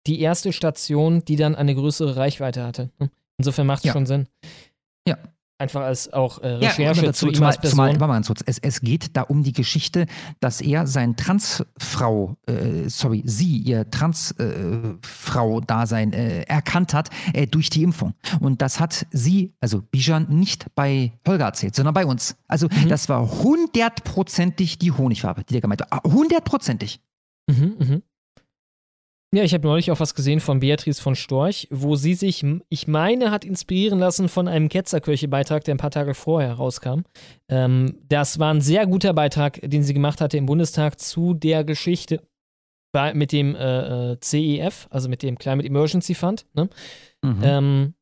[0.07, 2.89] die erste Station, die dann eine größere Reichweite hatte.
[2.99, 3.09] ne?
[3.37, 3.93] Insofern macht es Ja.
[3.93, 4.27] schon Sinn.
[5.07, 5.17] Ja.
[5.59, 8.41] Einfach als auch äh, Ja, Recherche aber zu ihm zumal, zumal, warte mal ganz kurz.
[8.45, 10.07] Es, es geht da um die Geschichte,
[10.41, 17.83] dass er seine Transfrau, äh, sorry, sie, ihr Transfrau-Dasein äh, erkannt hat äh, durch die
[17.83, 18.13] Impfung.
[18.39, 22.35] Und das hat sie, also Bijan, nicht bei Holger erzählt, sondern bei uns.
[22.47, 22.89] Also Mhm.
[22.89, 25.93] das war hundertprozentig die Honigfarbe, die der gemeint hat.
[25.93, 26.99] Ah, Hundertprozentig.
[27.49, 28.03] Mhm, mhm.
[29.33, 32.87] Ja, ich habe neulich auch was gesehen von Beatrice von Storch, wo sie sich, ich
[32.87, 37.01] meine, hat inspirieren lassen von einem Ketzerkirche-Beitrag, der ein paar Tage vorher rauskam.
[37.49, 41.63] Ähm, das war ein sehr guter Beitrag, den sie gemacht hatte im Bundestag zu der
[41.63, 42.21] Geschichte
[42.91, 46.45] bei, mit dem äh, äh, CEF, also mit dem Climate Emergency Fund.
[46.53, 46.69] Ne?
[47.23, 47.41] Mhm.
[47.41, 47.93] Ähm,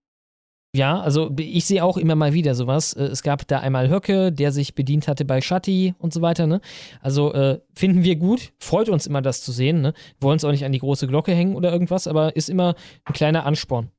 [0.74, 2.94] ja, also ich sehe auch immer mal wieder sowas.
[2.94, 6.48] Äh, Es gab da einmal Höcke, der sich bedient hatte bei Shatti und so weiter.
[6.48, 6.62] Ne?
[7.02, 9.82] Also äh, finden wir gut, freut uns immer, das zu sehen.
[9.82, 9.94] Ne?
[10.22, 12.76] Wollen es auch nicht an die große Glocke hängen oder irgendwas, aber ist immer
[13.06, 13.92] ein kleiner Ansporn.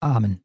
[0.00, 0.40] Amen.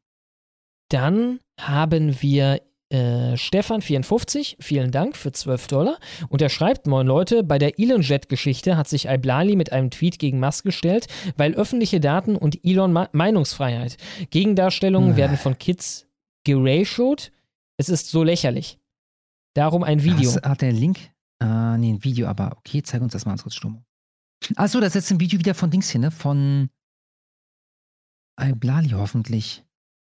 [0.90, 2.60] Dann haben wir
[2.94, 5.98] äh, Stefan54, vielen Dank für 12 Dollar.
[6.28, 10.38] Und er schreibt, moin Leute, bei der Elon-Jet-Geschichte hat sich Iblali mit einem Tweet gegen
[10.38, 13.96] Musk gestellt, weil öffentliche Daten und Elon Ma Meinungsfreiheit.
[14.30, 15.16] Gegendarstellungen Äh.
[15.16, 16.06] werden von Kids
[16.44, 17.32] geratiot.
[17.78, 18.78] Es ist so lächerlich.
[19.54, 20.30] Darum ein Video.
[20.30, 20.98] Hast, hat der Link?
[21.42, 23.82] Äh, nee, ein Video, aber okay, zeig uns das mal kurz, Stummo.
[24.54, 26.10] Achso, das ist jetzt ein Video wieder von Dings hier, ne?
[26.12, 26.70] Von
[28.40, 29.63] Iblali hoffentlich.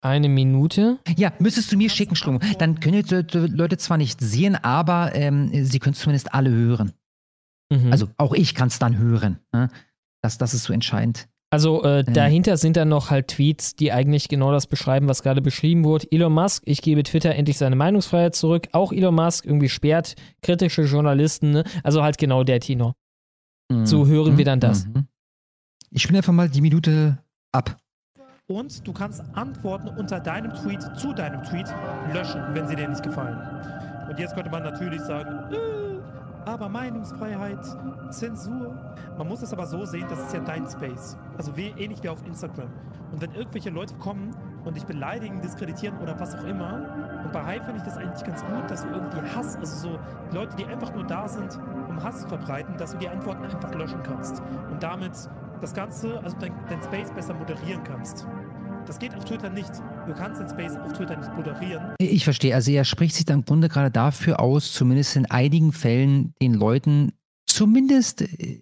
[0.07, 0.99] Eine Minute.
[1.17, 2.39] Ja, müsstest du mir schicken, Schlummo.
[2.59, 6.93] Dann können die Leute- zwar nicht sehen, aber ähm, sie können zumindest alle hören.
[7.73, 7.91] Mhm.
[7.91, 9.41] Also auch ich kann es dann hören.
[9.53, 9.69] Ne?
[10.23, 11.29] Das, das ist so entscheidend.
[11.51, 15.43] Also äh, dahinter sind dann noch halt Tweets, die eigentlich genau das beschreiben, was gerade
[15.43, 16.07] beschrieben wurde.
[16.11, 18.69] Elon Musk, ich gebe Twitter endlich seine Meinungsfreiheit zurück.
[18.73, 21.51] Auch Elon Musk irgendwie sperrt kritische Journalisten.
[21.53, 21.65] Ne?
[21.83, 22.95] Also halt genau der Tino.
[23.85, 24.87] So hören wir dann das.
[24.87, 25.07] Mhm.
[25.91, 27.19] Ich spiele einfach mal die Minute
[27.53, 27.77] ab.
[28.49, 31.67] Und du kannst Antworten unter deinem Tweet zu deinem Tweet
[32.15, 33.37] löschen, wenn sie dir nicht gefallen.
[34.09, 37.59] Und jetzt könnte man natürlich sagen, äh, aber Meinungsfreiheit,
[38.11, 38.73] Zensur.
[39.19, 41.17] Man muss es aber so sehen, das ist ja dein Space.
[41.37, 42.69] Also wie, ähnlich wie auf Instagram.
[43.11, 44.33] Und wenn irgendwelche Leute kommen
[44.65, 48.23] und dich beleidigen, diskreditieren oder was auch immer, und bei Hive finde ich das eigentlich
[48.23, 49.99] ganz gut, dass du irgendwie Hass, also so
[50.33, 51.59] Leute, die einfach nur da sind,
[51.89, 54.41] um Hass zu verbreiten, dass du die Antworten einfach löschen kannst.
[54.71, 55.19] Und damit
[55.61, 58.27] das Ganze, also dein, dein Space besser moderieren kannst.
[58.87, 59.71] Das geht auf Twitter nicht.
[60.07, 61.95] Du kannst den Space auf Twitter nicht moderieren.
[61.99, 62.55] Ich verstehe.
[62.55, 66.55] Also er spricht sich dann im Grunde gerade dafür aus, zumindest in einigen Fällen den
[66.55, 67.13] Leuten
[67.47, 68.61] zumindest äh,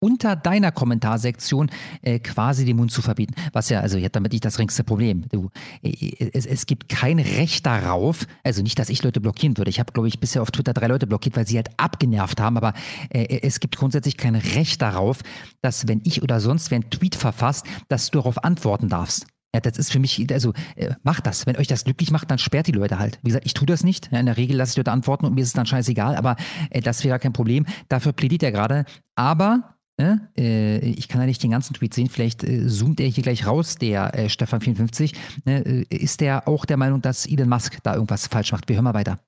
[0.00, 1.70] unter deiner Kommentarsektion
[2.02, 3.34] äh, quasi den Mund zu verbieten.
[3.52, 5.26] Was ja, also jetzt damit nicht das geringste Problem.
[5.30, 5.50] Du,
[5.82, 9.70] äh, es, es gibt kein Recht darauf, also nicht, dass ich Leute blockieren würde.
[9.70, 12.56] Ich habe, glaube ich, bisher auf Twitter drei Leute blockiert, weil sie halt abgenervt haben,
[12.56, 12.72] aber
[13.10, 15.20] äh, es gibt grundsätzlich kein Recht darauf,
[15.60, 19.26] dass wenn ich oder sonst wer einen Tweet verfasst, dass du darauf antworten darfst.
[19.54, 21.44] Ja, das ist für mich, also äh, macht das.
[21.44, 23.18] Wenn euch das glücklich macht, dann sperrt die Leute halt.
[23.22, 24.10] Wie gesagt, ich tue das nicht.
[24.12, 26.36] Ja, in der Regel lasse ich Leute antworten und mir ist es dann scheißegal, aber
[26.70, 27.66] äh, das wäre kein Problem.
[27.88, 28.84] Dafür plädiert er gerade.
[29.16, 32.08] Aber ne, äh, ich kann ja nicht den ganzen Tweet sehen.
[32.08, 35.14] Vielleicht äh, zoomt er hier gleich raus, der äh, Stefan54.
[35.44, 38.68] Ne, äh, ist der auch der Meinung, dass Elon Musk da irgendwas falsch macht?
[38.68, 39.20] Wir hören mal weiter.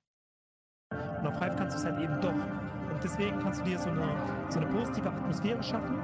[1.20, 2.32] Und auf Hive kannst du es halt eben doch.
[2.32, 4.08] Und deswegen kannst du dir so eine,
[4.48, 5.98] so eine positive Atmosphäre schaffen.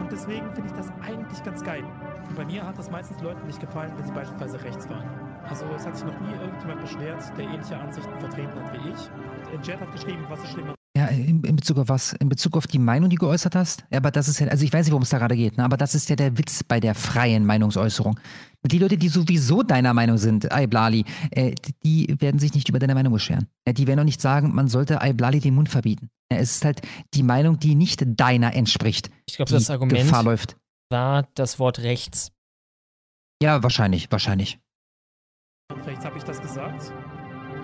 [0.00, 1.84] Und deswegen finde ich das eigentlich ganz geil.
[2.28, 5.08] Und bei mir hat das meistens Leuten nicht gefallen, wenn sie beispielsweise rechts waren.
[5.48, 9.54] Also es hat sich noch nie irgendjemand beschwert, der ähnliche Ansichten vertreten hat wie ich.
[9.54, 10.74] Und Jet hat geschrieben, was ist schlimmer.
[10.94, 12.12] Ja, in, in Bezug auf was?
[12.12, 13.84] In Bezug auf die Meinung, die du geäußert hast?
[13.90, 15.64] Ja, aber das ist ja, also ich weiß nicht, worum es da gerade geht, ne?
[15.64, 18.20] aber das ist ja der Witz bei der freien Meinungsäußerung.
[18.66, 22.94] Die Leute, die sowieso deiner Meinung sind, Aiblali, äh, die werden sich nicht über deine
[22.94, 23.48] Meinung beschweren.
[23.66, 26.10] Ja, die werden auch nicht sagen, man sollte Aiblali den Mund verbieten.
[26.30, 26.82] Ja, es ist halt
[27.14, 29.10] die Meinung, die nicht deiner entspricht.
[29.26, 30.56] Ich glaube, das Argument Gefahr läuft.
[30.90, 32.32] war das Wort rechts.
[33.42, 34.60] Ja, wahrscheinlich, wahrscheinlich.
[35.86, 36.92] Rechts habe ich das gesagt.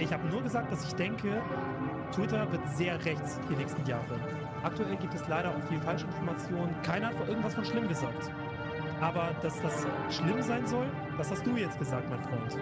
[0.00, 1.42] Ich habe nur gesagt, dass ich denke,
[2.12, 4.20] Twitter wird sehr rechts die nächsten Jahre.
[4.62, 6.80] Aktuell gibt es leider auch viel Falschinformationen.
[6.82, 8.30] Keiner hat vor irgendwas von schlimm gesagt.
[9.00, 10.86] Aber dass das schlimm sein soll,
[11.16, 12.58] das hast du jetzt gesagt, mein Freund.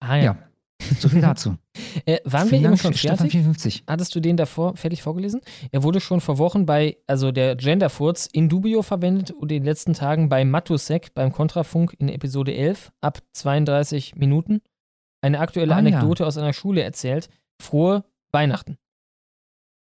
[0.00, 0.49] Ah ja.
[0.98, 1.56] So viel dazu.
[2.04, 3.30] Äh, waren Vielen wir eben schon fertig?
[3.32, 3.84] 54.
[3.86, 5.40] Hattest du den davor fertig vorgelesen?
[5.70, 9.64] Er wurde schon vor Wochen bei, also der Genderfurz in Dubio verwendet und in den
[9.64, 14.60] letzten Tagen bei Matusek beim Kontrafunk in Episode 11 ab 32 Minuten
[15.22, 15.86] eine aktuelle Ah, ja.
[15.98, 17.28] Anekdote aus einer Schule erzählt.
[17.60, 18.78] Frohe Weihnachten.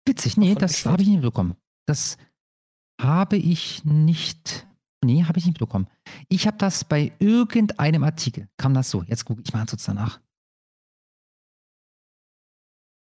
[0.06, 1.54] Witzig, nee, das habe ich nicht mitbekommen.
[1.86, 2.16] Das
[3.00, 4.66] habe ich nicht.
[5.04, 5.86] Nee, habe ich nicht mitbekommen.
[6.28, 8.48] Ich habe das bei irgendeinem Artikel.
[8.56, 9.02] Kam das so?
[9.04, 10.18] Jetzt gucke ich mal kurz danach.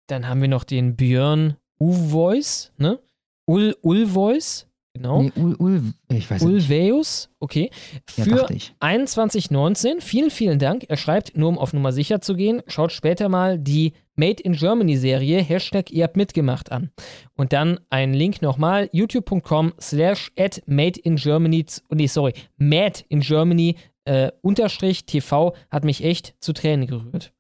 [0.08, 3.00] Dann haben wir noch den Björn U-Voice, ne?
[3.48, 5.22] Ul, Ul-Voice, genau.
[5.22, 6.52] Nee, Ul, Ul, ich weiß nicht.
[6.52, 7.70] Ulveus, okay.
[8.18, 8.74] Ja, Für ich.
[8.80, 10.86] 2119, vielen, vielen Dank.
[10.90, 14.54] Er schreibt, nur um auf Nummer sicher zu gehen, schaut später mal die Made in
[14.54, 16.92] Germany Serie, Hashtag ihr habt mitgemacht an.
[17.36, 23.20] Und dann ein Link nochmal, youtube.com slash at made in Germany, nee, sorry, mad in
[23.20, 23.76] Germany
[24.06, 27.34] äh, unterstrich TV hat mich echt zu Tränen gerührt.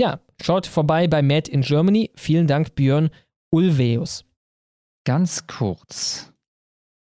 [0.00, 2.10] Ja, schaut vorbei bei Mad in Germany.
[2.14, 3.10] Vielen Dank, Björn
[3.50, 4.24] Ulveus.
[5.04, 6.32] Ganz kurz.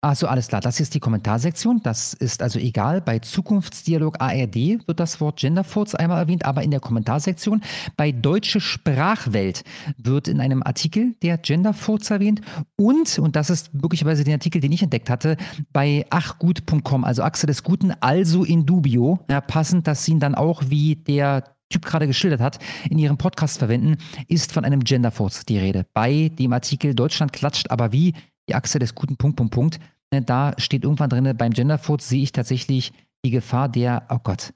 [0.03, 1.81] Also alles klar, das ist die Kommentarsektion.
[1.83, 3.01] Das ist also egal.
[3.01, 7.63] Bei Zukunftsdialog ARD wird das Wort Genderfurz einmal erwähnt, aber in der Kommentarsektion.
[7.97, 9.65] Bei Deutsche Sprachwelt
[9.97, 12.43] wird in einem Artikel der Genderfurz erwähnt.
[12.77, 15.39] Und, und das ist möglicherweise der Artikel, den ich entdeckt hatte,
[15.73, 19.21] bei achgut.com, also Achse des Guten, also in dubio.
[19.31, 23.59] Ja, passend, dass ihn dann auch wie der Typ gerade geschildert hat, in ihrem Podcast
[23.59, 23.97] verwenden,
[24.29, 25.87] ist von einem Genderfurz die Rede.
[25.93, 28.15] Bei dem Artikel Deutschland klatscht aber wie
[28.49, 29.79] die Achse des guten Punkt, Punkt, Punkt.
[30.13, 32.93] Ne, Da steht irgendwann drin, beim Genderfurz sehe ich tatsächlich
[33.25, 34.53] die Gefahr der, oh Gott,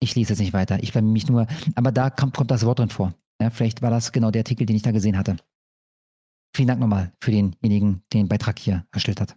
[0.00, 2.78] ich lese jetzt nicht weiter, ich bleibe mich nur, aber da kommt, kommt das Wort
[2.78, 3.14] drin vor.
[3.40, 5.36] Ja, vielleicht war das genau der Artikel, den ich da gesehen hatte.
[6.54, 9.36] Vielen Dank nochmal für denjenigen, den Beitrag hier erstellt hat.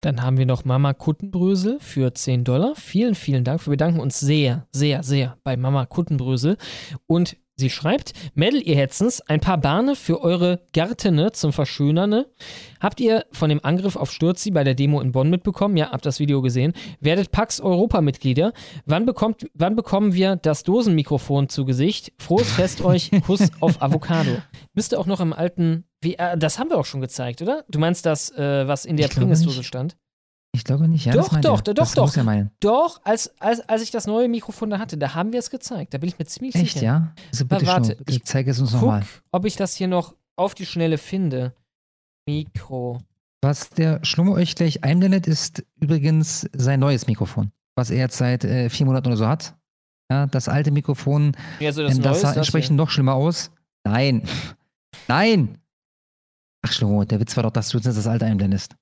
[0.00, 2.74] Dann haben wir noch Mama Kuttenbrösel für 10 Dollar.
[2.74, 3.66] Vielen, vielen Dank.
[3.66, 6.56] Wir bedanken uns sehr, sehr, sehr bei Mama Kuttenbrösel.
[7.06, 12.24] Und sie schreibt, Mädel, ihr Hetzens, ein paar Bahne für eure Gärtene zum Verschönern.
[12.80, 15.76] Habt ihr von dem Angriff auf Stürzi bei der Demo in Bonn mitbekommen?
[15.76, 16.72] Ja, habt das Video gesehen.
[17.00, 18.54] Werdet Pax Europa-Mitglieder.
[18.86, 19.06] Wann,
[19.52, 22.14] wann bekommen wir das Dosenmikrofon zu Gesicht?
[22.16, 23.10] Frohes Fest euch.
[23.26, 24.38] Kuss auf Avocado.
[24.72, 27.64] Müsste auch noch im alten wie, äh, das haben wir auch schon gezeigt, oder?
[27.68, 29.96] Du meinst das, äh, was in der Pringelsdose stand?
[30.52, 31.12] Ich glaube nicht, ja.
[31.12, 32.16] Doch, doch, doch, das doch.
[32.16, 32.50] Ja meinen.
[32.58, 35.94] Doch, als, als, als ich das neue Mikrofon da hatte, da haben wir es gezeigt.
[35.94, 36.84] Da bin ich mir ziemlich Echt, sicher.
[36.84, 37.14] ja?
[37.30, 39.04] Also bitte, Aber warte, Schnur, bitte ich zeig es uns nochmal.
[39.30, 41.54] ob ich das hier noch auf die Schnelle finde.
[42.26, 43.00] Mikro.
[43.42, 48.44] Was der Schlummo euch gleich einblendet, ist übrigens sein neues Mikrofon, was er jetzt seit
[48.44, 49.54] äh, vier Monaten oder so hat.
[50.10, 53.52] Ja, das alte Mikrofon, Ja, so das ähm, das sah entsprechend noch schlimmer aus.
[53.84, 54.22] Nein.
[55.08, 55.59] Nein!
[56.62, 58.76] Ach, Schlummo, der Witz war doch, dass du jetzt das alte einblendest.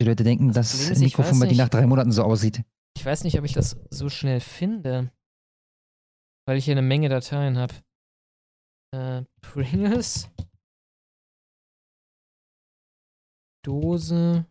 [0.00, 2.62] Die Leute denken, dass das ist, ich Mikrofon bei dir nach drei Monaten so aussieht.
[2.96, 5.12] Ich weiß nicht, ob ich das so schnell finde.
[6.46, 7.74] Weil ich hier eine Menge Dateien habe.
[8.94, 10.28] Äh, Pringles.
[13.64, 14.46] Dose.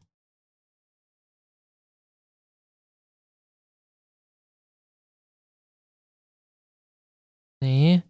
[7.61, 8.03] Nee.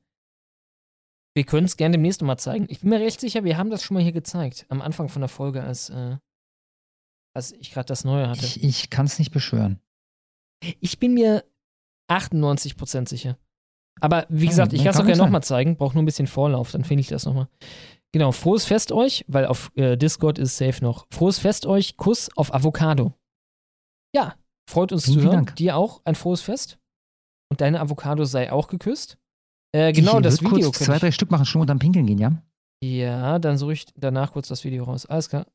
[1.35, 2.67] Wir können es gerne demnächst mal zeigen.
[2.69, 4.65] Ich bin mir recht sicher, wir haben das schon mal hier gezeigt.
[4.69, 6.17] Am Anfang von der Folge, als, äh,
[7.35, 8.45] als ich gerade das Neue hatte.
[8.45, 9.79] Ich, ich kann es nicht beschwören.
[10.79, 11.43] Ich bin mir
[12.09, 13.37] 98% sicher.
[13.99, 15.77] Aber wie Ja, gesagt, ich dann kann es auch gerne nochmal zeigen.
[15.77, 17.47] Brauche nur ein bisschen Vorlauf, dann finde ich das nochmal.
[18.11, 21.07] Genau, frohes Fest euch, weil auf äh, Discord ist safe noch.
[21.11, 23.13] Frohes Fest euch, Kuss auf Avocado.
[24.15, 24.35] Ja,
[24.69, 25.35] freut uns Vielen, zu hören.
[25.45, 25.55] Dank.
[25.55, 26.77] Dir auch ein frohes Fest.
[27.49, 29.17] Und deine Avocado sei auch geküsst.
[29.75, 30.71] Äh, genau, ich das Video.
[30.71, 32.41] kurz zwei, drei Stück machen, Schlummo, und dann pinkeln gehen, ja?
[32.83, 35.05] Ja, dann suche ich danach kurz das Video raus.
[35.05, 35.47] Alles klar.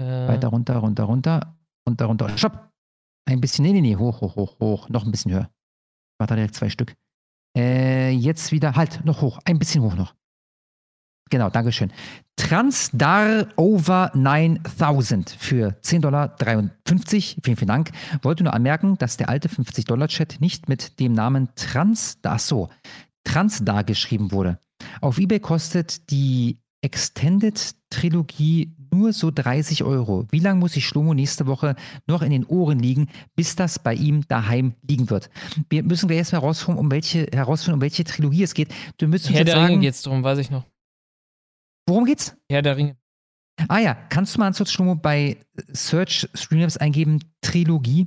[0.00, 1.56] Äh, Weiter runter, runter, runter,
[1.88, 2.38] runter, runter.
[2.38, 2.70] Stopp!
[3.28, 4.88] Ein bisschen, nee, nee, nee, hoch, hoch, hoch, hoch.
[4.88, 5.50] Noch ein bisschen höher.
[6.18, 6.94] Warte, direkt zwei Stück.
[7.56, 9.40] Äh, jetzt wieder, halt, noch hoch.
[9.44, 10.14] Ein bisschen hoch noch.
[11.30, 11.92] Genau, Dankeschön.
[12.36, 16.36] Transdar Over 9000 für 10,53 Dollar.
[16.86, 17.90] Vielen, vielen Dank.
[18.22, 22.68] Wollte nur anmerken, dass der alte 50-Dollar-Chat nicht mit dem Namen Transdar, so,
[23.24, 24.58] Transdar geschrieben wurde.
[25.00, 30.26] Auf eBay kostet die Extended-Trilogie nur so 30 Euro.
[30.30, 31.74] Wie lange muss ich Schlomo nächste Woche
[32.06, 35.28] noch in den Ohren liegen, bis das bei ihm daheim liegen wird?
[35.68, 38.68] Wir müssen gleich erstmal herausfinden, um welche, herausfinden, um welche Trilogie es geht.
[38.96, 40.64] Du müsstest Herr jetzt der sagen, Ringe geht's drum, weiß ich noch.
[41.88, 42.36] Worum geht's?
[42.50, 42.96] Herr der Ringe.
[43.68, 48.06] Ah ja, kannst du mal kurz Schlomo bei Search Streamlabs eingeben, Trilogie?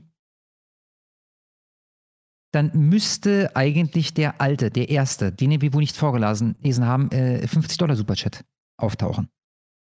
[2.53, 7.45] Dann müsste eigentlich der alte, der erste, den wir wohl nicht vorgelesen lesen haben, äh,
[7.47, 8.45] 50 Dollar Superchat
[8.77, 9.29] auftauchen.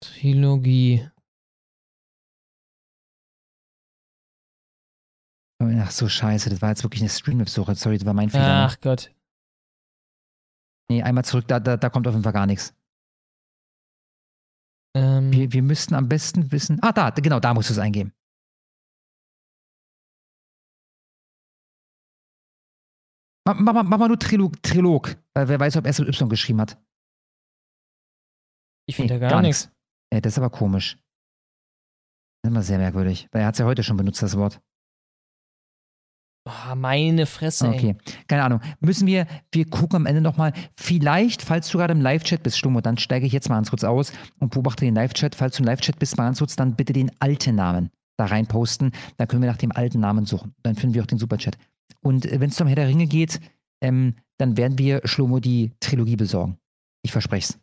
[0.03, 1.07] Trilogie.
[5.61, 7.75] Ach so, scheiße, das war jetzt wirklich eine Streamlabs-Suche.
[7.75, 8.67] Sorry, das war mein Fehler.
[8.69, 9.11] Ach Gott.
[10.89, 12.75] Nee, einmal zurück, da, da, da kommt auf jeden Fall gar nichts.
[14.95, 16.79] Ähm, Wir, wir müssten am besten wissen.
[16.81, 18.13] Ah, da, genau, da musst du es eingeben.
[23.47, 26.07] Mach, mach, mal- mach mal nur Trilog, Trilog, weil wer weiß, ob er es mit
[26.09, 26.81] Y geschrieben hat.
[28.87, 29.69] ich finde Nee, ja gar, nichts.
[30.13, 30.93] Ja, das ist aber komisch.
[32.41, 34.61] Das ist immer sehr merkwürdig, weil er hat es ja heute schon benutzt, das Wort.
[36.47, 37.73] Oh, meine Fresse, ey.
[37.73, 37.95] Okay,
[38.27, 38.61] keine Ahnung.
[38.79, 42.81] Müssen wir, wir gucken am Ende nochmal, vielleicht, falls du gerade im Live-Chat bist, Stummo,
[42.81, 45.33] dann steige ich jetzt mal kurz aus und beobachte den Live-Chat.
[45.33, 48.45] Falls du im Live-Chat bist, mal ganz kurz, dann bitte den alten Namen da rein
[48.45, 48.91] posten.
[49.17, 50.53] Dann können wir nach dem alten Namen suchen.
[50.61, 51.57] Dann finden wir auch den Superchat.
[52.01, 53.39] Und äh, wenn es zum Herr der Ringe geht,
[53.81, 56.57] ähm, dann werden wir Schlomo die Trilogie besorgen.
[57.01, 57.59] Ich verspreche es.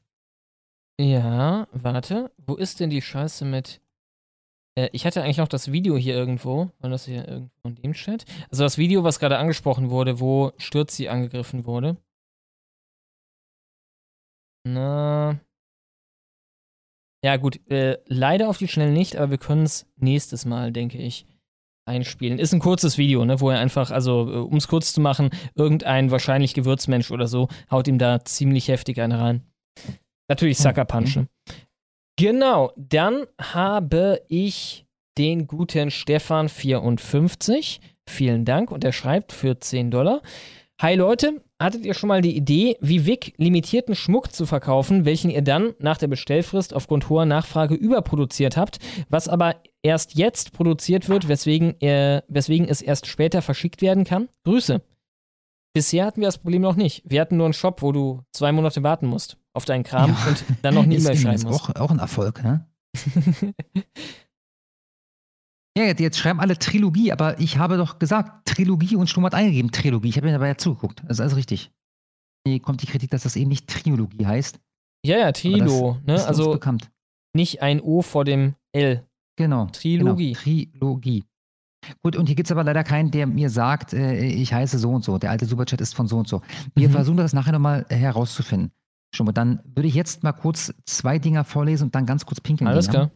[1.00, 2.32] Ja, warte.
[2.36, 3.80] Wo ist denn die Scheiße mit.
[4.78, 6.70] Äh, ich hatte eigentlich noch das Video hier irgendwo.
[6.80, 8.24] War das hier irgendwo in dem Chat?
[8.50, 11.96] Also das Video, was gerade angesprochen wurde, wo Stürzi angegriffen wurde.
[14.64, 15.40] Na.
[17.24, 17.60] Ja, gut.
[17.70, 21.26] Äh, leider auf die Schnelle nicht, aber wir können es nächstes Mal, denke ich,
[21.86, 22.38] einspielen.
[22.38, 25.30] Ist ein kurzes Video, ne, wo er einfach, also äh, um es kurz zu machen,
[25.54, 29.42] irgendein wahrscheinlich Gewürzmensch oder so haut ihm da ziemlich heftig eine rein.
[30.28, 31.28] Natürlich Sucker Punch, ne?
[32.22, 34.86] Genau, dann habe ich
[35.18, 37.80] den guten Stefan54.
[38.08, 40.22] Vielen Dank und er schreibt für 10 Dollar.
[40.80, 45.30] Hi Leute, hattet ihr schon mal die Idee, wie Vic limitierten Schmuck zu verkaufen, welchen
[45.30, 48.78] ihr dann nach der Bestellfrist aufgrund hoher Nachfrage überproduziert habt,
[49.08, 54.28] was aber erst jetzt produziert wird, weswegen, er, weswegen es erst später verschickt werden kann?
[54.44, 54.80] Grüße.
[55.74, 57.02] Bisher hatten wir das Problem noch nicht.
[57.04, 60.28] Wir hatten nur einen Shop, wo du zwei Monate warten musst auf deinen Kram ja.
[60.28, 61.70] und dann noch eine E-Mail schreiben musst.
[61.70, 62.66] Auch, auch ein Erfolg, ne?
[65.76, 69.70] ja, jetzt schreiben alle Trilogie, aber ich habe doch gesagt, Trilogie und Sturm hat eingegeben,
[69.70, 70.08] Trilogie.
[70.08, 71.02] Ich habe mir dabei ja zugeguckt.
[71.06, 71.70] Das ist alles richtig.
[72.46, 74.58] Hier kommt die Kritik, dass das eben nicht Triologie heißt.
[75.04, 76.24] Ja, ja, Trilo, ne?
[76.24, 76.58] Also
[77.34, 79.06] nicht ein O vor dem L.
[79.36, 79.66] Genau.
[79.66, 80.32] Trilogie.
[80.32, 81.24] Genau, Trilogie.
[82.02, 84.90] Gut, und hier gibt es aber leider keinen, der mir sagt, äh, ich heiße so
[84.90, 85.18] und so.
[85.18, 86.42] Der alte Superchat ist von so und so.
[86.74, 86.92] Wir mhm.
[86.92, 88.70] versuchen das nachher nochmal herauszufinden.
[89.14, 92.40] Schon mal, dann würde ich jetzt mal kurz zwei Dinger vorlesen und dann ganz kurz
[92.40, 92.92] pinkeln Alles gehen.
[92.92, 93.10] Klar.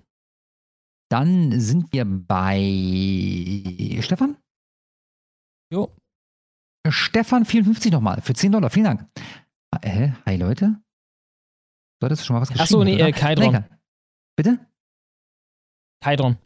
[1.10, 2.58] Dann sind wir bei
[4.00, 4.36] Stefan.
[5.72, 5.96] Jo.
[6.88, 8.70] Stefan 54 nochmal für 10 Dollar.
[8.70, 9.06] Vielen Dank.
[9.82, 10.80] Äh, hi Leute.
[12.00, 12.62] Du hattest schon mal was geschrieben.
[12.62, 13.64] Achso, nee, äh, Kaidron.
[14.36, 14.66] Bitte?
[16.02, 16.36] Kaidron.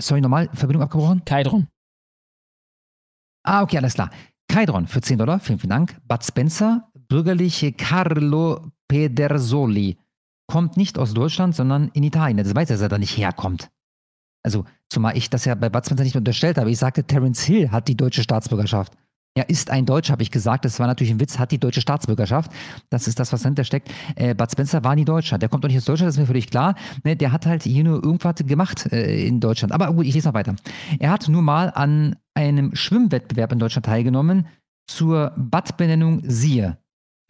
[0.00, 1.24] Sorry, nochmal, Verbindung abgebrochen?
[1.24, 1.68] Kaidron.
[3.44, 4.10] Ah, okay, alles klar.
[4.48, 6.00] Kaidron für 10 Dollar, vielen, vielen Dank.
[6.06, 9.98] Bud Spencer, bürgerliche Carlo Pedersoli.
[10.50, 12.38] Kommt nicht aus Deutschland, sondern in Italien.
[12.38, 13.68] Das weiß er, dass er da nicht herkommt.
[14.42, 16.70] Also, zumal ich das ja bei Bud Spencer nicht unterstellt habe.
[16.70, 18.94] Ich sagte, Terence Hill hat die deutsche Staatsbürgerschaft.
[19.34, 20.64] Er ist ein Deutscher, habe ich gesagt.
[20.64, 22.50] Das war natürlich ein Witz, hat die deutsche Staatsbürgerschaft.
[22.88, 23.90] Das ist das, was dahinter steckt.
[24.16, 25.36] Äh, Bud Spencer war nie Deutscher.
[25.36, 26.76] Der kommt doch nicht aus Deutschland, das ist mir völlig klar.
[27.04, 29.74] Ne, der hat halt hier nur irgendwas gemacht äh, in Deutschland.
[29.74, 30.56] Aber gut, ich lese noch weiter.
[30.98, 34.46] Er hat nur mal an einem Schwimmwettbewerb in Deutschland teilgenommen
[34.86, 36.78] zur Bad-Benennung Siehe.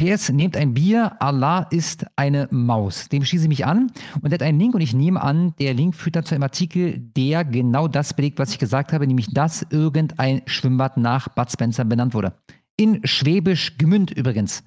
[0.03, 3.09] PS, nehmt ein Bier, Allah ist eine Maus.
[3.09, 5.75] Dem schließe ich mich an und er hat einen Link und ich nehme an, der
[5.75, 9.33] Link führt dann zu einem Artikel, der genau das belegt, was ich gesagt habe, nämlich
[9.33, 12.35] dass irgendein Schwimmbad nach Bad Spencer benannt wurde.
[12.77, 14.65] In Schwäbisch Gmünd übrigens.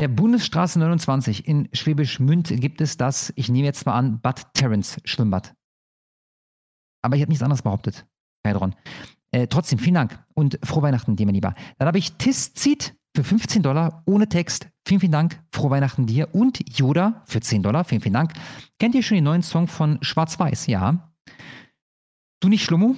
[0.00, 4.54] Der Bundesstraße 29 in Schwäbisch Münd gibt es das, ich nehme jetzt mal an, Bad
[4.54, 5.54] Terence Schwimmbad.
[7.02, 8.06] Aber ich habe nichts anderes behauptet,
[8.46, 8.74] Heidron.
[9.32, 11.52] Äh, trotzdem, vielen Dank und frohe Weihnachten, dir, mein Lieber.
[11.76, 14.68] Dann habe ich Tiszit für 15 Dollar ohne Text.
[14.86, 15.40] Vielen, vielen Dank.
[15.52, 16.34] Frohe Weihnachten dir.
[16.34, 17.84] Und Yoda für 10 Dollar.
[17.84, 18.32] Vielen, vielen Dank.
[18.78, 20.66] Kennt ihr schon den neuen Song von Schwarz-Weiß?
[20.66, 21.12] Ja.
[22.40, 22.96] Du nicht, Schlummo?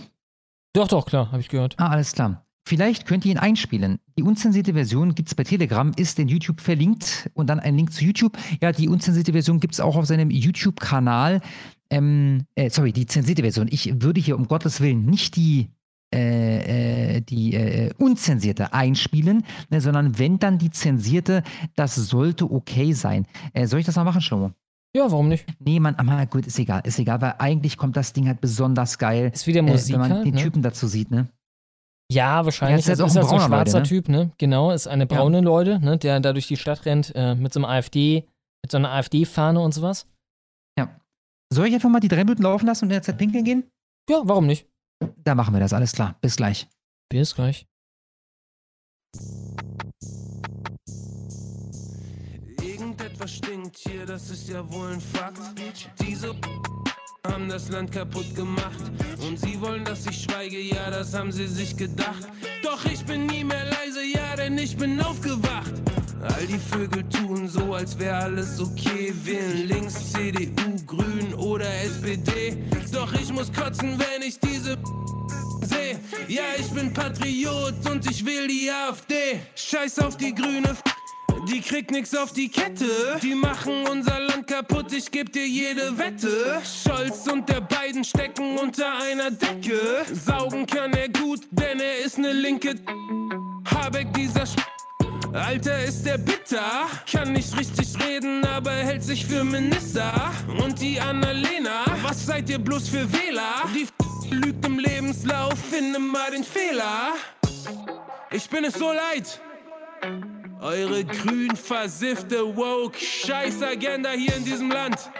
[0.72, 1.74] Doch, doch, klar, habe ich gehört.
[1.78, 2.44] Ah, alles klar.
[2.66, 3.98] Vielleicht könnt ihr ihn einspielen.
[4.16, 7.92] Die unzensierte Version gibt es bei Telegram, ist in YouTube verlinkt und dann ein Link
[7.92, 8.38] zu YouTube.
[8.62, 11.42] Ja, die unzensierte Version gibt es auch auf seinem YouTube-Kanal.
[11.90, 13.68] Ähm, äh, sorry, die zensierte Version.
[13.70, 15.68] Ich würde hier um Gottes Willen nicht die
[16.14, 21.42] äh, äh, die äh, unzensierte einspielen, ne, sondern wenn dann die zensierte,
[21.74, 23.26] das sollte okay sein.
[23.52, 24.52] Äh, soll ich das mal machen, Schlomo?
[24.96, 25.44] Ja, warum nicht?
[25.58, 28.96] Nee, man, aber gut, ist egal, ist egal, weil eigentlich kommt das Ding halt besonders
[28.98, 29.32] geil.
[29.34, 30.42] Ist wieder Musik, äh, wenn man halt, den ne?
[30.42, 31.26] Typen dazu sieht, ne?
[32.12, 32.86] Ja, wahrscheinlich.
[32.86, 34.02] Ja, ist, ist, ist ist halt so ein schwarzer Leute, ne?
[34.02, 34.30] Typ, ne?
[34.38, 35.42] Genau, ist eine braune ja.
[35.42, 35.98] Leute, ne?
[35.98, 38.28] Der da durch die Stadt rennt äh, mit so einem AfD,
[38.62, 40.06] mit so einer AfD-Fahne und sowas.
[40.78, 41.00] Ja.
[41.52, 43.64] Soll ich einfach mal die drei Minuten laufen lassen und in der Zeit pinkeln gehen?
[44.08, 44.68] Ja, warum nicht?
[45.00, 46.16] Da machen wir das, alles klar.
[46.20, 46.68] Bis gleich.
[47.08, 47.66] Bis gleich.
[52.62, 55.40] Irgendetwas stinkt hier, das ist ja wohl ein Fakt.
[56.00, 56.34] Diese
[57.26, 58.82] haben das Land kaputt gemacht
[59.26, 62.28] und sie wollen, dass ich schweige, ja, das haben sie sich gedacht.
[62.62, 65.72] Doch ich bin nie mehr leise, ja, denn ich bin aufgewacht.
[66.24, 69.12] All die Vögel tun so, als wäre alles okay.
[69.24, 72.56] Wählen links, CDU, Grün oder SPD.
[72.92, 74.78] Doch ich muss kotzen, wenn ich diese
[75.62, 75.96] seh.
[76.28, 79.40] Ja, ich bin Patriot und ich will die AfD.
[79.54, 80.74] Scheiß auf die grüne
[81.48, 83.18] die kriegt nix auf die Kette.
[83.22, 86.60] Die machen unser Land kaputt, ich geb dir jede Wette.
[86.64, 90.04] Scholz und der beiden stecken unter einer Decke.
[90.12, 92.76] Saugen kann er gut, denn er ist ne linke.
[93.74, 94.56] Habeck, dieser Sch
[95.34, 96.86] Alter, ist der bitter.
[97.10, 100.30] Kann nicht richtig reden, aber hält sich für Minister.
[100.62, 103.64] Und die Annalena, was seid ihr bloß für Wähler?
[103.74, 103.88] Die
[104.32, 107.14] lügt im Lebenslauf, finde mal den Fehler.
[108.30, 109.40] Ich bin es so leid.
[110.60, 115.10] Eure grün versiffte woke Scheißagenda hier in diesem Land.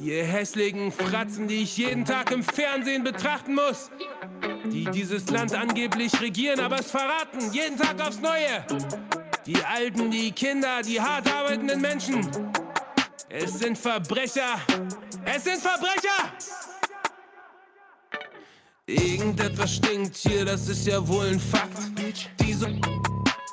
[0.00, 3.90] Ihr hässlichen Fratzen, die ich jeden Tag im Fernsehen betrachten muss.
[4.64, 8.64] Die dieses Land angeblich regieren, aber es verraten, jeden Tag aufs Neue.
[9.46, 12.28] Die Alten, die Kinder, die hart arbeitenden Menschen.
[13.28, 14.56] Es sind Verbrecher.
[15.24, 16.32] Es sind Verbrecher!
[18.86, 21.78] Irgendetwas stinkt hier, das ist ja wohl ein Fakt.
[22.40, 22.66] Diese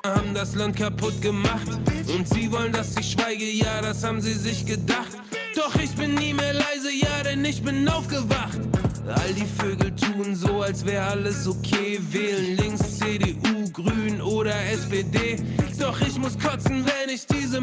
[0.04, 1.68] haben das Land kaputt gemacht
[2.08, 5.16] und sie wollen, dass ich schweige, ja, das haben sie sich gedacht.
[5.56, 8.60] Doch ich bin nie mehr leise, ja, denn ich bin aufgewacht.
[9.08, 12.00] All die Vögel tun so, als wäre alles okay.
[12.12, 15.38] Wählen links CDU, Grün oder SPD.
[15.80, 17.62] Doch ich muss kotzen, wenn ich diese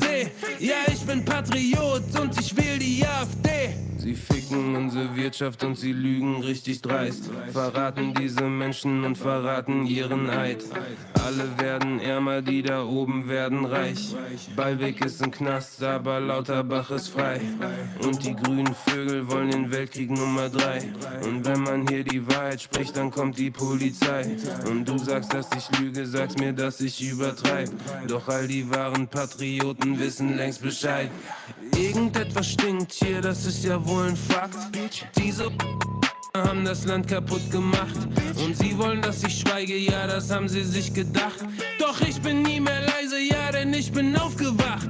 [0.00, 0.28] seh.
[0.60, 3.85] Ja, ich bin Patriot und ich will die AfD.
[4.06, 7.28] Sie ficken unsere Wirtschaft und sie lügen richtig dreist.
[7.52, 10.62] Verraten diese Menschen und verraten ihren Eid.
[11.24, 14.14] Alle werden ärmer, die da oben werden reich.
[14.54, 17.40] Ballweg ist ein Knast, aber Lauterbach ist frei.
[18.00, 20.82] Und die grünen Vögel wollen den Weltkrieg Nummer drei.
[21.24, 24.36] Und wenn man hier die Wahrheit spricht, dann kommt die Polizei.
[24.68, 27.72] Und du sagst, dass ich lüge, sagst mir, dass ich übertreibe.
[28.06, 31.10] Doch all die wahren Patrioten wissen längst Bescheid.
[31.74, 34.56] Irgendetwas stinkt hier, das ist ja wohl ein Fakt.
[35.16, 35.50] Diese
[36.36, 37.96] haben das Land kaputt gemacht.
[38.44, 41.44] Und sie wollen, dass ich schweige, ja, das haben sie sich gedacht.
[41.78, 44.88] Doch ich bin nie mehr leise, ja, denn ich bin aufgewacht.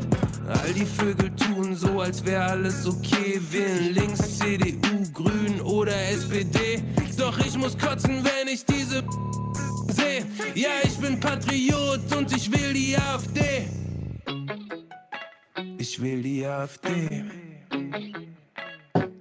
[0.48, 3.40] All die Vögel tun so, als wäre alles okay.
[3.50, 6.82] Wählen links CDU, Grün oder SPD.
[7.16, 9.02] Doch ich muss kotzen, wenn ich diese
[9.88, 10.24] sehe.
[10.54, 13.68] Ja, ich bin Patriot und ich will die AfD.
[15.88, 17.22] Ich will die AfD.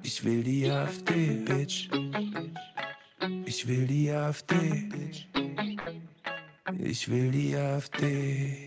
[0.02, 1.90] Ich will die AfD, Bitch.
[3.46, 4.56] Ich will die AfD,
[4.90, 5.28] Bitch.
[6.80, 8.58] Ich will die AfD.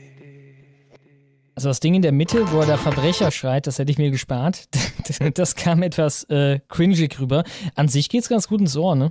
[1.57, 4.13] Also das Ding in der Mitte, wo er der Verbrecher schreit, das hätte ich mir
[4.13, 4.69] gespart.
[5.35, 7.43] Das kam etwas äh, cringig rüber.
[7.75, 9.11] An sich geht's ganz gut ins Ohr, ne?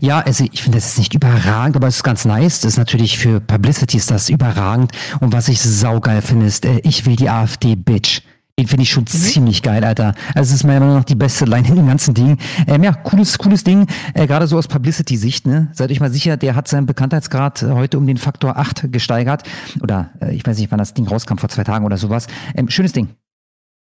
[0.00, 2.60] Ja, also ich finde, das ist nicht überragend, aber es ist ganz nice.
[2.60, 4.92] Das ist natürlich für Publicity ist das überragend.
[5.20, 8.22] Und was ich saugeil finde, ist, äh, ich will die AfD, Bitch.
[8.56, 9.08] Den finde ich schon mhm.
[9.08, 10.14] ziemlich geil, Alter.
[10.34, 12.38] Also es ist meiner Meinung nach die beste Line in dem ganzen Ding.
[12.68, 13.88] Ähm, ja, cooles, cooles Ding.
[14.14, 15.70] Äh, Gerade so aus Publicity-Sicht, ne?
[15.72, 19.42] Seid euch mal sicher, der hat seinen Bekanntheitsgrad äh, heute um den Faktor 8 gesteigert.
[19.82, 22.28] Oder äh, ich weiß nicht, wann das Ding rauskam, vor zwei Tagen oder sowas.
[22.54, 23.08] Ähm, schönes Ding.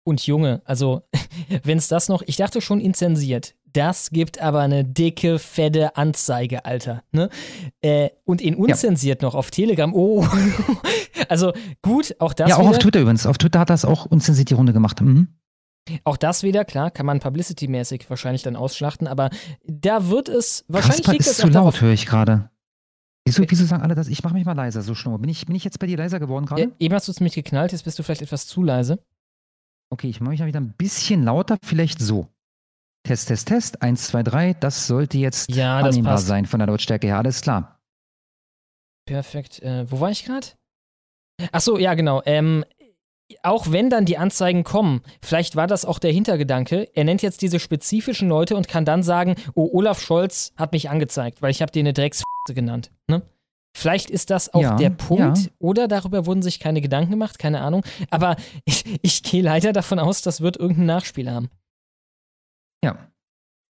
[0.03, 1.03] Und Junge, also
[1.63, 3.55] wenn es das noch, ich dachte schon inzensiert.
[3.75, 7.03] Das gibt aber eine dicke, fette Anzeige, Alter.
[7.11, 7.29] Ne?
[7.83, 9.29] Äh, und in unzensiert ja.
[9.29, 9.93] noch auf Telegram.
[9.93, 10.27] Oh,
[11.29, 12.49] also gut, auch das.
[12.49, 12.71] Ja, auch wieder.
[12.71, 13.27] auf Twitter übrigens.
[13.27, 15.01] Auf Twitter hat das auch unzensiert die Runde gemacht.
[15.01, 15.29] Mhm.
[16.05, 19.29] Auch das wieder, klar, kann man publicity-mäßig wahrscheinlich dann ausschlachten, aber
[19.67, 21.05] da wird es wahrscheinlich.
[21.05, 22.51] Kasper ist zu laut, höre ich gerade.
[23.27, 24.09] Wieso, wieso sagen alle das?
[24.09, 25.19] Ich mache mich mal leiser, so schnurr.
[25.19, 26.63] Bin ich, bin ich jetzt bei dir leiser geworden gerade?
[26.63, 28.99] Ja, eben hast du es mich geknallt, jetzt bist du vielleicht etwas zu leise.
[29.91, 32.29] Okay, ich mache mich mal wieder ein bisschen lauter, vielleicht so.
[33.05, 37.07] Test, Test, Test, 1, 2, 3, das sollte jetzt ja, annehmbar sein von der Lautstärke
[37.07, 37.79] her, alles klar.
[39.07, 39.61] Perfekt.
[39.61, 40.47] Äh, wo war ich gerade?
[41.53, 42.23] Achso, ja, genau.
[42.25, 42.65] Ähm,
[43.43, 47.43] auch wenn dann die Anzeigen kommen, vielleicht war das auch der Hintergedanke, er nennt jetzt
[47.43, 51.61] diese spezifischen Leute und kann dann sagen, oh, Olaf Scholz hat mich angezeigt, weil ich
[51.61, 52.91] habe dir eine Drecks genannt.
[53.09, 53.23] Ne?
[53.77, 55.51] Vielleicht ist das auch ja, der Punkt ja.
[55.59, 57.85] oder darüber wurden sich keine Gedanken gemacht, keine Ahnung.
[58.09, 61.51] Aber ich, ich gehe leider davon aus, das wird irgendein Nachspiel haben.
[62.85, 63.11] Ja.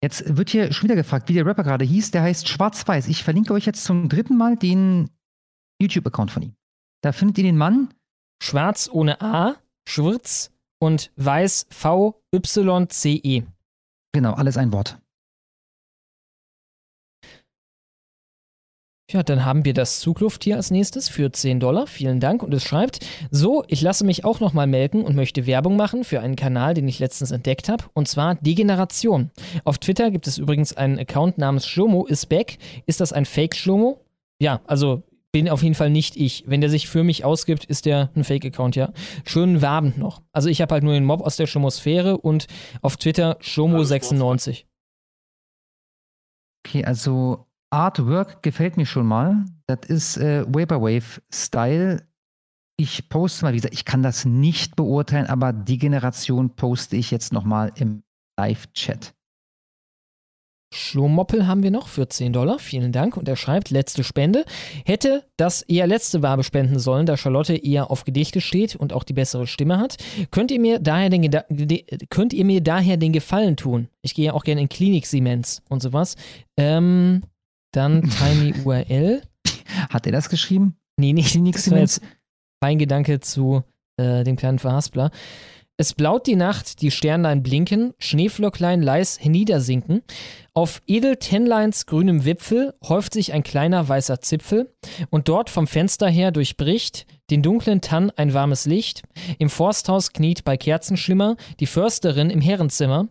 [0.02, 2.12] Jetzt wird hier schon wieder gefragt, wie der Rapper gerade hieß.
[2.12, 3.08] Der heißt Schwarz-Weiß.
[3.08, 5.10] Ich verlinke euch jetzt zum dritten Mal den
[5.80, 6.56] YouTube-Account von ihm.
[7.02, 7.94] Da findet ihr den Mann.
[8.42, 9.56] Schwarz ohne A,
[9.88, 13.44] Schwurz und Weiß V-Y-C-E.
[14.12, 14.98] Genau, alles ein Wort.
[19.14, 21.86] Ja, dann haben wir das Zuglufttier als nächstes für 10 Dollar.
[21.86, 22.42] Vielen Dank.
[22.42, 26.20] Und es schreibt, so, ich lasse mich auch nochmal melken und möchte Werbung machen für
[26.20, 27.84] einen Kanal, den ich letztens entdeckt habe.
[27.94, 29.30] Und zwar Degeneration.
[29.66, 32.58] Auf Twitter gibt es übrigens einen Account namens Schlomo is back.
[32.88, 34.02] Ist das ein Fake-Schlomo?
[34.40, 36.44] Ja, also bin auf jeden Fall nicht ich.
[36.48, 38.94] Wenn der sich für mich ausgibt, ist der ein Fake-Account, ja.
[39.26, 40.24] Schönen Wabend noch.
[40.32, 42.48] Also ich habe halt nur den Mob aus der Schomosphäre und
[42.82, 44.64] auf Twitter Schomo96.
[46.66, 49.46] Okay, also Artwork gefällt mir schon mal.
[49.66, 52.08] Das ist äh, Vaporwave-Style.
[52.78, 57.10] Ich poste mal, wie gesagt, ich kann das nicht beurteilen, aber die Generation poste ich
[57.10, 58.04] jetzt nochmal im
[58.38, 59.16] Live-Chat.
[60.74, 62.60] Schlomoppel haben wir noch für 10 Dollar.
[62.60, 63.18] Vielen Dank.
[63.18, 64.46] Und er schreibt, letzte Spende.
[64.86, 69.04] Hätte das eher letzte Wabe spenden sollen, da Charlotte eher auf Gedichte steht und auch
[69.04, 69.98] die bessere Stimme hat.
[70.32, 71.30] Könnt ihr mir daher den,
[72.10, 73.88] könnt ihr mir daher den Gefallen tun?
[74.02, 76.16] Ich gehe ja auch gerne in Klinik-Siemens und sowas.
[76.58, 77.22] Ähm,
[77.76, 79.22] dann Tiny URL.
[79.90, 80.78] Hat er das geschrieben?
[80.98, 81.36] Nee, nicht.
[81.36, 82.02] Das war jetzt
[82.62, 83.64] mein Gedanke zu
[83.98, 85.12] äh, dem kleinen Verhaspler.
[85.76, 90.04] Es blaut die Nacht, die Sternlein blinken, Schneeflöcklein leis niedersinken.
[90.54, 94.72] Auf Edeltennleins grünem Wipfel häuft sich ein kleiner weißer Zipfel,
[95.10, 99.02] und dort vom Fenster her durchbricht den dunklen Tann ein warmes Licht.
[99.40, 103.08] Im Forsthaus kniet bei Kerzenschimmer die Försterin im Herrenzimmer.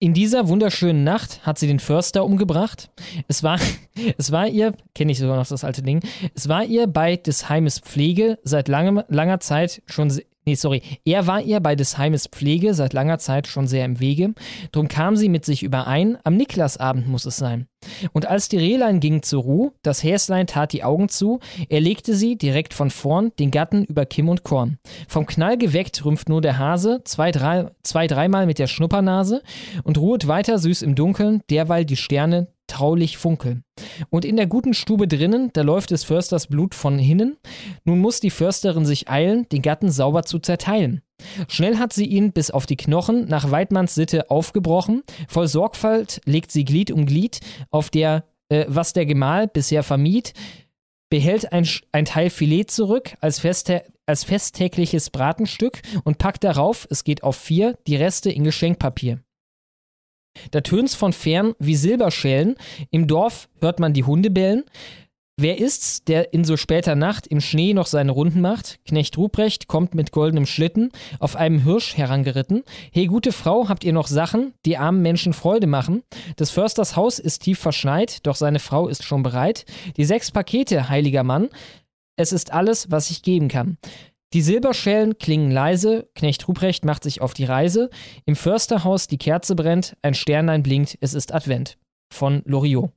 [0.00, 2.88] In dieser wunderschönen Nacht hat sie den Förster umgebracht.
[3.26, 3.58] Es war,
[4.16, 6.02] es war ihr, kenne ich sogar noch das alte Ding,
[6.36, 10.12] es war ihr bei des Heimes Pflege seit langem, langer Zeit schon
[10.48, 10.80] Nee, sorry.
[11.04, 14.32] Er war ihr bei des Heimes Pflege seit langer Zeit schon sehr im Wege.
[14.72, 17.66] Drum kam sie mit sich überein, am Niklasabend muss es sein.
[18.14, 22.14] Und als die Rehlein ging zur Ruhe, das Häslein tat die Augen zu, er legte
[22.14, 24.78] sie, direkt von vorn, den Gatten über Kim und Korn.
[25.06, 29.42] Vom Knall geweckt rümpft nur der Hase, zwei, drei, zwei dreimal mit der Schnuppernase
[29.84, 33.64] und ruhet weiter süß im Dunkeln, derweil die Sterne traulich funkeln.
[34.10, 37.36] Und in der guten Stube drinnen, da läuft des Försters Blut von hinnen.
[37.84, 41.02] Nun muss die Försterin sich eilen, den Gatten sauber zu zerteilen.
[41.48, 45.02] Schnell hat sie ihn bis auf die Knochen nach Weidmanns Sitte aufgebrochen.
[45.28, 47.40] Voll Sorgfalt legt sie Glied um Glied,
[47.70, 50.32] auf der, äh, was der Gemahl bisher vermied,
[51.10, 57.04] behält ein, ein Teil Filet zurück als, feste, als festtägliches Bratenstück und packt darauf, es
[57.04, 59.20] geht auf vier, die Reste in Geschenkpapier.
[60.50, 62.56] Da tönt's von fern wie Silberschellen.
[62.90, 64.64] Im Dorf hört man die Hunde bellen.
[65.40, 68.80] Wer ist's, der in so später Nacht im Schnee noch seine Runden macht?
[68.84, 72.64] Knecht Ruprecht kommt mit goldenem Schlitten auf einem Hirsch herangeritten.
[72.90, 76.02] Hey, gute Frau, habt ihr noch Sachen, die armen Menschen Freude machen?
[76.40, 79.64] Des Försters Haus ist tief verschneit, doch seine Frau ist schon bereit.
[79.96, 81.50] Die sechs Pakete, heiliger Mann,
[82.16, 83.78] es ist alles, was ich geben kann.
[84.34, 87.88] Die Silberschellen klingen leise, Knecht Ruprecht macht sich auf die Reise.
[88.26, 91.78] Im Försterhaus die Kerze brennt, ein Sternlein blinkt, es ist Advent.
[92.12, 92.92] Von Loriot.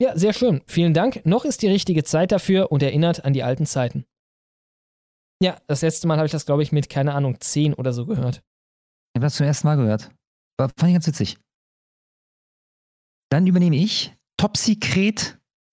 [0.00, 0.62] Ja, sehr schön.
[0.66, 1.24] Vielen Dank.
[1.24, 4.04] Noch ist die richtige Zeit dafür und erinnert an die alten Zeiten.
[5.42, 8.06] Ja, das letzte Mal habe ich das, glaube ich, mit, keine Ahnung, 10 oder so
[8.06, 8.36] gehört.
[8.36, 10.10] Ich habe das zum ersten Mal gehört.
[10.58, 11.38] War, fand ich ganz witzig.
[13.30, 14.56] Dann übernehme ich Top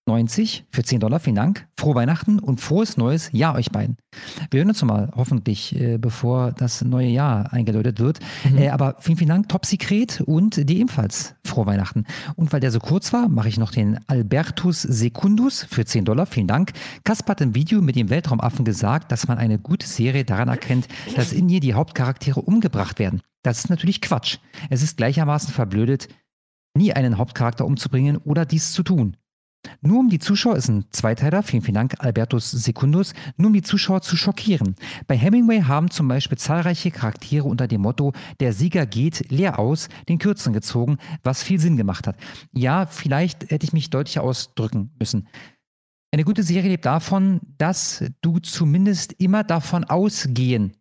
[0.06, 1.19] 90 für 10 Dollar.
[1.19, 1.67] Vielen Dank.
[1.77, 3.98] Frohe Weihnachten und frohes neues Jahr euch beiden.
[4.51, 8.19] Wir hören uns mal hoffentlich, äh, bevor das neue Jahr eingeläutet wird.
[8.43, 8.57] Mhm.
[8.57, 12.06] Äh, aber vielen, vielen Dank, Top Secret und dir ebenfalls frohe Weihnachten.
[12.35, 16.25] Und weil der so kurz war, mache ich noch den Albertus Secundus für 10 Dollar.
[16.25, 16.73] Vielen Dank.
[17.03, 20.88] Kaspar hat im Video mit dem Weltraumaffen gesagt, dass man eine gute Serie daran erkennt,
[21.15, 23.22] dass in ihr die Hauptcharaktere umgebracht werden.
[23.43, 24.38] Das ist natürlich Quatsch.
[24.69, 26.07] Es ist gleichermaßen verblödet,
[26.77, 29.17] nie einen Hauptcharakter umzubringen oder dies zu tun.
[29.82, 33.61] Nur um die Zuschauer ist ein Zweiteiler, vielen, vielen Dank, Albertus Secundus, nur um die
[33.61, 34.75] Zuschauer zu schockieren.
[35.08, 39.90] Bei Hemingway haben zum Beispiel zahlreiche Charaktere unter dem Motto, der Sieger geht leer aus,
[40.09, 42.17] den Kürzeren gezogen, was viel Sinn gemacht hat.
[42.51, 45.27] Ja, vielleicht hätte ich mich deutlicher ausdrücken müssen.
[46.11, 50.77] Eine gute Serie lebt davon, dass du zumindest immer davon ausgehen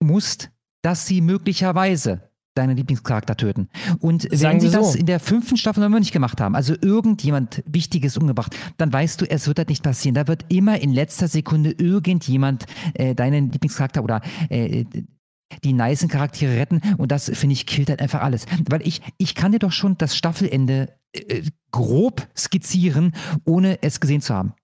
[0.00, 0.50] musst,
[0.82, 3.68] dass sie möglicherweise deinen Lieblingscharakter töten.
[4.00, 7.62] Und Sagen wenn sie das in der fünften Staffel noch nicht gemacht haben, also irgendjemand
[7.66, 10.14] Wichtiges umgebracht, dann weißt du, es wird halt nicht passieren.
[10.14, 14.84] Da wird immer in letzter Sekunde irgendjemand äh, deinen Lieblingscharakter oder äh,
[15.62, 18.46] die nicen Charaktere retten und das, finde ich, killt halt einfach alles.
[18.68, 23.12] Weil ich, ich kann dir doch schon das Staffelende äh, grob skizzieren,
[23.44, 24.54] ohne es gesehen zu haben.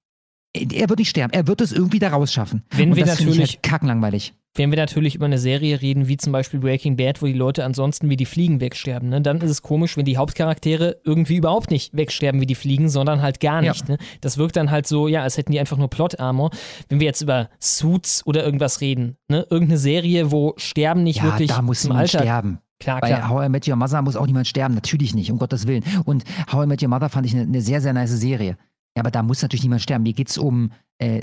[0.52, 2.64] Er wird nicht sterben, er wird es irgendwie da rausschaffen.
[2.70, 6.16] Wenn und wir das natürlich halt kackenlangweilig wenn wir natürlich über eine Serie reden, wie
[6.16, 9.20] zum Beispiel Breaking Bad, wo die Leute ansonsten wie die Fliegen wegsterben, ne?
[9.20, 13.22] dann ist es komisch, wenn die Hauptcharaktere irgendwie überhaupt nicht wegsterben wie die Fliegen, sondern
[13.22, 13.88] halt gar nicht.
[13.88, 13.94] Ja.
[13.94, 13.98] Ne?
[14.20, 16.50] Das wirkt dann halt so, ja, als hätten die einfach nur Plot-Armor.
[16.88, 19.46] Wenn wir jetzt über Suits oder irgendwas reden, ne?
[19.50, 22.58] irgendeine Serie, wo Sterben nicht ja, wirklich da muss zum Alter sterben.
[22.80, 23.28] Klar, Bei klar.
[23.28, 25.84] How I Met Your Mother muss auch niemand sterben, natürlich nicht, um Gottes Willen.
[26.06, 28.56] Und How I Met Your Mother fand ich eine, eine sehr, sehr nice Serie.
[28.96, 30.02] Ja, aber da muss natürlich niemand sterben.
[30.02, 31.20] Mir geht es um äh,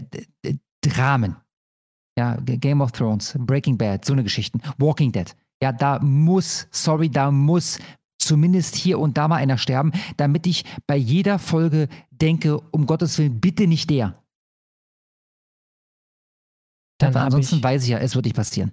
[0.82, 1.36] Dramen.
[2.18, 5.36] Ja, Game of Thrones, Breaking Bad, so eine Geschichten, Walking Dead.
[5.62, 7.80] Ja, da muss, sorry, da muss
[8.20, 13.18] zumindest hier und da mal einer sterben, damit ich bei jeder Folge denke, um Gottes
[13.18, 14.22] Willen, bitte nicht der.
[17.00, 18.72] Dann ansonsten ich, weiß ich ja, es wird nicht passieren.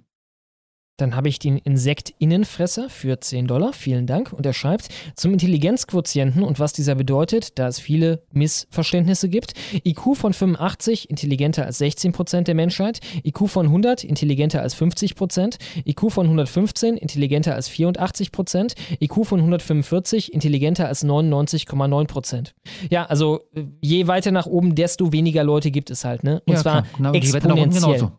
[0.97, 3.73] Dann habe ich den Insekt-Innenfresser für 10 Dollar.
[3.73, 4.31] Vielen Dank.
[4.31, 9.53] Und er schreibt zum Intelligenzquotienten und was dieser bedeutet, da es viele Missverständnisse gibt.
[9.83, 13.01] IQ von 85, intelligenter als 16% der Menschheit.
[13.23, 15.57] IQ von 100, intelligenter als 50%.
[15.85, 18.75] IQ von 115, intelligenter als 84%.
[19.01, 22.53] IQ von 145, intelligenter als 99,9%.
[22.89, 23.41] Ja, also
[23.81, 26.23] je weiter nach oben, desto weniger Leute gibt es halt.
[26.23, 26.41] Ne?
[26.45, 28.11] Und ja, zwar genau, exponentiell.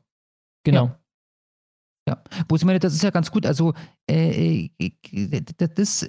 [0.64, 0.84] Genau.
[0.84, 0.98] Ja.
[2.08, 3.46] Ja, wo ich meine, das ist ja ganz gut.
[3.46, 3.74] Also,
[4.08, 4.90] äh, äh
[5.74, 6.06] das,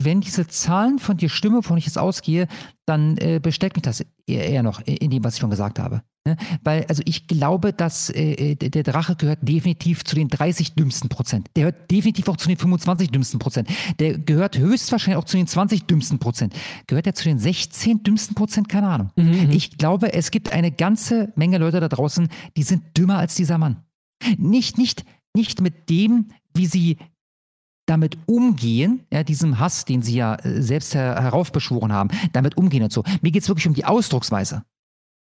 [0.00, 2.46] wenn diese Zahlen von dir stimmen, wovon ich jetzt ausgehe,
[2.86, 6.02] dann äh, bestärkt mich das eher, eher, noch in dem, was ich schon gesagt habe.
[6.24, 6.36] Ne?
[6.62, 11.08] Weil, also ich glaube, dass äh, äh der Drache gehört definitiv zu den 30 dümmsten
[11.08, 11.48] Prozent.
[11.56, 13.68] Der gehört definitiv auch zu den 25 dümmsten Prozent.
[13.98, 16.54] Der gehört höchstwahrscheinlich auch zu den 20 dümmsten Prozent.
[16.86, 18.68] Gehört er zu den 16 dümmsten Prozent?
[18.68, 19.10] Keine Ahnung.
[19.16, 19.50] Mhm, mhm.
[19.50, 23.58] Ich glaube, es gibt eine ganze Menge Leute da draußen, die sind dümmer als dieser
[23.58, 23.84] Mann.
[24.36, 26.98] Nicht, nicht, nicht mit dem, wie sie
[27.86, 32.82] damit umgehen, ja, diesem Hass, den sie ja äh, selbst her heraufbeschworen haben, damit umgehen
[32.82, 33.02] und so.
[33.22, 34.62] Mir geht es wirklich um die Ausdrucksweise.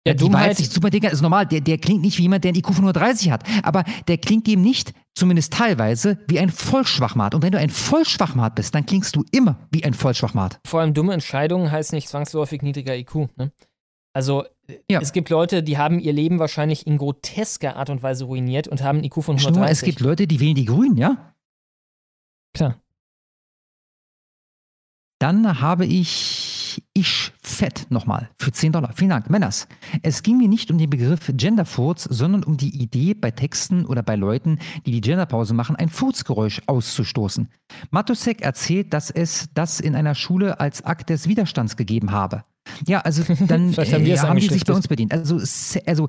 [0.08, 1.46] Ja, die war jetzt nicht super dicker, ist normal.
[1.46, 3.44] Der, der klingt nicht wie jemand, der einen IQ von 130 hat.
[3.64, 7.36] Aber der klingt eben nicht, zumindest teilweise, wie ein Vollschwachmat.
[7.36, 10.62] Und wenn du ein Vollschwachmat bist, dann klingst du immer wie ein Vollschwachmat.
[10.66, 13.28] Vor allem dumme Entscheidungen heißt nicht zwangsläufig niedriger IQ.
[13.36, 13.52] Ne?
[14.14, 14.46] Also
[14.90, 15.00] ja.
[15.02, 18.84] es gibt Leute, die haben ihr Leben wahrscheinlich in grotesker Art und Weise ruiniert und
[18.84, 19.56] haben einen IQ von 130.
[19.56, 21.34] Nur, es gibt Leute, die wählen die Grünen, ja?
[22.54, 22.82] Klar.
[25.20, 28.94] Dann habe ich Ich Fett nochmal für 10 Dollar.
[28.94, 29.32] Vielen Dank.
[29.32, 29.68] Männers,
[30.04, 34.04] es ging mir nicht um den Begriff Genderfurz, sondern um die Idee, bei Texten oder
[34.04, 37.50] bei Leuten, die die Genderpause machen, ein Furzgeräusch auszustoßen.
[37.90, 42.44] Matusek erzählt, dass es das in einer Schule als Akt des Widerstands gegeben habe.
[42.88, 45.14] Ja, also dann haben, äh, haben die sich bei uns bedient.
[45.14, 45.40] Also,
[45.86, 46.08] also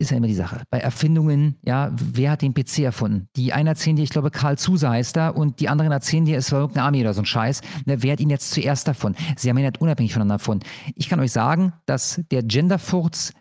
[0.00, 0.62] ist ja immer die Sache.
[0.70, 3.28] Bei Erfindungen, ja, wer hat den PC erfunden?
[3.34, 6.38] Die einen erzählen dir, ich glaube, Karl Zuse heißt da, und die anderen erzählen dir,
[6.38, 7.62] es war irgendeine Armee oder so ein Scheiß.
[7.84, 9.16] Ne, wer hat ihn jetzt zuerst davon?
[9.36, 10.64] Sie haben ihn halt unabhängig voneinander erfunden.
[10.94, 13.32] Ich kann euch sagen, dass der Genderfurz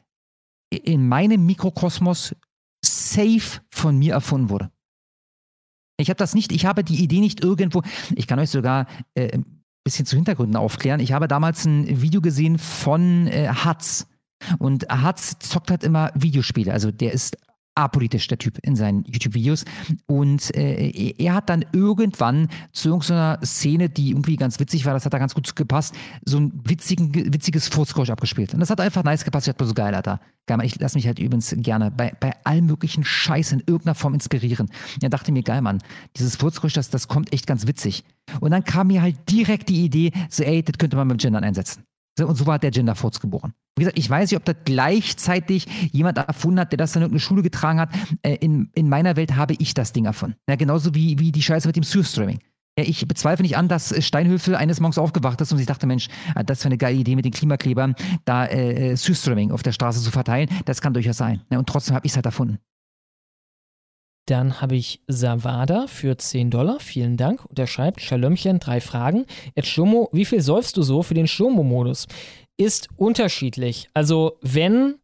[0.72, 2.36] in meinem Mikrokosmos
[2.84, 4.72] safe von mir erfunden wurde.
[6.00, 7.82] Ich habe das nicht, ich habe die Idee nicht irgendwo,
[8.16, 9.40] ich kann euch sogar äh,
[9.88, 11.00] bisschen zu Hintergründen aufklären.
[11.00, 14.06] Ich habe damals ein Video gesehen von äh, Hatz
[14.60, 16.74] und Hatz zockt halt immer Videospiele.
[16.74, 17.38] Also der ist
[17.78, 19.66] apolitisch, der Typ, in seinen YouTube-Videos.
[20.08, 25.06] Und äh, er hat dann irgendwann zu irgendeiner Szene, die irgendwie ganz witzig war, das
[25.06, 28.54] hat da ganz gut gepasst, so ein witzigen, witziges Furzgeräusch abgespielt.
[28.54, 29.48] Und das hat einfach nice gepasst.
[29.48, 30.20] Ich dachte so geil, Alter.
[30.48, 34.14] Geil, ich lasse mich halt übrigens gerne bei, bei allem möglichen Scheiß in irgendeiner Form
[34.14, 34.70] inspirieren.
[35.02, 35.80] Ja, dachte mir, geil, Mann,
[36.16, 38.04] dieses Furzgeräusch, das, das kommt echt ganz witzig.
[38.40, 41.44] Und dann kam mir halt direkt die Idee, so, ey, das könnte man mit Gendern
[41.44, 41.84] einsetzen.
[42.20, 43.54] Und so war der Genderfurz geboren.
[43.78, 47.20] Wie gesagt, ich weiß nicht, ob das gleichzeitig jemand erfunden hat, der das in irgendeine
[47.20, 47.90] Schule getragen hat.
[48.24, 50.36] Äh, in, in meiner Welt habe ich das Ding erfunden.
[50.50, 52.40] Ja, genauso wie, wie die Scheiße mit dem Surfstreaming.
[52.78, 56.10] Ja, ich bezweifle nicht an, dass Steinhöfel eines Morgens aufgewacht ist und sich dachte, Mensch,
[56.36, 59.72] äh, das wäre eine geile Idee mit den Klimaklebern, da äh, äh Surfstreaming auf der
[59.72, 60.50] Straße zu verteilen.
[60.66, 61.42] Das kann durchaus sein.
[61.52, 62.60] Ja, und trotzdem habe ich es halt erfunden.
[64.28, 66.80] Dann habe ich Savada für 10 Dollar.
[66.80, 67.46] Vielen Dank.
[67.46, 69.26] Und er schreibt, Schalömchen, drei Fragen.
[69.56, 72.08] Jetzt Schomo, wie viel säufst du so für den Schomo-Modus?
[72.58, 73.90] Ist unterschiedlich.
[73.94, 74.96] Also, wenn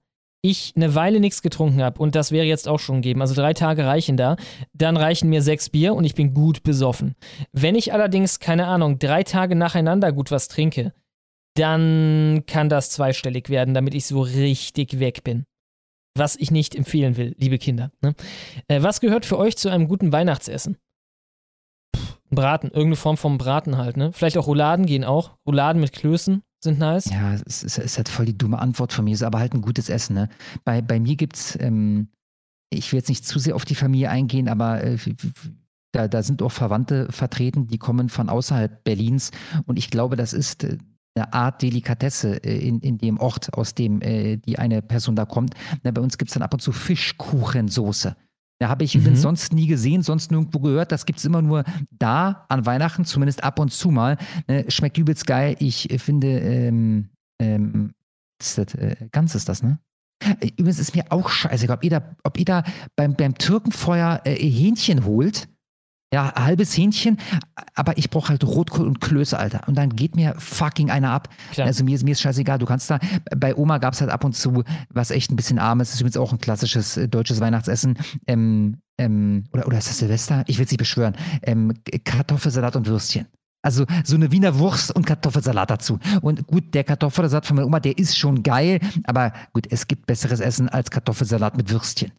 [0.41, 3.53] ich eine Weile nichts getrunken habe, und das wäre jetzt auch schon gegeben, also drei
[3.53, 4.35] Tage reichen da,
[4.73, 7.15] dann reichen mir sechs Bier und ich bin gut besoffen.
[7.53, 10.93] Wenn ich allerdings, keine Ahnung, drei Tage nacheinander gut was trinke,
[11.55, 15.45] dann kann das zweistellig werden, damit ich so richtig weg bin
[16.15, 17.91] was ich nicht empfehlen will, liebe Kinder.
[18.01, 18.15] Ne?
[18.67, 20.77] Äh, was gehört für euch zu einem guten Weihnachtsessen?
[21.95, 24.11] Pff, Braten, irgendeine Form von Braten halt, ne?
[24.13, 25.37] Vielleicht auch Rouladen gehen auch.
[25.47, 27.05] Rouladen mit Klößen sind nice.
[27.05, 29.61] Ja, es ist, ist halt voll die dumme Antwort von mir, ist aber halt ein
[29.61, 30.29] gutes Essen, ne?
[30.63, 32.09] Bei, bei mir gibt's, ähm,
[32.71, 34.97] ich will jetzt nicht zu sehr auf die Familie eingehen, aber äh,
[35.91, 39.31] da, da sind auch Verwandte vertreten, die kommen von außerhalb Berlins
[39.65, 40.77] und ich glaube, das ist äh,
[41.15, 45.25] eine Art Delikatesse äh, in, in dem Ort, aus dem äh, die eine Person da
[45.25, 45.53] kommt.
[45.83, 48.15] Na, bei uns gibt es dann ab und zu Fischkuchensoße.
[48.59, 49.01] Da habe ich mhm.
[49.01, 50.91] übrigens sonst nie gesehen, sonst nirgendwo gehört.
[50.91, 54.17] Das gibt es immer nur da an Weihnachten, zumindest ab und zu mal.
[54.47, 55.55] Ne, schmeckt übelst geil.
[55.59, 57.09] Ich äh, finde, ähm,
[57.39, 57.93] ähm,
[58.37, 59.79] das, äh, ganz ist das, ne?
[60.39, 62.63] Äh, übrigens ist mir auch scheißegal, ob ihr da, ob ihr da
[62.95, 65.47] beim, beim Türkenfeuer äh, Hähnchen holt
[66.13, 67.17] ja, halbes Hähnchen,
[67.73, 69.67] aber ich brauche halt Rotkohl und Klöße, Alter.
[69.67, 71.27] Und dann geht mir fucking einer ab.
[71.51, 71.65] Klar.
[71.65, 72.99] Also mir ist, mir ist scheißegal, du kannst da,
[73.35, 76.01] bei Oma gab es halt ab und zu was echt ein bisschen armes, das ist
[76.01, 77.97] übrigens auch ein klassisches äh, deutsches Weihnachtsessen.
[78.27, 80.43] Ähm, ähm, oder, oder ist das Silvester?
[80.45, 81.15] Ich will es nicht beschwören.
[81.41, 83.25] Ähm, Kartoffelsalat und Würstchen.
[83.63, 85.97] Also so eine Wiener Wurst und Kartoffelsalat dazu.
[86.21, 90.05] Und gut, der Kartoffelsalat von meiner Oma, der ist schon geil, aber gut, es gibt
[90.05, 92.11] besseres Essen als Kartoffelsalat mit Würstchen.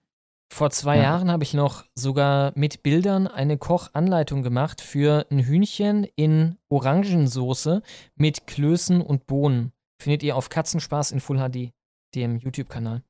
[0.55, 1.03] Vor zwei ja.
[1.03, 7.83] Jahren habe ich noch sogar mit Bildern eine Kochanleitung gemacht für ein Hühnchen in Orangensoße
[8.15, 9.73] mit Klößen und Bohnen.
[10.01, 11.73] Findet ihr auf Katzenspaß in Full HD,
[12.15, 13.03] dem YouTube-Kanal.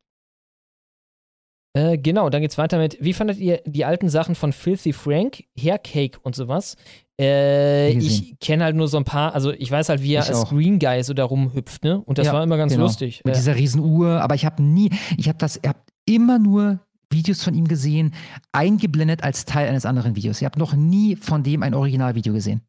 [1.77, 5.45] Äh, genau, dann geht's weiter mit, wie fandet ihr die alten Sachen von Filthy Frank,
[5.55, 6.77] Haircake und sowas?
[7.21, 10.31] Äh, ich kenne halt nur so ein paar, also ich weiß halt, wie er ich
[10.31, 10.49] als auch.
[10.49, 12.01] Green Guy so da rumhüpft, ne?
[12.07, 12.85] Und das ja, war immer ganz genau.
[12.85, 13.21] lustig.
[13.23, 16.81] Mit äh, dieser Riesenuhr, aber ich habe nie, ich habe das, ich habe immer nur
[17.11, 18.15] Videos von ihm gesehen,
[18.53, 20.41] eingeblendet als Teil eines anderen Videos.
[20.41, 22.63] Ihr habt noch nie von dem ein Originalvideo gesehen.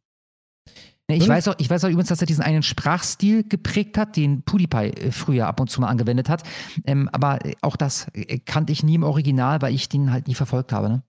[1.08, 1.30] Ich hm?
[1.30, 4.90] weiß, auch, ich weiß auch übrigens, dass er diesen einen Sprachstil geprägt hat, den PewDiePie
[4.90, 6.44] äh, früher ab und zu mal angewendet hat.
[6.86, 10.34] Ähm, aber auch das äh, kannte ich nie im Original, weil ich den halt nie
[10.34, 10.90] verfolgt habe.
[10.90, 11.04] Ne?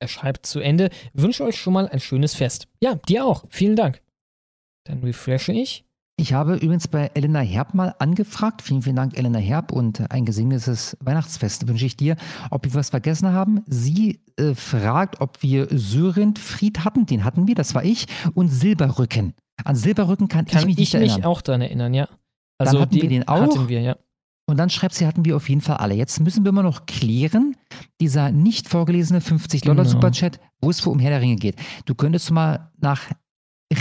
[0.00, 2.66] Er schreibt zu Ende, wünsche euch schon mal ein schönes Fest.
[2.80, 3.44] Ja, dir auch.
[3.50, 4.02] Vielen Dank.
[4.84, 5.84] Dann refreshe ich.
[6.20, 8.60] Ich habe übrigens bei Elena Herb mal angefragt.
[8.62, 12.16] Vielen, vielen Dank, Elena Herb, und ein gesegnetes Weihnachtsfest wünsche ich dir.
[12.50, 13.62] Ob wir was vergessen haben?
[13.68, 17.06] Sie äh, fragt, ob wir Syrindfried hatten.
[17.06, 18.06] Den hatten wir, das war ich.
[18.34, 19.34] Und Silberrücken.
[19.62, 21.08] An Silberrücken kann, kann ich mich nicht erinnern.
[21.10, 22.08] Kann ich mich auch daran erinnern, ja.
[22.58, 23.40] Also Dann hatten wir den auch.
[23.40, 23.96] Hatten wir, ja.
[24.46, 25.94] Und dann schreibt sie, hatten wir auf jeden Fall alle.
[25.94, 27.54] Jetzt müssen wir immer noch klären,
[28.00, 30.50] dieser nicht vorgelesene 50-Dollar-Superchat, Genau.
[30.62, 31.54] wo es um Herr der Ringe geht.
[31.84, 33.02] Du könntest mal nach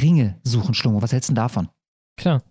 [0.01, 1.01] Ringe suchen, Schlomo.
[1.01, 1.69] Was hältst du denn davon?
[2.17, 2.43] Klar.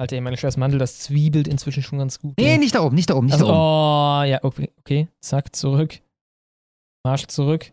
[0.00, 2.36] Alter, ey, meine scheiß Mandel, das zwiebelt inzwischen schon ganz gut.
[2.38, 3.58] Nee, nicht da oben, nicht da oben, nicht also, da oben.
[3.60, 5.08] Oh, ja, okay, okay.
[5.20, 6.00] Zack, zurück.
[7.04, 7.72] Marsch zurück.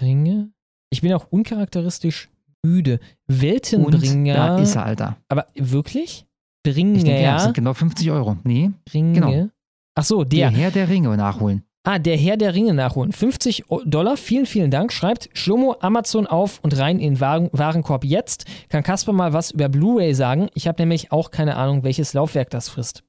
[0.00, 0.52] Ringe?
[0.90, 2.28] Ich bin auch uncharakteristisch
[2.62, 3.00] müde.
[3.26, 4.32] Weltenbringer.
[4.32, 5.16] Und da ist er, Alter.
[5.28, 6.26] Aber wirklich?
[6.64, 6.96] Bringer?
[6.96, 8.36] Ich denke, ja, das sind genau 50 Euro.
[8.44, 9.12] Nee, Ringe?
[9.12, 9.48] genau.
[9.94, 10.50] Ach so, der.
[10.50, 11.64] Der Herr der Ringe nachholen.
[11.84, 13.10] Ah, der Herr der Ringe nachholen.
[13.12, 14.92] 50 O- Dollar, vielen, vielen Dank.
[14.92, 18.44] Schreibt Schlomo Amazon auf und rein in den Waren Warenkorb jetzt.
[18.68, 20.48] Kann Kasper mal was über Blu-ray sagen?
[20.54, 23.02] Ich habe nämlich auch keine Ahnung, welches Laufwerk das frisst.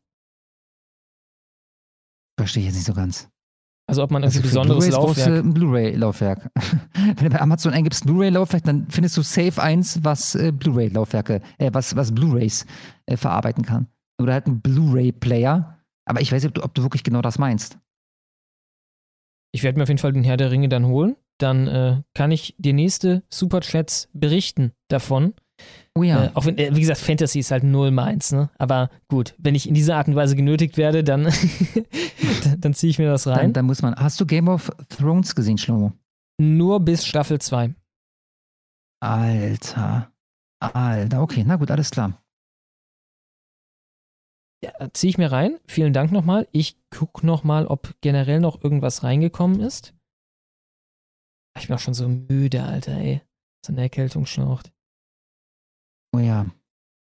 [2.40, 3.30] Verstehe ich jetzt nicht so ganz.
[3.88, 5.46] Also ob man Also irgendwie für besonderes brauchst du Laufwerk.
[5.46, 6.50] ein Blu-ray-Laufwerk.
[7.18, 11.70] Wenn du bei Amazon eingibst Blu-ray-Laufwerk, dann findest du safe eins, was äh, Blu-ray-Laufwerke, äh,
[11.74, 12.66] was, was Blu-rays
[13.06, 13.88] äh, verarbeiten kann.
[14.22, 15.78] Oder halt ein Blu-ray-Player.
[16.06, 17.78] Aber ich weiß nicht, ob du, ob du wirklich genau das meinst.
[19.54, 21.16] Ich werde mir auf jeden Fall den Herr der Ringe dann holen.
[21.38, 25.34] Dann äh, kann ich die nächste Superchats berichten davon.
[25.96, 26.26] Oh ja.
[26.26, 28.50] Äh, auch wenn, äh, wie gesagt, Fantasy ist halt null meins, ne?
[28.58, 31.24] Aber gut, wenn ich in dieser Art und Weise genötigt werde, dann,
[32.44, 33.38] dann, dann ziehe ich mir das rein.
[33.38, 33.96] Dann, dann muss man.
[33.96, 35.94] Hast du Game of Thrones gesehen, Schlomo?
[36.40, 37.76] Nur bis Staffel 2.
[39.02, 40.12] Alter.
[40.60, 42.23] Alter, okay, na gut, alles klar.
[44.64, 45.60] Ja, ziehe ich mir rein.
[45.68, 46.48] Vielen Dank nochmal.
[46.54, 49.94] Ich gucke nochmal, ob generell noch irgendwas reingekommen ist.
[51.60, 53.22] Ich bin auch schon so müde, Alter, ey.
[53.66, 54.72] So eine Erkältung schnaucht.
[56.16, 56.46] Oh ja.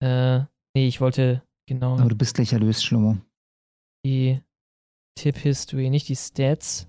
[0.02, 3.18] Äh, nee, ich wollte genau Aber du bist gleich erlöst, Schlomo.
[4.06, 4.40] die
[5.18, 6.88] Tip-History, nicht die Stats.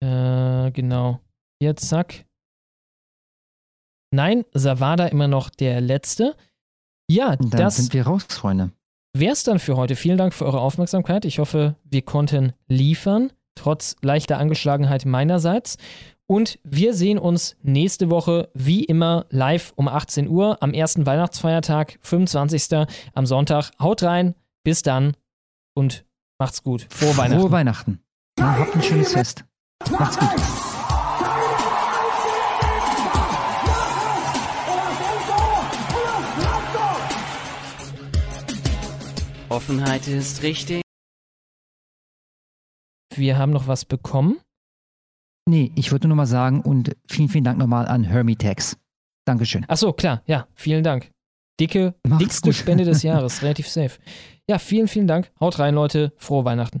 [0.00, 1.20] Äh, genau.
[1.60, 2.24] Hier, zack.
[4.14, 6.36] Nein, Savada immer noch der Letzte.
[7.10, 8.70] Ja, Dann das sind wir raus, Freunde.
[9.16, 9.96] wär's dann für heute.
[9.96, 11.24] Vielen Dank für eure Aufmerksamkeit.
[11.24, 15.78] Ich hoffe, wir konnten liefern, trotz leichter Angeschlagenheit meinerseits.
[16.26, 21.98] Und wir sehen uns nächste Woche wie immer live um 18 Uhr am ersten Weihnachtsfeiertag,
[22.02, 22.86] 25.
[23.14, 23.70] am Sonntag.
[23.80, 25.16] Haut rein, bis dann
[25.74, 26.04] und
[26.38, 26.86] macht's gut.
[26.90, 27.40] Frohe Weihnachten.
[27.40, 28.00] Frohe Weihnachten.
[28.38, 29.44] Ja, habt ein schönes Fest.
[29.90, 30.67] Macht's gut.
[39.48, 40.82] Offenheit ist richtig.
[43.14, 44.38] Wir haben noch was bekommen.
[45.48, 48.76] Nee, ich wollte nur mal sagen und vielen, vielen Dank nochmal an Hermitex.
[49.26, 49.64] Dankeschön.
[49.68, 51.10] Ach so, klar, ja, vielen Dank.
[51.58, 52.56] Dicke, Macht's dickste gut.
[52.56, 53.98] Spende des Jahres, relativ safe.
[54.48, 55.30] Ja, vielen, vielen Dank.
[55.40, 56.12] Haut rein, Leute.
[56.18, 56.80] Frohe Weihnachten.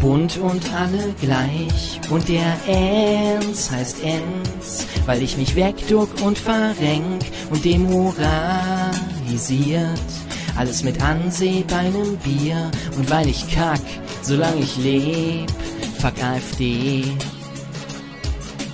[0.00, 2.00] Bunt und alle gleich.
[2.10, 8.20] Und der Enz heißt Enz, weil ich mich wegduck und verrenk und demoralisiert.
[10.56, 12.70] Alles mit Anseh bei nem Bier.
[12.96, 13.80] Und weil ich kack,
[14.22, 15.50] solange ich leb,
[15.98, 17.04] fuck AfD.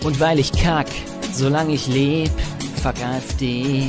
[0.03, 0.89] Und weil ich kack,
[1.33, 2.31] solange ich leb,
[2.83, 3.89] fuck AfD.